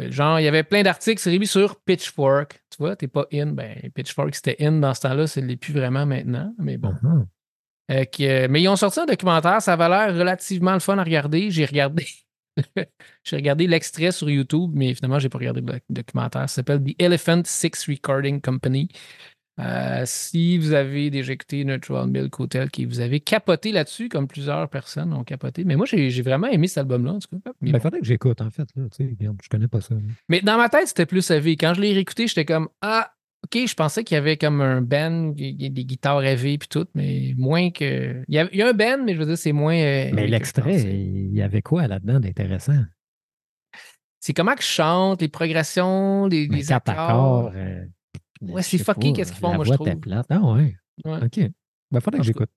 genre, 0.10 0.40
il 0.40 0.44
y 0.44 0.48
avait 0.48 0.64
plein 0.64 0.84
d'articles, 0.84 1.22
sur 1.46 1.80
Pitchfork. 1.82 2.62
Tu 2.70 2.78
vois, 2.80 2.96
t'es 2.96 3.08
pas 3.08 3.26
in. 3.34 3.48
Ben, 3.48 3.76
Pitchfork, 3.94 4.34
c'était 4.36 4.56
in 4.60 4.74
dans 4.74 4.94
ce 4.94 5.02
temps-là, 5.02 5.28
ça 5.28 5.42
ne 5.42 5.48
l'est 5.48 5.58
plus 5.58 5.74
vraiment 5.74 6.06
maintenant. 6.06 6.54
Mais 6.58 6.78
bon. 6.78 6.94
Mhm. 7.02 7.26
Euh, 7.92 8.06
que- 8.06 8.48
mais 8.48 8.62
ils 8.62 8.68
ont 8.68 8.76
sorti 8.76 9.00
un 9.00 9.06
documentaire, 9.06 9.62
ça 9.62 9.74
avait 9.74 9.90
l'air 9.90 10.16
relativement 10.16 10.74
le 10.74 10.80
fun 10.80 10.98
à 10.98 11.04
regarder. 11.04 11.50
J'ai 11.50 11.66
regardé. 11.66 12.06
j'ai 13.24 13.36
regardé 13.36 13.68
l'extrait 13.68 14.12
sur 14.12 14.30
YouTube, 14.30 14.72
mais 14.74 14.94
finalement, 14.94 15.20
j'ai 15.20 15.30
pas 15.30 15.38
regardé 15.40 15.62
le 15.62 15.80
documentaire. 15.90 16.42
Ça 16.50 16.56
s'appelle 16.56 16.84
The 16.84 16.96
Elephant 17.00 17.42
Six 17.46 17.88
Recording 17.88 18.42
Company. 18.42 18.90
Euh, 19.60 20.04
si 20.06 20.58
vous 20.58 20.72
avez 20.74 21.10
déjà 21.10 21.34
écouté 21.34 21.66
Neutral 21.66 22.08
Milk 22.10 22.40
Hotel, 22.40 22.72
qui 22.72 22.86
vous 22.86 23.02
avez 23.02 23.20
capoté 23.20 23.72
là-dessus, 23.74 24.08
comme 24.08 24.28
plusieurs 24.28 24.70
personnes 24.70 25.12
ont 25.14 25.24
capoté. 25.26 25.66
Mais 25.66 25.76
moi, 25.76 25.86
j'ai 25.86 26.22
vraiment 26.22 26.48
aimé 26.48 26.68
cet 26.68 26.78
album-là, 26.80 27.14
en 27.14 27.20
tout 27.20 27.28
cas. 27.38 27.52
Mais, 27.62 27.72
Ben, 27.72 27.78
bon. 27.78 27.84
faudrait 27.84 28.00
que 28.00 28.06
j'écoute, 28.06 28.40
en 28.42 28.50
fait. 28.50 28.68
Là, 28.76 28.86
regarde, 29.00 29.38
je 29.44 29.50
connais 29.50 29.68
pas 29.68 29.82
ça. 29.82 29.96
là. 29.96 30.02
Mais 30.30 30.42
dans 30.42 30.58
ma 30.58 30.70
tête, 30.70 30.88
c'était 30.88 31.06
plus 31.06 31.30
AV. 31.30 31.50
Quand 31.58 31.74
je 31.74 31.82
l'ai 31.82 31.94
réécouté, 31.94 32.28
j'étais 32.28 32.46
comme 32.46 32.70
Ah, 32.82 33.12
OK, 33.46 33.66
je 33.68 33.74
pensais 33.74 34.04
qu'il 34.04 34.16
y 34.16 34.18
avait 34.18 34.38
comme 34.38 34.62
un 34.62 34.82
band, 34.82 35.30
des 35.36 35.70
guitares 35.86 36.18
AV 36.20 36.58
puis 36.58 36.68
tout, 36.70 36.86
mais 36.96 37.34
moins 37.38 37.70
que. 37.72 38.24
Il 38.28 38.36
y 38.36 38.40
a, 38.40 38.48
il 38.52 38.58
y 38.58 38.62
a 38.62 38.68
un 38.70 38.74
band, 38.74 39.04
mais 39.06 39.14
je 39.14 39.20
veux 39.20 39.26
dire, 39.26 39.38
c'est 39.38 39.52
moins. 39.54 39.76
euh, 39.78 40.10
Mais 40.14 40.28
l'extrait, 40.28 40.82
il 40.82 41.34
y 41.34 41.42
avait 41.42 41.62
quoi 41.62 41.88
là-dedans 41.88 42.20
d'intéressant? 42.20 42.80
C'est 44.22 44.34
comment 44.34 44.56
que 44.56 44.62
je 44.62 44.68
chante, 44.68 45.22
les 45.22 45.30
progressions, 45.30 46.28
les, 46.28 46.48
les 46.48 46.72
accords. 46.74 47.52
euh, 47.56 47.86
Ouais, 48.42 48.62
c'est 48.62 48.78
fucké 48.78 49.10
pas, 49.12 49.16
qu'est-ce 49.18 49.32
qu'ils 49.32 49.42
font, 49.42 49.52
la 49.52 49.56
moi, 49.58 49.66
je 49.66 49.74
trouve. 49.74 49.88
était 49.88 49.98
plate. 50.00 50.26
Ah 50.30 50.40
ouais. 50.42 50.76
Ouais. 51.06 51.20
OK. 51.24 51.40
Ben, 51.92 52.00
faudrait 52.00 52.20
que 52.20 52.26
j'écoute. 52.26 52.50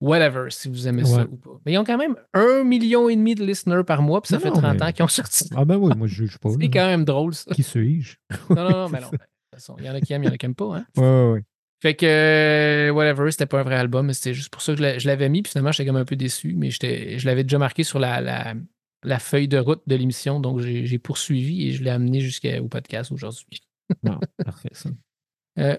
Whatever, 0.00 0.46
si 0.50 0.68
vous 0.68 0.88
aimez 0.88 1.04
ça 1.04 1.24
ou 1.30 1.36
pas. 1.36 1.60
Mais 1.64 1.72
ils 1.74 1.78
ont 1.78 1.84
quand 1.84 1.96
même 1.98 2.16
un 2.34 2.64
million 2.64 3.08
et 3.08 3.14
demi 3.14 3.36
de 3.36 3.44
listeners 3.44 3.84
par 3.86 4.02
mois, 4.02 4.20
puis 4.20 4.30
ça 4.30 4.36
Non, 4.36 4.40
fait 4.42 4.48
non, 4.50 4.56
30 4.60 4.74
mais- 4.80 4.82
ans 4.86 4.92
qu'ils 4.92 5.04
ont 5.04 5.08
sorti. 5.08 5.48
Ah 5.54 5.64
ben 5.64 5.76
oui, 5.76 5.92
moi 5.96 6.08
je 6.08 6.14
juge 6.14 6.38
pas. 6.38 6.48
C'est 6.60 6.68
quand 6.70 6.86
même 6.86 7.04
drôle, 7.04 7.34
ça. 7.34 7.54
Qui 7.54 7.62
suis-je? 7.62 8.16
Non, 8.50 8.64
non, 8.64 8.70
non, 8.70 8.88
mais 8.90 9.00
non. 9.00 9.06
ça. 9.06 9.12
De 9.12 9.16
toute 9.18 9.28
façon, 9.54 9.76
il 9.78 9.84
y 9.84 9.90
en 9.90 9.94
a 9.94 10.00
qui 10.00 10.12
aiment, 10.12 10.24
il 10.24 10.26
y 10.26 10.30
en 10.30 10.32
a 10.32 10.38
qui 10.38 10.46
n'aiment 10.46 10.54
pas. 10.56 10.76
Hein? 10.78 10.86
Ouais, 10.96 11.02
ouais, 11.04 11.32
ouais. 11.34 11.42
Fait 11.80 11.94
que, 11.94 12.06
euh, 12.06 12.90
whatever, 12.90 13.30
c'était 13.30 13.46
pas 13.46 13.60
un 13.60 13.64
vrai 13.64 13.76
album, 13.76 14.06
mais 14.06 14.12
c'était 14.12 14.34
juste 14.34 14.50
pour 14.50 14.62
ça 14.62 14.72
que 14.72 14.78
je 14.78 14.82
l'a- 14.82 14.98
je 14.98 15.06
l'avais 15.06 15.28
mis. 15.28 15.42
Puis 15.42 15.50
finalement, 15.52 15.70
j'étais 15.72 15.86
comme 15.86 15.96
un 15.96 16.04
peu 16.04 16.16
déçu, 16.16 16.54
mais 16.56 16.70
j'étais- 16.70 17.18
je 17.20 17.26
l'avais 17.26 17.42
déjà 17.44 17.58
marqué 17.58 17.84
sur 17.84 17.98
la, 18.00 18.20
la, 18.20 18.54
la 19.04 19.18
feuille 19.20 19.46
de 19.48 19.58
route 19.58 19.82
de 19.86 19.94
l'émission. 19.94 20.40
Donc, 20.40 20.60
j'ai 20.60 20.86
j'ai 20.86 20.98
poursuivi 20.98 21.68
et 21.68 21.72
je 21.72 21.82
l'ai 21.84 21.90
amené 21.90 22.20
jusqu'au 22.20 22.66
podcast 22.68 23.12
aujourd'hui. 23.12 23.60
Non, 24.02 24.18
parfait, 24.44 24.70
ça. 24.72 24.90
Euh, 25.58 25.76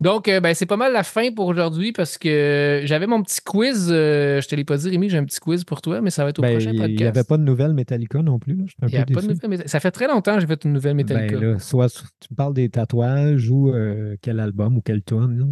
donc, 0.00 0.28
euh, 0.28 0.40
ben, 0.40 0.54
c'est 0.54 0.66
pas 0.66 0.76
mal 0.76 0.92
la 0.92 1.04
fin 1.04 1.32
pour 1.32 1.46
aujourd'hui 1.46 1.92
parce 1.92 2.18
que 2.18 2.82
j'avais 2.84 3.06
mon 3.06 3.22
petit 3.22 3.40
quiz. 3.40 3.88
euh, 3.90 4.40
je 4.40 4.48
te 4.48 4.54
l'ai 4.56 4.64
pas 4.64 4.76
dit, 4.76 4.90
Rémi, 4.90 5.08
j'ai 5.08 5.18
un 5.18 5.24
petit 5.24 5.38
quiz 5.40 5.62
pour 5.64 5.80
toi, 5.80 6.00
mais 6.00 6.10
ça 6.10 6.24
va 6.24 6.30
être 6.30 6.40
au 6.40 6.42
Ben, 6.42 6.50
prochain 6.56 6.72
il 6.72 6.78
podcast. 6.80 7.00
n'y 7.00 7.06
avait 7.06 7.24
pas 7.24 7.36
de 7.38 7.42
nouvelles 7.44 7.72
Metallica 7.74 8.20
non 8.22 8.38
plus. 8.38 8.56
là. 8.56 8.64
J'étais 8.66 8.84
un 8.84 8.88
Il 8.88 8.92
y 8.94 8.96
a 8.96 9.04
pas 9.06 9.20
de 9.22 9.26
nouvelle 9.28 9.48
Metallica. 9.50 9.68
Ça 9.68 9.80
fait 9.80 9.90
très 9.92 10.08
longtemps 10.08 10.34
que 10.34 10.40
j'ai 10.40 10.46
fait 10.48 10.64
une 10.64 10.72
nouvelle 10.72 10.94
Metallica. 10.94 11.38
Ben 11.38 11.52
là, 11.52 11.58
soit 11.60 11.88
tu 11.88 12.28
me 12.32 12.36
parles 12.36 12.54
des 12.54 12.68
tatouages 12.68 13.48
ou 13.50 13.72
quel 14.20 14.40
album 14.40 14.76
ou 14.76 14.82
tu 14.82 14.92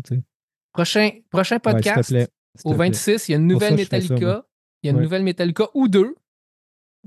sais. 0.08 0.22
prochain, 0.72 1.10
prochain 1.30 1.56
Ouais, 1.64 1.72
s'il 1.72 1.80
te 1.82 1.92
podcast, 1.92 2.12
au 2.64 2.70
plaît. 2.70 2.78
26, 2.88 3.28
il 3.28 3.32
y 3.32 3.34
a 3.34 3.38
une 3.38 3.46
nouvelle 3.46 3.78
ça, 3.78 3.84
ça, 3.86 3.98
Metallica. 3.98 4.44
il 4.82 4.86
y 4.86 4.88
a 4.88 4.90
une 4.90 4.96
Ouais. 4.96 5.02
nouvelle 5.04 5.22
Metallica 5.22 5.64
ou 5.74 5.86
deux. 5.88 6.16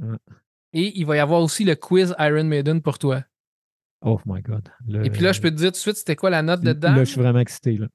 Ouais. 0.01 0.17
Et 0.73 0.97
il 0.99 1.05
va 1.05 1.15
y 1.17 1.19
avoir 1.19 1.41
aussi 1.41 1.63
le 1.65 1.75
quiz 1.75 2.15
Iron 2.19 2.43
Maiden 2.45 2.81
pour 2.81 2.97
toi. 2.97 3.23
Oh 4.07 4.19
my 4.25 4.41
God. 4.41 4.69
Le- 4.87 5.05
Et 5.05 5.09
puis 5.09 5.21
là, 5.23 5.31
je 5.31 5.41
peux 5.41 5.49
te 5.49 5.55
dire 5.55 5.67
tout 5.69 5.71
de 5.73 5.77
suite, 5.77 5.95
c'était 5.97 6.15
quoi 6.15 6.29
la 6.29 6.41
note 6.43 6.61
de 6.61 6.73
Dan? 6.73 6.95
Là, 6.95 7.03
je 7.03 7.09
suis 7.11 7.19
vraiment 7.21 7.39
excité. 7.39 7.77
Là. 7.77 7.87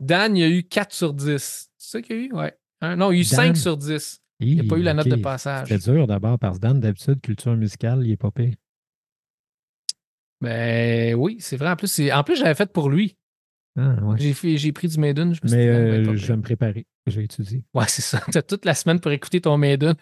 Dan, 0.00 0.36
il 0.36 0.40
y 0.40 0.42
a 0.42 0.48
eu 0.48 0.64
4 0.64 0.92
sur 0.92 1.14
10. 1.14 1.70
C'est 1.78 1.90
ça 1.90 2.02
qu'il 2.02 2.16
y 2.16 2.18
a 2.18 2.22
eu? 2.24 2.32
Ouais. 2.32 2.54
Hein? 2.80 2.96
Non, 2.96 3.12
il 3.12 3.16
y 3.16 3.18
a 3.18 3.22
eu 3.22 3.24
Dan. 3.30 3.54
5 3.54 3.56
sur 3.56 3.76
10. 3.76 4.20
Il 4.40 4.54
n'y 4.54 4.60
a 4.60 4.64
pas 4.68 4.76
eu 4.76 4.82
la 4.82 4.92
note 4.92 5.08
de 5.08 5.16
passage. 5.16 5.68
C'était 5.68 5.90
dur 5.92 6.06
d'abord 6.06 6.38
parce 6.38 6.56
que 6.58 6.62
Dan, 6.62 6.80
d'habitude, 6.80 7.20
culture 7.22 7.56
musicale, 7.56 8.02
il 8.04 8.10
est 8.12 8.16
pas 8.16 8.30
pire. 8.30 8.54
Ben 10.40 11.14
oui, 11.14 11.36
c'est 11.40 11.56
vrai. 11.56 11.70
En 11.70 11.76
plus, 11.76 11.88
c'est- 11.88 12.12
en 12.12 12.22
plus 12.22 12.36
j'avais 12.36 12.54
fait 12.54 12.70
pour 12.70 12.90
lui. 12.90 13.16
Ah, 13.78 13.94
ouais. 14.02 14.16
J'ai 14.18 14.58
j'ai 14.58 14.72
pris 14.72 14.88
du 14.88 14.98
Maiden. 14.98 15.34
Je 15.34 15.40
me 15.44 15.50
Mais 15.54 15.68
euh, 15.68 16.16
je 16.16 16.26
vais 16.26 16.36
me 16.36 16.42
préparer. 16.42 16.86
Je 17.06 17.18
vais 17.18 17.24
étudier. 17.24 17.64
Ouais, 17.74 17.84
c'est 17.88 18.02
ça. 18.02 18.20
T'as 18.32 18.42
toute 18.42 18.64
la 18.64 18.74
semaine 18.74 19.00
pour 19.00 19.12
écouter 19.12 19.40
ton 19.40 19.56
Maiden. 19.58 19.94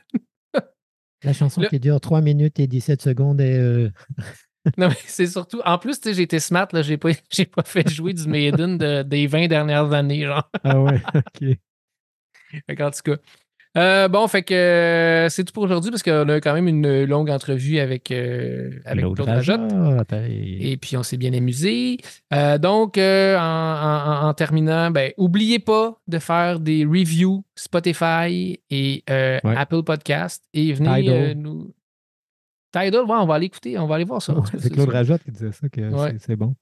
La 1.23 1.33
chanson 1.33 1.63
Le- 1.63 1.69
qui 1.69 1.81
dure 1.81 2.01
3 2.01 2.21
minutes 2.21 2.59
et 2.61 2.67
17 2.67 3.01
secondes 3.03 3.41
est. 3.41 3.59
euh, 3.59 3.91
Non, 4.79 4.89
mais 4.89 4.97
c'est 5.07 5.27
surtout. 5.27 5.61
En 5.65 5.79
plus, 5.79 6.01
tu 6.01 6.09
sais, 6.09 6.15
j'ai 6.15 6.23
été 6.23 6.39
smart, 6.41 6.69
là. 6.73 6.83
J'ai 6.83 6.97
pas, 6.97 7.11
j'ai 7.31 7.45
pas 7.47 7.62
fait 7.65 7.89
jouer 7.89 8.12
du 8.15 8.27
Maiden 8.27 8.79
de- 8.79 9.03
des 9.03 9.27
20 9.27 9.47
dernières 9.49 9.93
années, 9.93 10.25
genre. 10.25 10.49
Ah 10.65 10.81
ouais, 10.81 11.01
OK. 11.15 11.57
Fait 12.69 12.77
qu'en 12.77 12.91
tout 12.91 13.03
cas. 13.05 13.17
Euh, 13.77 14.07
bon, 14.07 14.29
fait 14.29 14.45
que 14.45 14.55
euh, 14.55 15.29
c'est 15.29 15.43
tout 15.43 15.53
pour 15.53 15.65
aujourd'hui 15.65 15.91
parce 15.91 16.05
qu'on 16.05 16.29
a 16.29 16.41
quand 16.41 16.55
même 16.55 16.69
une 16.69 17.05
longue 17.07 17.29
entrevue 17.29 17.81
avec, 17.81 18.12
euh, 18.12 18.71
avec 18.85 19.05
Claude 19.17 19.29
hey. 20.12 20.71
Et 20.73 20.77
puis, 20.77 20.97
on 20.97 21.03
s'est 21.03 21.17
bien 21.17 21.33
amusé. 21.33 21.97
Euh, 22.33 22.57
donc, 22.57 22.97
en, 22.97 23.01
en- 23.03 24.23
en- 24.23 24.29
en 24.29 24.35
terminant, 24.35 24.93
ben, 24.93 25.11
oubliez 25.17 25.59
pas 25.59 25.99
de 26.07 26.21
faire 26.21 26.61
des 26.61 26.85
reviews 26.85 27.45
Spotify 27.57 28.61
et 28.71 29.03
Ouais. 29.11 29.41
Apple 29.45 29.83
Podcast. 29.83 30.45
Et 30.55 30.73
venez 30.73 31.35
nous. 31.35 31.75
Tidal, 32.81 33.05
ouais, 33.05 33.16
on 33.16 33.27
va 33.27 33.35
aller 33.35 33.47
écouter, 33.47 33.79
on 33.79 33.87
va 33.87 33.95
aller 33.95 34.05
voir 34.05 34.20
ça. 34.20 34.35
Ouais, 34.35 34.45
Ça, 34.51 34.59
c'est 34.59 34.70
Claude. 34.70 34.89
Rajotte 34.89 35.22
qui 35.22 35.31
disait 35.31 35.53
ça, 35.53 35.68
que 35.68 35.81
Ouais. 35.81 36.16
c'est- 36.18 36.35
bon. 36.37 36.55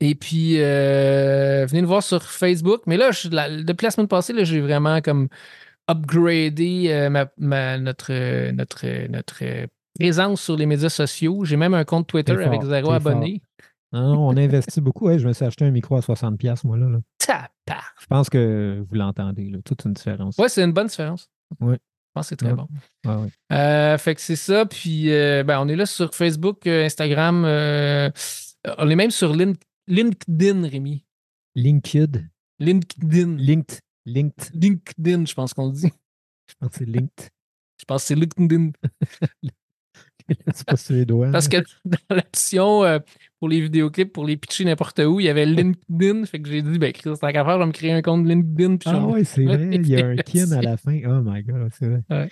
Et 0.00 0.16
puis, 0.16 0.54
euh, 0.58 1.64
venez 1.68 1.80
nous 1.82 1.86
voir 1.88 2.02
sur 2.02 2.22
Facebook. 2.24 2.82
Mais 2.86 2.96
là, 2.96 3.12
je- 3.12 3.28
la- 3.28 3.62
depuis 3.62 3.84
la 3.84 3.90
semaine 3.92 4.08
passée, 4.08 4.32
là, 4.32 4.42
j'ai 4.42 4.60
vraiment 4.60 5.00
comme 5.00 5.28
upgradé 5.88 6.86
euh, 6.88 7.10
ma- 7.10 7.30
ma- 7.38 7.78
notre, 7.78 8.50
notre, 8.52 9.06
notre 9.08 9.44
euh, 9.44 9.66
présence 9.98 10.40
sur 10.40 10.56
les 10.56 10.66
médias 10.66 10.88
sociaux. 10.88 11.44
J'ai 11.44 11.56
même 11.56 11.74
un 11.74 11.84
compte 11.84 12.06
Twitter 12.08 12.32
avec 12.32 12.62
zéro 12.62 12.90
abonné. 12.92 13.42
Non, 13.92 14.26
on 14.28 14.36
investit 14.36 14.80
beaucoup. 14.80 15.08
Je 15.16 15.26
me 15.26 15.32
suis 15.32 15.44
acheté 15.44 15.64
un 15.64 15.70
micro 15.70 15.96
à 15.96 16.00
60$, 16.00 16.64
moi, 16.64 16.76
là. 16.78 16.88
là. 16.88 16.98
Tapar. 17.18 17.94
Je 18.00 18.06
pense 18.06 18.30
que 18.30 18.82
vous 18.88 18.94
l'entendez. 18.94 19.52
Toute 19.64 19.84
une 19.84 19.92
différence. 19.92 20.36
Ouais, 20.38 20.48
c'est 20.48 20.64
une 20.64 20.72
bonne 20.72 20.86
différence. 20.88 21.28
Ouais. 21.60 21.78
Je 22.14 22.20
pense 22.20 22.26
que 22.26 22.28
c'est 22.28 22.36
très 22.36 22.50
Ouais. 22.50 22.56
bon. 22.56 22.68
Ouais. 23.24 23.28
Euh, 23.52 23.96
fait 23.96 24.14
que 24.14 24.20
c'est 24.20 24.36
ça. 24.36 24.66
Puis, 24.66 25.10
euh, 25.10 25.42
ben, 25.44 25.58
on 25.60 25.68
est 25.68 25.76
là 25.76 25.86
sur 25.86 26.14
Facebook, 26.14 26.66
euh, 26.66 26.84
Instagram. 26.84 27.44
on 27.44 28.90
est 28.90 28.96
même 28.96 29.10
sur 29.10 29.34
Lin- 29.34 29.54
LinkedIn, 29.88 30.68
Rémi. 30.68 31.04
LinkedIn. 31.54 32.24
LinkedIn. 32.58 33.36
Linked. 33.38 33.78
Linked. 34.04 34.50
LinkedIn, 34.54 35.24
je 35.26 35.32
pense 35.34 35.54
qu'on 35.54 35.66
le 35.68 35.72
dit. 35.72 35.90
Je 36.48 36.54
pense 36.60 36.70
que 36.70 36.76
c'est 36.78 36.84
linked. 36.84 37.28
Je 37.80 37.84
pense 37.86 38.02
que 38.02 38.06
c'est 38.08 38.14
LinkedIn. 38.14 38.70
c'est 40.54 40.66
pas 40.66 40.76
suédois. 40.76 41.30
Parce 41.32 41.50
là. 41.50 41.62
que 41.62 41.66
dans 41.84 42.16
l'option 42.16 42.84
pour 43.42 43.48
les 43.48 43.60
vidéoclips, 43.60 44.12
pour 44.12 44.24
les 44.24 44.36
pitcher 44.36 44.64
n'importe 44.64 45.00
où, 45.00 45.18
il 45.18 45.26
y 45.26 45.28
avait 45.28 45.44
LinkedIn. 45.44 46.26
Fait 46.26 46.40
que 46.40 46.48
j'ai 46.48 46.62
dit, 46.62 46.78
ben, 46.78 46.92
Chris, 46.92 47.10
tant 47.20 47.32
qu'à 47.32 47.44
faire, 47.44 47.54
je 47.54 47.58
vais 47.58 47.66
me 47.66 47.72
créer 47.72 47.90
un 47.90 48.00
compte 48.00 48.24
LinkedIn. 48.24 48.76
puis 48.76 48.88
Ah 48.88 49.04
ouais, 49.04 49.24
c'est 49.24 49.42
vrai. 49.42 49.68
Il 49.72 49.88
y 49.88 50.00
a 50.00 50.06
un 50.06 50.14
kin 50.14 50.52
à 50.52 50.62
la 50.62 50.76
fin. 50.76 50.96
Oh 51.08 51.22
my 51.24 51.42
God, 51.42 51.68
c'est 51.76 51.88
vrai. 51.88 52.30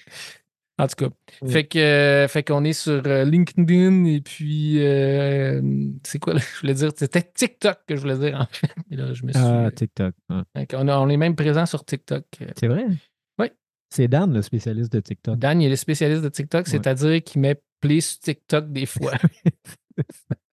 En 0.79 0.87
tout 0.87 0.95
cas. 0.95 1.09
Ouais. 1.43 1.51
Fait 1.51 1.65
que 1.67 1.79
euh, 1.81 2.29
fait 2.29 2.45
qu'on 2.45 2.63
est 2.63 2.73
sur 2.75 3.03
euh, 3.05 3.25
LinkedIn 3.25 4.05
et 4.05 4.21
puis 4.21 4.77
euh, 4.87 5.61
c'est 6.05 6.21
quoi 6.21 6.35
là, 6.35 6.39
je 6.55 6.61
voulais 6.61 6.75
dire? 6.75 6.91
C'était 6.95 7.23
TikTok 7.35 7.79
que 7.89 7.97
je 7.97 8.03
voulais 8.03 8.17
dire 8.17 8.41
en 8.41 8.47
fait. 8.49 8.71
Et 8.93 8.95
là, 8.95 9.13
je 9.13 9.25
me 9.27 9.33
suis. 9.33 9.43
Ah, 9.45 9.69
TikTok. 9.75 10.15
Ah. 10.29 10.45
A- 10.55 11.01
on 11.01 11.09
est 11.09 11.17
même 11.17 11.35
présent 11.35 11.67
sur 11.67 11.85
TikTok. 11.85 12.25
C'est 12.57 12.69
vrai? 12.69 12.85
Oui. 13.41 13.49
C'est 13.93 14.07
Dan, 14.07 14.33
le 14.33 14.43
spécialiste 14.43 14.93
de 14.93 15.01
TikTok. 15.01 15.41
Dan, 15.41 15.61
il 15.61 15.67
est 15.67 15.71
le 15.71 15.75
spécialiste 15.77 16.23
de 16.23 16.29
TikTok, 16.29 16.67
Ouais. 16.67 16.71
c'est-à-dire 16.71 17.21
qu'il 17.25 17.41
met 17.41 17.61
play 17.81 18.01
sur 18.01 18.21
TikTok 18.21 18.71
des 18.73 18.87
fois. 18.87 19.15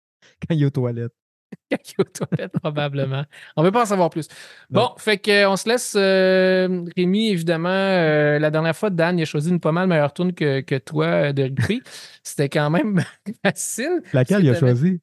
Quand 0.48 0.56
il 0.56 0.62
est 0.64 0.66
aux 0.66 0.70
toilettes. 0.70 1.14
Quand 1.72 1.78
il 1.86 1.92
est 1.92 2.00
aux 2.02 2.04
toilettes, 2.26 2.54
probablement. 2.60 3.24
On 3.56 3.62
ne 3.62 3.68
veut 3.68 3.72
pas 3.72 3.84
en 3.84 3.86
savoir 3.86 4.10
plus. 4.10 4.28
Bon, 4.70 4.90
fait 4.98 5.18
que, 5.20 5.30
euh, 5.30 5.50
on 5.50 5.56
se 5.56 5.70
laisse. 5.70 5.94
euh, 5.96 6.84
Rémi, 6.98 7.30
évidemment, 7.30 7.70
euh, 7.70 8.40
la 8.40 8.50
dernière 8.52 8.76
fois, 8.76 8.90
Dan, 8.90 9.20
il 9.20 9.22
a 9.22 9.26
choisi 9.26 9.50
une 9.50 9.60
pas 9.60 9.72
mal 9.72 9.88
meilleure 9.88 10.14
tune 10.14 10.34
que, 10.34 10.62
que 10.62 10.76
toi 10.80 11.32
de 11.34 11.44
Rippé. 11.44 11.82
C'était 12.24 12.50
quand 12.50 12.70
même 12.70 13.04
facile. 13.46 14.02
Laquelle 14.14 14.44
il 14.44 14.50
a 14.50 14.54
C'était- 14.56 14.60
choisi? 14.68 15.00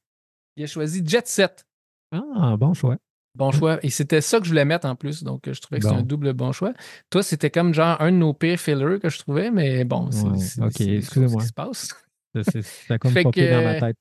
Il 0.56 0.64
a 0.64 0.66
choisi 0.66 1.02
Jet 1.06 1.26
Set. 1.28 1.64
Ah, 2.12 2.56
bon 2.58 2.74
choix. 2.74 2.96
Bon 3.36 3.52
choix. 3.52 3.78
Et 3.84 3.90
c'était 3.90 4.20
ça 4.20 4.38
que 4.40 4.44
je 4.44 4.50
voulais 4.50 4.64
mettre 4.64 4.88
en 4.88 4.96
plus. 4.96 5.22
Donc, 5.22 5.42
je 5.46 5.58
trouvais 5.60 5.78
que 5.78 5.84
c'était 5.84 5.94
Bon. 5.94 6.00
un 6.02 6.04
double 6.04 6.32
bon 6.32 6.50
choix. 6.50 6.72
Toi, 7.10 7.22
c'était 7.22 7.48
comme 7.50 7.72
genre 7.72 7.96
un 8.02 8.10
de 8.10 8.16
nos 8.16 8.34
pires 8.34 8.58
fillers 8.58 8.98
que 9.00 9.08
je 9.08 9.18
trouvais, 9.20 9.52
mais 9.52 9.84
bon, 9.84 10.10
c'est 10.10 10.24
Ouais, 10.26 10.38
c'est- 10.38 10.60
ok, 10.60 10.72
c'est 10.76 10.84
des 10.84 10.90
choses 10.94 11.04
excusez-moi. 11.04 11.40
qui 11.42 11.46
se 11.46 11.52
passe. 11.52 11.88
Ça, 12.34 12.42
c'est- 12.60 12.98
comme 12.98 13.12
Fait 13.12 13.22
que- 13.24 13.50
dans 13.52 13.62
ma 13.64 13.78
tête. 13.80 13.96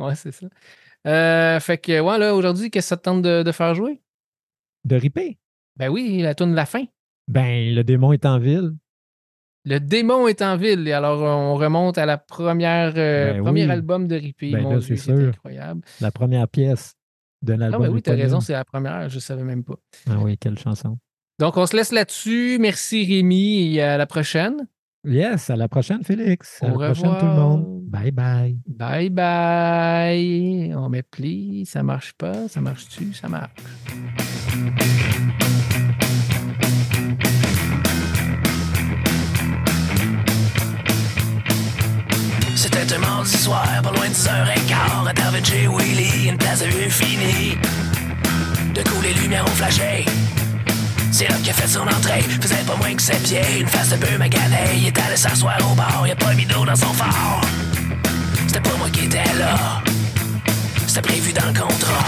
Ouais, 0.00 0.14
c'est 0.14 0.32
ça. 0.32 0.46
Euh, 1.06 1.60
fait 1.60 1.78
que, 1.78 2.00
ouais, 2.00 2.18
là, 2.18 2.34
aujourd'hui, 2.34 2.70
qu'est-ce 2.70 2.86
que 2.86 2.88
ça 2.90 2.96
te 2.96 3.02
tente 3.02 3.22
de, 3.22 3.42
de 3.42 3.52
faire 3.52 3.74
jouer? 3.74 4.02
De 4.84 4.96
ripper? 4.96 5.38
Ben 5.76 5.88
oui, 5.88 6.20
la 6.22 6.34
tune 6.34 6.50
de 6.50 6.56
la 6.56 6.66
fin. 6.66 6.84
Ben, 7.28 7.74
le 7.74 7.82
démon 7.84 8.12
est 8.12 8.26
en 8.26 8.38
ville. 8.38 8.72
Le 9.64 9.78
démon 9.78 10.26
est 10.26 10.42
en 10.42 10.56
ville. 10.56 10.86
Et 10.88 10.92
alors, 10.92 11.20
on 11.22 11.54
remonte 11.54 11.98
à 11.98 12.06
la 12.06 12.18
première, 12.18 12.94
euh, 12.96 13.34
Ben 13.34 13.42
premier 13.42 13.64
oui. 13.66 13.70
album 13.70 14.08
de 14.08 14.16
Rippé. 14.16 14.50
Ben 14.52 14.62
Mon 14.62 14.72
là, 14.72 14.78
Dieu, 14.78 14.96
c'est 14.96 15.12
incroyable. 15.12 15.82
La 16.00 16.10
première 16.10 16.48
pièce 16.48 16.94
de 17.42 17.52
Ah, 17.54 17.56
l'album. 17.56 17.82
ben 17.82 17.88
oui, 17.90 18.02
t'as 18.02 18.14
raison, 18.14 18.40
c'est 18.40 18.52
la 18.54 18.64
première. 18.64 19.08
Je 19.08 19.18
savais 19.18 19.44
même 19.44 19.64
pas. 19.64 19.76
Ah 20.08 20.16
oui, 20.18 20.36
quelle 20.38 20.58
chanson. 20.58 20.98
Donc, 21.38 21.56
on 21.56 21.66
se 21.66 21.76
laisse 21.76 21.92
là-dessus. 21.92 22.58
Merci, 22.60 23.04
Rémi, 23.06 23.76
et 23.76 23.82
à 23.82 23.96
la 23.98 24.06
prochaine. 24.06 24.66
Yes, 25.04 25.48
à 25.48 25.56
la 25.56 25.68
prochaine, 25.68 26.04
Félix. 26.04 26.62
À 26.62 26.66
Au 26.66 26.78
la 26.78 26.92
prochaine, 26.92 27.16
tout 27.18 27.26
le 27.26 27.32
monde. 27.32 27.80
Bye 27.84 28.10
bye. 28.10 28.58
Bye 28.66 29.08
bye. 29.10 30.74
On 30.76 30.88
met 30.90 31.02
pli. 31.02 31.64
Ça 31.66 31.82
marche 31.82 32.12
pas. 32.12 32.48
Ça 32.48 32.60
marche-tu? 32.60 33.12
Ça 33.14 33.28
marche. 33.28 33.50
C'était 42.56 42.94
un 42.94 42.98
mardi 42.98 43.30
soir, 43.36 43.66
pas 43.82 43.90
loin 43.90 44.08
de 44.08 44.14
10h15. 44.14 45.08
À 45.08 45.12
Darwin 45.12 45.42
Willy, 45.78 46.28
une 46.28 46.36
place 46.36 46.60
de 46.60 46.66
vue 46.66 46.90
finie. 46.90 47.56
De 48.74 48.82
coup, 48.82 49.02
les 49.02 49.14
lumières 49.14 49.44
ont 49.44 49.56
flashé. 49.56 50.04
C'est 51.20 51.28
là 51.28 51.36
qu'il 51.36 51.50
a 51.50 51.52
fait 51.52 51.68
son 51.68 51.82
entrée. 51.82 52.22
Faisait 52.22 52.64
pas 52.66 52.76
moins 52.76 52.94
que 52.94 53.02
ses 53.02 53.12
pieds. 53.16 53.60
Une 53.60 53.66
face 53.66 53.90
de 53.90 53.96
bœuf 53.96 54.16
maganée. 54.16 54.56
Il 54.78 54.86
est 54.86 54.98
allé 54.98 55.16
s'asseoir 55.16 55.58
au 55.70 55.74
bar. 55.74 56.06
Y'a 56.08 56.16
pas 56.16 56.32
mis 56.32 56.46
d'eau 56.46 56.64
dans 56.64 56.74
son 56.74 56.94
phare. 56.94 57.42
C'était 58.46 58.60
pas 58.60 58.74
moi 58.78 58.88
qui 58.90 59.04
étais 59.04 59.18
là. 59.38 59.82
C'était 60.86 61.02
prévu 61.02 61.34
dans 61.34 61.44
le 61.44 61.52
contrat. 61.52 62.04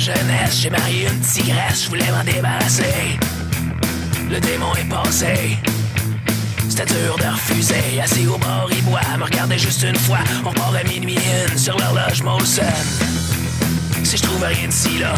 J'ai 0.00 0.70
marié 0.70 1.08
une 1.08 1.20
tigresse, 1.20 1.84
je 1.84 1.88
voulais 1.90 2.10
m'en 2.10 2.24
débarrasser. 2.24 3.18
Le 4.30 4.40
démon 4.40 4.74
est 4.74 4.88
passé. 4.88 5.58
C'était 6.70 6.86
dur 6.86 7.18
de 7.18 7.30
refuser. 7.30 8.00
Assis 8.02 8.26
au 8.26 8.38
bord, 8.38 8.70
il 8.72 8.82
boit, 8.84 9.00
me 9.18 9.24
regardait 9.24 9.58
juste 9.58 9.82
une 9.82 9.96
fois. 9.96 10.20
On 10.42 10.48
repart 10.48 10.74
à 10.74 10.84
minuit 10.84 11.18
une 11.50 11.58
sur 11.58 11.76
l'horloge 11.76 12.22
Molson. 12.22 12.62
Si 14.02 14.16
je 14.16 14.22
trouve 14.22 14.42
rien 14.42 14.68
d'ici 14.68 15.00
là, 15.00 15.12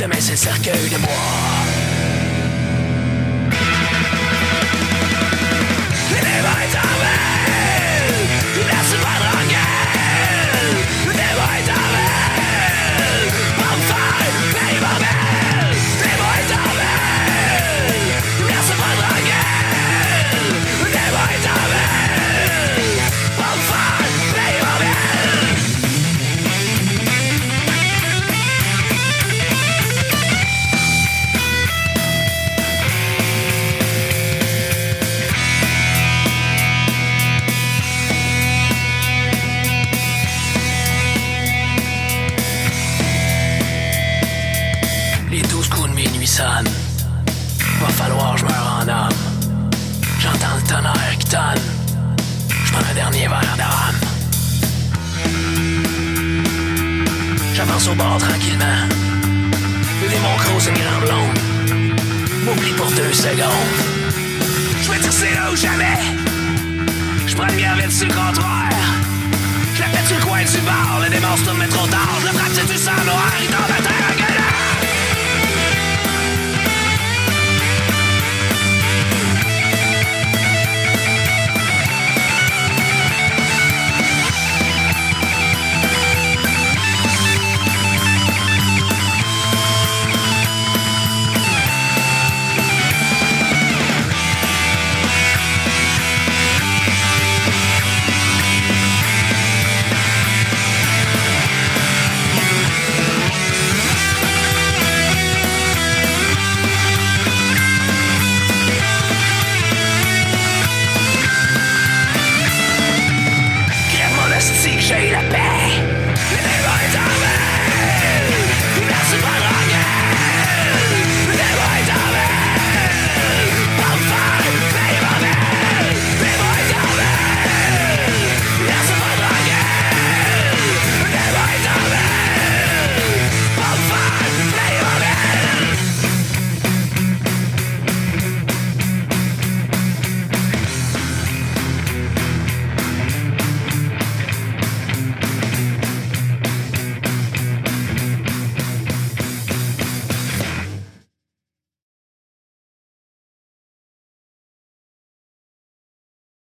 demain 0.00 0.16
c'est 0.20 0.32
le 0.32 0.36
cercueil 0.38 0.88
de 0.88 0.96
bois. 0.96 1.63